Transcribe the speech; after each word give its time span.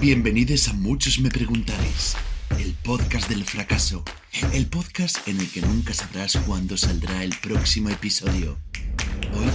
Bienvenidos 0.00 0.68
a 0.68 0.74
Muchos 0.74 1.18
Me 1.18 1.28
Preguntaréis, 1.28 2.14
el 2.60 2.72
podcast 2.84 3.28
del 3.28 3.44
fracaso, 3.44 4.04
el 4.52 4.68
podcast 4.68 5.26
en 5.26 5.40
el 5.40 5.50
que 5.50 5.60
nunca 5.60 5.92
sabrás 5.92 6.36
cuándo 6.46 6.76
saldrá 6.76 7.24
el 7.24 7.34
próximo 7.42 7.88
episodio. 7.88 8.58
Hoy, 9.34 9.48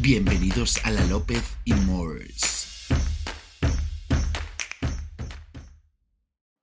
bienvenidos 0.00 0.76
a 0.84 0.92
la 0.92 1.04
López 1.06 1.42
y 1.64 1.74
Moores. 1.74 2.86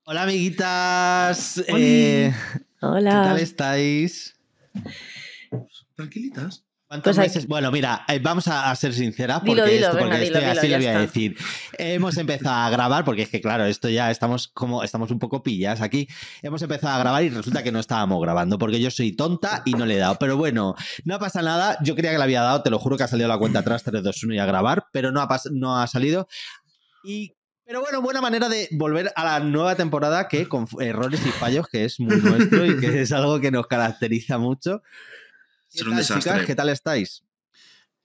Hola 0.06 0.24
amiguitas, 0.24 1.58
eh, 1.68 2.34
¿qué 2.34 2.86
Hola. 2.86 3.24
tal 3.24 3.40
estáis? 3.42 4.40
Tranquilitas. 5.96 6.64
¿Cuántos 6.96 7.16
Pues 7.16 7.28
meses? 7.28 7.48
Bueno, 7.48 7.72
mira, 7.72 8.06
eh, 8.08 8.20
vamos 8.20 8.48
a, 8.48 8.72
a 8.72 8.76
ser 8.76 8.94
sinceras 8.94 9.40
porque, 9.40 9.54
Dilo, 9.54 9.66
dilo, 9.66 9.86
esto, 9.88 9.98
porque 9.98 10.04
venga, 10.14 10.24
esto 10.24 10.40
dilo, 10.40 10.52
así 10.52 10.68
lo 10.70 10.78
voy 10.78 10.86
a 10.86 10.90
está. 10.90 11.02
decir. 11.02 11.38
Hemos 11.78 12.18
empezado 12.18 12.56
a 12.56 12.70
grabar 12.70 13.04
porque 13.06 13.24
es 13.24 13.30
que 13.30 13.42
claro, 13.42 13.66
esto 13.66 13.90
ya 13.90 14.12
estamos 14.12 14.48
como 14.48 14.84
estamos 14.84 15.12
un 15.12 15.20
poco 15.20 15.44
pillas 15.44 15.82
aquí. 15.82 16.08
Hemos 16.42 16.62
empezado 16.62 16.96
a 16.96 17.00
grabar 17.00 17.24
y 17.24 17.30
resulta 17.30 17.64
que 17.64 17.72
no 17.72 17.80
estábamos 17.80 18.22
grabando 18.22 18.58
porque 18.58 18.80
yo 18.80 18.90
soy 18.92 19.12
tonta 19.12 19.62
y 19.66 19.74
no 19.74 19.86
le 19.86 19.96
he 19.96 20.00
dado. 20.00 20.16
Pero 20.20 20.38
bueno, 20.38 20.76
no 21.04 21.20
pasa 21.20 21.42
nada. 21.42 21.78
Yo 21.84 21.96
creía 21.96 22.12
que 22.12 22.18
le 22.18 22.24
había 22.24 22.42
dado, 22.42 22.64
te 22.64 22.70
lo 22.70 22.80
juro 22.80 22.98
que 22.98 23.04
ha 23.04 23.08
salido 23.08 23.28
la 23.28 23.38
cuenta 23.38 23.60
atrás 23.60 23.84
3 23.84 24.02
2 24.02 24.24
1 24.24 24.34
y 24.36 24.40
a 24.40 24.46
grabar, 24.46 24.86
pero 24.92 25.12
no 25.12 25.22
ha 25.22 25.42
no 25.52 25.80
ha 25.80 25.88
salido. 25.88 26.28
Y 27.04 27.34
pero 27.68 27.82
bueno, 27.82 28.00
buena 28.00 28.22
manera 28.22 28.48
de 28.48 28.68
volver 28.74 29.12
a 29.16 29.24
la 29.26 29.40
nueva 29.40 29.76
temporada 29.76 30.28
que 30.28 30.48
con 30.48 30.68
errores 30.80 31.20
y 31.26 31.30
fallos, 31.32 31.68
que 31.68 31.84
es 31.86 32.00
muy 32.00 32.16
nuestro 32.22 32.64
y 32.64 32.80
que 32.80 33.02
es 33.02 33.12
algo 33.12 33.40
que 33.42 33.50
nos 33.50 33.66
caracteriza 33.66 34.38
mucho. 34.38 34.84
¿Qué 35.84 35.90
un 35.90 35.92
tal, 35.92 36.00
desastre. 36.00 36.32
chicas? 36.34 36.46
¿Qué 36.48 36.56
tal 36.56 36.70
estáis? 36.70 37.24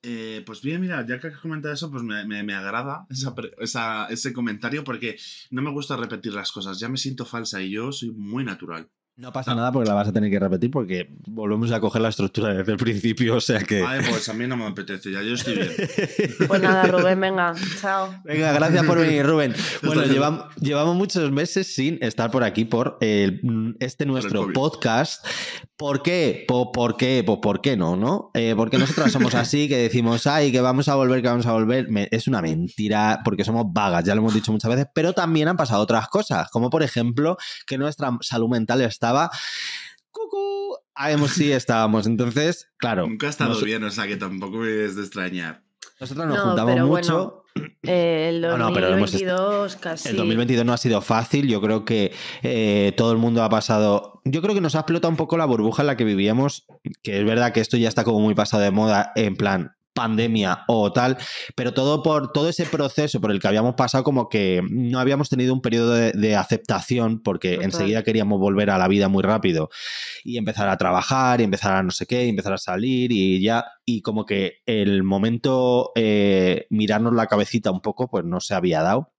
Eh, 0.03 0.41
pues 0.47 0.61
bien, 0.63 0.81
mira, 0.81 1.05
ya 1.07 1.19
que 1.19 1.27
has 1.27 1.37
comentado 1.37 1.73
eso, 1.73 1.91
pues 1.91 2.01
me, 2.03 2.25
me- 2.25 2.41
me 2.43 2.55
agrada 2.55 3.05
esa 3.09 3.33
esa- 3.59 4.05
ese 4.07 4.33
comentario 4.33 4.83
porque 4.83 5.17
no 5.51 5.61
me 5.61 5.71
gusta 5.71 5.95
repetir 5.95 6.33
las 6.33 6.51
cosas. 6.51 6.79
Ya 6.79 6.89
me 6.89 6.97
siento 6.97 7.23
falsa 7.25 7.61
y 7.61 7.71
yo 7.71 7.91
soy 7.91 8.11
muy 8.11 8.43
natural. 8.43 8.89
No 9.17 9.31
pasa 9.31 9.53
nada 9.53 9.71
porque 9.71 9.87
la 9.87 9.93
vas 9.93 10.07
a 10.07 10.13
tener 10.13 10.31
que 10.31 10.39
repetir 10.39 10.71
porque 10.71 11.13
volvemos 11.27 11.71
a 11.71 11.79
coger 11.79 12.01
la 12.01 12.09
estructura 12.09 12.53
desde 12.55 12.71
el 12.71 12.77
principio, 12.77 13.35
o 13.35 13.41
sea 13.41 13.59
que... 13.59 13.81
Vale, 13.81 14.07
pues 14.09 14.27
a 14.29 14.33
mí 14.33 14.47
no 14.47 14.57
me 14.57 14.65
apetece, 14.65 15.11
ya 15.11 15.21
yo 15.21 15.33
estoy 15.35 15.55
bien. 15.55 15.71
Pues 16.47 16.61
nada, 16.61 16.83
Rubén, 16.87 17.19
venga, 17.19 17.53
chao. 17.79 18.15
Venga, 18.23 18.51
gracias 18.53 18.83
por 18.85 18.97
venir, 18.97 19.23
Rubén. 19.25 19.53
Bueno, 19.83 20.01
bien. 20.03 20.13
llevam- 20.15 20.47
llevamos 20.59 20.95
muchos 20.95 21.29
meses 21.31 21.71
sin 21.75 21.99
estar 22.01 22.31
por 22.31 22.43
aquí 22.43 22.65
por 22.65 22.97
el- 23.01 23.75
este 23.79 24.05
nuestro 24.05 24.51
podcast. 24.53 25.23
¿Por 25.77 26.01
qué? 26.03 26.45
Po- 26.47 26.71
¿Por 26.71 26.95
qué? 26.95 27.23
Pues 27.25 27.39
¿por 27.41 27.59
qué 27.61 27.75
no? 27.75 27.95
¿no? 27.95 28.31
Eh, 28.33 28.53
porque 28.55 28.77
nosotras 28.77 29.11
somos 29.11 29.33
así, 29.35 29.67
que 29.67 29.77
decimos, 29.77 30.25
ay, 30.27 30.51
que 30.51 30.61
vamos 30.61 30.87
a 30.87 30.95
volver, 30.95 31.21
que 31.21 31.27
vamos 31.27 31.45
a 31.47 31.53
volver. 31.53 31.89
Me- 31.89 32.07
es 32.11 32.27
una 32.27 32.41
mentira 32.41 33.19
porque 33.25 33.43
somos 33.43 33.65
vagas, 33.71 34.03
ya 34.03 34.15
lo 34.15 34.21
hemos 34.21 34.33
dicho 34.33 34.51
muchas 34.51 34.69
veces, 34.71 34.87
pero 34.95 35.13
también 35.13 35.47
han 35.47 35.57
pasado 35.57 35.81
otras 35.81 36.07
cosas, 36.07 36.49
como 36.49 36.69
por 36.69 36.81
ejemplo 36.81 37.37
que 37.67 37.77
nuestra 37.77 38.15
salud 38.21 38.49
mental 38.49 38.81
estaba... 39.01 39.31
¡Cucú! 40.11 40.77
Hemos- 41.07 41.31
sí 41.31 41.51
estábamos. 41.51 42.05
Entonces, 42.05 42.69
claro. 42.77 43.07
Nunca 43.07 43.27
ha 43.27 43.29
estado 43.31 43.51
nos- 43.51 43.63
bien, 43.63 43.83
o 43.83 43.89
sea 43.91 44.05
que 44.07 44.17
tampoco 44.17 44.57
me 44.57 44.85
es 44.85 44.95
de 44.95 45.01
extrañar. 45.01 45.63
Nosotros 45.99 46.27
nos 46.27 46.37
No, 46.37 46.43
juntamos 46.45 46.73
pero 46.73 46.87
mucho. 46.87 47.37
Eh, 47.83 48.27
el 48.29 48.41
No, 48.41 48.57
no, 48.57 48.73
pero 48.73 48.87
hemos 48.89 49.11
2022 49.11 49.75
casi. 49.77 50.09
El 50.09 50.17
2022 50.17 50.65
no 50.65 50.73
ha 50.73 50.77
sido 50.77 51.01
fácil. 51.01 51.47
Yo 51.47 51.61
creo 51.61 51.83
que 51.85 52.13
eh, 52.43 52.93
todo 52.95 53.11
el 53.11 53.17
mundo 53.17 53.43
ha 53.43 53.49
pasado. 53.49 54.21
Yo 54.25 54.41
creo 54.41 54.53
que 54.53 54.61
nos 54.61 54.75
ha 54.75 54.79
explotado 54.79 55.09
un 55.09 55.17
poco 55.17 55.37
la 55.37 55.45
burbuja 55.45 55.81
en 55.83 55.87
la 55.87 55.97
que 55.97 56.03
vivíamos. 56.03 56.65
Que 57.03 57.19
es 57.19 57.25
verdad 57.25 57.51
que 57.53 57.59
esto 57.59 57.77
ya 57.77 57.87
está 57.89 58.03
como 58.03 58.19
muy 58.19 58.35
pasado 58.35 58.63
de 58.63 58.71
moda, 58.71 59.11
en 59.15 59.35
plan 59.35 59.75
pandemia 59.93 60.63
o 60.67 60.91
tal, 60.93 61.17
pero 61.55 61.73
todo 61.73 62.03
por 62.03 62.31
todo 62.31 62.49
ese 62.49 62.65
proceso 62.65 63.19
por 63.19 63.31
el 63.31 63.39
que 63.39 63.47
habíamos 63.47 63.75
pasado 63.75 64.03
como 64.03 64.29
que 64.29 64.61
no 64.69 64.99
habíamos 64.99 65.29
tenido 65.29 65.53
un 65.53 65.61
periodo 65.61 65.93
de, 65.93 66.11
de 66.13 66.35
aceptación 66.35 67.21
porque 67.21 67.51
Total. 67.51 67.65
enseguida 67.65 68.03
queríamos 68.03 68.39
volver 68.39 68.69
a 68.69 68.77
la 68.77 68.87
vida 68.87 69.07
muy 69.09 69.23
rápido 69.23 69.69
y 70.23 70.37
empezar 70.37 70.69
a 70.69 70.77
trabajar 70.77 71.41
y 71.41 71.43
empezar 71.43 71.75
a 71.75 71.83
no 71.83 71.91
sé 71.91 72.05
qué 72.05 72.25
y 72.25 72.29
empezar 72.29 72.53
a 72.53 72.57
salir 72.57 73.11
y 73.11 73.41
ya 73.41 73.65
y 73.85 74.01
como 74.01 74.25
que 74.25 74.59
el 74.65 75.03
momento 75.03 75.91
eh, 75.95 76.67
mirarnos 76.69 77.13
la 77.13 77.27
cabecita 77.27 77.71
un 77.71 77.81
poco 77.81 78.09
pues 78.09 78.23
no 78.25 78.39
se 78.39 78.53
había 78.53 78.81
dado 78.81 79.13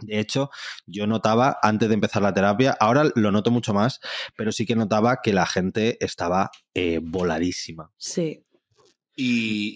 de 0.00 0.20
hecho, 0.20 0.50
yo 0.86 1.08
notaba 1.08 1.58
antes 1.60 1.88
de 1.88 1.94
empezar 1.94 2.22
la 2.22 2.32
terapia, 2.32 2.76
ahora 2.78 3.10
lo 3.16 3.32
noto 3.32 3.50
mucho 3.50 3.74
más, 3.74 3.98
pero 4.36 4.52
sí 4.52 4.64
que 4.64 4.76
notaba 4.76 5.18
que 5.22 5.32
la 5.32 5.44
gente 5.44 6.02
estaba 6.04 6.50
eh, 6.74 7.00
voladísima. 7.02 7.90
Sí. 7.96 8.44
Y, 9.20 9.72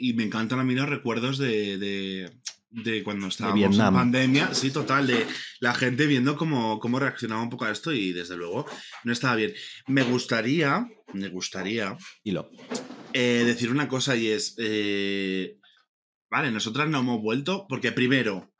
y- 0.00 0.10
y 0.10 0.12
me 0.14 0.22
encantan 0.22 0.60
a 0.60 0.64
mí 0.64 0.74
los 0.76 0.88
recuerdos 0.88 1.38
de, 1.38 1.76
de- 1.76 2.30
de 2.70 3.02
cuando 3.02 3.26
estábamos 3.26 3.58
Vietnam. 3.58 3.94
en 3.94 4.00
pandemia. 4.00 4.54
Sí, 4.54 4.70
total, 4.70 5.06
de 5.08 5.26
la 5.60 5.74
gente 5.74 6.06
viendo 6.06 6.36
cómo, 6.36 6.78
cómo 6.78 6.98
reaccionaba 7.00 7.42
un 7.42 7.50
poco 7.50 7.64
a 7.64 7.72
esto 7.72 7.92
y 7.92 8.12
desde 8.12 8.36
luego 8.36 8.64
no 9.02 9.12
estaba 9.12 9.34
bien. 9.34 9.54
Me 9.88 10.02
gustaría, 10.02 10.86
me 11.14 11.28
gustaría 11.28 11.96
Y 12.22 12.30
lo. 12.30 12.48
eh, 13.12 13.42
decir 13.44 13.70
una 13.70 13.88
cosa 13.88 14.14
y 14.14 14.28
es, 14.28 14.54
eh, 14.58 15.58
vale, 16.30 16.50
nosotras 16.52 16.88
no 16.88 17.00
hemos 17.00 17.20
vuelto 17.22 17.66
porque 17.68 17.90
primero, 17.92 18.52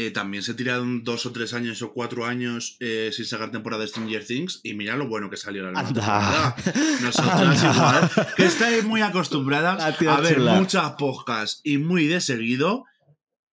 eh, 0.00 0.12
también 0.12 0.44
se 0.44 0.54
tiraron 0.54 1.02
dos 1.02 1.26
o 1.26 1.32
tres 1.32 1.54
años 1.54 1.82
o 1.82 1.92
cuatro 1.92 2.24
años 2.24 2.76
eh, 2.78 3.10
sin 3.12 3.24
sacar 3.24 3.50
temporada 3.50 3.82
de 3.82 3.88
Stranger 3.88 4.24
Things 4.24 4.60
y 4.62 4.74
mira 4.74 4.94
lo 4.94 5.08
bueno 5.08 5.28
que 5.28 5.36
salió 5.36 5.64
la 5.64 5.72
nueva 5.72 5.88
temporada. 5.88 6.56
Nosotras 7.02 7.64
igual, 7.64 8.10
que 8.36 8.44
estáis 8.44 8.84
muy 8.84 9.00
acostumbradas 9.00 9.82
a 10.08 10.20
ver 10.20 10.36
chula. 10.36 10.54
muchas 10.54 10.92
podcasts 10.92 11.60
y 11.64 11.78
muy 11.78 12.06
de 12.06 12.20
seguido. 12.20 12.84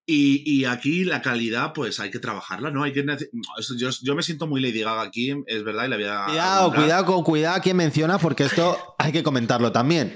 Y, 0.05 0.43
y 0.45 0.65
aquí 0.65 1.03
la 1.03 1.23
calidad, 1.23 1.73
pues 1.73 1.99
hay 1.99 2.11
que 2.11 2.19
trabajarla, 2.19 2.69
¿no? 2.69 2.83
Hay 2.83 2.93
que 2.93 3.03
yo, 3.75 3.89
yo 4.03 4.15
me 4.15 4.21
siento 4.21 4.45
muy 4.45 4.61
Lady 4.61 4.81
Gaga 4.81 5.01
aquí, 5.01 5.33
es 5.47 5.63
verdad, 5.63 5.85
y 5.85 5.87
la 5.87 5.95
voy 5.95 6.05
a. 6.05 6.25
Cuidado, 6.25 6.73
cuidado 6.75 7.05
con 7.05 7.23
cuidado 7.23 7.55
a 7.55 7.59
quien 7.59 7.77
menciona, 7.77 8.19
porque 8.19 8.43
esto 8.43 8.77
hay 8.99 9.11
que 9.11 9.23
comentarlo 9.23 9.71
también. 9.71 10.15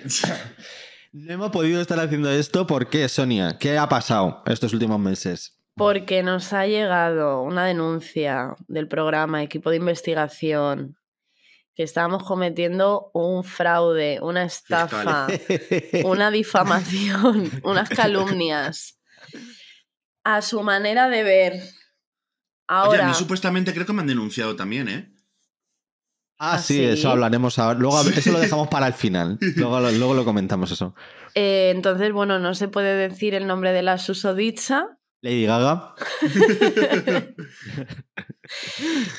No 1.11 1.33
hemos 1.33 1.49
podido 1.49 1.81
estar 1.81 1.99
haciendo 1.99 2.29
esto 2.29 2.67
porque, 2.67 3.09
Sonia, 3.09 3.57
¿qué 3.57 3.79
ha 3.79 3.89
pasado 3.89 4.43
estos 4.45 4.73
últimos 4.73 4.99
meses? 4.99 5.58
Porque 5.79 6.21
nos 6.23 6.53
ha 6.53 6.67
llegado 6.67 7.41
una 7.41 7.65
denuncia 7.65 8.55
del 8.67 8.87
programa 8.87 9.41
Equipo 9.41 9.69
de 9.71 9.77
Investigación 9.77 10.95
que 11.75 11.83
estábamos 11.83 12.23
cometiendo 12.25 13.09
un 13.13 13.43
fraude, 13.45 14.19
una 14.21 14.43
estafa, 14.43 15.27
una 16.03 16.29
difamación, 16.29 17.49
unas 17.63 17.87
calumnias. 17.89 18.99
A 20.25 20.41
su 20.41 20.61
manera 20.61 21.07
de 21.07 21.23
ver. 21.23 21.53
Oye, 21.53 21.65
Ahora. 22.67 23.05
a 23.05 23.07
mí 23.07 23.13
supuestamente 23.15 23.73
creo 23.73 23.85
que 23.85 23.93
me 23.93 24.01
han 24.01 24.07
denunciado 24.07 24.55
también, 24.57 24.89
¿eh? 24.89 25.13
Ah, 26.37 26.55
¿Ah, 26.55 26.57
sí, 26.59 26.75
sí? 26.75 26.83
eso 26.83 27.09
hablaremos 27.09 27.57
ahora. 27.59 27.79
Luego, 27.79 28.01
eso 28.01 28.31
lo 28.33 28.39
dejamos 28.41 28.67
para 28.67 28.87
el 28.87 28.93
final. 28.93 29.37
Luego, 29.55 29.79
lo- 29.79 29.91
luego 29.91 30.13
lo 30.13 30.25
comentamos 30.25 30.71
eso. 30.71 30.93
Eh, 31.35 31.71
entonces, 31.73 32.11
bueno, 32.11 32.39
no 32.39 32.53
se 32.55 32.67
puede 32.67 32.95
decir 33.07 33.33
el 33.33 33.47
nombre 33.47 33.71
de 33.71 33.81
la 33.81 33.97
susodicha. 33.97 34.98
Lady 35.21 35.45
Gaga. 35.45 35.95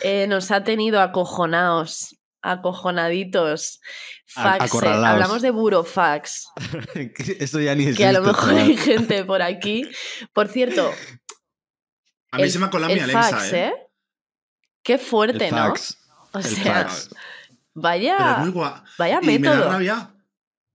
Eh, 0.03 0.27
nos 0.27 0.50
ha 0.50 0.65
tenido 0.65 1.00
acojonados, 1.00 2.16
acojonaditos. 2.43 3.81
Fax, 4.27 4.75
eh, 4.83 4.89
hablamos 4.89 5.41
de 5.43 5.50
burofax, 5.50 6.49
Eso 7.39 7.60
ya 7.60 7.75
ni 7.75 7.84
existe. 7.84 8.03
que 8.03 8.09
a 8.09 8.12
lo 8.12 8.22
mejor 8.22 8.55
hay 8.55 8.77
gente 8.77 9.25
por 9.25 9.41
aquí. 9.43 9.89
Por 10.33 10.49
cierto, 10.49 10.93
A 12.33 12.37
mí 12.39 12.43
el, 12.44 12.50
se 12.50 12.59
me 12.59 12.66
ha 12.66 12.71
colado 12.71 12.93
mi 12.93 12.99
Alexa, 13.00 13.22
fax, 13.22 13.53
¿eh? 13.53 13.66
¿eh? 13.66 13.72
Qué 14.83 14.99
fuerte, 14.99 15.47
El 15.49 15.55
¿no? 15.55 15.59
fax. 15.69 15.97
O 16.33 16.39
el 16.39 16.44
sea, 16.44 16.75
fax. 16.89 17.10
vaya, 17.75 18.44
vaya 18.99 19.21
Y 19.22 19.27
me 19.27 19.39
da 19.39 19.50
método. 19.55 19.71
rabia. 19.71 20.15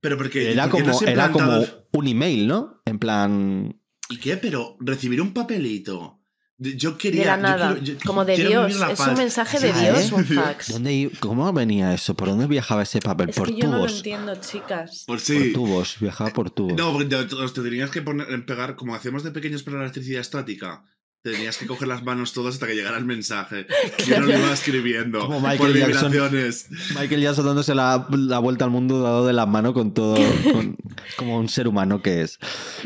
Pero 0.01 0.17
porque. 0.17 0.51
Era 0.51 0.67
¿por 0.69 0.79
qué 0.79 0.87
no 0.87 0.93
como, 0.93 1.07
era 1.07 1.31
como 1.31 1.65
un 1.91 2.07
email, 2.07 2.47
¿no? 2.47 2.81
En 2.85 2.99
plan. 2.99 3.81
¿Y 4.09 4.17
qué? 4.17 4.37
Pero 4.37 4.77
recibir 4.79 5.21
un 5.21 5.33
papelito. 5.33 6.19
Yo 6.57 6.91
De 6.91 6.97
quería. 6.97 7.25
la 7.25 7.35
yo 7.35 7.41
nada, 7.41 7.73
quiero- 7.73 7.85
yo 7.99 8.05
como 8.05 8.23
de 8.23 8.37
Dios. 8.37 8.75
Es 8.89 8.99
un 9.01 9.13
mensaje 9.15 9.59
de 9.59 9.73
Dios, 9.73 10.09
¿eh? 10.11 10.15
un 10.15 10.23
fax. 10.25 10.71
¿Dónde, 10.71 10.93
i- 10.93 11.09
¿Cómo 11.19 11.51
venía 11.51 11.93
eso? 11.93 12.13
¿Por 12.13 12.29
dónde 12.29 12.47
viajaba 12.47 12.83
ese 12.83 12.99
papel? 13.01 13.29
Es 13.31 13.35
por 13.35 13.47
que 13.53 13.55
yo 13.61 13.67
no 13.67 13.73
lo 13.73 13.77
tubos. 13.79 13.97
entiendo, 13.97 14.35
chicas. 14.35 15.03
Pues 15.05 15.05
por 15.05 15.19
sí. 15.19 15.51
tubos. 15.53 15.97
Viajaba 15.99 16.29
por 16.31 16.49
tubos. 16.51 16.77
No, 16.77 16.93
porque 16.93 17.07
te, 17.09 17.25
te- 17.25 17.35
te 17.35 17.61
tenías 17.61 17.89
que 17.89 18.01
poner, 18.01 18.45
pegar, 18.45 18.77
como 18.77 18.95
hacemos 18.95 19.23
de 19.23 19.31
pequeños 19.31 19.63
para 19.63 19.77
la 19.77 19.83
electricidad 19.83 20.21
estática. 20.21 20.85
Tenías 21.33 21.57
que 21.57 21.65
coger 21.65 21.87
las 21.87 22.03
manos 22.03 22.33
todas 22.33 22.53
hasta 22.53 22.67
que 22.67 22.75
llegara 22.75 22.99
el 22.99 23.05
mensaje. 23.05 23.65
Yo 24.07 24.19
no 24.19 24.27
lo 24.27 24.37
iba 24.37 24.53
escribiendo. 24.53 25.21
Como 25.21 25.41
por 25.41 25.49
Michael 25.49 25.73
Jackson. 25.73 26.11
vibraciones. 26.11 26.67
Michael 26.91 27.21
ya 27.21 27.33
dándose 27.33 27.73
la, 27.73 28.07
la 28.11 28.37
vuelta 28.37 28.65
al 28.65 28.69
mundo 28.71 29.01
dado 29.01 29.25
de 29.25 29.33
la 29.33 29.47
mano 29.47 29.73
con 29.73 29.93
todo, 29.95 30.15
con- 30.53 30.77
como 31.17 31.39
un 31.39 31.49
ser 31.49 31.67
humano 31.67 32.03
que 32.03 32.21
es. 32.21 32.37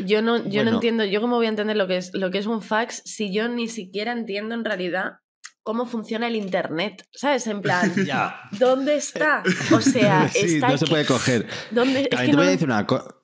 Yo 0.06 0.22
no, 0.22 0.38
yo 0.38 0.44
Bueno. 0.50 0.70
no 0.70 0.76
entiendo, 0.78 1.04
yo 1.04 1.20
cómo 1.20 1.36
voy 1.36 1.46
a 1.46 1.48
entender 1.50 1.76
lo 1.76 1.86
que 1.86 1.98
es 1.98 2.12
lo 2.14 2.30
que 2.30 2.38
es 2.38 2.46
un 2.46 2.62
fax 2.62 3.02
si 3.04 3.30
yo 3.30 3.46
ni 3.48 3.68
siquiera 3.68 4.12
entiendo 4.12 4.54
en 4.54 4.64
realidad 4.64 5.18
cómo 5.62 5.84
funciona 5.84 6.26
el 6.26 6.34
internet. 6.36 7.06
¿Sabes? 7.12 7.46
En 7.46 7.60
plan, 7.60 7.92
Ya. 8.06 8.40
¿dónde 8.52 8.96
está? 8.96 9.42
O 9.70 9.82
sea, 9.82 10.30
Sí, 10.30 10.54
está 10.54 10.70
no 10.70 10.78
se 10.78 10.86
puede 10.86 11.04
coger. 11.04 11.46
¿Dónde? 11.70 12.00
Es 12.00 12.08
que 12.08 12.16
te 12.16 12.26
voy 12.28 12.36
no- 12.36 12.42
a 12.42 12.46
decir 12.46 12.66
una 12.68 12.86
cosa. 12.86 13.16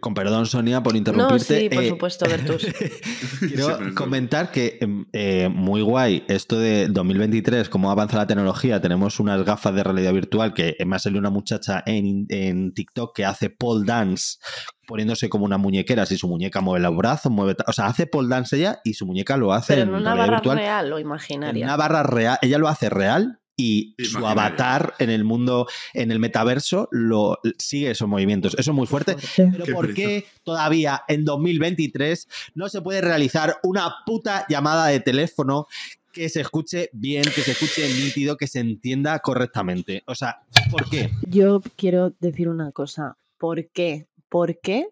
Con 0.00 0.14
perdón, 0.14 0.46
Sonia, 0.46 0.82
por 0.82 0.96
interrumpirte. 0.96 1.54
No, 1.54 1.60
sí, 1.60 1.68
por 1.70 1.84
eh, 1.84 1.88
supuesto, 1.88 2.26
Bertus. 2.28 2.66
quiero 3.40 3.94
comentar 3.94 4.50
que 4.50 4.78
em, 4.80 5.06
eh, 5.12 5.48
muy 5.48 5.82
guay 5.82 6.24
esto 6.28 6.58
de 6.58 6.88
2023, 6.88 7.68
cómo 7.68 7.90
avanza 7.90 8.16
la 8.16 8.26
tecnología. 8.26 8.80
Tenemos 8.80 9.18
unas 9.18 9.44
gafas 9.44 9.74
de 9.74 9.82
realidad 9.82 10.12
virtual 10.12 10.54
que 10.54 10.76
me 10.86 10.96
ha 10.96 10.98
salido 10.98 11.20
una 11.20 11.30
muchacha 11.30 11.82
en, 11.86 12.26
en 12.28 12.72
TikTok 12.74 13.16
que 13.16 13.24
hace 13.24 13.50
pole 13.50 13.84
dance 13.84 14.38
poniéndose 14.86 15.28
como 15.28 15.44
una 15.44 15.56
muñequera, 15.56 16.04
si 16.04 16.16
su 16.16 16.26
muñeca 16.26 16.60
mueve 16.60 16.82
los 16.82 16.96
brazos, 16.96 17.30
mueve, 17.30 17.54
o 17.64 17.72
sea, 17.72 17.86
hace 17.86 18.08
pole 18.08 18.28
dance 18.28 18.56
ella 18.56 18.80
y 18.82 18.94
su 18.94 19.06
muñeca 19.06 19.36
lo 19.36 19.52
hace 19.52 19.74
Pero 19.74 19.82
en, 19.84 19.94
una 19.94 20.16
barra 20.16 20.40
real 20.40 20.92
o 20.92 20.98
imaginaria. 20.98 21.60
En 21.60 21.68
una 21.68 21.76
barra 21.76 22.02
real, 22.02 22.38
ella 22.42 22.58
lo 22.58 22.66
hace 22.66 22.90
real 22.90 23.39
y 23.60 23.94
su 24.02 24.26
avatar 24.26 24.94
en 24.98 25.10
el 25.10 25.24
mundo, 25.24 25.66
en 25.92 26.10
el 26.10 26.18
metaverso, 26.18 26.88
lo 26.90 27.38
sigue 27.58 27.90
esos 27.90 28.08
movimientos. 28.08 28.54
Eso 28.54 28.70
es 28.70 28.74
muy 28.74 28.86
fuerte. 28.86 29.16
Pero 29.36 29.64
¿por 29.66 29.92
qué 29.92 30.24
todavía 30.42 31.02
en 31.08 31.26
2023 31.26 32.26
no 32.54 32.68
se 32.70 32.80
puede 32.80 33.02
realizar 33.02 33.58
una 33.62 33.96
puta 34.06 34.46
llamada 34.48 34.86
de 34.86 35.00
teléfono 35.00 35.66
que 36.10 36.28
se 36.28 36.40
escuche 36.40 36.88
bien, 36.92 37.22
que 37.22 37.42
se 37.42 37.52
escuche 37.52 37.86
nítido, 38.02 38.36
que 38.36 38.46
se 38.46 38.60
entienda 38.60 39.18
correctamente? 39.18 40.02
O 40.06 40.14
sea, 40.14 40.40
¿por 40.70 40.88
qué? 40.88 41.10
Yo 41.28 41.60
quiero 41.76 42.14
decir 42.18 42.48
una 42.48 42.72
cosa. 42.72 43.18
¿Por 43.36 43.68
qué? 43.68 44.06
¿Por 44.30 44.58
qué 44.60 44.88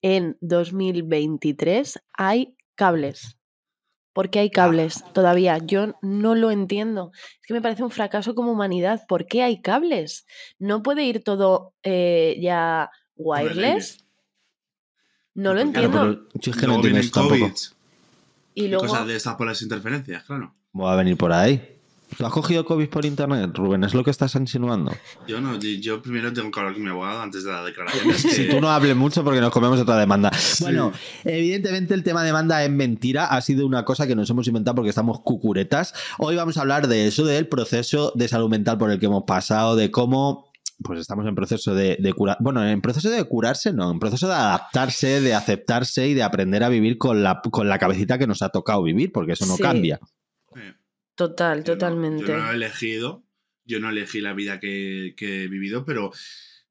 en 0.00 0.36
2023 0.40 1.98
hay 2.12 2.54
cables? 2.76 3.36
¿Por 4.14 4.30
qué 4.30 4.38
hay 4.38 4.50
cables 4.50 5.04
todavía? 5.12 5.58
Yo 5.58 5.98
no 6.00 6.36
lo 6.36 6.52
entiendo. 6.52 7.10
Es 7.40 7.46
que 7.46 7.52
me 7.52 7.60
parece 7.60 7.82
un 7.82 7.90
fracaso 7.90 8.34
como 8.36 8.52
humanidad. 8.52 9.02
¿Por 9.08 9.26
qué 9.26 9.42
hay 9.42 9.60
cables? 9.60 10.24
¿No 10.58 10.84
puede 10.84 11.02
ir 11.02 11.24
todo 11.24 11.74
eh, 11.82 12.38
ya 12.40 12.90
wireless? 13.16 14.06
No 15.34 15.52
lo 15.52 15.60
entiendo. 15.60 16.28
Y 18.54 18.68
luego... 18.68 18.86
Cosas 18.86 19.08
de 19.08 19.16
estas 19.16 19.34
por 19.34 19.48
las 19.48 19.60
interferencias, 19.60 20.22
claro. 20.22 20.54
Voy 20.70 20.92
a 20.92 20.94
venir 20.94 21.16
por 21.16 21.32
ahí. 21.32 21.73
¿Tú 22.16 22.26
has 22.26 22.32
cogido 22.32 22.64
COVID 22.64 22.88
por 22.88 23.04
internet, 23.04 23.50
Rubén? 23.54 23.84
¿Es 23.84 23.94
lo 23.94 24.04
que 24.04 24.10
estás 24.10 24.34
insinuando? 24.34 24.92
Yo 25.26 25.40
no, 25.40 25.58
yo 25.58 26.02
primero 26.02 26.32
tengo 26.32 26.50
que 26.50 26.60
hablar 26.60 26.74
con 26.74 26.82
mi 26.82 26.90
abogado 26.90 27.20
antes 27.20 27.44
de 27.44 27.52
la 27.52 27.64
declaración. 27.64 28.14
Si 28.34 28.48
tú 28.48 28.60
no 28.60 28.70
hables 28.70 28.96
mucho 28.96 29.22
porque 29.22 29.40
nos 29.40 29.52
comemos 29.52 29.78
otra 29.80 29.96
demanda. 29.96 30.30
Bueno, 30.60 30.92
evidentemente 31.24 31.94
el 31.94 32.02
tema 32.02 32.22
demanda 32.22 32.64
es 32.64 32.70
mentira, 32.70 33.26
ha 33.26 33.40
sido 33.40 33.66
una 33.66 33.84
cosa 33.84 34.06
que 34.06 34.14
nos 34.14 34.28
hemos 34.30 34.46
inventado 34.46 34.74
porque 34.76 34.90
estamos 34.90 35.20
cucuretas. 35.20 35.94
Hoy 36.18 36.36
vamos 36.36 36.56
a 36.56 36.62
hablar 36.62 36.88
de 36.88 37.06
eso, 37.06 37.24
del 37.24 37.48
proceso 37.48 38.12
de 38.14 38.28
salud 38.28 38.48
mental 38.48 38.78
por 38.78 38.90
el 38.90 38.98
que 38.98 39.06
hemos 39.06 39.24
pasado, 39.24 39.76
de 39.76 39.90
cómo 39.90 40.52
pues 40.82 40.98
estamos 41.00 41.26
en 41.26 41.34
proceso 41.34 41.74
de, 41.74 42.12
curar. 42.16 42.36
Bueno, 42.40 42.66
en 42.66 42.80
proceso 42.80 43.10
de 43.10 43.22
curarse, 43.24 43.72
no, 43.72 43.90
en 43.90 43.98
proceso 43.98 44.28
de 44.28 44.34
adaptarse, 44.34 45.20
de 45.20 45.34
aceptarse 45.34 46.08
y 46.08 46.14
de 46.14 46.22
aprender 46.22 46.64
a 46.64 46.68
vivir 46.68 46.98
con 46.98 47.22
la, 47.22 47.40
con 47.50 47.68
la 47.68 47.78
cabecita 47.78 48.18
que 48.18 48.26
nos 48.26 48.42
ha 48.42 48.48
tocado 48.48 48.82
vivir, 48.82 49.12
porque 49.12 49.32
eso 49.32 49.46
no 49.46 49.56
cambia. 49.56 50.00
Total, 51.14 51.62
totalmente. 51.62 52.26
yo 52.26 52.36
no 52.36 52.50
he 52.50 52.54
elegido, 52.54 53.24
yo 53.64 53.80
no 53.80 53.90
elegí 53.90 54.20
la 54.20 54.32
vida 54.32 54.58
que, 54.58 55.14
he 55.16 55.48
vivido, 55.48 55.84
pero 55.84 56.10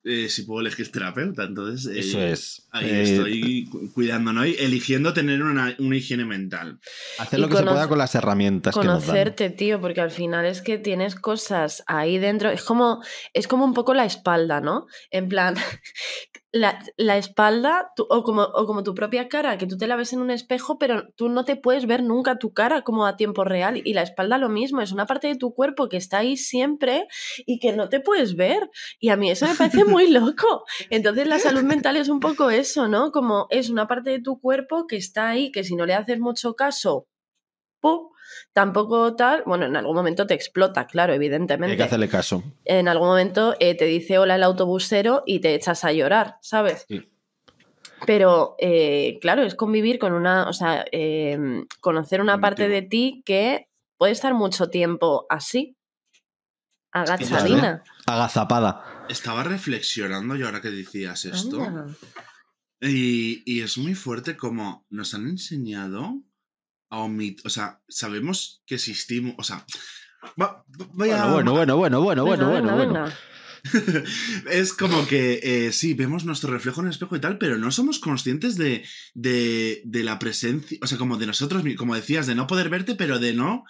eh, 0.04 0.28
si 0.28 0.44
puedo 0.44 0.60
elegir 0.60 0.92
terapeuta, 0.92 1.44
entonces 1.44 1.86
eh, 1.96 2.00
eso 2.00 2.22
es. 2.22 2.68
Ahí 2.72 2.90
eh, 2.90 3.04
estoy 3.04 3.70
cuidándonos 3.94 4.48
y 4.48 4.56
eligiendo 4.60 5.14
tener 5.14 5.42
una, 5.42 5.76
higiene 5.80 6.26
mental. 6.26 6.80
Hacer 7.20 7.40
lo 7.40 7.48
que 7.48 7.58
se 7.58 7.64
pueda 7.64 7.88
con 7.88 7.98
las 7.98 8.14
herramientas. 8.16 8.74
Conocerte, 8.74 9.50
tío, 9.50 9.80
porque 9.80 10.02
al 10.02 10.12
final 10.12 10.46
es 10.46 10.62
que 10.62 10.78
tienes 10.78 11.16
cosas 11.16 11.84
ahí 11.88 12.18
dentro. 12.18 12.50
Es 12.50 12.64
como, 12.64 13.02
es 13.32 13.48
como 13.48 13.64
un 13.64 13.74
poco 13.74 13.94
la 13.94 14.06
espalda, 14.06 14.60
¿no? 14.60 14.88
En 15.10 15.30
plan, 15.30 15.56
la, 16.54 17.18
espalda 17.18 17.92
o, 17.98 18.24
como, 18.24 18.44
o 18.44 18.68
como 18.68 18.84
tu 18.84 18.94
propia 18.94 19.28
cara, 19.28 19.58
que 19.58 19.66
tú 19.66 19.76
te 19.76 19.88
la 19.88 19.96
ves 19.96 20.14
en 20.14 20.22
un 20.22 20.30
espejo, 20.30 20.78
pero 20.78 21.08
tú 21.16 21.28
no 21.28 21.46
te 21.46 21.56
puedes 21.56 21.88
ver 21.88 22.04
nunca 22.04 22.38
tu 22.38 22.54
cara 22.54 22.84
como 22.84 23.08
a 23.08 23.18
tiempo 23.18 23.44
real. 23.44 23.82
Y 23.84 23.94
la 23.94 24.04
espalda 24.04 24.38
lo 24.38 24.50
mismo, 24.50 24.80
es 24.80 24.92
una 24.92 25.08
parte 25.08 25.28
de 25.28 25.36
tu 25.36 25.56
cuerpo 25.56 25.90
que 25.90 25.98
está 25.98 26.20
ahí 26.20 26.38
siempre 26.38 27.08
y 27.48 27.58
que 27.60 27.74
no 27.74 27.90
te 27.90 28.00
puedes 28.00 28.36
ver. 28.36 28.70
Y 29.00 29.10
a 29.10 29.18
mí 29.18 29.32
eso 29.32 29.48
me 29.48 29.56
parece 29.56 29.84
muy 29.84 30.08
loco. 30.12 30.64
Entonces 30.92 31.28
la 31.28 31.40
salud 31.40 31.64
mental 31.64 31.98
es 31.98 32.08
un 32.08 32.20
poco 32.20 32.52
eso, 32.52 32.88
¿no? 32.88 33.12
Como 33.12 33.48
es 33.50 33.72
una 33.72 33.88
parte 33.88 34.12
de 34.12 34.22
tu 34.22 34.40
cuerpo 34.40 34.86
que 34.86 34.98
está 34.98 35.30
ahí, 35.30 35.52
que 35.52 35.64
si 35.64 35.76
no 35.76 35.88
le 35.88 35.96
haces 35.96 36.20
mucho 36.20 36.54
caso, 36.54 37.08
¡pum! 37.82 38.13
Tampoco 38.54 39.16
tal, 39.16 39.44
bueno, 39.46 39.66
en 39.66 39.76
algún 39.76 39.96
momento 39.96 40.28
te 40.28 40.34
explota, 40.34 40.88
claro, 40.88 41.14
evidentemente. 41.14 41.72
Hay 41.72 41.78
que 41.78 41.84
hacerle 41.84 42.10
caso. 42.10 42.44
En 42.66 42.88
algún 42.88 43.08
momento 43.08 43.56
eh, 43.60 43.76
te 43.76 43.86
dice 43.86 44.18
hola 44.18 44.36
el 44.36 44.44
autobusero 44.44 45.24
y 45.26 45.40
te 45.40 45.56
echas 45.56 45.84
a 45.84 45.92
llorar, 45.92 46.38
¿sabes? 46.42 46.86
Sí. 46.88 47.10
Pero, 48.06 48.56
eh, 48.60 49.18
claro, 49.22 49.44
es 49.44 49.56
convivir 49.56 50.00
con 50.00 50.14
una, 50.14 50.50
o 50.50 50.54
sea, 50.54 50.86
em, 50.92 51.66
conocer 51.80 52.22
una 52.22 52.40
parte 52.40 52.68
de 52.68 52.82
ti 52.82 53.24
que 53.26 53.68
puede 53.98 54.12
estar 54.12 54.34
mucho 54.34 54.70
tiempo 54.70 55.26
así, 55.30 55.78
agachadina. 56.92 57.84
Agazapada. 58.06 59.06
Estaba 59.10 59.44
reflexionando 59.44 60.36
yo 60.36 60.46
ahora 60.46 60.62
que 60.62 60.70
decías 60.70 61.26
esto. 61.26 61.88
Y, 62.82 63.44
y, 63.46 63.62
es 63.62 63.78
muy 63.78 63.96
fuerte 63.96 64.36
como 64.36 64.86
nos 64.90 65.14
han 65.14 65.28
enseñado 65.28 66.22
o 66.96 67.50
sea, 67.50 67.82
sabemos 67.88 68.64
que 68.66 68.76
existimos, 68.76 69.36
o 69.38 69.44
sea, 69.44 69.66
bueno, 70.36 70.64
bueno, 70.94 71.54
bueno, 71.56 71.78
bueno, 71.78 72.02
bueno, 72.02 72.26
bueno, 72.26 72.76
bueno, 72.76 73.06
es 74.52 74.74
como 74.74 75.08
que 75.08 75.40
eh, 75.42 75.72
sí, 75.72 75.94
vemos 75.94 76.26
nuestro 76.26 76.52
reflejo 76.52 76.82
en 76.82 76.88
el 76.88 76.92
espejo 76.92 77.16
y 77.16 77.22
tal, 77.22 77.38
pero 77.38 77.58
no 77.58 77.72
somos 77.72 78.00
conscientes 78.00 78.58
de, 78.58 78.84
de, 79.14 79.82
de, 79.86 80.04
la 80.04 80.20
presencia, 80.20 80.78
o 80.82 80.88
sea, 80.88 80.98
como 80.98 81.18
de 81.18 81.28
nosotros, 81.28 81.64
como 81.78 81.96
decías, 81.96 82.28
de 82.28 82.36
no 82.36 82.48
poder 82.48 82.70
verte, 82.70 82.96
pero 82.96 83.20
de 83.20 83.34
no. 83.34 83.64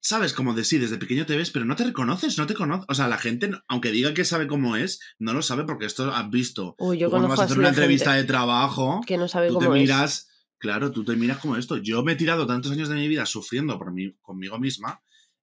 ¿Sabes? 0.00 0.34
Como 0.34 0.52
de 0.52 0.64
sí, 0.64 0.76
desde 0.76 0.98
pequeño 0.98 1.24
te 1.24 1.34
ves, 1.34 1.50
pero 1.50 1.64
no 1.64 1.76
te 1.76 1.84
reconoces, 1.84 2.36
no 2.36 2.46
te 2.46 2.52
conoces. 2.52 2.84
O 2.90 2.94
sea, 2.94 3.08
la 3.08 3.16
gente, 3.16 3.50
aunque 3.68 3.90
diga 3.90 4.12
que 4.12 4.26
sabe 4.26 4.46
cómo 4.46 4.76
es, 4.76 5.00
no 5.18 5.32
lo 5.32 5.40
sabe 5.40 5.64
porque 5.64 5.86
esto 5.86 6.12
has 6.12 6.28
visto. 6.28 6.74
Uy, 6.78 6.98
yo 6.98 7.08
cuando 7.08 7.26
vas 7.26 7.40
a 7.40 7.44
hacer 7.44 7.58
una 7.58 7.70
entrevista 7.70 8.12
de 8.12 8.24
trabajo, 8.24 9.00
que 9.06 9.16
no 9.16 9.28
sabe 9.28 9.48
tú 9.48 9.58
te 9.58 9.68
miras. 9.70 10.28
Claro, 10.64 10.90
tú 10.90 11.04
te 11.04 11.14
miras 11.14 11.40
como 11.40 11.58
esto. 11.58 11.76
Yo 11.76 12.02
me 12.02 12.12
he 12.12 12.16
tirado 12.16 12.46
tantos 12.46 12.72
años 12.72 12.88
de 12.88 12.94
mi 12.94 13.06
vida 13.06 13.26
sufriendo 13.26 13.76
por 13.78 13.92
mí, 13.92 14.14
conmigo 14.22 14.58
misma 14.58 14.98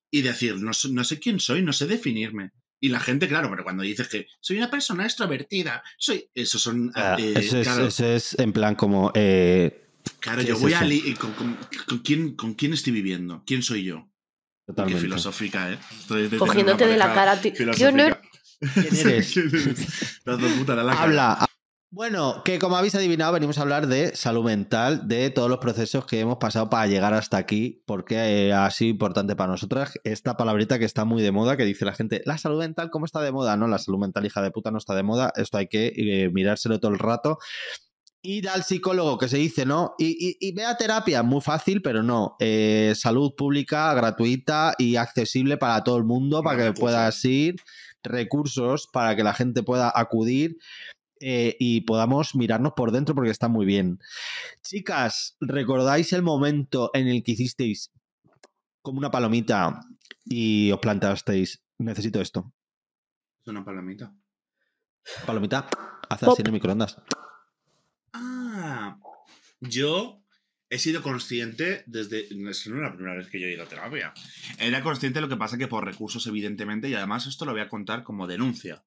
y 0.10 0.24
decir, 0.24 0.56
no, 0.56 0.72
no 0.90 1.04
sé 1.04 1.20
quién 1.20 1.40
soy, 1.40 1.62
no 1.62 1.74
sé 1.74 1.86
definirme. 1.86 2.54
Y 2.80 2.90
la 2.90 3.00
gente, 3.00 3.28
claro, 3.28 3.48
pero 3.52 3.64
cuando 3.64 3.84
dices 3.84 4.08
que 4.08 4.26
soy 4.40 4.58
una 4.58 4.72
persona 4.72 5.04
extrovertida, 5.06 5.84
soy. 6.00 6.28
Eso 6.34 6.58
son. 6.58 6.92
Ah, 6.96 7.18
eh, 7.20 7.36
eso, 7.36 8.04
es, 8.04 8.36
en 8.40 8.52
plan 8.52 8.74
como. 8.74 9.12
Eh, 9.14 9.90
claro, 10.20 10.42
yo 10.42 10.58
voy 10.58 10.74
a. 10.74 10.80
Con, 11.20 11.34
con, 11.34 12.00
quién, 12.00 12.36
¿Con 12.36 12.56
quién 12.56 12.74
estoy 12.74 12.92
viviendo? 12.92 13.44
¿Quién 13.46 13.62
soy 13.62 13.84
yo? 13.84 14.10
Totalmente. 14.66 15.02
Qué 15.02 15.08
filosófica, 15.08 15.72
¿eh? 15.72 15.78
Cogiéndote 16.40 16.88
de 16.88 16.98
la 16.98 17.14
cara. 17.14 17.40
Yo 17.78 17.92
no. 17.92 18.06
¿Quién 18.74 19.08
eres? 19.08 19.38
Habla, 20.26 21.48
bueno, 21.94 22.42
que 22.46 22.58
como 22.58 22.78
habéis 22.78 22.96
adivinado, 22.96 23.34
venimos 23.34 23.58
a 23.58 23.64
hablar 23.64 23.88
de 23.88 24.16
salud 24.16 24.46
mental, 24.46 25.10
de 25.10 25.30
todos 25.30 25.50
los 25.50 25.60
procesos 25.60 26.06
que 26.06 26.22
hemos 26.22 26.38
pasado 26.38 26.70
para 26.70 26.88
llegar 26.88 27.14
hasta 27.14 27.36
aquí, 27.36 27.84
porque 27.86 28.16
eh, 28.48 28.54
ha 28.54 28.72
sido 28.72 28.92
importante 28.92 29.36
para 29.36 29.52
nosotras 29.52 30.00
esta 30.06 30.38
palabrita 30.38 30.80
que 30.80 30.86
está 30.86 31.04
muy 31.04 31.22
de 31.22 31.34
moda, 31.34 31.58
que 31.58 31.66
dice 31.66 31.84
la 31.84 31.94
gente, 31.94 32.22
la 32.26 32.38
salud 32.38 32.60
mental, 32.60 32.90
¿cómo 32.92 33.04
está 33.04 33.20
de 33.22 33.34
moda? 33.34 33.58
No, 33.58 33.68
la 33.68 33.78
salud 33.78 34.00
mental, 34.00 34.26
hija 34.26 34.42
de 34.42 34.52
puta, 34.52 34.72
no 34.72 34.78
está 34.78 34.96
de 34.96 35.04
moda, 35.04 35.34
esto 35.36 35.58
hay 35.58 35.68
que 35.68 35.92
eh, 35.98 36.30
mirárselo 36.30 36.80
todo 36.80 36.94
el 36.94 37.00
rato. 37.00 37.40
Ir 38.22 38.48
al 38.48 38.64
psicólogo, 38.64 39.18
que 39.18 39.28
se 39.28 39.38
dice, 39.38 39.66
¿no? 39.66 39.94
Y, 39.98 40.38
y, 40.40 40.54
ve 40.54 40.64
a 40.64 40.78
terapia, 40.78 41.24
muy 41.24 41.42
fácil, 41.42 41.82
pero 41.82 42.04
no. 42.04 42.38
Eh, 42.40 42.94
salud 42.96 43.34
pública, 43.36 43.94
gratuita 43.96 44.76
y 44.78 44.96
accesible 44.96 45.58
para 45.58 45.84
todo 45.84 45.98
el 45.98 46.06
mundo, 46.06 46.42
para 46.42 46.66
que 46.66 46.80
puedas 46.80 47.26
ir 47.26 47.56
recursos 48.04 48.88
para 48.92 49.16
que 49.16 49.24
la 49.24 49.34
gente 49.34 49.64
pueda 49.64 49.92
acudir 49.94 50.58
eh, 51.22 51.56
y 51.60 51.82
podamos 51.82 52.36
mirarnos 52.36 52.74
por 52.74 52.92
dentro 52.92 53.16
porque 53.16 53.32
está 53.32 53.48
muy 53.48 53.66
bien. 53.66 54.00
Chicas, 54.64 55.38
¿recordáis 55.40 56.12
el 56.14 56.24
momento 56.24 56.92
en 56.94 57.08
el 57.08 57.24
que 57.24 57.34
hicisteis 57.34 57.92
como 58.82 58.98
una 58.98 59.12
palomita 59.12 59.80
y 60.26 60.72
os 60.72 60.80
plantasteis, 60.80 61.64
necesito 61.78 62.20
esto? 62.22 62.54
Es 63.42 63.48
una 63.48 63.64
palomita. 63.64 64.14
Palomita, 65.26 65.68
hace 66.10 66.26
así 66.26 66.42
en 66.42 66.48
el 66.48 66.54
microondas. 66.54 66.98
Ah, 68.14 69.00
yo 69.60 70.22
he 70.70 70.80
sido 70.80 71.02
consciente 71.02 71.84
desde. 71.86 72.22
Es 72.22 72.32
no 72.36 72.50
es 72.50 72.68
la 72.68 72.94
primera 72.94 73.16
vez 73.16 73.30
que 73.30 73.40
yo 73.40 73.48
he 73.48 73.54
ido 73.54 73.64
a 73.64 73.68
terapia. 73.68 74.14
Era 74.58 74.82
consciente 74.82 75.18
de 75.18 75.22
lo 75.22 75.30
que 75.30 75.38
pasa 75.38 75.58
que 75.58 75.68
por 75.68 75.86
recursos, 75.86 76.26
evidentemente, 76.28 76.90
y 76.90 76.94
además 76.94 77.28
esto 77.28 77.46
lo 77.46 77.52
voy 77.52 77.62
a 77.62 77.70
contar 77.70 78.04
como 78.04 78.28
denuncia. 78.28 78.84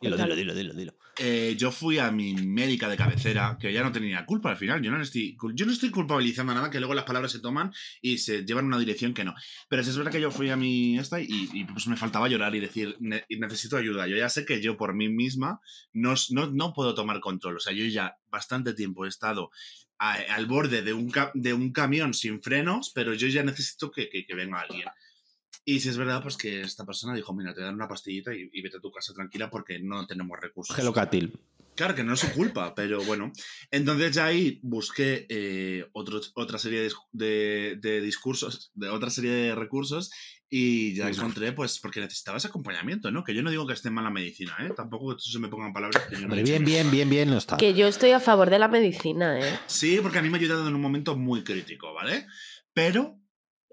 Dilo, 0.00 0.16
dilo, 0.16 0.36
dilo, 0.36 0.54
dilo, 0.54 0.74
dilo. 0.74 0.94
Eh, 1.18 1.54
yo 1.56 1.72
fui 1.72 1.98
a 1.98 2.10
mi 2.10 2.34
médica 2.34 2.88
de 2.90 2.96
cabecera, 2.96 3.56
que 3.58 3.72
ya 3.72 3.82
no 3.82 3.90
tenía 3.90 4.26
culpa 4.26 4.50
al 4.50 4.56
final. 4.58 4.82
Yo 4.82 4.90
no 4.90 5.00
estoy, 5.00 5.36
yo 5.54 5.64
no 5.64 5.72
estoy 5.72 5.90
culpabilizando 5.90 6.52
nada, 6.52 6.70
que 6.70 6.78
luego 6.78 6.92
las 6.92 7.04
palabras 7.04 7.32
se 7.32 7.40
toman 7.40 7.72
y 8.02 8.18
se 8.18 8.44
llevan 8.44 8.66
una 8.66 8.78
dirección 8.78 9.14
que 9.14 9.24
no. 9.24 9.34
Pero 9.68 9.80
es 9.80 9.96
verdad 9.96 10.12
que 10.12 10.20
yo 10.20 10.30
fui 10.30 10.50
a 10.50 10.56
mi 10.56 10.98
esta 10.98 11.20
y, 11.20 11.64
pues 11.72 11.86
me 11.86 11.96
faltaba 11.96 12.28
llorar 12.28 12.54
y 12.54 12.60
decir, 12.60 12.96
necesito 13.00 13.78
ayuda. 13.78 14.06
Yo 14.06 14.16
ya 14.16 14.28
sé 14.28 14.44
que 14.44 14.60
yo 14.60 14.76
por 14.76 14.94
mí 14.94 15.08
misma 15.08 15.60
no, 15.94 16.14
no, 16.30 16.50
no 16.50 16.72
puedo 16.74 16.94
tomar 16.94 17.20
control. 17.20 17.56
O 17.56 17.60
sea, 17.60 17.72
yo 17.72 17.86
ya 17.86 18.18
bastante 18.28 18.74
tiempo 18.74 19.06
he 19.06 19.08
estado 19.08 19.50
al 19.98 20.44
borde 20.44 20.82
de 20.82 20.92
un, 20.92 21.10
de 21.32 21.54
un 21.54 21.72
camión 21.72 22.12
sin 22.12 22.42
frenos, 22.42 22.92
pero 22.94 23.14
yo 23.14 23.28
ya 23.28 23.42
necesito 23.42 23.90
que, 23.90 24.10
que, 24.10 24.26
que 24.26 24.34
venga 24.34 24.60
alguien. 24.60 24.88
Y 25.68 25.80
si 25.80 25.88
es 25.88 25.96
verdad, 25.96 26.22
pues 26.22 26.36
que 26.36 26.60
esta 26.60 26.86
persona 26.86 27.12
dijo, 27.12 27.34
mira, 27.34 27.52
te 27.52 27.60
dan 27.60 27.74
una 27.74 27.88
pastillita 27.88 28.32
y, 28.32 28.62
vete 28.62 28.76
a 28.76 28.80
tu 28.80 28.92
casa 28.92 29.12
tranquila 29.12 29.50
porque 29.50 29.80
no 29.80 30.06
tenemos 30.06 30.38
recursos. 30.40 30.76
Gelocatil. 30.76 31.36
Claro 31.74 31.96
que 31.96 32.04
no 32.04 32.14
es 32.14 32.20
su 32.20 32.30
culpa, 32.32 32.72
pero 32.76 33.02
bueno. 33.02 33.32
Entonces 33.72 34.14
ya 34.14 34.26
ahí 34.26 34.60
busqué 34.62 35.26
eh, 35.28 35.90
otra 35.92 36.58
serie 36.58 36.88
de, 37.10 38.00
discursos, 38.00 38.70
de 38.74 38.88
otra 38.90 39.10
serie 39.10 39.32
de 39.32 39.54
recursos 39.56 40.12
y 40.48 40.94
ya 40.94 41.08
encontré, 41.08 41.50
pues, 41.50 41.80
porque 41.80 42.00
necesitaba 42.00 42.38
ese 42.38 42.46
acompañamiento, 42.46 43.10
¿no? 43.10 43.24
Que 43.24 43.34
yo 43.34 43.42
no 43.42 43.50
digo 43.50 43.66
que 43.66 43.74
esté 43.74 43.90
mal 43.90 44.04
la 44.04 44.10
medicina, 44.10 44.56
¿eh? 44.60 44.70
Tampoco 44.74 45.18
se 45.18 45.38
me 45.40 45.48
pongan 45.48 45.72
palabras 45.72 46.04
que 46.06 46.14
yo 46.14 46.28
no 46.28 46.34
Bien, 46.36 46.64
bien, 46.64 46.92
bien, 46.92 47.10
bien, 47.10 47.28
no 47.28 47.38
está. 47.38 47.56
Que 47.56 47.74
yo 47.74 47.88
estoy 47.88 48.12
a 48.12 48.20
favor 48.20 48.50
de 48.50 48.60
la 48.60 48.68
medicina, 48.68 49.40
¿eh? 49.40 49.58
Sí, 49.66 49.98
porque 50.00 50.20
a 50.20 50.22
mí 50.22 50.30
me 50.30 50.38
ha 50.38 50.40
ayudado 50.40 50.68
en 50.68 50.76
un 50.76 50.80
momento 50.80 51.16
muy 51.16 51.42
crítico, 51.42 51.92
¿vale? 51.92 52.28
Pero 52.72 53.18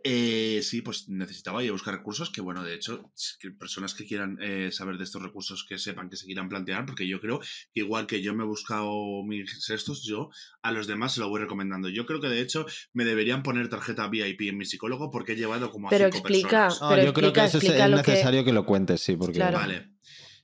eh, 0.06 0.60
sí, 0.64 0.82
pues 0.82 1.08
necesitaba 1.08 1.64
ir 1.64 1.70
a 1.70 1.72
buscar 1.72 1.94
recursos 1.94 2.30
que, 2.30 2.42
bueno, 2.42 2.64
de 2.64 2.76
hecho, 2.76 3.10
personas 3.58 3.94
que 3.94 4.06
quieran 4.06 4.38
eh, 4.42 4.70
saber 4.72 4.98
de 4.98 5.06
estos 5.06 5.22
recursos 5.22 5.66
que 5.68 5.78
sepan 5.78 6.10
que 6.10 6.18
se 6.18 6.26
quieran 6.26 6.50
plantear, 6.50 6.86
porque 6.86 7.08
yo 7.08 7.22
creo 7.22 7.40
que 7.40 7.80
igual 7.80 8.06
que 8.06 8.22
yo 8.22 8.36
me 8.36 8.44
he 8.44 8.46
buscado 8.46 9.24
mis 9.24 9.70
estos, 9.70 10.04
yo 10.04 10.30
a 10.62 10.74
los 10.74 10.88
demás 10.88 11.14
se 11.14 11.22
lo 11.22 11.30
voy 11.30 11.40
recomendando. 11.40 11.88
Yo 11.88 12.06
creo 12.06 12.20
que, 12.20 12.28
de 12.28 12.42
hecho, 12.42 12.66
me 12.92 13.06
deberían 13.06 13.44
poner 13.44 13.70
tarjeta 13.70 14.10
VIP 14.10 14.42
en 14.42 14.58
mi 14.58 14.66
psicólogo 14.66 15.10
porque 15.10 15.34
he 15.34 15.36
llevado 15.38 15.72
como 15.72 15.88
a 15.88 15.90
pero 15.90 16.06
cinco 16.06 16.18
explica, 16.18 16.68
personas. 16.68 17.06
yo 17.06 17.14
creo 17.14 17.32
que 17.32 17.46
es, 17.46 17.54
necesario 17.54 18.44
que... 18.44 18.52
lo 18.52 18.66
cuentes, 18.66 19.02
sí, 19.02 19.16
porque... 19.16 19.40
Vale. 19.40 19.94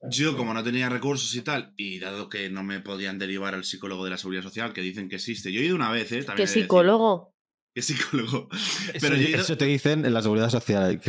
Yo, 0.09 0.37
como 0.37 0.53
no 0.53 0.63
tenía 0.63 0.87
recursos 0.87 1.35
y 1.35 1.41
tal, 1.41 1.73
y 1.75 1.99
dado 1.99 2.29
que 2.29 2.49
no 2.49 2.63
me 2.63 2.79
podían 2.79 3.19
derivar 3.19 3.53
al 3.53 3.65
psicólogo 3.65 4.05
de 4.05 4.11
la 4.11 4.17
seguridad 4.17 4.43
social, 4.43 4.71
que 4.71 4.79
dicen 4.79 5.09
que 5.09 5.17
existe, 5.17 5.51
yo 5.51 5.59
he 5.59 5.65
ido 5.65 5.75
una 5.75 5.91
vez, 5.91 6.09
¿eh? 6.13 6.25
¿Qué 6.37 6.47
psicólogo? 6.47 7.33
¿Qué 7.79 7.83
psicólogo? 7.83 8.49
Pero 8.99 9.15
eso, 9.15 9.55
te 9.55 9.63
dicen 9.63 10.05
en 10.05 10.13
la 10.13 10.21
seguridad 10.21 10.49
social. 10.49 10.99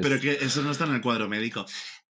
Pero 0.00 0.18
que 0.18 0.32
eso 0.40 0.62
no 0.62 0.70
está 0.70 0.86
en 0.86 0.94
el 0.94 1.02
cuadro 1.02 1.28
médico. 1.28 1.66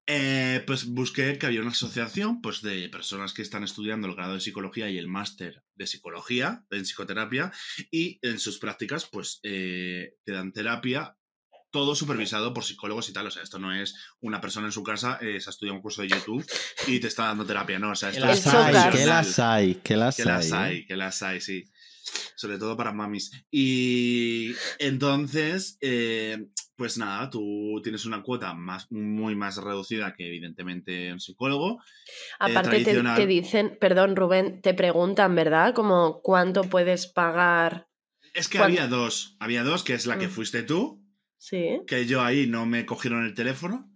Eh, 0.06 0.62
pues 0.64 0.86
busqué 0.86 1.38
que 1.38 1.46
había 1.46 1.60
una 1.60 1.72
asociación 1.72 2.40
pues, 2.40 2.62
de 2.62 2.88
personas 2.88 3.32
que 3.32 3.42
están 3.42 3.64
estudiando 3.64 4.06
el 4.06 4.14
grado 4.14 4.34
de 4.34 4.40
psicología 4.40 4.88
y 4.90 4.96
el 4.96 5.08
máster 5.08 5.64
de 5.74 5.88
psicología 5.88 6.64
en 6.70 6.84
psicoterapia 6.84 7.50
y 7.90 8.20
en 8.22 8.38
sus 8.38 8.58
prácticas 8.58 9.08
pues 9.10 9.40
eh, 9.42 10.14
te 10.24 10.32
dan 10.32 10.52
terapia 10.52 11.16
todo 11.72 11.96
supervisado 11.96 12.54
por 12.54 12.62
psicólogos 12.62 13.08
y 13.08 13.12
tal. 13.12 13.26
O 13.26 13.30
sea, 13.32 13.42
esto 13.42 13.58
no 13.58 13.74
es 13.74 13.96
una 14.20 14.40
persona 14.40 14.66
en 14.66 14.72
su 14.72 14.84
casa, 14.84 15.18
eh, 15.20 15.40
se 15.40 15.48
ha 15.48 15.50
estudiado 15.50 15.74
un 15.74 15.82
curso 15.82 16.02
de 16.02 16.08
YouTube 16.08 16.46
y 16.86 17.00
te 17.00 17.08
está 17.08 17.24
dando 17.24 17.44
terapia, 17.44 17.80
¿no? 17.80 17.90
O 17.90 17.96
sea, 17.96 18.10
esto 18.10 18.28
es 18.28 18.46
hay, 18.46 18.90
que 18.92 19.06
las 19.06 19.38
hay, 19.40 19.74
que 19.76 19.96
las 19.96 20.18
hay. 20.18 20.24
Que 20.24 20.30
las 20.30 20.52
hay, 20.52 20.86
que 20.86 20.96
las 20.96 21.22
hay, 21.22 21.40
sí 21.40 21.64
sobre 22.36 22.58
todo 22.58 22.76
para 22.76 22.92
mamis. 22.92 23.30
Y 23.50 24.54
entonces, 24.78 25.78
eh, 25.80 26.46
pues 26.76 26.98
nada, 26.98 27.30
tú 27.30 27.80
tienes 27.82 28.04
una 28.06 28.22
cuota 28.22 28.54
más, 28.54 28.90
muy 28.90 29.36
más 29.36 29.56
reducida 29.56 30.14
que 30.14 30.26
evidentemente 30.26 31.12
un 31.12 31.20
psicólogo. 31.20 31.80
Eh, 31.80 31.82
Aparte 32.40 32.84
te, 32.84 33.26
dicen, 33.26 33.76
perdón 33.80 34.16
Rubén, 34.16 34.60
te 34.62 34.74
preguntan, 34.74 35.34
¿verdad? 35.34 35.74
Como 35.74 36.20
cuánto 36.22 36.64
puedes 36.64 37.06
pagar. 37.06 37.88
Es 38.34 38.48
que 38.48 38.58
había 38.58 38.86
dos, 38.86 39.36
había 39.38 39.62
dos, 39.62 39.84
que 39.84 39.94
es 39.94 40.06
la 40.06 40.18
que 40.18 40.28
mm. 40.28 40.30
fuiste 40.30 40.62
tú. 40.62 41.04
Sí. 41.38 41.80
Que 41.86 42.06
yo 42.06 42.22
ahí 42.22 42.46
no 42.46 42.66
me 42.66 42.86
cogieron 42.86 43.24
el 43.24 43.34
teléfono. 43.34 43.90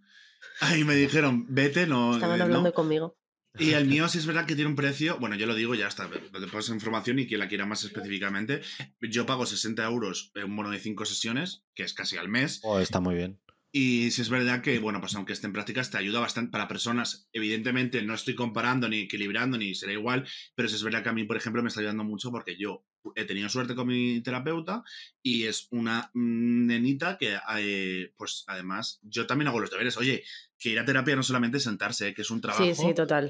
Ahí 0.60 0.84
me 0.84 0.94
dijeron, 0.94 1.46
vete, 1.48 1.86
no. 1.86 2.14
Estaban 2.14 2.40
hablando 2.40 2.72
conmigo. 2.72 3.16
Y 3.58 3.72
el 3.72 3.86
mío 3.86 4.08
sí 4.08 4.18
es 4.18 4.26
verdad 4.26 4.46
que 4.46 4.54
tiene 4.54 4.70
un 4.70 4.76
precio, 4.76 5.18
bueno, 5.18 5.36
yo 5.36 5.46
lo 5.46 5.54
digo, 5.54 5.74
ya 5.74 5.88
está, 5.88 6.08
te 6.08 6.46
paso 6.46 6.74
información 6.74 7.18
y 7.18 7.26
quien 7.26 7.40
la 7.40 7.48
quiera 7.48 7.66
más 7.66 7.84
específicamente. 7.84 8.60
Yo 9.00 9.26
pago 9.26 9.46
60 9.46 9.84
euros 9.84 10.30
en 10.34 10.44
un 10.44 10.56
bono 10.56 10.70
de 10.70 10.78
5 10.78 11.04
sesiones, 11.04 11.64
que 11.74 11.82
es 11.82 11.94
casi 11.94 12.16
al 12.16 12.28
mes. 12.28 12.60
Oh, 12.62 12.78
está 12.78 13.00
muy 13.00 13.14
bien. 13.14 13.38
Y 13.72 14.10
si 14.10 14.22
es 14.22 14.30
verdad 14.30 14.62
que, 14.62 14.78
bueno, 14.78 15.00
pues 15.00 15.14
aunque 15.16 15.32
esté 15.32 15.46
en 15.46 15.52
prácticas, 15.52 15.90
te 15.90 15.98
ayuda 15.98 16.20
bastante 16.20 16.50
para 16.50 16.68
personas. 16.68 17.28
Evidentemente, 17.32 18.02
no 18.02 18.14
estoy 18.14 18.34
comparando 18.34 18.88
ni 18.88 19.00
equilibrando, 19.00 19.58
ni 19.58 19.74
será 19.74 19.92
igual, 19.92 20.26
pero 20.54 20.68
si 20.68 20.76
es 20.76 20.82
verdad 20.82 21.02
que 21.02 21.10
a 21.10 21.12
mí, 21.12 21.24
por 21.24 21.36
ejemplo, 21.36 21.62
me 21.62 21.68
está 21.68 21.80
ayudando 21.80 22.04
mucho 22.04 22.30
porque 22.30 22.56
yo 22.56 22.86
he 23.14 23.24
tenido 23.24 23.48
suerte 23.48 23.74
con 23.74 23.88
mi 23.88 24.20
terapeuta 24.22 24.82
y 25.22 25.44
es 25.44 25.68
una 25.70 26.10
nenita 26.14 27.18
que, 27.18 27.38
eh, 27.58 28.12
pues 28.16 28.44
además, 28.46 28.98
yo 29.02 29.26
también 29.26 29.48
hago 29.48 29.60
los 29.60 29.70
deberes. 29.70 29.96
Oye, 29.96 30.24
que 30.58 30.70
ir 30.70 30.78
a 30.78 30.84
terapia 30.84 31.16
no 31.16 31.22
solamente 31.22 31.58
es 31.58 31.64
sentarse, 31.64 32.14
que 32.14 32.22
es 32.22 32.30
un 32.30 32.40
trabajo 32.40 32.64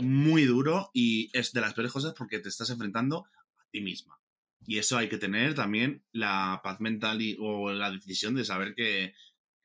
muy 0.00 0.44
duro 0.44 0.90
y 0.94 1.30
es 1.32 1.52
de 1.52 1.60
las 1.60 1.74
peores 1.74 1.92
cosas 1.92 2.14
porque 2.16 2.38
te 2.38 2.48
estás 2.48 2.70
enfrentando 2.70 3.26
a 3.58 3.66
ti 3.70 3.80
misma. 3.80 4.20
Y 4.66 4.78
eso 4.78 4.96
hay 4.96 5.08
que 5.08 5.18
tener 5.18 5.54
también 5.54 6.04
la 6.12 6.60
paz 6.62 6.80
mental 6.80 7.22
y, 7.22 7.36
o 7.40 7.72
la 7.72 7.90
decisión 7.90 8.34
de 8.34 8.44
saber 8.44 8.74
que, 8.74 9.14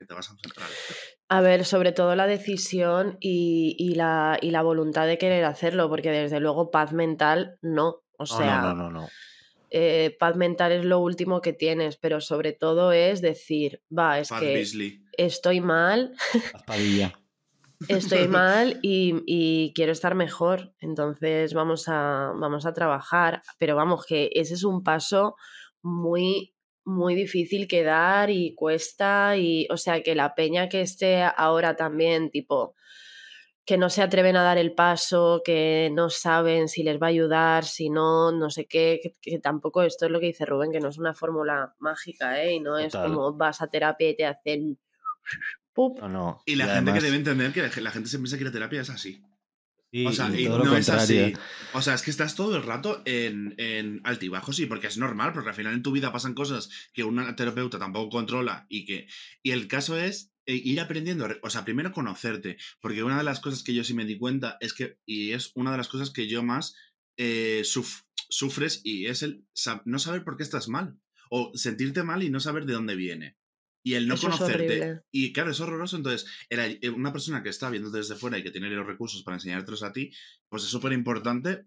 te 0.05 0.13
vas 0.13 0.29
a 0.29 0.33
enfrentar. 0.33 0.67
A 1.29 1.41
ver, 1.41 1.65
sobre 1.65 1.91
todo 1.91 2.15
la 2.15 2.27
decisión 2.27 3.17
y, 3.19 3.93
la, 3.95 4.37
y 4.41 4.51
la 4.51 4.61
voluntad 4.61 5.07
de 5.07 5.17
querer 5.17 5.45
hacerlo, 5.45 5.89
porque 5.89 6.11
desde 6.11 6.39
luego 6.39 6.71
paz 6.71 6.93
mental 6.93 7.57
no. 7.61 8.03
O 8.17 8.25
sea, 8.25 8.61
no, 8.61 8.75
no, 8.75 8.91
no, 8.91 9.09
eh, 9.73 10.17
paz 10.19 10.35
mental 10.35 10.73
es 10.73 10.83
lo 10.83 10.99
último 10.99 11.39
que 11.39 11.53
tienes, 11.53 11.95
pero 11.95 12.19
sobre 12.19 12.51
todo 12.51 12.91
es 12.91 13.21
decir, 13.21 13.81
va, 13.97 14.19
es 14.19 14.29
que 14.29 14.61
estoy 15.17 15.61
mal. 15.61 16.13
estoy 17.87 18.27
mal 18.27 18.79
y, 18.81 19.71
quiero 19.73 19.93
estar 19.93 20.13
mejor, 20.13 20.75
entonces 20.79 21.53
vamos 21.53 21.87
a, 21.87 22.33
vamos 22.35 22.65
a 22.65 22.73
trabajar, 22.73 23.43
pero 23.57 23.77
vamos, 23.77 24.05
que 24.05 24.29
ese 24.33 24.55
es 24.55 24.65
un 24.65 24.83
paso 24.83 25.37
muy, 25.81 26.53
muy 26.83 27.15
difícil 27.15 27.67
que 27.67 27.83
dar 27.83 28.29
y 28.29 28.55
cuesta, 28.55 29.37
y 29.37 29.67
o 29.69 29.77
sea, 29.77 30.01
que 30.03 30.15
la 30.15 30.35
peña 30.35 30.69
que 30.69 30.81
esté 30.81 31.23
ahora 31.23 31.75
también, 31.75 32.29
tipo, 32.31 32.75
que 33.65 33.77
no 33.77 33.89
se 33.89 34.01
atreven 34.01 34.35
a 34.35 34.43
dar 34.43 34.57
el 34.57 34.73
paso, 34.73 35.41
que 35.45 35.89
no 35.93 36.09
saben 36.09 36.67
si 36.67 36.83
les 36.83 37.01
va 37.01 37.07
a 37.07 37.09
ayudar, 37.09 37.63
si 37.65 37.89
no, 37.89 38.31
no 38.31 38.49
sé 38.49 38.65
qué, 38.65 39.15
que, 39.21 39.39
tampoco 39.39 39.83
esto 39.83 40.05
es 40.05 40.11
lo 40.11 40.19
que 40.19 40.27
dice 40.27 40.45
Rubén, 40.45 40.71
que 40.71 40.79
no 40.79 40.89
es 40.89 40.97
una 40.97 41.13
fórmula 41.13 41.75
mágica, 41.79 42.41
¿eh? 42.43 42.55
Y 42.55 42.59
no 42.59 42.77
es 42.77 42.93
como 42.93 43.33
vas 43.33 43.61
a 43.61 43.67
terapia 43.67 44.09
y 44.09 44.15
te 44.15 44.25
hacen 44.25 44.77
y 46.45 46.55
la 46.55 46.67
gente 46.67 46.93
que 46.93 46.99
debe 46.99 47.15
entender 47.15 47.53
que 47.53 47.81
la 47.81 47.91
gente 47.91 48.09
se 48.09 48.17
piensa 48.17 48.37
que 48.37 48.43
la 48.43 48.51
terapia 48.51 48.81
es 48.81 48.89
así. 48.89 49.23
O 50.05 50.11
sea, 50.13 50.29
no 50.29 50.77
es 50.77 50.89
así. 50.89 51.33
O 51.73 51.81
sea, 51.81 51.93
es 51.93 52.01
que 52.01 52.11
estás 52.11 52.35
todo 52.35 52.55
el 52.55 52.63
rato 52.63 53.01
en, 53.05 53.55
en 53.57 54.01
altibajos, 54.03 54.55
sí, 54.55 54.65
porque 54.65 54.87
es 54.87 54.97
normal, 54.97 55.33
porque 55.33 55.49
al 55.49 55.55
final 55.55 55.73
en 55.73 55.83
tu 55.83 55.91
vida 55.91 56.11
pasan 56.11 56.33
cosas 56.33 56.69
que 56.93 57.03
una 57.03 57.35
terapeuta 57.35 57.79
tampoco 57.79 58.09
controla 58.09 58.65
y 58.69 58.85
que. 58.85 59.07
Y 59.43 59.51
el 59.51 59.67
caso 59.67 59.97
es 59.97 60.31
eh, 60.45 60.55
ir 60.55 60.79
aprendiendo, 60.79 61.27
o 61.43 61.49
sea, 61.49 61.65
primero 61.65 61.91
conocerte, 61.91 62.57
porque 62.79 63.03
una 63.03 63.17
de 63.17 63.23
las 63.23 63.39
cosas 63.39 63.63
que 63.63 63.73
yo 63.73 63.83
sí 63.83 63.93
me 63.93 64.05
di 64.05 64.17
cuenta 64.17 64.57
es 64.59 64.73
que, 64.73 64.97
y 65.05 65.33
es 65.33 65.51
una 65.55 65.71
de 65.71 65.77
las 65.77 65.87
cosas 65.87 66.09
que 66.09 66.27
yo 66.27 66.41
más 66.41 66.75
eh, 67.17 67.61
sufres, 67.63 68.81
y 68.83 69.05
es 69.05 69.21
el 69.21 69.45
no 69.85 69.99
saber 69.99 70.23
por 70.23 70.37
qué 70.37 70.43
estás 70.43 70.67
mal, 70.67 70.97
o 71.29 71.51
sentirte 71.53 72.03
mal 72.03 72.23
y 72.23 72.29
no 72.29 72.39
saber 72.39 72.65
de 72.65 72.73
dónde 72.73 72.95
viene. 72.95 73.37
Y 73.83 73.95
el 73.95 74.07
no 74.07 74.15
conocerte. 74.17 75.01
y 75.11 75.33
claro, 75.33 75.51
es 75.51 75.59
horroroso. 75.59 75.97
Entonces, 75.97 76.29
eh, 76.49 76.89
una 76.89 77.11
persona 77.11 77.41
que 77.41 77.49
está 77.49 77.69
viendo 77.69 77.89
desde 77.89 78.15
fuera 78.15 78.37
y 78.37 78.43
que 78.43 78.51
tiene 78.51 78.69
los 78.69 78.85
recursos 78.85 79.23
para 79.23 79.37
enseñártelos 79.37 79.83
a 79.83 79.91
ti, 79.91 80.11
pues 80.49 80.63
es 80.63 80.69
súper 80.69 80.93
importante 80.93 81.65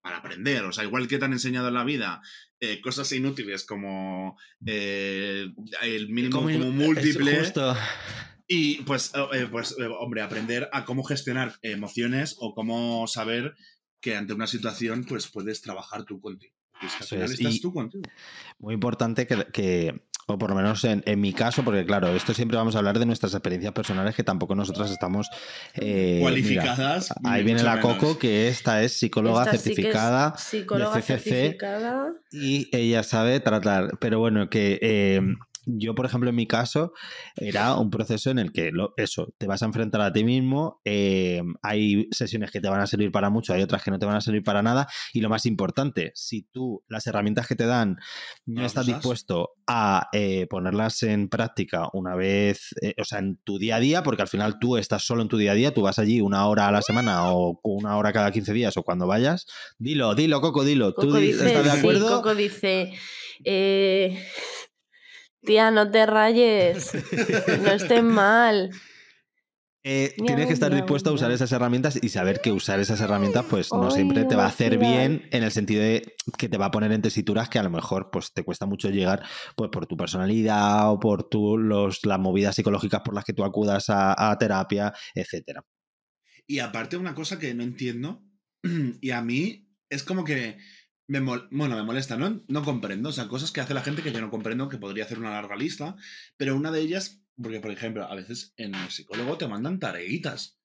para 0.00 0.18
aprender. 0.18 0.64
O 0.64 0.72
sea, 0.72 0.84
igual 0.84 1.06
que 1.06 1.18
te 1.18 1.24
han 1.26 1.32
enseñado 1.32 1.68
en 1.68 1.74
la 1.74 1.84
vida 1.84 2.22
eh, 2.60 2.80
cosas 2.80 3.12
inútiles 3.12 3.64
como 3.66 4.38
eh, 4.64 5.52
el 5.82 6.08
mínimo 6.08 6.40
como, 6.40 6.48
múltiple. 6.70 7.52
Y 8.46 8.82
pues, 8.82 9.12
pues, 9.50 9.74
hombre, 10.00 10.22
aprender 10.22 10.68
a 10.72 10.84
cómo 10.84 11.02
gestionar 11.04 11.58
emociones 11.62 12.36
o 12.38 12.54
cómo 12.54 13.06
saber 13.06 13.54
que 14.00 14.16
ante 14.16 14.34
una 14.34 14.46
situación, 14.46 15.04
pues 15.04 15.28
puedes 15.28 15.62
trabajar 15.62 16.04
tú 16.04 16.20
contigo. 16.20 16.54
al 16.80 17.06
final 17.06 17.32
estás 17.32 17.60
tú 17.60 17.72
contigo. 17.72 18.04
Muy 18.58 18.74
importante 18.74 19.26
que 19.26 20.02
o 20.26 20.38
por 20.38 20.50
lo 20.50 20.56
menos 20.56 20.84
en, 20.84 21.02
mi 21.20 21.32
caso, 21.32 21.64
porque 21.64 21.84
claro, 21.84 22.08
esto 22.08 22.34
siempre 22.34 22.56
vamos 22.56 22.74
a 22.74 22.78
hablar 22.78 22.98
de 22.98 23.06
nuestras 23.06 23.34
experiencias 23.34 23.72
personales 23.72 24.14
que 24.14 24.24
tampoco 24.24 24.54
nosotras 24.54 24.90
estamos 24.90 25.28
eh, 25.74 26.18
cualificadas. 26.20 27.12
ahí 27.24 27.42
viene 27.44 27.62
la 27.62 27.80
Coco, 27.80 28.18
que 28.18 28.48
esta 28.48 28.82
es 28.82 28.92
psicóloga 28.92 29.44
certificada 29.44 30.36
psicóloga 30.36 30.96
de 30.96 31.02
CCC 31.02 31.58
y 32.32 32.68
ella 32.76 33.02
sabe 33.02 33.40
tratar. 33.40 33.98
Pero 33.98 34.18
bueno, 34.18 34.48
que 34.48 34.78
eh, 34.80 35.20
yo, 35.66 35.94
por 35.94 36.06
ejemplo, 36.06 36.30
en 36.30 36.36
mi 36.36 36.46
caso, 36.46 36.92
era 37.36 37.76
un 37.76 37.90
proceso 37.90 38.30
en 38.30 38.38
el 38.38 38.52
que 38.52 38.70
eso, 38.96 39.34
te 39.38 39.46
vas 39.46 39.62
a 39.62 39.66
enfrentar 39.66 40.00
a 40.00 40.12
ti 40.12 40.24
mismo, 40.24 40.80
eh, 40.84 41.42
hay 41.62 42.08
sesiones 42.10 42.50
que 42.50 42.60
te 42.60 42.68
van 42.68 42.80
a 42.80 42.86
servir 42.86 43.10
para 43.10 43.30
mucho, 43.30 43.54
hay 43.54 43.62
otras 43.62 43.82
que 43.82 43.90
no 43.90 43.98
te 43.98 44.06
van 44.06 44.16
a 44.16 44.20
servir 44.20 44.42
para 44.42 44.62
nada, 44.62 44.86
y 45.12 45.20
lo 45.20 45.28
más 45.28 45.46
importante, 45.46 46.12
si 46.14 46.42
tú 46.42 46.82
las 46.88 47.06
herramientas 47.06 47.46
que 47.46 47.56
te 47.56 47.66
dan 47.66 47.96
no, 48.46 48.64
estás 48.64 48.86
dispuesto 48.86 49.50
a 49.66 50.08
eh, 50.12 50.46
ponerlas 50.48 51.02
en 51.02 51.28
práctica 51.28 51.88
una 51.92 52.14
vez, 52.14 52.74
eh, 52.82 52.94
o 53.00 53.04
sea, 53.04 53.18
en 53.18 53.36
tu 53.44 53.58
día 53.58 53.76
a 53.76 53.80
día, 53.80 54.02
porque 54.02 54.22
al 54.22 54.28
final 54.28 54.58
tú 54.58 54.76
estás 54.76 55.04
solo 55.04 55.22
en 55.22 55.28
tu 55.28 55.36
día 55.36 55.52
a 55.52 55.54
día, 55.54 55.74
tú 55.74 55.82
vas 55.82 55.98
allí 55.98 56.20
una 56.20 56.46
hora 56.46 56.68
a 56.68 56.72
la 56.72 56.82
semana 56.82 57.32
o 57.32 57.60
una 57.62 57.96
hora 57.96 58.12
cada 58.12 58.30
15 58.30 58.52
días 58.52 58.76
o 58.76 58.82
cuando 58.82 59.06
vayas, 59.06 59.46
dilo, 59.78 60.14
dilo, 60.14 60.40
Coco, 60.40 60.64
dilo, 60.64 60.94
¿tú 60.94 61.16
estás 61.16 61.64
de 61.64 61.70
acuerdo? 61.70 62.08
Coco 62.08 62.34
dice... 62.34 62.92
Eh, 63.44 64.16
tía, 65.44 65.70
no 65.70 65.90
te 65.90 66.06
rayes, 66.06 66.92
no 67.62 67.70
estés 67.72 68.02
mal. 68.02 68.70
Eh, 69.86 70.14
tienes 70.16 70.46
que 70.46 70.54
estar 70.54 70.74
dispuesto 70.74 71.10
a 71.10 71.12
usar 71.12 71.30
esas 71.30 71.52
herramientas 71.52 71.98
y 72.02 72.08
saber 72.08 72.40
que 72.40 72.52
usar 72.52 72.80
esas 72.80 73.02
herramientas 73.02 73.44
pues 73.50 73.70
no 73.70 73.90
siempre 73.90 74.24
te 74.24 74.34
va 74.34 74.44
a 74.44 74.48
hacer 74.48 74.78
bien 74.78 75.28
en 75.30 75.42
el 75.42 75.50
sentido 75.50 75.82
de 75.82 76.16
que 76.38 76.48
te 76.48 76.56
va 76.56 76.66
a 76.66 76.70
poner 76.70 76.90
en 76.92 77.02
tesituras 77.02 77.50
que 77.50 77.58
a 77.58 77.62
lo 77.62 77.68
mejor 77.68 78.08
pues 78.10 78.32
te 78.32 78.44
cuesta 78.44 78.64
mucho 78.64 78.88
llegar 78.88 79.22
pues 79.56 79.68
por 79.70 79.86
tu 79.86 79.94
personalidad 79.94 80.90
o 80.90 80.98
por 80.98 81.28
tu, 81.28 81.58
los, 81.58 82.06
las 82.06 82.18
movidas 82.18 82.56
psicológicas 82.56 83.02
por 83.02 83.14
las 83.14 83.24
que 83.24 83.34
tú 83.34 83.44
acudas 83.44 83.90
a, 83.90 84.30
a 84.30 84.38
terapia, 84.38 84.94
etcétera. 85.14 85.62
Y 86.46 86.60
aparte 86.60 86.96
una 86.96 87.14
cosa 87.14 87.38
que 87.38 87.52
no 87.52 87.62
entiendo 87.62 88.22
y 89.02 89.10
a 89.10 89.20
mí 89.20 89.68
es 89.90 90.02
como 90.02 90.24
que 90.24 90.56
me 91.06 91.20
bueno, 91.20 91.48
me 91.50 91.82
molesta, 91.82 92.16
¿no? 92.16 92.42
No 92.48 92.62
comprendo. 92.62 93.10
O 93.10 93.12
sea, 93.12 93.28
cosas 93.28 93.52
que 93.52 93.60
hace 93.60 93.74
la 93.74 93.82
gente 93.82 94.02
que 94.02 94.12
yo 94.12 94.20
no 94.20 94.30
comprendo, 94.30 94.68
que 94.68 94.78
podría 94.78 95.04
hacer 95.04 95.18
una 95.18 95.30
larga 95.30 95.56
lista, 95.56 95.96
pero 96.36 96.56
una 96.56 96.70
de 96.70 96.80
ellas, 96.80 97.20
porque 97.40 97.60
por 97.60 97.70
ejemplo, 97.70 98.04
a 98.04 98.14
veces 98.14 98.54
en 98.56 98.74
el 98.74 98.90
psicólogo 98.90 99.36
te 99.36 99.48
mandan 99.48 99.78
tareitas. 99.78 100.58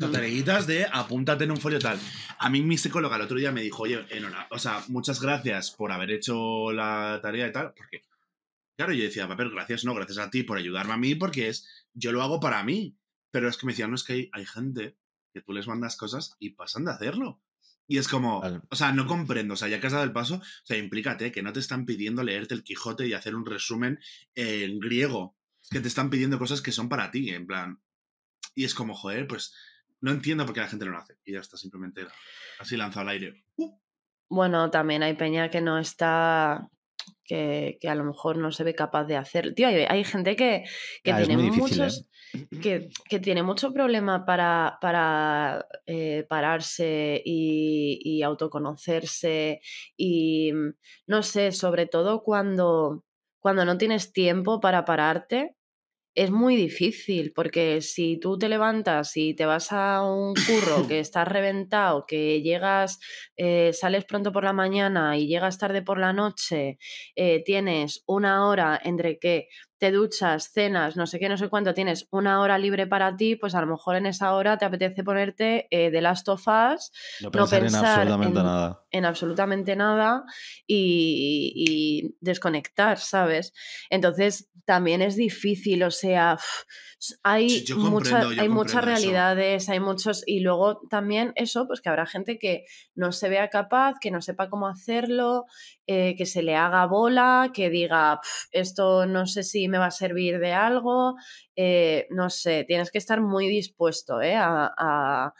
Tareitas 0.00 0.66
de 0.66 0.86
apúntate 0.90 1.44
en 1.44 1.50
un 1.50 1.58
folio 1.58 1.78
tal. 1.78 1.98
A 2.38 2.48
mí 2.48 2.62
mi 2.62 2.78
psicóloga 2.78 3.16
el 3.16 3.22
otro 3.22 3.36
día 3.36 3.52
me 3.52 3.62
dijo, 3.62 3.82
oye, 3.82 4.04
Enora, 4.10 4.46
o 4.50 4.58
sea, 4.58 4.82
muchas 4.88 5.20
gracias 5.20 5.72
por 5.72 5.92
haber 5.92 6.10
hecho 6.10 6.72
la 6.72 7.18
tarea 7.22 7.48
y 7.48 7.52
tal, 7.52 7.74
porque, 7.74 8.02
claro, 8.76 8.92
yo 8.94 9.02
decía, 9.02 9.28
papel, 9.28 9.50
gracias, 9.50 9.84
no, 9.84 9.94
gracias 9.94 10.18
a 10.18 10.30
ti 10.30 10.42
por 10.42 10.58
ayudarme 10.58 10.94
a 10.94 10.96
mí, 10.96 11.14
porque 11.16 11.48
es, 11.48 11.68
yo 11.92 12.12
lo 12.12 12.22
hago 12.22 12.40
para 12.40 12.62
mí. 12.62 12.96
Pero 13.30 13.48
es 13.48 13.56
que 13.56 13.66
me 13.66 13.72
decían, 13.72 13.90
no, 13.90 13.96
es 13.96 14.04
que 14.04 14.12
hay, 14.12 14.30
hay 14.32 14.46
gente 14.46 14.96
que 15.32 15.42
tú 15.42 15.52
les 15.52 15.66
mandas 15.66 15.96
cosas 15.96 16.36
y 16.38 16.50
pasan 16.50 16.84
de 16.84 16.92
hacerlo. 16.92 17.42
Y 17.86 17.98
es 17.98 18.08
como, 18.08 18.42
o 18.70 18.76
sea, 18.76 18.92
no 18.92 19.06
comprendo, 19.06 19.54
o 19.54 19.56
sea, 19.56 19.68
ya 19.68 19.78
que 19.78 19.86
has 19.86 19.92
dado 19.92 20.04
el 20.04 20.12
paso, 20.12 20.36
o 20.36 20.66
sea, 20.66 20.78
implícate 20.78 21.30
que 21.30 21.42
no 21.42 21.52
te 21.52 21.60
están 21.60 21.84
pidiendo 21.84 22.22
leerte 22.22 22.54
el 22.54 22.64
Quijote 22.64 23.06
y 23.06 23.12
hacer 23.12 23.34
un 23.34 23.44
resumen 23.44 24.00
en 24.34 24.80
griego, 24.80 25.36
que 25.70 25.80
te 25.80 25.88
están 25.88 26.08
pidiendo 26.08 26.38
cosas 26.38 26.62
que 26.62 26.72
son 26.72 26.88
para 26.88 27.10
ti, 27.10 27.30
en 27.30 27.46
plan. 27.46 27.80
Y 28.54 28.64
es 28.64 28.74
como, 28.74 28.94
joder, 28.94 29.26
pues 29.26 29.54
no 30.00 30.12
entiendo 30.12 30.46
por 30.46 30.54
qué 30.54 30.60
la 30.60 30.68
gente 30.68 30.84
no 30.84 30.92
lo 30.92 30.98
hace. 30.98 31.18
Y 31.24 31.32
ya 31.32 31.40
está, 31.40 31.56
simplemente 31.56 32.06
así 32.58 32.76
lanzado 32.76 33.02
al 33.02 33.14
aire. 33.14 33.44
Uh. 33.56 33.78
Bueno, 34.28 34.70
también 34.70 35.02
hay 35.02 35.14
peña 35.14 35.50
que 35.50 35.60
no 35.60 35.78
está 35.78 36.70
que, 37.24 37.78
a 37.88 37.94
lo 37.94 38.04
mejor 38.04 38.38
no 38.38 38.52
se 38.52 38.64
ve 38.64 38.74
capaz 38.74 39.04
de 39.04 39.16
hacer. 39.16 39.54
Tío, 39.54 39.68
hay, 39.68 40.04
gente 40.04 40.36
que, 40.36 40.64
tiene 41.02 41.36
muchos. 41.36 42.06
¿eh? 42.62 42.88
Que, 43.08 43.18
tiene 43.20 43.42
mucho 43.42 43.72
problema 43.72 44.24
para, 44.24 44.78
para 44.80 45.66
eh, 45.86 46.26
pararse 46.28 47.22
y, 47.24 48.00
y, 48.02 48.22
autoconocerse. 48.22 49.60
Y 49.96 50.52
no 51.06 51.22
sé, 51.22 51.52
sobre 51.52 51.86
todo 51.86 52.22
cuando, 52.22 53.04
cuando 53.38 53.64
no 53.64 53.78
tienes 53.78 54.12
tiempo 54.12 54.60
para 54.60 54.84
pararte 54.84 55.54
es 56.14 56.30
muy 56.30 56.56
difícil, 56.56 57.32
porque 57.34 57.80
si 57.80 58.18
tú 58.18 58.38
te 58.38 58.48
levantas 58.48 59.16
y 59.16 59.34
te 59.34 59.46
vas 59.46 59.72
a 59.72 60.02
un 60.02 60.34
curro 60.34 60.86
que 60.86 60.98
estás 61.00 61.26
reventado, 61.26 62.06
que 62.06 62.40
llegas, 62.42 63.00
eh, 63.36 63.72
sales 63.72 64.04
pronto 64.04 64.32
por 64.32 64.44
la 64.44 64.52
mañana 64.52 65.16
y 65.18 65.26
llegas 65.26 65.58
tarde 65.58 65.82
por 65.82 65.98
la 65.98 66.12
noche, 66.12 66.78
eh, 67.16 67.42
tienes 67.44 68.02
una 68.06 68.46
hora 68.48 68.80
entre 68.82 69.18
que 69.18 69.48
te 69.78 69.90
duchas, 69.90 70.50
cenas, 70.52 70.96
no 70.96 71.06
sé 71.06 71.18
qué, 71.18 71.28
no 71.28 71.36
sé 71.36 71.48
cuánto, 71.48 71.74
tienes 71.74 72.06
una 72.10 72.40
hora 72.40 72.58
libre 72.58 72.86
para 72.86 73.16
ti, 73.16 73.36
pues 73.36 73.54
a 73.54 73.60
lo 73.60 73.66
mejor 73.66 73.96
en 73.96 74.06
esa 74.06 74.34
hora 74.34 74.56
te 74.56 74.64
apetece 74.64 75.02
ponerte 75.02 75.66
de 75.70 75.86
eh, 75.86 76.00
Last 76.00 76.28
of 76.28 76.46
Us, 76.46 76.92
no 77.20 77.30
pensar, 77.30 78.06
en 78.06 78.12
absolutamente 78.12 78.42
nada. 78.42 78.84
En 78.90 79.04
absolutamente 79.04 79.76
nada 79.76 80.24
y, 80.66 82.14
desconectar, 82.20 82.98
¿sabes? 82.98 83.52
Entonces 83.90 84.50
también 84.64 85.02
es 85.02 85.16
difícil, 85.16 85.82
o 85.82 85.90
sea, 85.90 86.38
hay, 87.22 87.64
muchas, 87.76 88.26
hay 88.38 88.48
muchas 88.48 88.84
realidades, 88.84 89.68
hay 89.68 89.80
muchos, 89.80 90.22
y 90.26 90.40
luego 90.40 90.80
también 90.88 91.32
eso, 91.34 91.66
pues 91.66 91.80
que 91.80 91.88
habrá 91.90 92.06
gente 92.06 92.38
que 92.38 92.64
no 92.94 93.12
se 93.12 93.28
vea 93.28 93.50
capaz, 93.50 93.96
que 94.00 94.10
no 94.10 94.22
sepa 94.22 94.48
cómo 94.48 94.68
hacerlo, 94.68 95.44
eh, 95.86 96.14
que 96.16 96.24
se 96.24 96.42
le 96.42 96.56
haga 96.56 96.86
bola, 96.86 97.50
que 97.52 97.68
diga, 97.68 98.20
esto 98.52 99.04
no 99.06 99.26
sé 99.26 99.42
si 99.42 99.63
me 99.68 99.78
va 99.78 99.86
a 99.86 99.90
servir 99.90 100.38
de 100.38 100.52
algo, 100.52 101.16
eh, 101.56 102.06
no 102.10 102.30
sé, 102.30 102.64
tienes 102.64 102.90
que 102.90 102.98
estar 102.98 103.20
muy 103.20 103.48
dispuesto 103.48 104.20
¿eh? 104.20 104.34
a, 104.36 105.34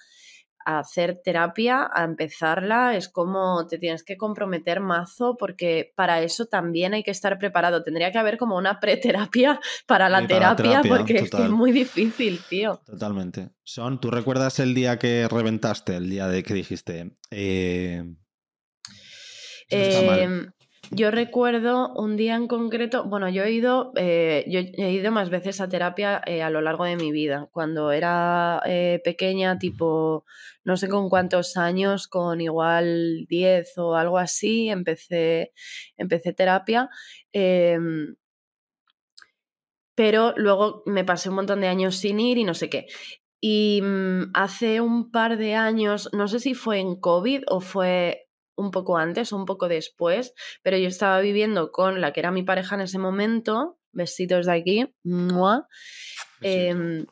hacer 0.67 1.21
terapia, 1.23 1.91
a 1.93 2.05
empezarla, 2.05 2.97
es 2.97 3.11
como 3.11 3.67
te 3.67 3.77
tienes 3.77 4.03
que 4.03 4.17
comprometer 4.17 4.81
mazo 4.81 5.37
porque 5.39 5.93
para 5.95 6.23
eso 6.23 6.47
también 6.47 6.95
hay 6.95 7.03
que 7.03 7.11
estar 7.11 7.39
preparado. 7.39 7.83
Tendría 7.83 8.11
que 8.11 8.17
haber 8.17 8.39
como 8.39 8.57
una 8.57 8.81
preterapia 8.81 9.61
para 9.87 10.09
la, 10.09 10.27
terapia, 10.27 10.81
porque 10.89 11.17
es, 11.19 11.51
muy 11.51 11.71
difícil, 11.71 12.41
tío. 12.49 12.81
Totalmente. 12.87 13.51
Son, 13.63 14.01
¿tú 14.01 14.11
recuerdas 14.11 14.59
el 14.59 14.75
día 14.75 14.99
que 14.99 15.29
reventaste, 15.29 15.97
el 15.97 16.09
día 16.09 16.29
de 16.29 16.43
que 16.43 16.55
dijiste... 16.55 17.13
Eh... 17.31 18.03
Yo 20.97 21.11
recuerdo 21.11 21.93
un 21.95 22.17
día 22.17 22.37
en 22.37 22.47
concreto, 22.47 23.05
bueno, 23.05 23.29
yo 23.29 23.43
he 23.43 23.51
ido, 23.51 23.93
eh, 23.97 24.45
yo 24.47 24.61
he 24.61 24.93
ido 24.93 25.11
más 25.11 25.29
veces 25.29 25.61
a 25.61 25.69
terapia 25.69 26.23
eh, 26.25 26.41
a 26.43 26.51
lo 26.51 26.61
largo 26.61 26.85
de 26.85 26.97
mi 26.97 27.11
vida. 27.11 27.49
Cuando 27.53 27.91
era 27.91 28.63
eh, 28.65 29.01
pequeña, 29.03 29.59
tipo, 29.59 30.25
no 30.63 30.77
sé 30.77 30.89
con 30.89 31.09
cuántos 31.09 31.57
años, 31.57 32.07
con 32.07 32.41
igual 32.41 33.27
10 33.29 33.77
o 33.79 33.97
algo 33.97 34.19
así, 34.19 34.69
empecé, 34.69 35.53
empecé 35.97 36.33
terapia. 36.33 36.89
Em, 37.33 38.15
pero 39.97 40.33
luego 40.37 40.83
me 40.87 41.05
pasé 41.05 41.29
un 41.29 41.37
montón 41.37 41.61
de 41.61 41.69
años 41.69 41.97
sin 41.97 42.21
ir 42.21 42.39
y 42.39 42.45
no 42.45 42.55
sé 42.55 42.69
qué. 42.71 42.87
Y 43.41 43.81
mm, 43.83 44.31
hace 44.35 44.81
un 44.81 45.11
par 45.11 45.37
de 45.39 45.55
años, 45.55 46.09
no 46.13 46.29
sé 46.29 46.41
si 46.41 46.55
fue 46.55 46.79
en 46.81 46.97
COVID 47.01 47.43
o 47.49 47.61
fue 47.61 48.24
un 48.57 48.71
poco 48.71 48.97
antes 48.97 49.33
o 49.33 49.37
un 49.37 49.47
poco 49.47 49.69
después, 49.69 50.35
pero 50.63 50.77
yo 50.77 50.89
estaba 50.89 51.21
viviendo 51.21 51.73
con 51.73 52.01
la 52.01 52.13
que 52.13 52.21
era 52.21 52.31
mi 52.31 52.43
pareja 52.43 52.75
en 52.75 52.83
ese 52.83 52.99
momento, 52.99 53.79
besitos 53.93 54.47
de 54.47 54.53
aquí, 54.53 54.95
em, 56.41 57.07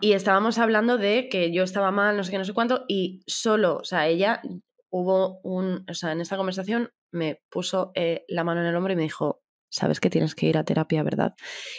y 0.00 0.12
estábamos 0.12 0.58
hablando 0.58 0.98
de 0.98 1.28
que 1.28 1.52
yo 1.52 1.62
estaba 1.62 1.90
mal, 1.90 2.16
no 2.16 2.24
sé 2.24 2.30
qué, 2.30 2.38
no 2.38 2.44
sé 2.44 2.52
cuánto, 2.52 2.84
y 2.88 3.22
solo, 3.26 3.76
o 3.76 3.84
sea, 3.84 4.06
ella 4.06 4.42
hubo 4.90 5.40
un, 5.42 5.84
o 5.88 5.94
sea, 5.94 6.12
en 6.12 6.20
esta 6.20 6.36
conversación 6.36 6.90
me 7.10 7.42
puso 7.48 7.92
eh, 7.94 8.24
la 8.28 8.44
mano 8.44 8.60
en 8.60 8.66
el 8.66 8.76
hombro 8.76 8.92
y 8.92 8.96
me 8.96 9.02
dijo, 9.02 9.42
sabes 9.70 10.00
que 10.00 10.10
tienes 10.10 10.34
que 10.34 10.46
ir 10.46 10.58
a 10.58 10.64
terapia, 10.64 11.02
¿verdad? 11.02 11.34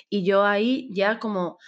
Y 0.10 0.26
yo 0.26 0.44
ahí 0.44 0.90
ya 0.92 1.20
como 1.20 1.60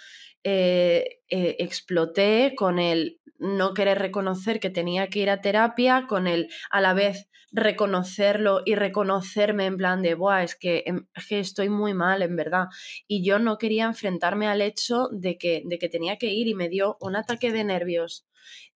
eh, 0.48 1.18
eh, 1.28 1.56
exploté 1.58 2.54
con 2.56 2.78
el 2.78 3.18
no 3.40 3.74
querer 3.74 3.98
reconocer 3.98 4.60
que 4.60 4.70
tenía 4.70 5.08
que 5.08 5.18
ir 5.18 5.28
a 5.28 5.40
terapia, 5.40 6.06
con 6.08 6.28
el 6.28 6.48
a 6.70 6.80
la 6.80 6.94
vez 6.94 7.28
reconocerlo 7.50 8.62
y 8.64 8.76
reconocerme 8.76 9.66
en 9.66 9.76
plan 9.76 10.02
de, 10.02 10.14
Buah, 10.14 10.44
es 10.44 10.54
que, 10.54 10.84
em, 10.86 11.06
estoy 11.30 11.68
muy 11.68 11.94
mal, 11.94 12.22
en 12.22 12.36
verdad. 12.36 12.66
Y 13.08 13.24
yo 13.24 13.40
no 13.40 13.58
quería 13.58 13.86
enfrentarme 13.86 14.46
al 14.46 14.60
hecho 14.60 15.08
de 15.10 15.36
que 15.36 15.88
tenía 15.90 16.16
que 16.16 16.32
ir 16.32 16.46
y 16.46 16.54
me 16.54 16.68
dio 16.68 16.96
un 17.00 17.16
ataque 17.16 17.50
de 17.50 17.64
nervios 17.64 18.24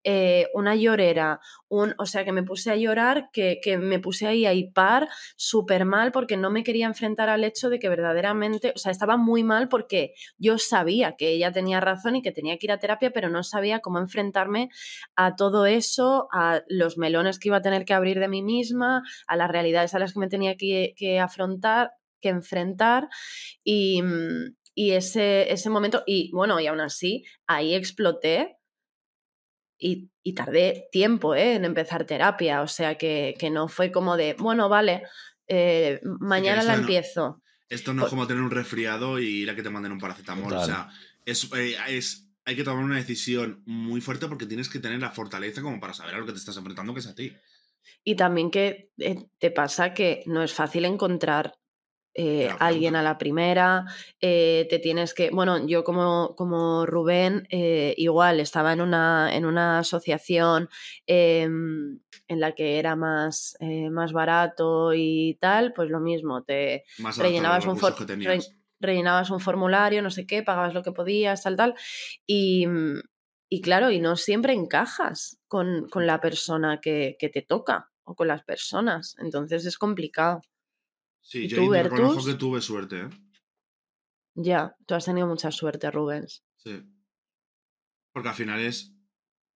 eh, 0.02 0.48
una 0.54 0.74
llorera, 0.76 1.40
un, 1.68 1.94
o 1.98 2.06
sea, 2.06 2.24
que 2.24 2.32
me 2.32 2.42
puse 2.42 2.70
a 2.70 2.76
llorar, 2.76 3.28
que, 3.32 3.60
me 3.78 3.98
puse 3.98 4.26
ahí 4.26 4.46
a 4.46 4.54
hipar 4.54 5.08
súper 5.36 5.84
mal 5.84 6.10
porque 6.12 6.36
no 6.36 6.50
me 6.50 6.64
quería 6.64 6.86
enfrentar 6.86 7.28
al 7.28 7.44
hecho 7.44 7.68
de 7.68 7.78
que 7.78 7.88
verdaderamente, 7.88 8.72
o 8.74 8.78
sea, 8.78 8.92
estaba 8.92 9.16
muy 9.16 9.44
mal 9.44 9.68
porque 9.68 10.14
yo 10.38 10.58
sabía 10.58 11.16
que 11.16 11.28
ella 11.30 11.52
tenía 11.52 11.80
razón 11.80 12.16
y 12.16 12.22
que 12.22 12.32
tenía 12.32 12.56
que 12.58 12.66
ir 12.66 12.72
a 12.72 12.78
terapia, 12.78 13.10
pero 13.10 13.28
no 13.28 13.42
sabía 13.42 13.80
cómo 13.80 13.98
enfrentarme 13.98 14.70
a 15.16 15.36
todo 15.36 15.66
eso, 15.66 16.28
a 16.32 16.62
los 16.68 16.96
melones 16.96 17.38
que 17.38 17.48
iba 17.48 17.58
a 17.58 17.62
tener 17.62 17.84
que 17.84 17.94
abrir 17.94 18.20
de 18.20 18.28
mí 18.28 18.42
misma, 18.42 19.02
a 19.26 19.36
las 19.36 19.50
realidades 19.50 19.94
a 19.94 19.98
las 19.98 20.14
que 20.14 20.20
me 20.20 20.28
tenía 20.28 20.56
que, 20.56 20.94
que 20.96 21.20
afrontar, 21.20 21.92
que 22.20 22.30
enfrentar 22.30 23.08
y, 23.64 24.02
y 24.74 24.92
ese, 24.92 25.52
ese 25.52 25.70
momento, 25.70 26.02
y 26.06 26.30
bueno, 26.32 26.60
y 26.60 26.66
aún 26.66 26.80
así, 26.80 27.24
ahí 27.46 27.74
exploté 27.74 28.59
y, 29.80 30.32
tardé 30.34 30.88
tiempo 30.92 31.34
¿eh? 31.34 31.54
en 31.54 31.64
empezar 31.64 32.04
terapia, 32.04 32.62
o 32.62 32.68
sea 32.68 32.96
que, 32.96 33.36
no 33.50 33.66
fue 33.66 33.90
como 33.90 34.16
de, 34.16 34.34
bueno, 34.38 34.68
vale, 34.68 35.02
eh, 35.48 36.00
mañana 36.20 36.62
la 36.62 36.74
empiezo. 36.74 37.42
Esto 37.68 37.94
no 37.94 38.04
es 38.04 38.10
como 38.10 38.26
tener 38.26 38.42
un 38.42 38.50
resfriado 38.50 39.18
y 39.18 39.42
ir 39.42 39.50
a 39.50 39.56
que 39.56 39.62
te 39.62 39.70
manden 39.70 39.92
un 39.92 39.98
paracetamol. 39.98 40.52
O 40.52 40.64
sea, 40.64 40.90
es, 41.24 41.50
eh, 41.54 41.76
es, 41.88 42.28
hay 42.44 42.56
que 42.56 42.64
tomar 42.64 42.84
una 42.84 42.96
decisión 42.96 43.62
muy 43.64 44.00
fuerte 44.00 44.26
porque 44.28 44.46
tienes 44.46 44.68
que 44.68 44.80
tener 44.80 45.00
la 45.00 45.10
fortaleza 45.10 45.62
como 45.62 45.80
para 45.80 45.94
saber 45.94 46.14
a 46.14 46.18
lo 46.18 46.26
que 46.26 46.32
te 46.32 46.38
estás 46.38 46.56
enfrentando, 46.56 46.92
que 46.92 47.00
es 47.00 47.06
a 47.06 47.14
ti. 47.14 47.32
Y 48.04 48.16
también 48.16 48.50
que 48.50 48.90
eh, 48.98 49.26
te 49.38 49.50
pasa 49.50 49.94
que 49.94 50.22
no 50.26 50.42
es 50.42 50.52
fácil 50.52 50.84
encontrar 50.84 51.54
eh, 52.14 52.50
alguien 52.58 52.96
a 52.96 53.02
la 53.02 53.18
primera, 53.18 53.84
eh, 54.20 54.66
te 54.68 54.80
tienes 54.80 55.14
que, 55.14 55.30
bueno, 55.30 55.64
yo 55.66 55.84
como, 55.84 56.34
como 56.36 56.84
Rubén, 56.84 57.46
eh, 57.50 57.94
igual 57.96 58.40
estaba 58.40 58.72
en 58.72 58.80
una, 58.80 59.30
en 59.32 59.44
una 59.44 59.78
asociación 59.78 60.68
em, 61.06 62.00
en 62.26 62.40
la 62.40 62.52
que 62.52 62.78
era 62.78 62.96
más, 62.96 63.56
más 63.90 64.12
barato 64.12 64.92
y 64.94 65.38
tal, 65.40 65.72
pues 65.72 65.88
lo 65.90 66.00
mismo, 66.00 66.42
te 66.42 66.84
rellenabas 67.16 67.66
un, 67.66 67.78
rellenabas 68.80 69.30
un 69.30 69.40
formulario, 69.40 70.02
no 70.02 70.10
sé 70.10 70.26
qué, 70.26 70.42
pagabas 70.42 70.74
lo 70.74 70.82
que 70.82 70.92
podías, 70.92 71.42
tal, 71.42 71.56
tal, 71.56 71.74
y, 72.26 72.66
y 73.48 73.60
claro, 73.60 73.90
y 73.90 74.00
no 74.00 74.16
siempre 74.16 74.52
encajas 74.52 75.38
con, 75.46 75.88
con 75.88 76.06
la 76.06 76.20
persona 76.20 76.80
que, 76.80 77.16
que 77.18 77.28
te 77.28 77.42
toca 77.42 77.90
o 78.04 78.14
con 78.16 78.28
las 78.28 78.42
personas, 78.42 79.14
entonces 79.18 79.64
es 79.64 79.78
complicado. 79.78 80.40
Sí, 81.30 81.46
yo 81.46 81.72
reconozco 81.72 82.26
que 82.26 82.34
tuve 82.34 82.60
suerte, 82.60 83.02
¿eh? 83.02 83.08
Ya, 84.34 84.74
tú 84.84 84.96
has 84.96 85.04
tenido 85.04 85.28
mucha 85.28 85.52
suerte, 85.52 85.88
Rubens. 85.88 86.42
Sí. 86.56 86.82
Porque 88.12 88.30
al 88.30 88.34
final 88.34 88.58
es. 88.58 88.92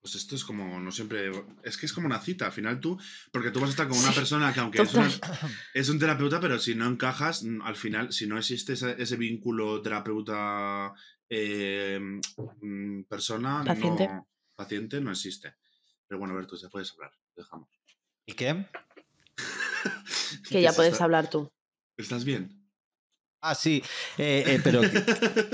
Pues 0.00 0.14
esto 0.14 0.36
es 0.36 0.44
como, 0.44 0.78
no 0.78 0.92
siempre. 0.92 1.32
Es 1.64 1.76
que 1.76 1.86
es 1.86 1.92
como 1.92 2.06
una 2.06 2.20
cita. 2.20 2.46
Al 2.46 2.52
final 2.52 2.78
tú. 2.78 2.96
Porque 3.32 3.50
tú 3.50 3.58
vas 3.58 3.70
a 3.70 3.72
estar 3.72 3.88
con 3.88 3.98
una 3.98 4.12
persona 4.12 4.52
que, 4.52 4.60
aunque 4.60 4.82
es, 5.74 5.88
un 5.88 5.98
terapeuta, 5.98 6.38
pero 6.38 6.60
si 6.60 6.76
no 6.76 6.86
encajas, 6.86 7.44
al 7.64 7.74
final, 7.74 8.12
si 8.12 8.28
no 8.28 8.38
existe 8.38 8.74
ese, 8.74 9.16
vínculo 9.16 9.82
terapeuta. 9.82 10.92
Eh, 11.28 11.98
mm, 12.60 13.02
persona. 13.08 13.64
Paciente. 13.64 14.06
No, 14.06 14.28
paciente 14.54 15.00
no 15.00 15.10
existe. 15.10 15.56
Pero 16.06 16.20
bueno, 16.20 16.46
tú 16.46 16.56
ya 16.62 16.68
puedes 16.68 16.92
hablar. 16.92 17.10
Dejamos. 17.34 17.68
¿Y 18.26 18.34
qué? 18.34 18.64
que 20.48 20.62
ya 20.62 20.72
puedes 20.72 21.00
hablar 21.00 21.28
tú. 21.28 21.50
¿Estás 21.96 22.24
bien? 22.24 22.64
Ah, 23.40 23.54
sí, 23.54 23.82
eh, 24.16 24.42
eh, 24.46 24.60
pero. 24.64 24.80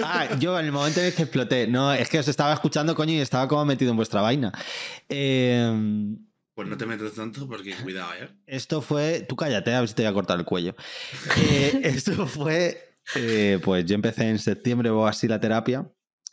Ah, 0.05 0.29
yo 0.38 0.59
en 0.59 0.66
el 0.66 0.72
momento 0.72 1.00
en 1.00 1.07
el 1.07 1.14
que 1.14 1.22
exploté. 1.22 1.66
No, 1.66 1.92
es 1.92 2.09
que 2.09 2.20
os 2.20 2.29
estaba 2.29 2.55
escuchando, 2.55 2.94
coño, 2.94 3.14
y 3.14 3.18
estaba 3.18 3.48
como 3.48 3.64
metido 3.64 3.90
en 3.90 3.96
vuestra 3.96 4.20
vaina. 4.20 4.53
Em, 5.09 6.16
pues 6.55 6.68
no 6.68 6.76
te 6.76 6.87
metas 6.87 7.14
tanto 7.14 7.48
porque 7.48 7.74
cuidado, 7.83 8.14
¿eh? 8.14 8.29
Esto 8.46 8.81
fue. 8.81 9.26
Tú 9.29 9.35
cállate, 9.35 9.74
a 9.74 9.81
ver 9.81 9.88
si 9.88 9.96
te 9.96 10.03
voy 10.03 10.11
a 10.11 10.14
cortar 10.14 10.38
el 10.38 10.44
cuello. 10.44 10.76
Eh, 11.37 11.81
esto 11.83 12.29
fue. 12.29 12.96
pues 13.64 13.85
yo 13.87 13.96
empecé 13.96 14.29
en 14.29 14.38
septiembre 14.38 14.88
o 14.90 15.05
así 15.05 15.26
la 15.26 15.40
terapia 15.40 15.90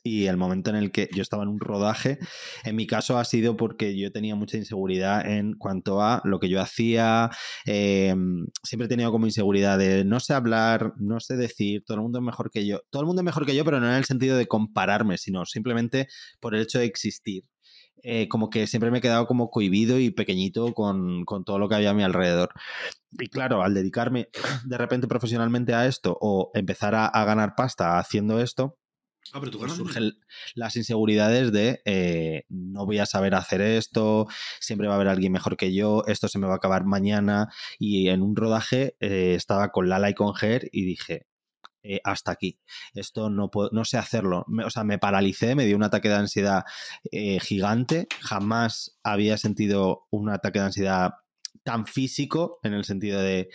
y 0.08 0.28
el 0.28 0.38
momento 0.38 0.70
en 0.70 0.78
el 0.78 0.91
que 0.91 1.10
yo 1.13 1.22
estaba 1.22 1.43
en 1.43 1.50
un 1.50 1.60
rodaje, 1.60 2.20
en 2.63 2.76
mi 2.76 2.88
caso 2.88 3.17
ha 3.17 3.26
sido 3.26 3.58
porque 3.58 3.98
yo 3.98 4.12
tenía 4.12 4.36
mucha 4.36 4.58
inseguridad 4.58 5.28
en 5.30 5.54
cuanto 5.54 6.02
a 6.02 6.22
lo 6.24 6.39
que 6.39 6.50
yo 6.50 6.62
hacía, 6.62 7.30
em, 7.65 8.48
siempre 8.63 8.86
he 8.86 8.89
tenido 8.89 9.12
como 9.12 9.26
inseguridad 9.26 9.78
de 9.78 10.06
no 10.06 10.20
sé 10.20 10.34
hablar, 10.34 10.93
no 10.98 11.20
sé 11.20 11.38
decir, 11.38 11.84
todo 11.86 11.98
el 11.98 12.04
mundo 12.04 12.20
es 12.20 12.26
mejor 12.26 12.50
que 12.52 12.65
yo, 12.65 12.82
todo 12.89 13.02
el 13.02 13.08
mundo 13.08 13.22
es 13.22 13.26
mejor 13.26 13.46
que 13.46 13.56
yo, 13.56 13.65
pero 13.65 13.80
no 13.80 13.88
en 13.88 13.96
el 13.96 14.06
sentido 14.06 14.38
de 14.38 14.48
compararme, 14.48 15.17
sino 15.17 15.46
simplemente 15.46 16.08
por 16.39 16.56
el 16.56 16.62
hecho 16.62 16.80
de 16.80 16.86
existir. 16.86 17.43
Eh, 18.04 18.28
como 18.30 18.50
que 18.50 18.67
siempre 18.67 18.91
me 18.91 19.00
he 19.00 19.02
quedado 19.02 19.26
como 19.28 19.50
cohibido 19.50 20.00
y 20.00 20.12
pequeñito 20.12 20.74
con, 20.74 21.26
todo 21.46 21.60
lo 21.60 21.67
que 21.67 21.76
había 21.76 21.89
a 21.91 21.93
mi 21.93 22.04
alrededor. 22.04 22.52
Y 23.12 23.28
claro, 23.30 23.63
al 23.63 23.74
dedicarme 23.74 24.30
de 24.65 24.78
repente 24.78 25.08
profesionalmente 25.08 25.74
a 25.74 25.88
esto 25.88 26.17
o 26.22 26.52
empezar 26.54 26.96
a 26.96 27.26
ganar 27.26 27.54
pasta 27.56 27.98
haciendo 28.00 28.39
esto, 28.39 28.78
Ah, 29.34 29.40
pero 29.40 29.52
tú 29.52 29.60
pues 29.60 29.74
surgen 29.74 30.13
las 30.56 30.76
inseguridades 30.76 31.52
de 31.52 31.82
eh, 31.86 32.46
no 32.50 32.86
voy 32.86 33.00
a 33.00 33.06
saber 33.06 33.36
hacer 33.36 33.62
esto, 33.62 34.28
siempre 34.60 34.88
va 34.88 34.94
a 34.94 34.96
haber 34.96 35.10
alguien 35.10 35.32
mejor 35.32 35.58
que 35.58 35.74
yo, 35.74 36.04
esto 36.08 36.28
se 36.28 36.40
me 36.40 36.48
va 36.48 36.54
a 36.54 36.58
acabar 36.58 36.86
mañana. 36.86 37.50
Y 37.80 38.10
en 38.10 38.22
un 38.22 38.36
rodaje 38.36 38.96
eh, 39.00 39.34
estaba 39.36 39.70
con 39.72 39.90
Lala 39.90 40.10
y 40.10 40.13
con 40.13 40.34
Ger 40.34 40.70
y 40.72 40.86
dije, 40.86 41.28
eh, 41.84 42.02
hasta 42.04 42.32
aquí. 42.32 42.60
Esto 42.94 43.30
no, 43.30 43.50
puedo, 43.50 43.70
no 43.72 43.86
sé 43.86 43.98
hacerlo. 43.98 44.46
o 44.66 44.70
sea, 44.70 44.84
me 44.84 45.00
paralicé, 45.00 45.56
me 45.56 45.66
dio 45.66 45.76
un 45.76 45.84
ataque 45.84 46.10
de 46.10 46.16
ansiedad 46.16 46.63
gigante. 47.42 48.08
Jamás 48.22 48.98
había 49.04 49.38
sentido 49.38 50.08
un 50.10 50.30
ataque 50.30 50.60
de 50.60 50.66
ansiedad 50.66 51.12
tan 51.67 51.86
físico 51.86 52.60
en 52.63 52.71
el 52.71 52.86
sentido 52.86 53.21
de 53.21 53.49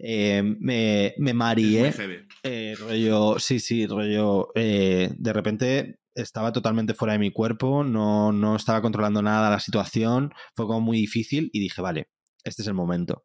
eh, 0.00 0.42
me, 0.42 1.14
me 1.16 1.32
marié. 1.32 1.94
Eh, 2.42 2.74
rollo, 2.76 3.38
sí, 3.38 3.60
sí, 3.60 3.86
rollo. 3.86 4.48
Eh, 4.56 5.10
de 5.16 5.32
repente 5.32 6.00
estaba 6.12 6.50
totalmente 6.50 6.92
fuera 6.92 7.12
de 7.12 7.20
mi 7.20 7.30
cuerpo, 7.30 7.84
no, 7.84 8.32
no 8.32 8.56
estaba 8.56 8.82
controlando 8.82 9.22
nada 9.22 9.48
la 9.48 9.60
situación, 9.60 10.32
fue 10.56 10.66
como 10.66 10.80
muy 10.80 10.96
difícil 10.98 11.48
y 11.52 11.60
dije, 11.60 11.80
vale, 11.80 12.08
este 12.42 12.62
es 12.62 12.68
el 12.68 12.74
momento. 12.74 13.22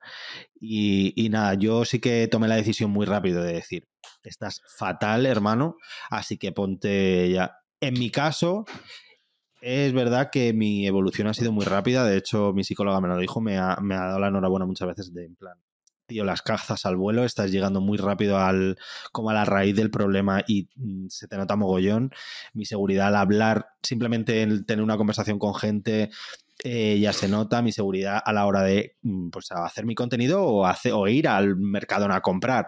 Y, 0.54 1.14
y, 1.16 1.30
nada, 1.30 1.56
yo 1.56 1.84
sí 1.84 2.00
que 2.00 2.28
tomé 2.28 2.48
la 2.48 2.58
decisión 2.58 2.92
muy 2.92 3.08
rápido 3.08 3.42
de 3.42 3.54
decir, 3.54 3.88
estás 4.24 4.62
fatal, 4.78 5.26
hermano, 5.26 5.78
así 6.12 6.38
que 6.38 6.52
ponte 6.52 7.32
ya. 7.32 7.56
En 7.80 7.96
mi 7.96 8.12
caso, 8.12 8.66
es 9.62 9.94
verdad 9.94 10.30
que 10.32 10.54
mi 10.54 10.88
evolución 10.88 11.28
ha 11.28 11.34
sido 11.34 11.52
muy 11.52 11.66
rápida, 11.66 12.04
de 12.04 12.18
hecho 12.18 12.52
mi 12.54 12.64
psicóloga 12.64 13.00
me 13.00 13.08
lo 13.08 13.18
dijo, 13.18 13.40
me 13.42 13.58
ha, 13.58 13.78
dado 13.80 14.20
la 14.20 14.28
enhorabuena 14.28 14.66
muchas 14.66 14.88
veces 14.88 15.14
de 15.14 15.26
en 15.26 15.36
plan, 15.36 15.58
las 16.10 16.42
cazas 16.42 16.86
al 16.86 16.98
vuelo, 16.98 17.24
estás 17.24 17.52
llegando 17.52 17.82
muy 17.82 17.98
rápido 17.98 18.38
al, 18.38 18.78
como 19.12 19.30
a 19.30 19.34
la 19.34 19.46
raíz 19.46 19.76
del 19.76 19.90
problema 19.90 20.44
y 20.46 20.70
mm, 20.76 21.08
se 21.08 21.28
te 21.28 21.38
nota 21.38 21.56
mogollón. 21.56 22.12
Mi 22.54 22.66
seguridad 22.66 23.08
al 23.08 23.16
hablar, 23.16 23.68
simplemente 23.82 24.42
en 24.42 24.66
tener 24.66 24.84
una 24.84 24.98
conversación 24.98 25.40
con 25.40 25.56
gente, 25.56 26.10
eh, 26.64 27.00
ya 27.00 27.14
se 27.14 27.28
nota 27.28 27.62
mi 27.62 27.72
seguridad 27.72 28.22
a 28.24 28.34
la 28.34 28.46
hora 28.46 28.62
de 28.64 28.98
mm, 29.02 29.30
pues, 29.30 29.52
hacer 29.52 29.86
mi 29.86 29.96
contenido 29.96 30.44
o, 30.44 30.66
hacer, 30.66 30.94
o 30.94 31.08
ir 31.08 31.28
al 31.28 31.56
mercado 31.56 32.12
a 32.12 32.22
comprar. 32.22 32.68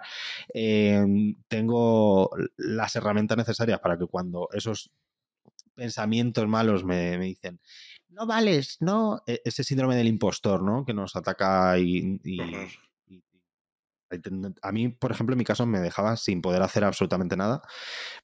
Em, 0.54 1.36
tengo 1.48 2.30
las 2.58 2.96
herramientas 2.96 3.38
necesarias 3.38 3.80
para 3.80 3.98
que 3.98 4.06
cuando 4.08 4.48
esos 4.54 4.92
pensamientos 5.74 6.48
malos 6.48 6.84
me, 6.84 7.18
dicen, 7.18 7.60
no 8.10 8.26
vales, 8.26 8.78
no, 8.80 9.22
e, 9.28 9.42
ese 9.44 9.64
síndrome 9.64 9.96
del 9.96 10.08
impostor, 10.08 10.62
¿no? 10.62 10.86
Que 10.86 10.94
nos 10.94 11.16
ataca 11.16 11.78
y, 11.80 12.20
a 14.62 14.72
mí, 14.72 14.90
por 14.90 15.12
ejemplo, 15.12 15.34
en 15.34 15.40
mi 15.40 15.44
caso 15.44 15.66
me 15.66 15.80
dejaba 15.80 16.18
sin 16.18 16.42
poder 16.42 16.62
hacer 16.62 16.84
absolutamente 16.84 17.36
nada. 17.36 17.62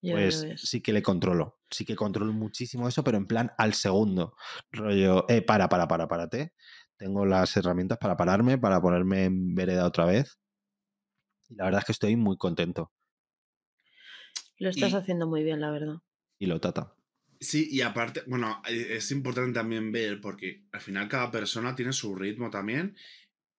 Pues 0.01 0.45
sí 0.57 0.81
que 0.81 0.93
le 0.93 1.01
controlo. 1.01 1.59
Sí 1.69 1.85
que 1.85 1.95
controlo 1.95 2.33
muchísimo 2.33 2.88
eso, 2.88 3.03
pero 3.03 3.17
en 3.17 3.27
plan 3.27 3.51
al 3.57 3.73
segundo. 3.73 4.35
Rollo, 4.71 5.25
eh, 5.29 5.41
para, 5.41 5.67
para, 5.69 5.88
para, 5.88 6.07
párate. 6.07 6.53
Tengo 6.97 7.25
las 7.25 7.55
herramientas 7.55 7.97
para 7.97 8.17
pararme, 8.17 8.57
para 8.57 8.81
ponerme 8.81 9.25
en 9.25 9.55
vereda 9.55 9.85
otra 9.85 10.05
vez. 10.05 10.38
Y 11.47 11.55
la 11.55 11.65
verdad 11.65 11.79
es 11.79 11.85
que 11.85 11.91
estoy 11.93 12.15
muy 12.15 12.38
contento. 12.38 12.91
Lo 14.57 14.69
estás 14.69 14.93
haciendo 14.93 15.25
muy 15.25 15.43
bien, 15.43 15.62
la 15.62 15.71
verdad. 15.71 15.95
Y 16.38 16.47
lo 16.47 16.59
tata. 16.59 16.93
Sí, 17.39 17.67
y 17.71 17.82
aparte, 17.82 18.23
bueno, 18.28 18.62
e, 18.67 18.97
es 18.97 19.12
importante 19.12 19.54
también 19.54 19.91
ver, 19.91 20.19
porque 20.19 20.65
al 20.71 20.82
final 20.82 21.08
cada 21.08 21.32
persona 21.32 21.75
tiene 21.75 21.93
su 21.93 22.15
ritmo 22.15 22.49
también. 22.49 22.95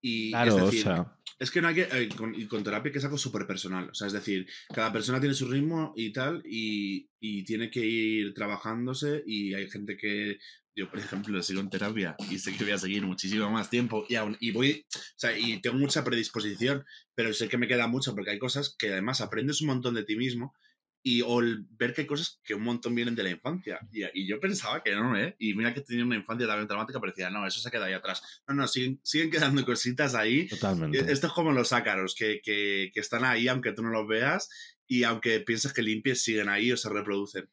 Y 0.03 0.31
claro, 0.31 0.67
o 0.67 0.73
sea 0.73 1.17
es 1.41 1.51
que 1.51 1.63
no 1.63 1.69
hay 1.69 1.75
que. 1.75 1.89
Eh, 1.91 2.09
con, 2.15 2.35
y 2.35 2.47
con 2.47 2.63
terapia 2.63 2.93
que 2.93 2.99
es 2.99 3.05
algo 3.05 3.17
súper 3.17 3.47
personal. 3.47 3.89
O 3.91 3.95
sea, 3.95 4.07
es 4.07 4.13
decir, 4.13 4.47
cada 4.73 4.93
persona 4.93 5.19
tiene 5.19 5.35
su 5.35 5.49
ritmo 5.49 5.95
y 5.97 6.13
tal, 6.13 6.43
y, 6.45 7.09
tiene 7.45 7.71
que 7.71 7.81
ir 7.81 8.35
trabajándose. 8.35 9.25
Y 9.27 9.55
hay 9.55 9.69
gente 9.69 9.97
que. 9.97 10.39
Yo, 10.77 10.89
por 10.89 11.01
ejemplo, 11.01 11.43
sigo 11.43 11.61
en 11.61 11.69
terapia 11.69 12.15
y 12.31 12.39
sé 12.39 12.57
que 12.57 12.63
voy 12.63 12.73
a 12.73 12.79
seguir 12.79 13.05
muchísimo 13.05 13.51
más 13.51 13.71
tiempo. 13.71 14.05
Y, 14.09 14.15
aún, 14.15 14.37
y 14.39 14.53
voy. 14.53 14.87
O 14.95 15.19
sea, 15.19 15.37
y 15.37 15.61
tengo 15.61 15.79
mucha 15.79 16.05
predisposición, 16.05 16.85
pero 17.15 17.33
sé 17.33 17.49
que 17.49 17.59
me 17.59 17.67
queda 17.67 17.89
mucho 17.89 18.15
porque 18.15 18.31
hay 18.31 18.39
cosas 18.39 18.77
que 18.79 18.93
además 18.93 19.21
aprendes 19.21 19.63
un 19.63 19.69
montón 19.69 19.95
de 19.95 20.05
ti 20.05 20.17
mismo 20.17 20.55
y 21.03 21.23
o 21.23 21.41
ver 21.79 21.95
que 21.95 22.03
hay 22.03 22.07
cosas 22.07 22.41
que 22.45 22.55
un 22.55 22.63
montón 22.63 22.95
vienen 22.95 23.15
de 23.15 23.23
la 23.23 23.31
infancia. 23.31 23.81
Y, 23.93 24.27
yo 24.27 24.39
pensaba 24.39 24.83
que 24.83 24.95
no, 24.95 25.17
¿eh? 25.17 25.35
Y 25.39 25.55
mira 25.55 25.73
que 25.73 25.81
tenía 25.81 26.05
una 26.05 26.17
infancia 26.17 26.47
también 26.47 26.69
traumática, 26.69 27.01
pero 27.01 27.13
decía, 27.13 27.31
no, 27.31 27.47
eso 27.47 27.61
se 27.61 27.71
queda 27.71 27.87
ahí 27.87 27.95
atrás. 27.95 28.23
No, 28.47 28.55
no, 28.55 28.69
siguen, 28.69 29.01
siguen 29.03 29.31
quedando 29.31 29.65
cositas 29.65 30.15
ahí. 30.15 30.47
Totalmente. 30.49 31.11
Esto 31.11 31.29
es 31.29 31.33
como 31.33 31.53
los 31.53 31.73
ácaros, 31.73 32.15
que, 32.15 32.41
que, 32.43 32.91
que, 32.93 33.01
están 33.01 33.25
ahí 33.25 33.49
aunque 33.49 33.73
tú 33.73 33.83
no 33.83 33.91
los 33.91 34.07
veas 34.07 34.51
y 34.87 35.05
aunque 35.05 35.41
pienses 35.41 35.73
que 35.73 35.83
limpies, 35.83 36.23
siguen 36.23 36.49
ahí 36.49 36.71
o 36.71 36.77
se 36.77 36.91
reproducen. 36.91 37.49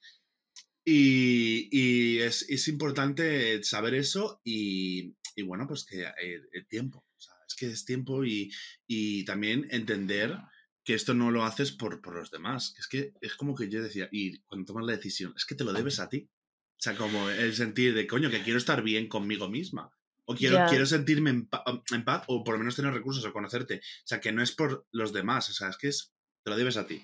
Y, 0.83 1.69
y 1.71 2.19
es, 2.19 2.45
es, 2.49 2.67
importante 2.67 3.61
saber 3.63 3.93
eso 3.93 4.41
y, 4.43 5.15
y 5.35 5.41
bueno, 5.43 5.67
pues 5.67 5.85
que 5.85 6.01
el, 6.01 6.49
eh, 6.53 6.63
tiempo. 6.67 7.05
O 7.15 7.19
sea, 7.19 7.33
es 7.47 7.55
que 7.55 7.67
es 7.67 7.85
tiempo 7.85 8.23
y, 8.23 8.51
y 8.87 9.25
también 9.25 9.67
entender 9.71 10.37
que 10.87 10.93
esto 10.93 11.13
no 11.13 11.31
lo 11.31 11.43
haces 11.43 11.73
por, 11.73 12.01
por 12.01 12.15
los 12.15 12.31
demás. 12.31 12.73
Es 12.79 12.87
que 12.87 13.11
es 13.19 13.35
como 13.35 13.55
que 13.55 13.67
yo 13.67 13.83
decía, 13.83 14.07
y 14.09 14.39
cuando 14.43 14.67
tomas 14.67 14.85
la 14.85 14.93
decisión, 14.93 15.33
es 15.35 15.43
que 15.43 15.53
te 15.53 15.65
lo 15.65 15.73
debes 15.73 15.99
a 15.99 16.07
ti. 16.07 16.29
O 16.29 16.79
sea, 16.79 16.95
como 16.95 17.29
el 17.29 17.53
sentir 17.53 17.93
de, 17.93 18.07
coño, 18.07 18.29
que 18.29 18.41
quiero 18.41 18.57
estar 18.57 18.81
bien 18.81 19.09
conmigo 19.09 19.49
misma. 19.49 19.91
O 20.23 20.33
quiero, 20.33 20.65
quiero 20.69 20.85
sentirme 20.85 21.31
en, 21.31 21.45
paz, 21.49 22.23
o 22.27 22.41
por 22.41 22.53
lo 22.53 22.59
menos 22.59 22.77
tener 22.77 22.93
recursos 22.93 23.25
o 23.25 23.33
conocerte. 23.33 23.79
O 23.79 24.07
sea, 24.07 24.21
que 24.21 24.31
no 24.31 24.41
es 24.41 24.53
por 24.53 24.87
los 24.93 25.11
demás. 25.11 25.49
O 25.49 25.53
sea, 25.53 25.67
es 25.67 25.75
que 25.75 25.89
es, 25.89 26.13
te 26.45 26.51
lo 26.51 26.55
debes 26.55 26.77
a 26.77 26.87
ti. 26.87 27.01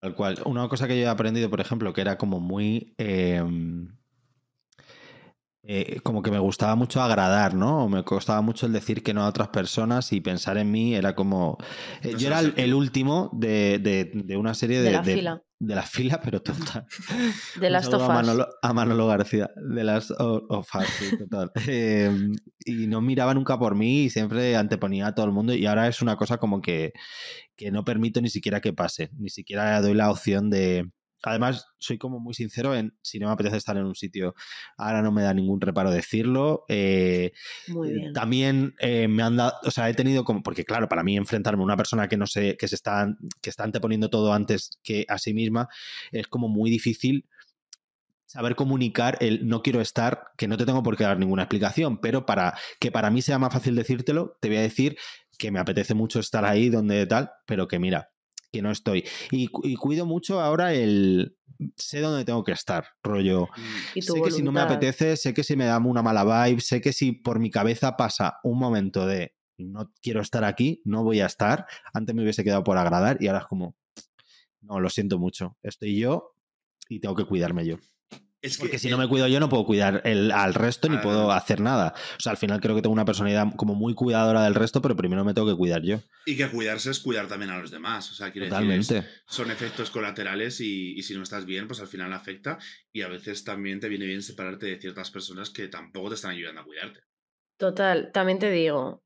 Tal 0.00 0.14
cual. 0.14 0.42
Una 0.44 0.68
cosa 0.68 0.86
que 0.86 0.98
yo 0.98 1.04
he 1.04 1.08
aprendido, 1.08 1.48
por 1.48 1.62
ejemplo, 1.62 1.94
que 1.94 2.02
era 2.02 2.18
como 2.18 2.40
muy... 2.40 2.94
Em, 2.98 3.88
eh, 5.66 6.00
como 6.02 6.22
que 6.22 6.30
me 6.30 6.38
gustaba 6.38 6.74
mucho 6.74 7.00
agradar, 7.00 7.54
¿no? 7.54 7.88
me 7.88 8.04
costaba 8.04 8.42
mucho 8.42 8.66
el 8.66 8.72
decir 8.74 9.02
que 9.02 9.14
no 9.14 9.22
a 9.22 9.28
otras 9.28 9.48
personas 9.48 10.12
y 10.12 10.20
pensar 10.20 10.58
en 10.58 10.70
mí 10.70 10.94
era 10.94 11.14
como... 11.14 11.56
Eh, 12.02 12.14
yo 12.18 12.28
era 12.28 12.40
el, 12.40 12.74
último 12.74 13.30
de, 13.32 14.36
una 14.38 14.52
serie 14.52 14.80
de... 14.82 14.90
De 14.90 14.92
la 14.92 15.02
fila. 15.02 15.42
De 15.58 15.74
la 15.74 15.82
fila, 15.82 16.20
pero 16.22 16.42
total. 16.42 16.86
De 17.60 17.70
las 17.70 17.88
tofas. 17.88 18.28
A 18.60 18.72
Manolo, 18.74 19.06
García, 19.06 19.50
de 19.56 19.84
las 19.84 20.12
ofas, 20.18 20.86
total. 21.18 21.50
Em, 21.66 22.32
y 22.66 22.86
no 22.86 23.00
miraba 23.00 23.32
nunca 23.32 23.58
por 23.58 23.74
mí 23.74 24.02
y 24.02 24.10
siempre 24.10 24.56
anteponía 24.56 25.06
a 25.06 25.14
todo 25.14 25.24
el 25.24 25.32
mundo 25.32 25.54
y 25.54 25.64
ahora 25.64 25.88
es 25.88 26.02
una 26.02 26.16
cosa 26.16 26.36
como 26.36 26.60
que, 26.60 26.92
que 27.56 27.70
no 27.70 27.84
permito 27.84 28.20
ni 28.20 28.28
siquiera 28.28 28.60
que 28.60 28.74
pase, 28.74 29.08
ni 29.16 29.30
siquiera 29.30 29.80
doy 29.80 29.94
la 29.94 30.10
opción 30.10 30.50
de 30.50 30.90
Además, 31.24 31.66
soy 31.78 31.98
como 31.98 32.20
muy 32.20 32.34
sincero 32.34 32.74
en 32.74 32.96
si 33.02 33.18
no 33.18 33.26
me 33.26 33.32
apetece 33.32 33.56
estar 33.56 33.76
en 33.76 33.84
un 33.84 33.94
sitio, 33.94 34.34
ahora 34.76 35.02
no 35.02 35.12
me 35.12 35.22
da 35.22 35.34
ningún 35.34 35.60
reparo 35.60 35.90
decirlo. 35.90 36.64
Eh, 36.68 37.32
muy 37.68 37.92
bien. 37.92 38.12
También 38.12 38.74
eh, 38.78 39.08
me 39.08 39.22
han 39.22 39.36
dado, 39.36 39.54
o 39.64 39.70
sea, 39.70 39.88
he 39.88 39.94
tenido 39.94 40.24
como, 40.24 40.42
porque 40.42 40.64
claro, 40.64 40.88
para 40.88 41.02
mí 41.02 41.16
enfrentarme 41.16 41.62
a 41.62 41.64
una 41.64 41.76
persona 41.76 42.08
que 42.08 42.16
no 42.16 42.26
sé, 42.26 42.56
que 42.56 42.68
se 42.68 42.74
está, 42.74 43.14
que 43.40 43.50
está 43.50 43.64
anteponiendo 43.64 44.10
todo 44.10 44.32
antes 44.32 44.78
que 44.82 45.06
a 45.08 45.18
sí 45.18 45.34
misma, 45.34 45.68
es 46.12 46.26
como 46.28 46.48
muy 46.48 46.70
difícil 46.70 47.26
saber 48.26 48.56
comunicar 48.56 49.16
el 49.20 49.46
no 49.46 49.62
quiero 49.62 49.80
estar, 49.80 50.32
que 50.36 50.48
no 50.48 50.56
te 50.56 50.66
tengo 50.66 50.82
por 50.82 50.96
qué 50.96 51.04
dar 51.04 51.18
ninguna 51.18 51.42
explicación, 51.44 52.00
pero 52.00 52.26
para 52.26 52.58
que 52.80 52.90
para 52.90 53.10
mí 53.10 53.22
sea 53.22 53.38
más 53.38 53.52
fácil 53.52 53.76
decírtelo, 53.76 54.36
te 54.40 54.48
voy 54.48 54.56
a 54.56 54.62
decir 54.62 54.96
que 55.38 55.52
me 55.52 55.60
apetece 55.60 55.94
mucho 55.94 56.18
estar 56.18 56.44
ahí 56.44 56.68
donde 56.68 57.06
tal, 57.06 57.30
pero 57.46 57.68
que 57.68 57.78
mira, 57.78 58.10
que 58.54 58.62
no 58.62 58.70
estoy. 58.70 59.04
Y, 59.32 59.48
cuido 59.48 60.06
mucho 60.06 60.40
ahora 60.40 60.72
el... 60.72 61.36
Sé 61.76 62.00
dónde 62.00 62.24
tengo 62.24 62.44
que 62.44 62.52
estar, 62.52 62.86
rollo. 63.02 63.48
sé 63.94 64.22
que 64.22 64.30
si 64.30 64.42
no 64.42 64.52
me 64.52 64.60
apetece, 64.60 65.16
sé 65.16 65.34
que 65.34 65.42
si 65.42 65.56
me 65.56 65.66
da 65.66 65.78
una 65.78 66.02
mala 66.02 66.46
vibe, 66.46 66.60
sé 66.60 66.80
que 66.80 66.92
si 66.92 67.12
por 67.12 67.38
mi 67.38 67.50
cabeza 67.50 67.96
pasa 67.96 68.38
un 68.42 68.58
momento 68.58 69.06
de 69.06 69.34
no 69.56 69.92
quiero 70.02 70.20
estar 70.20 70.44
aquí, 70.44 70.82
no 70.84 71.04
voy 71.04 71.20
a 71.20 71.26
estar. 71.26 71.66
Antes 71.92 72.14
me 72.14 72.22
hubiese 72.22 72.44
quedado 72.44 72.64
por 72.64 72.76
agradar 72.76 73.18
y 73.20 73.28
ahora 73.28 73.40
es 73.40 73.46
como, 73.46 73.76
no, 74.60 74.80
lo 74.80 74.90
siento 74.90 75.18
mucho. 75.18 75.56
Estoy 75.62 75.98
yo 75.98 76.36
y 76.88 77.00
tengo 77.00 77.14
que 77.14 77.24
cuidarme 77.24 77.66
yo. 77.66 77.78
Porque 78.58 78.78
si 78.78 78.88
no 78.88 78.98
me 78.98 79.08
cuido 79.08 79.26
yo, 79.26 79.40
no 79.40 79.48
puedo 79.48 79.64
cuidar 79.64 80.02
el, 80.04 80.30
al 80.30 80.54
resto 80.54 80.88
ni 80.88 80.98
puedo 80.98 81.32
hacer 81.32 81.60
nada. 81.60 81.94
O 82.18 82.20
sea, 82.20 82.32
al 82.32 82.36
final 82.36 82.60
creo 82.60 82.74
que 82.74 82.82
tengo 82.82 82.92
una 82.92 83.04
personalidad 83.04 83.46
como 83.56 83.74
muy 83.74 83.94
cuidadora 83.94 84.42
del 84.44 84.54
resto, 84.54 84.82
pero 84.82 84.96
primero 84.96 85.24
me 85.24 85.34
tengo 85.34 85.48
que 85.48 85.56
cuidar 85.56 85.82
yo. 85.82 86.00
Y 86.26 86.36
que 86.36 86.48
cuidarse 86.48 86.90
es 86.90 87.00
cuidar 87.00 87.26
también 87.26 87.50
a 87.50 87.58
los 87.58 87.70
demás. 87.70 88.10
O 88.10 88.14
sea, 88.14 88.32
quiere 88.32 88.48
Totalmente. 88.48 89.06
son 89.26 89.50
efectos 89.50 89.90
colaterales 89.90 90.60
y, 90.60 91.00
si 91.02 91.14
no 91.14 91.22
estás 91.22 91.46
bien, 91.46 91.66
pues 91.66 91.80
al 91.80 91.88
final 91.88 92.12
afecta. 92.12 92.58
Y 92.92 93.02
a 93.02 93.08
veces 93.08 93.44
también 93.44 93.80
te 93.80 93.88
viene 93.88 94.06
bien 94.06 94.22
separarte 94.22 94.66
de 94.66 94.80
ciertas 94.80 95.10
personas 95.10 95.50
que 95.50 95.68
tampoco 95.68 96.10
te 96.10 96.16
están 96.16 96.32
ayudando 96.32 96.60
a 96.60 96.64
cuidarte. 96.64 97.00
Total, 97.56 98.10
también 98.12 98.38
te 98.38 98.50
digo, 98.50 99.02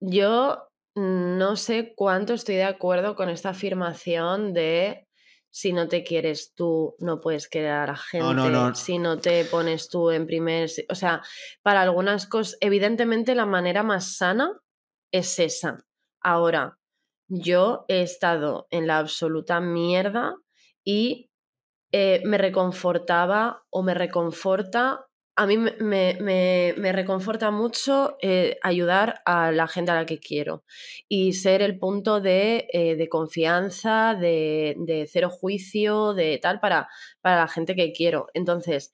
yo 0.00 0.68
no 0.94 1.56
sé 1.56 1.92
cuánto 1.96 2.34
estoy 2.34 2.56
de 2.56 2.64
acuerdo 2.64 3.16
con 3.16 3.28
esta 3.28 3.50
afirmación 3.50 4.52
de 4.52 5.08
si 5.54 5.72
no 5.72 5.86
te 5.86 6.02
quieres 6.02 6.52
tú, 6.56 6.96
no 6.98 7.20
puedes 7.20 7.48
quedar 7.48 7.88
a 7.88 7.96
gente. 7.96 8.26
Si 8.74 8.98
no 8.98 9.20
te 9.20 9.44
pones 9.44 9.88
tú 9.88 10.10
en 10.10 10.26
primer. 10.26 10.68
O 10.90 10.96
sea, 10.96 11.22
para 11.62 11.82
algunas 11.82 12.26
cosas, 12.26 12.58
evidentemente 12.60 13.36
la 13.36 13.46
manera 13.46 13.84
más 13.84 14.16
sana 14.16 14.60
es 15.12 15.38
esa. 15.38 15.86
Ahora, 16.20 16.80
yo 17.28 17.84
he 17.86 18.02
estado 18.02 18.66
en 18.70 18.88
la 18.88 18.98
absoluta 18.98 19.60
mierda 19.60 20.34
y 20.82 21.30
eh, 21.92 22.20
me 22.24 22.36
reconfortaba 22.36 23.62
o 23.70 23.84
me 23.84 23.94
reconforta 23.94 25.06
a 25.36 25.46
mí 25.46 25.56
me, 25.58 26.92
reconforta 26.92 27.50
mucho 27.50 28.16
eh, 28.22 28.58
ayudar 28.62 29.20
a 29.24 29.50
la 29.50 29.66
gente 29.66 29.90
a 29.90 29.96
la 29.96 30.06
que 30.06 30.20
quiero 30.20 30.64
y 31.08 31.32
ser 31.32 31.62
el 31.62 31.78
punto 31.78 32.20
de, 32.20 32.68
eh, 32.72 33.08
confianza, 33.08 34.14
de, 34.14 35.08
cero 35.10 35.30
juicio, 35.30 36.14
de 36.14 36.38
tal, 36.38 36.60
para, 36.60 36.88
para 37.20 37.36
la 37.36 37.48
gente 37.48 37.74
que 37.74 37.92
quiero. 37.92 38.28
Entonces, 38.34 38.92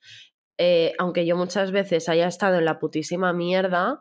eh, 0.57 0.93
aunque 0.99 1.25
yo 1.25 1.35
muchas 1.37 1.71
veces 1.71 2.09
haya 2.09 2.27
estado 2.27 2.57
en 2.57 2.65
la 2.65 2.79
putísima 2.79 3.33
mierda, 3.33 3.99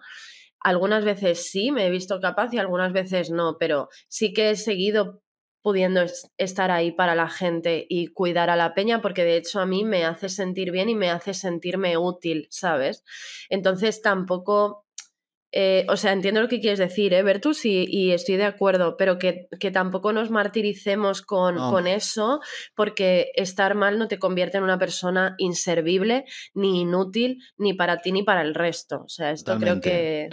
algunas 0.60 1.04
veces 1.04 1.50
sí 1.50 1.72
me 1.72 1.86
he 1.86 1.90
visto 1.90 2.20
capaz 2.20 2.52
y 2.52 2.58
algunas 2.58 2.92
veces 2.92 3.30
no, 3.30 3.56
pero 3.58 3.88
sí 4.08 4.32
que 4.32 4.50
he 4.50 4.56
seguido 4.56 5.22
pudiendo 5.62 6.02
estar 6.38 6.70
ahí 6.70 6.92
para 6.92 7.14
la 7.14 7.28
gente 7.28 7.86
y 7.88 8.08
cuidar 8.08 8.50
a 8.50 8.56
la 8.56 8.74
peña, 8.74 9.02
porque 9.02 9.24
de 9.24 9.36
hecho 9.36 9.60
a 9.60 9.66
mí 9.66 9.84
me 9.84 10.04
hace 10.04 10.28
sentir 10.28 10.70
bien 10.70 10.88
y 10.88 10.94
me 10.94 11.10
hace 11.10 11.34
sentirme 11.34 11.96
útil, 11.96 12.46
¿sabes? 12.50 13.04
Entonces 13.48 14.02
tampoco 14.02 14.84
eh, 15.52 15.84
o 15.88 15.96
sea, 15.96 16.12
entiendo 16.12 16.40
lo 16.40 16.48
que 16.48 16.60
quieres 16.60 16.78
decir, 16.78 17.12
¿eh, 17.12 17.22
Bertus? 17.22 17.64
Y, 17.64 18.12
estoy 18.12 18.36
de 18.36 18.44
acuerdo, 18.44 18.96
pero 18.96 19.18
que, 19.18 19.48
tampoco 19.72 20.12
nos 20.12 20.30
martiricemos 20.30 21.22
con, 21.22 21.86
eso, 21.86 22.40
porque 22.74 23.30
estar 23.34 23.74
mal 23.74 23.98
no 23.98 24.06
te 24.06 24.18
convierte 24.18 24.58
en 24.58 24.64
una 24.64 24.78
persona 24.78 25.34
inservible, 25.38 26.24
ni 26.54 26.82
inútil, 26.82 27.42
ni 27.56 27.74
para 27.74 27.98
ti 27.98 28.12
ni 28.12 28.22
para 28.22 28.42
el 28.42 28.54
resto. 28.54 29.02
O 29.04 29.08
sea, 29.08 29.30
esto 29.32 29.58
creo 29.58 29.80
que... 29.80 30.30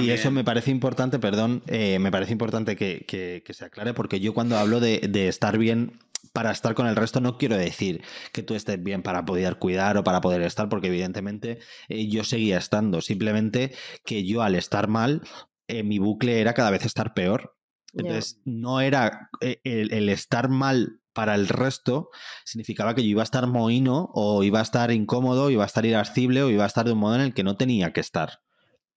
y 0.00 0.10
eso 0.10 0.30
me 0.30 0.44
parece 0.44 0.70
importante, 0.70 1.18
perdón, 1.18 1.62
eh, 1.66 1.98
me 1.98 2.10
parece 2.10 2.32
importante 2.32 2.76
que, 2.76 3.42
se 3.50 3.64
aclare, 3.64 3.94
porque 3.94 4.20
yo 4.20 4.32
cuando 4.32 4.56
hablo 4.56 4.80
de, 4.80 5.00
de 5.00 5.28
estar 5.28 5.58
bien 5.58 5.98
para 6.32 6.50
estar 6.50 6.74
con 6.74 6.86
el 6.86 6.96
resto 6.96 7.20
no 7.20 7.38
quiero 7.38 7.56
decir 7.56 8.02
que 8.32 8.42
tú 8.42 8.54
estés 8.54 8.82
bien 8.82 9.02
para 9.02 9.24
poder 9.24 9.58
cuidar 9.58 9.96
o 9.96 10.04
para 10.04 10.20
poder 10.20 10.42
estar, 10.42 10.68
porque 10.68 10.88
evidentemente 10.88 11.58
eh, 11.88 12.08
yo 12.08 12.24
seguía 12.24 12.58
estando. 12.58 13.00
Simplemente 13.00 13.74
que 14.04 14.24
yo 14.24 14.42
al 14.42 14.54
estar 14.54 14.88
mal, 14.88 15.22
eh, 15.68 15.82
mi 15.82 15.98
bucle 15.98 16.40
era 16.40 16.54
cada 16.54 16.70
vez 16.70 16.84
estar 16.84 17.14
peor. 17.14 17.56
Entonces, 17.92 18.40
no 18.44 18.80
era 18.80 19.30
eh, 19.40 19.60
el, 19.64 20.08
estar 20.08 20.48
mal 20.48 21.00
para 21.12 21.34
el 21.34 21.48
resto, 21.48 22.10
significaba 22.44 22.94
que 22.94 23.02
yo 23.02 23.08
iba 23.08 23.22
a 23.22 23.24
estar 23.24 23.48
mohino 23.48 24.10
o 24.14 24.44
iba 24.44 24.60
a 24.60 24.62
estar 24.62 24.92
incómodo, 24.92 25.50
iba 25.50 25.64
a 25.64 25.66
estar 25.66 25.84
irascible 25.84 26.42
o 26.44 26.50
iba 26.50 26.62
a 26.62 26.68
estar 26.68 26.86
de 26.86 26.92
un 26.92 26.98
modo 26.98 27.16
en 27.16 27.20
el 27.22 27.34
que 27.34 27.42
no 27.42 27.56
tenía 27.56 27.92
que 27.92 28.00
estar. 28.00 28.40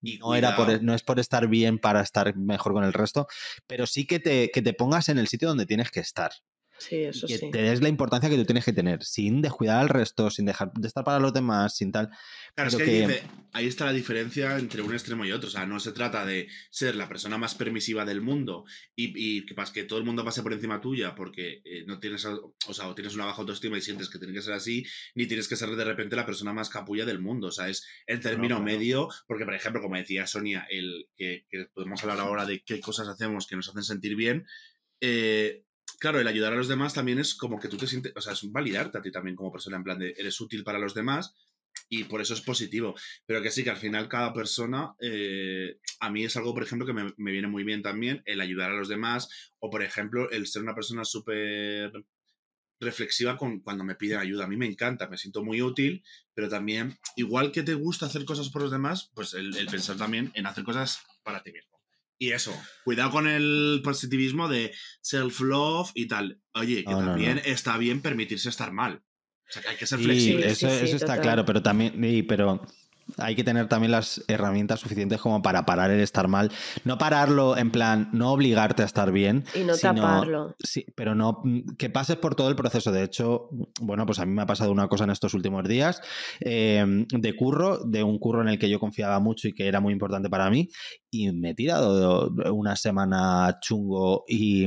Y 0.00 0.18
no, 0.18 0.34
era 0.34 0.54
por, 0.54 0.82
no 0.82 0.94
es 0.94 1.02
por 1.02 1.18
estar 1.18 1.48
bien 1.48 1.78
para 1.78 2.02
estar 2.02 2.36
mejor 2.36 2.72
con 2.72 2.84
el 2.84 2.92
resto, 2.92 3.26
pero 3.66 3.86
sí 3.86 4.06
que 4.06 4.20
te, 4.20 4.50
que 4.50 4.62
te 4.62 4.74
pongas 4.74 5.08
en 5.08 5.18
el 5.18 5.28
sitio 5.28 5.48
donde 5.48 5.66
tienes 5.66 5.90
que 5.90 6.00
estar. 6.00 6.32
Sí, 6.78 6.96
eso 6.96 7.26
que 7.26 7.38
sí. 7.38 7.50
te 7.50 7.62
des 7.62 7.80
la 7.80 7.88
importancia 7.88 8.28
que 8.28 8.36
tú 8.36 8.44
tienes 8.44 8.64
que 8.64 8.72
tener, 8.72 9.04
sin 9.04 9.40
descuidar 9.40 9.80
al 9.80 9.88
resto, 9.88 10.28
sin 10.30 10.44
dejar 10.44 10.72
de 10.72 10.88
estar 10.88 11.04
para 11.04 11.20
los 11.20 11.32
demás, 11.32 11.76
sin 11.76 11.92
tal. 11.92 12.10
Claro, 12.54 12.70
es 12.70 12.76
que, 12.76 13.22
Ahí, 13.52 13.66
está 13.68 13.84
la 13.84 13.92
diferencia 13.92 14.58
entre 14.58 14.82
un 14.82 14.92
extremo 14.92 15.24
y 15.24 15.30
otro. 15.30 15.48
O 15.48 15.50
sea, 15.50 15.66
no 15.66 15.78
se 15.78 15.92
trata 15.92 16.26
de 16.26 16.48
ser 16.70 16.96
la 16.96 17.08
persona 17.08 17.38
más 17.38 17.54
permisiva 17.54 18.04
del 18.04 18.20
mundo 18.20 18.64
y, 18.96 19.46
que, 19.46 19.54
que 19.72 19.84
todo 19.84 19.98
el 19.98 20.04
mundo 20.04 20.24
pase 20.24 20.42
por 20.42 20.52
encima 20.52 20.80
tuya 20.80 21.14
porque 21.14 21.62
eh, 21.64 21.84
no 21.86 22.00
tienes, 22.00 22.24
o 22.24 22.54
sea, 22.72 22.88
o 22.88 22.94
tienes 22.94 23.14
una 23.14 23.26
baja 23.26 23.40
autoestima 23.40 23.78
y 23.78 23.80
sientes 23.80 24.10
que 24.10 24.18
tiene 24.18 24.34
que 24.34 24.42
ser 24.42 24.54
así, 24.54 24.84
ni 25.14 25.26
tienes 25.26 25.46
que 25.46 25.56
ser 25.56 25.70
de 25.70 25.84
repente 25.84 26.16
la 26.16 26.26
persona 26.26 26.52
más 26.52 26.68
capulla 26.68 27.04
del 27.04 27.20
mundo. 27.20 27.48
O 27.48 27.52
sea, 27.52 27.68
es 27.68 27.86
el 28.06 28.20
término 28.20 28.60
medio, 28.60 29.08
porque 29.26 29.44
por 29.44 29.54
ejemplo, 29.54 29.80
como 29.80 29.96
decía 29.96 30.26
Sonia, 30.26 30.66
el 30.68 31.08
que, 31.16 31.46
podemos 31.72 32.02
hablar 32.02 32.18
ahora 32.18 32.44
de 32.46 32.62
qué 32.64 32.80
cosas 32.80 33.06
hacemos 33.06 33.46
que 33.46 33.56
nos 33.56 33.68
hacen 33.68 33.84
sentir 33.84 34.16
bien. 34.16 34.46
Eh, 35.00 35.62
claro, 35.98 36.20
el 36.20 36.26
ayudar 36.26 36.52
a 36.52 36.56
los 36.56 36.68
demás 36.68 36.94
también 36.94 37.18
es 37.18 37.34
como 37.34 37.58
que 37.58 37.68
tú 37.68 37.76
te 37.76 37.86
sientes, 37.86 38.12
o 38.14 38.20
sea, 38.20 38.32
es 38.32 38.50
validarte 38.50 38.98
a 38.98 39.02
ti 39.02 39.10
también 39.10 39.36
como 39.36 39.52
persona, 39.52 39.76
en 39.76 39.84
plan 39.84 39.98
de 39.98 40.14
eres 40.16 40.40
útil 40.40 40.64
para 40.64 40.78
los 40.78 40.94
demás 40.94 41.34
y 41.88 42.04
por 42.04 42.20
eso 42.20 42.34
es 42.34 42.40
positivo. 42.40 42.94
Pero 43.26 43.42
que 43.42 43.50
sí, 43.50 43.64
que 43.64 43.70
al 43.70 43.76
final 43.76 44.08
cada 44.08 44.32
persona, 44.32 44.94
eh, 45.00 45.78
a 46.00 46.10
mí 46.10 46.24
es 46.24 46.36
algo, 46.36 46.54
por 46.54 46.62
ejemplo, 46.62 46.86
que 46.86 46.92
me, 46.92 47.32
viene 47.32 47.48
muy 47.48 47.64
bien 47.64 47.82
también, 47.82 48.22
el 48.26 48.40
ayudar 48.40 48.70
a 48.70 48.76
los 48.76 48.88
demás 48.88 49.28
o, 49.58 49.70
por 49.70 49.82
ejemplo, 49.82 50.30
el 50.30 50.46
ser 50.46 50.62
una 50.62 50.74
persona 50.74 51.04
súper 51.04 51.92
reflexiva 52.80 53.36
con 53.36 53.60
cuando 53.60 53.84
me 53.84 53.94
piden 53.94 54.18
ayuda. 54.18 54.44
A 54.44 54.48
mí 54.48 54.56
me 54.56 54.66
encanta, 54.66 55.08
me 55.08 55.16
siento 55.16 55.42
muy 55.42 55.62
útil, 55.62 56.04
pero 56.34 56.48
también, 56.48 56.98
igual 57.16 57.52
que 57.52 57.62
te 57.62 57.74
gusta 57.74 58.06
hacer 58.06 58.24
cosas 58.24 58.50
por 58.50 58.62
los 58.62 58.70
demás, 58.70 59.10
pues 59.14 59.34
el 59.34 59.66
pensar 59.70 59.96
también 59.96 60.32
en 60.34 60.46
hacer 60.46 60.64
cosas 60.64 61.00
para 61.22 61.42
ti 61.42 61.52
mismo. 61.52 61.73
Y 62.24 62.32
eso, 62.32 62.58
cuidado 62.84 63.10
con 63.10 63.28
el 63.28 63.82
positivismo 63.84 64.48
de 64.48 64.72
self-love 65.02 65.90
y 65.94 66.08
tal. 66.08 66.40
Oye, 66.54 66.82
que 66.82 66.94
también 66.94 67.38
está 67.44 67.76
bien 67.76 68.00
permitirse 68.00 68.48
estar 68.48 68.72
mal. 68.72 69.02
O 69.46 69.52
sea, 69.52 69.60
que 69.60 69.68
hay 69.68 69.76
que 69.76 69.86
ser 69.86 69.98
flexible. 69.98 70.48
eso, 70.48 70.68
está 70.68 71.20
claro, 71.20 71.44
pero 71.44 71.62
también, 71.62 72.24
pero 72.26 72.62
hay 73.18 73.34
que 73.34 73.44
tener 73.44 73.68
también 73.68 73.92
las 73.92 74.24
herramientas 74.28 74.80
suficientes 74.80 75.20
como 75.20 75.42
para 75.42 75.66
parar 75.66 75.90
el 75.90 76.00
estar 76.00 76.28
mal. 76.28 76.50
No 76.84 76.98
pararlo 76.98 77.56
en 77.56 77.70
plan, 77.70 78.08
no 78.12 78.32
obligarte 78.32 78.82
a 78.82 78.86
estar 78.86 79.12
bien. 79.12 79.44
Y 79.54 79.60
no 79.60 79.76
taparlo. 79.76 80.56
Sí, 80.58 80.86
pero 80.96 81.14
no 81.14 81.42
que 81.78 81.90
pases 81.90 82.16
por 82.16 82.34
todo 82.34 82.48
el 82.48 82.56
proceso. 82.56 82.92
De 82.92 83.02
hecho, 83.02 83.48
bueno, 83.80 84.06
pues 84.06 84.18
a 84.18 84.26
mí 84.26 84.32
me 84.32 84.42
ha 84.42 84.46
pasado 84.46 84.72
una 84.72 84.88
cosa 84.88 85.04
en 85.04 85.10
estos 85.10 85.34
últimos 85.34 85.68
días 85.68 86.00
em, 86.40 87.06
de 87.06 87.36
curro, 87.36 87.78
de 87.84 88.02
un 88.02 88.18
curro 88.18 88.42
en 88.42 88.48
el 88.48 88.58
que 88.58 88.70
yo 88.70 88.80
confiaba 88.80 89.20
mucho 89.20 89.48
y 89.48 89.52
que 89.52 89.68
era 89.68 89.80
muy 89.80 89.92
importante 89.92 90.30
para 90.30 90.48
mí. 90.50 90.70
Y 91.14 91.30
me 91.30 91.50
he 91.50 91.54
tirado 91.54 92.28
una 92.52 92.74
semana 92.74 93.58
chungo 93.60 94.24
y, 94.26 94.66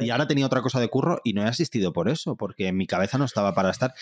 y 0.00 0.10
ahora 0.10 0.26
tenía 0.26 0.44
otra 0.46 0.60
cosa 0.60 0.80
de 0.80 0.88
curro 0.88 1.20
y 1.22 1.34
no 1.34 1.42
he 1.42 1.46
asistido 1.46 1.92
por 1.92 2.08
eso, 2.08 2.36
porque 2.36 2.72
mi 2.72 2.88
cabeza 2.88 3.16
no 3.16 3.24
estaba 3.24 3.54
para 3.54 3.70
estar. 3.70 3.94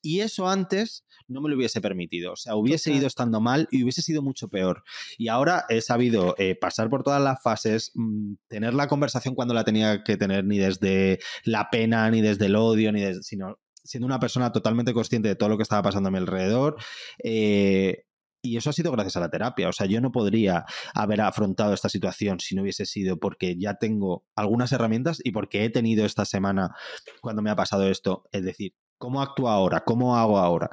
Y 0.00 0.20
eso 0.20 0.48
antes 0.48 1.04
no 1.26 1.40
me 1.40 1.50
lo 1.50 1.56
hubiese 1.56 1.80
permitido. 1.80 2.34
O 2.34 2.36
sea, 2.36 2.54
hubiese 2.54 2.92
ido 2.92 3.08
estando 3.08 3.40
mal 3.40 3.66
y 3.72 3.82
hubiese 3.82 4.00
sido 4.00 4.22
mucho 4.22 4.46
peor. 4.46 4.84
Y 5.18 5.26
ahora 5.26 5.64
he 5.68 5.80
sabido 5.80 6.36
eh, 6.38 6.54
pasar 6.54 6.88
por 6.88 7.02
todas 7.02 7.20
las 7.20 7.42
fases, 7.42 7.90
mm, 7.96 8.34
tener 8.46 8.74
la 8.74 8.86
conversación 8.86 9.34
cuando 9.34 9.52
la 9.52 9.64
tenía 9.64 10.04
que 10.04 10.16
tener, 10.16 10.44
ni 10.44 10.58
desde 10.58 11.18
la 11.42 11.68
pena, 11.68 12.08
ni 12.12 12.20
desde 12.20 12.46
el 12.46 12.54
odio, 12.54 12.92
ni 12.92 13.00
desde, 13.00 13.24
sino 13.24 13.58
siendo 13.82 14.06
una 14.06 14.20
persona 14.20 14.52
totalmente 14.52 14.94
consciente 14.94 15.28
de 15.28 15.34
todo 15.34 15.48
lo 15.48 15.56
que 15.56 15.64
estaba 15.64 15.82
pasando 15.82 16.08
a 16.08 16.12
mi 16.12 16.18
alrededor. 16.18 16.76
Eh, 17.24 18.04
y 18.42 18.56
eso 18.56 18.70
ha 18.70 18.72
sido 18.72 18.92
gracias 18.92 19.16
a 19.16 19.20
la 19.20 19.30
terapia. 19.30 19.68
O 19.68 19.72
sea, 19.72 19.86
yo 19.86 20.00
no 20.00 20.12
podría 20.12 20.64
haber 20.94 21.20
afrontado 21.20 21.74
esta 21.74 21.88
situación 21.88 22.40
si 22.40 22.54
no 22.54 22.62
hubiese 22.62 22.86
sido 22.86 23.18
porque 23.18 23.56
ya 23.58 23.74
tengo 23.74 24.24
algunas 24.34 24.72
herramientas 24.72 25.20
y 25.22 25.32
porque 25.32 25.64
he 25.64 25.70
tenido 25.70 26.04
esta 26.04 26.24
semana, 26.24 26.74
cuando 27.20 27.42
me 27.42 27.50
ha 27.50 27.56
pasado 27.56 27.88
esto, 27.88 28.24
es 28.32 28.44
decir, 28.44 28.74
¿Cómo 29.00 29.22
actúo 29.22 29.48
ahora? 29.48 29.80
¿Cómo 29.80 30.14
hago 30.14 30.36
ahora? 30.36 30.68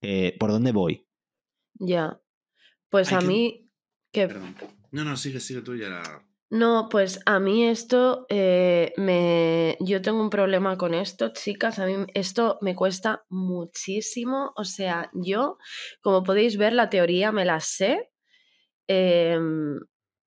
Eh, 0.00 0.36
¿Por 0.40 0.50
dónde 0.50 0.72
voy? 0.72 1.06
Ya. 1.74 2.20
Pues 2.88 3.12
a 3.12 3.20
mí. 3.20 3.70
Que... 4.10 4.26
No, 4.90 5.04
no, 5.04 5.16
sigue, 5.16 5.38
sigue 5.38 5.62
tú 5.62 5.76
ya. 5.76 6.02
No, 6.50 6.88
pues 6.90 7.20
a 7.26 7.38
mí 7.38 7.64
esto 7.64 8.26
eh, 8.28 8.92
me. 8.96 9.76
Yo 9.80 10.02
tengo 10.02 10.20
un 10.20 10.30
problema 10.30 10.76
con 10.76 10.94
esto, 10.94 11.32
chicas. 11.32 11.78
A 11.78 11.86
mí 11.86 11.94
esto 12.14 12.58
me 12.60 12.74
cuesta 12.74 13.24
muchísimo. 13.28 14.52
O 14.56 14.64
sea, 14.64 15.10
yo, 15.14 15.58
como 16.02 16.24
podéis 16.24 16.56
ver, 16.56 16.72
la 16.72 16.90
teoría 16.90 17.30
me 17.30 17.44
la 17.44 17.60
sé. 17.60 18.10
Eh, 18.88 19.38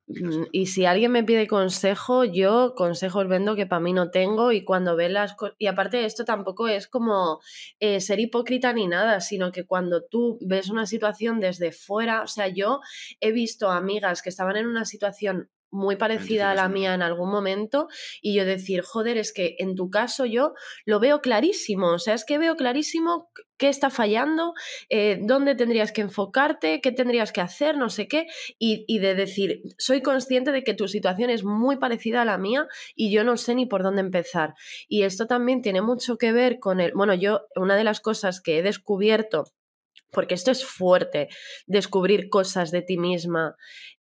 Mm, 0.08 0.46
y 0.52 0.66
si 0.68 0.86
alguien 0.86 1.12
me 1.12 1.24
pide 1.24 1.48
consejo, 1.48 2.26
yo 2.26 2.74
consejos 2.76 3.28
vendo 3.28 3.56
que 3.56 3.66
para 3.66 3.80
mí 3.80 3.94
no 3.94 4.12
tengo 4.12 4.52
y 4.52 4.64
cuando 4.64 4.96
ve 4.96 5.10
las 5.10 5.34
cosas... 5.34 5.56
Y 5.60 5.68
aparte 5.68 5.98
de 5.98 6.06
esto 6.06 6.26
tampoco 6.26 6.68
es 6.68 6.88
como 6.88 7.40
eh, 7.80 8.02
ser 8.02 8.20
hipócrita 8.20 8.74
ni 8.74 8.88
nada, 8.88 9.22
sino 9.22 9.52
que 9.52 9.66
cuando 9.66 10.04
tú 10.04 10.38
ves 10.42 10.70
una 10.70 10.86
situación 10.86 11.40
desde 11.40 11.72
fuera, 11.72 12.22
o 12.24 12.28
sea, 12.28 12.48
yo 12.50 12.82
he 13.22 13.32
visto 13.32 13.70
amigas 13.70 14.22
que 14.22 14.30
estaban 14.30 14.58
en 14.58 14.68
una 14.68 14.86
situación 14.86 15.50
muy 15.74 15.96
parecida 15.96 16.52
a 16.52 16.56
la 16.56 16.70
mía 16.70 16.94
en 16.94 17.02
algún 17.02 17.30
momento 17.30 17.88
y 18.22 18.36
yo 18.36 18.46
decir, 18.46 18.82
joder, 18.82 19.18
es 19.18 19.34
que 19.34 19.56
en 19.60 19.76
tu 19.76 19.90
caso 19.90 20.26
yo 20.26 20.54
lo 20.86 21.00
veo 21.00 21.20
clarísimo, 21.20 21.88
o 21.88 22.00
sea, 22.00 22.14
es 22.14 22.24
que 22.24 22.38
veo 22.38 22.56
clarísimo 22.56 23.30
qué 23.58 23.70
está 23.70 23.90
fallando, 23.90 24.54
eh, 24.90 25.20
dónde 25.22 25.56
tendrías 25.56 25.92
que 25.92 26.02
enfocarte, 26.02 26.80
qué 26.82 26.92
tendrías 26.92 27.32
que 27.32 27.42
hacer, 27.42 27.78
no 27.78 27.90
sé 27.90 28.08
qué, 28.08 28.28
y, 28.60 28.86
y, 28.88 29.00
de 29.00 29.16
decir, 29.16 29.62
soy 29.78 30.02
consciente 30.02 30.52
de 30.52 30.64
que 30.64 30.74
tu 30.74 30.88
situación 30.88 31.30
es 31.30 31.44
muy 31.44 31.78
parecida 31.78 32.22
a 32.22 32.26
la 32.26 32.38
mía 32.38 32.68
y 32.96 33.12
yo 33.12 33.24
no 33.24 33.38
sé 33.38 33.56
ni 33.56 33.66
por 33.66 33.84
dónde 33.84 34.02
empezar. 34.02 34.54
Y 34.88 35.04
esto 35.04 35.28
también 35.28 35.62
tiene 35.62 35.82
mucho 35.82 36.18
que 36.18 36.32
ver 36.32 36.60
con 36.60 36.80
el, 36.80 36.94
bueno, 36.94 37.14
yo, 37.14 37.42
una 37.56 37.76
de 37.76 37.84
las 37.84 38.00
cosas 38.00 38.42
que 38.42 38.60
he 38.60 38.64
descubierto 38.64 39.46
porque 40.14 40.36
esto 40.36 40.52
es 40.52 40.64
fuerte, 40.64 41.28
descubrir 41.68 42.30
cosas 42.30 42.72
de 42.72 42.82
ti 42.82 42.98
misma 42.98 43.56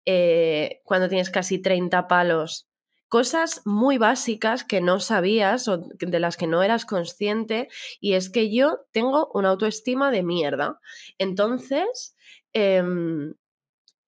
eh, 0.04 0.80
cuando 0.84 1.08
tienes 1.08 1.30
casi 1.30 1.60
30 1.60 2.06
palos. 2.06 2.68
Cosas 3.08 3.60
muy 3.66 3.98
básicas 3.98 4.64
que 4.64 4.80
no 4.80 4.98
sabías 5.00 5.68
o 5.68 5.78
de 5.98 6.20
las 6.20 6.36
que 6.36 6.46
no 6.46 6.62
eras 6.62 6.86
consciente 6.86 7.68
y 8.00 8.14
es 8.14 8.30
que 8.30 8.54
yo 8.54 8.86
tengo 8.90 9.30
una 9.34 9.50
autoestima 9.50 10.10
de 10.10 10.22
mierda. 10.22 10.80
Entonces, 11.18 12.16
em, 12.54 13.34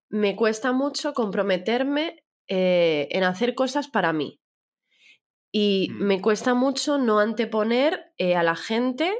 me 0.09 0.37
cuesta 0.37 0.73
mucho 0.73 1.13
comprometerme 1.13 2.25
eh, 2.49 3.09
en 3.11 3.25
hacer 3.25 3.55
cosas 3.55 3.89
para 3.89 4.13
mí. 4.13 4.41
Y 5.53 5.91
mm. 5.91 6.03
me 6.03 6.21
cuesta 6.21 6.55
mucho 6.55 6.99
no 6.99 7.19
anteponer 7.21 8.13
eh, 8.17 8.37
a 8.37 8.43
la 8.43 8.57
gente 8.57 9.13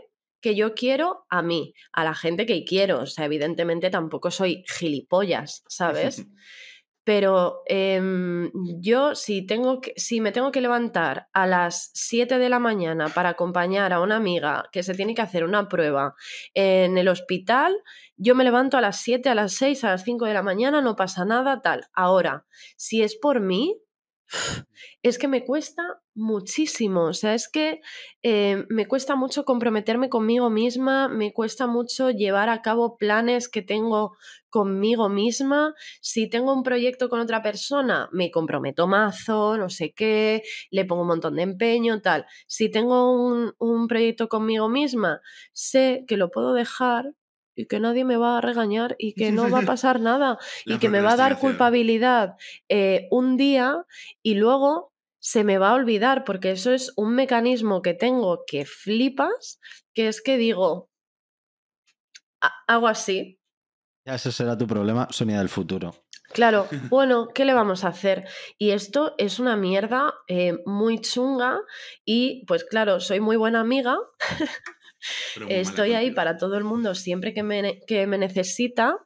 que 0.45 0.55
yo 0.55 0.75
quiero 0.75 1.25
a 1.31 1.41
mí, 1.41 1.73
a 1.91 2.05
la 2.05 2.15
gente 2.15 2.45
que 2.45 2.67
quiero. 2.67 3.01
O 3.01 3.07
sea, 3.07 3.25
evidentemente 3.25 3.89
tampoco 3.89 4.31
soy 4.31 4.63
gilipollas, 4.69 5.65
¿sabes? 5.69 6.27
Pero 7.03 7.63
em, 7.65 8.51
yo 8.79 9.15
si, 9.15 9.47
tengo 9.47 9.81
que, 9.81 9.95
si 9.97 10.21
me 10.21 10.33
tengo 10.33 10.53
que 10.53 10.61
levantar 10.61 11.29
a 11.33 11.47
las 11.47 11.91
7 11.95 12.39
de 12.39 12.51
la 12.51 12.59
mañana 12.59 13.09
para 13.09 13.31
acompañar 13.31 13.95
a 13.95 14.03
una 14.03 14.17
amiga 14.17 14.69
que 14.71 14.83
se 14.83 14.95
tiene 14.95 15.15
que 15.15 15.23
hacer 15.23 15.45
una 15.45 15.67
prueba 15.67 16.15
en 16.53 16.99
el 16.99 17.09
hospital, 17.09 17.75
yo 18.19 18.35
me 18.35 18.45
levanto 18.45 18.77
a 18.77 18.83
las 18.83 19.01
7, 19.01 19.31
a 19.31 19.35
las 19.35 19.55
6, 19.55 19.83
a 19.85 19.93
las 19.93 20.05
5 20.05 20.27
de 20.27 20.35
la 20.35 20.43
mañana, 20.43 20.83
no 20.83 20.95
pasa 20.95 21.25
nada, 21.25 21.63
tal. 21.63 21.87
Ahora, 21.95 22.45
si 22.77 23.03
es 23.03 23.17
por 23.17 23.41
mí, 23.41 23.81
es 25.03 25.19
que 25.19 25.29
me 25.29 25.43
cuesta 25.43 26.03
muchísimo, 26.15 27.07
o 27.07 27.13
sea, 27.13 27.35
es 27.35 27.49
que 27.49 27.81
eh, 28.23 28.65
me 28.69 28.87
cuesta 28.87 29.17
mucho 29.17 29.45
comprometerme 29.45 30.09
conmigo 30.09 30.51
misma, 30.51 31.09
me 31.09 31.33
cuesta 31.33 31.67
mucho 31.67 32.11
llevar 32.11 32.49
a 32.49 32.63
cabo 32.63 32.97
planes 32.97 33.49
que 33.49 33.63
tengo 33.63 34.17
conmigo 34.49 35.09
misma. 35.09 35.75
Si 36.01 36.29
tengo 36.29 36.55
un 36.55 36.63
proyecto 36.63 37.09
con 37.09 37.21
otra 37.21 37.43
persona, 37.43 38.09
me 38.13 38.31
comprometo 38.31 38.87
mazo, 38.87 39.59
no 39.59 39.69
sé 39.69 39.93
qué, 39.93 40.43
le 40.71 40.85
pongo 40.85 41.03
un 41.03 41.09
montón 41.09 41.37
de 41.37 41.43
empeño, 41.43 42.01
tal. 42.01 42.27
Si 42.47 42.71
tengo 42.71 43.13
un, 43.13 43.53
un 43.59 43.89
proyecto 43.89 44.29
conmigo 44.29 44.69
misma, 44.69 45.21
sé 45.53 46.05
que 46.07 46.17
lo 46.17 46.31
puedo 46.31 46.55
dejar 46.55 47.13
y 47.57 47.67
que 47.67 47.81
nadie 47.81 48.05
me 48.05 48.17
va 48.17 48.39
a 48.39 48.41
regañar 48.41 48.97
y 48.99 49.15
que 49.15 49.33
no 49.33 49.51
va 49.51 49.61
a 49.61 49.63
pasar 49.67 50.01
nada 50.01 50.39
y 50.65 50.79
que 50.79 50.89
me 50.89 51.01
va 51.01 51.13
a 51.13 51.17
dar 51.17 51.39
culpabilidad 51.39 52.37
eh, 52.69 53.09
un 53.11 53.37
día 53.37 53.85
y 54.23 54.35
luego 54.35 54.94
se 55.25 55.43
me 55.43 55.57
va 55.57 55.71
a 55.71 55.75
olvidar 55.75 56.25
porque 56.25 56.51
eso 56.51 56.71
es 56.71 56.93
un 56.97 57.15
mecanismo 57.15 57.81
que 57.81 57.95
tengo 57.95 58.45
que 58.47 58.67
flipas, 58.67 59.59
que 59.95 60.09
es 60.09 60.21
que 60.21 60.37
digo, 60.37 60.91
hago 62.67 62.89
así. 62.89 63.41
Ya, 64.05 64.17
eso 64.17 64.31
será 64.31 64.59
tu 64.59 64.67
problema, 64.67 65.09
Sonia 65.11 65.39
del 65.39 65.49
futuro. 65.49 65.95
Claro, 66.35 66.69
bueno, 66.91 67.29
¿qué 67.35 67.47
le 67.47 67.55
vamos 67.55 67.85
a 67.85 67.89
hacer? 67.89 68.29
Y 68.59 68.73
esto 68.73 69.15
es 69.17 69.39
una 69.39 69.57
mierda 69.57 70.13
eh, 70.29 70.59
muy 70.67 71.01
chunga 71.01 71.59
y 72.05 72.45
pues 72.45 72.65
claro, 72.65 73.01
soy 73.01 73.21
muy 73.21 73.37
buena 73.37 73.61
amiga 73.61 73.97
Estoy 75.49 75.95
ahí 75.95 76.11
para 76.11 76.37
todo 76.37 76.59
el 76.59 76.65
mundo 76.65 76.95
siempre 76.95 77.33
que 77.33 77.43
me, 77.43 77.81
que 77.87 78.07
me 78.07 78.19
necesita, 78.19 78.99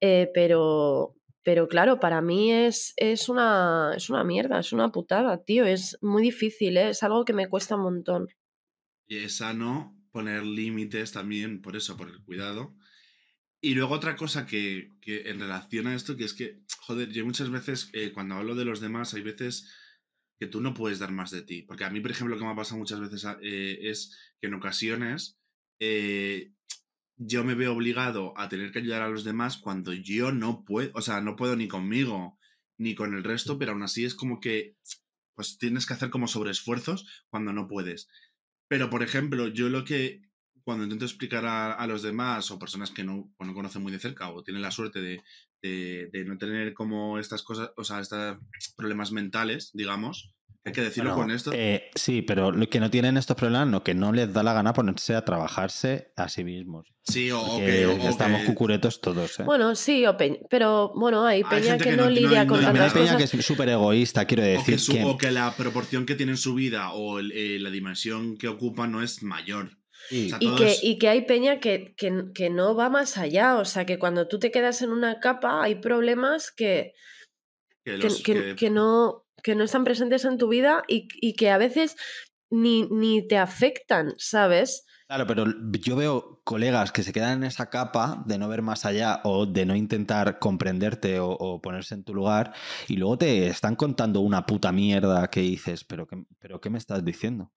eh, 0.00 0.30
pero, 0.34 1.14
pero 1.44 1.68
claro, 1.68 2.00
para 2.00 2.22
mí 2.22 2.50
es, 2.50 2.94
es, 2.96 3.28
una, 3.28 3.92
es 3.94 4.08
una 4.08 4.24
mierda, 4.24 4.58
es 4.58 4.72
una 4.72 4.90
putada, 4.90 5.44
tío. 5.44 5.64
Es 5.66 5.98
muy 6.00 6.22
difícil, 6.22 6.76
¿eh? 6.78 6.88
es 6.90 7.02
algo 7.02 7.24
que 7.24 7.34
me 7.34 7.48
cuesta 7.48 7.76
un 7.76 7.82
montón. 7.82 8.28
Y 9.06 9.18
es 9.18 9.36
sano 9.36 9.94
poner 10.10 10.42
límites 10.42 11.12
también, 11.12 11.60
por 11.60 11.76
eso, 11.76 11.96
por 11.98 12.08
el 12.08 12.24
cuidado. 12.24 12.74
Y 13.60 13.74
luego 13.74 13.94
otra 13.94 14.16
cosa 14.16 14.46
que, 14.46 14.88
que 15.02 15.28
en 15.28 15.38
relación 15.38 15.86
a 15.86 15.94
esto, 15.94 16.16
que 16.16 16.24
es 16.24 16.32
que, 16.32 16.62
joder, 16.78 17.10
yo 17.10 17.26
muchas 17.26 17.50
veces 17.50 17.90
eh, 17.92 18.12
cuando 18.12 18.36
hablo 18.36 18.54
de 18.54 18.64
los 18.64 18.80
demás, 18.80 19.12
hay 19.12 19.22
veces 19.22 19.70
que 20.38 20.46
tú 20.46 20.62
no 20.62 20.72
puedes 20.72 20.98
dar 20.98 21.12
más 21.12 21.30
de 21.30 21.42
ti. 21.42 21.62
Porque 21.62 21.84
a 21.84 21.90
mí, 21.90 22.00
por 22.00 22.10
ejemplo, 22.10 22.34
lo 22.34 22.40
que 22.40 22.46
me 22.46 22.52
ha 22.52 22.56
pasado 22.56 22.78
muchas 22.78 23.00
veces 23.00 23.26
eh, 23.42 23.78
es 23.82 24.16
que 24.40 24.46
en 24.46 24.54
ocasiones 24.54 25.38
eh, 25.78 26.53
yo 27.16 27.44
me 27.44 27.54
veo 27.54 27.72
obligado 27.72 28.32
a 28.36 28.48
tener 28.48 28.72
que 28.72 28.80
ayudar 28.80 29.02
a 29.02 29.08
los 29.08 29.24
demás 29.24 29.56
cuando 29.56 29.92
yo 29.92 30.32
no 30.32 30.64
puedo, 30.64 30.90
o 30.94 31.00
sea, 31.00 31.20
no 31.20 31.36
puedo 31.36 31.56
ni 31.56 31.68
conmigo 31.68 32.38
ni 32.76 32.94
con 32.94 33.14
el 33.14 33.24
resto, 33.24 33.58
pero 33.58 33.72
aún 33.72 33.82
así 33.82 34.04
es 34.04 34.14
como 34.14 34.40
que 34.40 34.76
pues 35.34 35.58
tienes 35.58 35.86
que 35.86 35.94
hacer 35.94 36.10
como 36.10 36.28
sobreesfuerzos 36.28 37.24
cuando 37.28 37.52
no 37.52 37.66
puedes. 37.66 38.08
Pero, 38.68 38.90
por 38.90 39.02
ejemplo, 39.02 39.48
yo 39.48 39.68
lo 39.68 39.84
que 39.84 40.22
cuando 40.62 40.84
intento 40.84 41.04
explicar 41.04 41.44
a, 41.44 41.86
los 41.86 42.02
demás 42.02 42.50
o 42.50 42.58
personas 42.58 42.90
que 42.90 43.04
no, 43.04 43.30
no, 43.38 43.54
conocen 43.54 43.82
muy 43.82 43.92
de 43.92 43.98
cerca 43.98 44.30
o 44.30 44.42
tienen 44.42 44.62
la 44.62 44.70
suerte 44.70 45.02
de, 45.02 45.22
de, 45.60 46.24
no 46.24 46.38
tener 46.38 46.72
como 46.72 47.18
estas 47.18 47.42
cosas, 47.42 47.70
o 47.76 47.84
sea, 47.84 48.00
estos 48.00 48.38
problemas 48.74 49.12
mentales, 49.12 49.70
digamos, 49.74 50.34
hay 50.64 50.72
que 50.72 50.80
decirlo 50.80 51.14
con 51.14 51.30
esto. 51.30 51.50
Eh, 51.52 51.90
sí, 51.94 52.22
pero 52.22 52.50
lo 52.50 52.68
que 52.68 52.80
no 52.80 52.90
tienen 52.90 53.16
estos 53.16 53.36
problemas, 53.36 53.68
no, 53.68 53.82
que 53.82 53.94
no 53.94 54.12
les 54.12 54.32
da 54.32 54.42
la 54.42 54.52
gana 54.52 54.72
ponerse 54.72 55.14
a 55.14 55.24
trabajarse 55.24 56.12
a 56.16 56.28
sí 56.28 56.44
mismos. 56.44 56.94
Sí, 57.06 57.30
o, 57.30 57.58
que, 57.58 58.08
estamos 58.08 58.42
cucuretos 58.44 59.00
todos. 59.02 59.38
¿eh? 59.38 59.42
Bueno, 59.42 59.74
sí, 59.74 60.04
pero 60.48 60.92
bueno, 60.94 61.26
hay 61.26 61.44
peña 61.44 61.76
que, 61.76 61.96
no, 61.96 62.08
lidia 62.08 62.46
con 62.46 62.64
Hay 62.64 62.90
peña 62.90 63.18
que 63.18 63.24
es 63.24 63.30
súper 63.30 63.68
egoísta, 63.68 64.24
quiero 64.24 64.42
decir. 64.42 64.78
O 65.04 65.18
que, 65.18 65.30
la 65.30 65.54
proporción 65.54 66.06
que 66.06 66.14
tiene 66.14 66.32
en 66.32 66.38
su 66.38 66.54
vida 66.54 66.92
o 66.92 67.20
eh, 67.20 67.58
la 67.60 67.68
dimensión 67.70 68.38
que 68.38 68.48
ocupa 68.48 68.86
no 68.86 69.02
es 69.02 69.22
mayor. 69.22 69.76
y, 70.10 70.30
que, 70.30 70.76
y, 70.82 70.98
que, 70.98 71.08
hay 71.08 71.22
peña 71.26 71.60
que, 71.60 71.94
que, 71.94 72.50
no 72.50 72.74
va 72.74 72.88
más 72.88 73.18
allá. 73.18 73.56
O 73.58 73.66
sea, 73.66 73.84
que 73.84 73.98
cuando 73.98 74.26
tú 74.26 74.38
te 74.38 74.50
quedas 74.50 74.80
en 74.80 74.90
una 74.90 75.20
capa 75.20 75.62
hay 75.62 75.74
problemas 75.74 76.50
que, 76.50 76.94
que, 77.84 78.70
no, 78.70 79.23
que 79.42 79.54
no 79.54 79.64
están 79.64 79.84
presentes 79.84 80.24
en 80.24 80.38
tu 80.38 80.48
vida 80.48 80.84
y, 80.88 81.08
y 81.20 81.34
que 81.34 81.50
a 81.50 81.58
veces 81.58 81.96
ni, 82.50 82.88
ni 82.90 83.26
te 83.26 83.36
afectan, 83.36 84.14
¿sabes? 84.18 84.84
Claro, 85.06 85.26
pero 85.26 85.44
yo 85.80 85.96
veo 85.96 86.40
colegas 86.44 86.90
que 86.90 87.02
se 87.02 87.12
quedan 87.12 87.38
en 87.38 87.44
esa 87.44 87.68
capa 87.68 88.22
de 88.26 88.38
no 88.38 88.48
ver 88.48 88.62
más 88.62 88.86
allá 88.86 89.20
o 89.24 89.44
de 89.44 89.66
no 89.66 89.76
intentar 89.76 90.38
comprenderte 90.38 91.20
o, 91.20 91.60
ponerse 91.62 91.94
en 91.94 92.04
tu 92.04 92.14
lugar 92.14 92.54
y 92.88 92.96
luego 92.96 93.18
te 93.18 93.46
están 93.46 93.76
contando 93.76 94.20
una 94.20 94.46
puta 94.46 94.72
mierda 94.72 95.28
que 95.28 95.40
dices, 95.40 95.84
pero 95.84 96.06
¿qué, 96.06 96.24
pero 96.38 96.60
¿qué 96.60 96.70
me 96.70 96.78
estás 96.78 97.04
diciendo? 97.04 97.52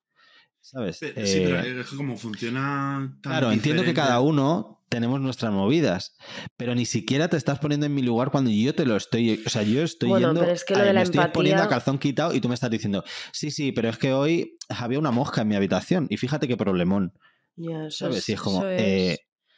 ¿Sabes? 0.59 0.97
Sí, 0.97 1.11
pero 1.15 1.59
eh, 1.61 1.79
es 1.79 1.87
como 1.91 2.17
funciona. 2.17 3.17
claro, 3.21 3.51
entiendo 3.51 3.83
que 3.83 3.93
cada 3.93 4.19
uno 4.19 4.76
tenemos 4.89 5.19
nuestras 5.19 5.51
movidas, 5.51 6.15
pero 6.55 6.73
ni 6.75 6.85
siquiera 6.85 7.27
te 7.27 7.37
estás 7.37 7.59
poniendo 7.59 7.85
en 7.85 7.93
mi 7.93 8.01
lugar 8.01 8.31
cuando 8.31 8.49
yo 8.49 8.73
te 8.73 8.85
lo 8.85 8.95
estoy. 8.95 9.43
O 9.45 9.49
sea, 9.49 9.63
yo 9.63 9.83
estoy 9.83 10.09
yendo. 10.19 10.39
Pero 10.39 10.51
es 10.51 10.63
que 10.63 10.75
lo 10.75 10.81
de 10.81 10.93
la 10.93 10.99
me 10.99 11.03
estoy 11.03 11.25
poniendo 11.33 11.63
a 11.63 11.69
calzón 11.69 11.97
quitado 11.97 12.33
y 12.33 12.41
tú 12.41 12.47
me 12.47 12.55
estás 12.55 12.69
diciendo, 12.69 13.03
sí, 13.31 13.51
sí, 13.51 13.71
pero 13.71 13.89
es 13.89 13.97
que 13.97 14.13
hoy 14.13 14.57
había 14.69 14.99
una 14.99 15.11
mosca 15.11 15.41
en 15.41 15.49
mi 15.49 15.55
habitación 15.55 16.07
y 16.09 16.17
fíjate 16.17 16.47
qué 16.47 16.57
problemón. 16.57 17.13
Ya, 17.55 17.89
¿Sabes? 17.89 18.27
y 18.29 18.33
es 18.33 18.41
como, 18.41 18.63
eh, 18.65 19.17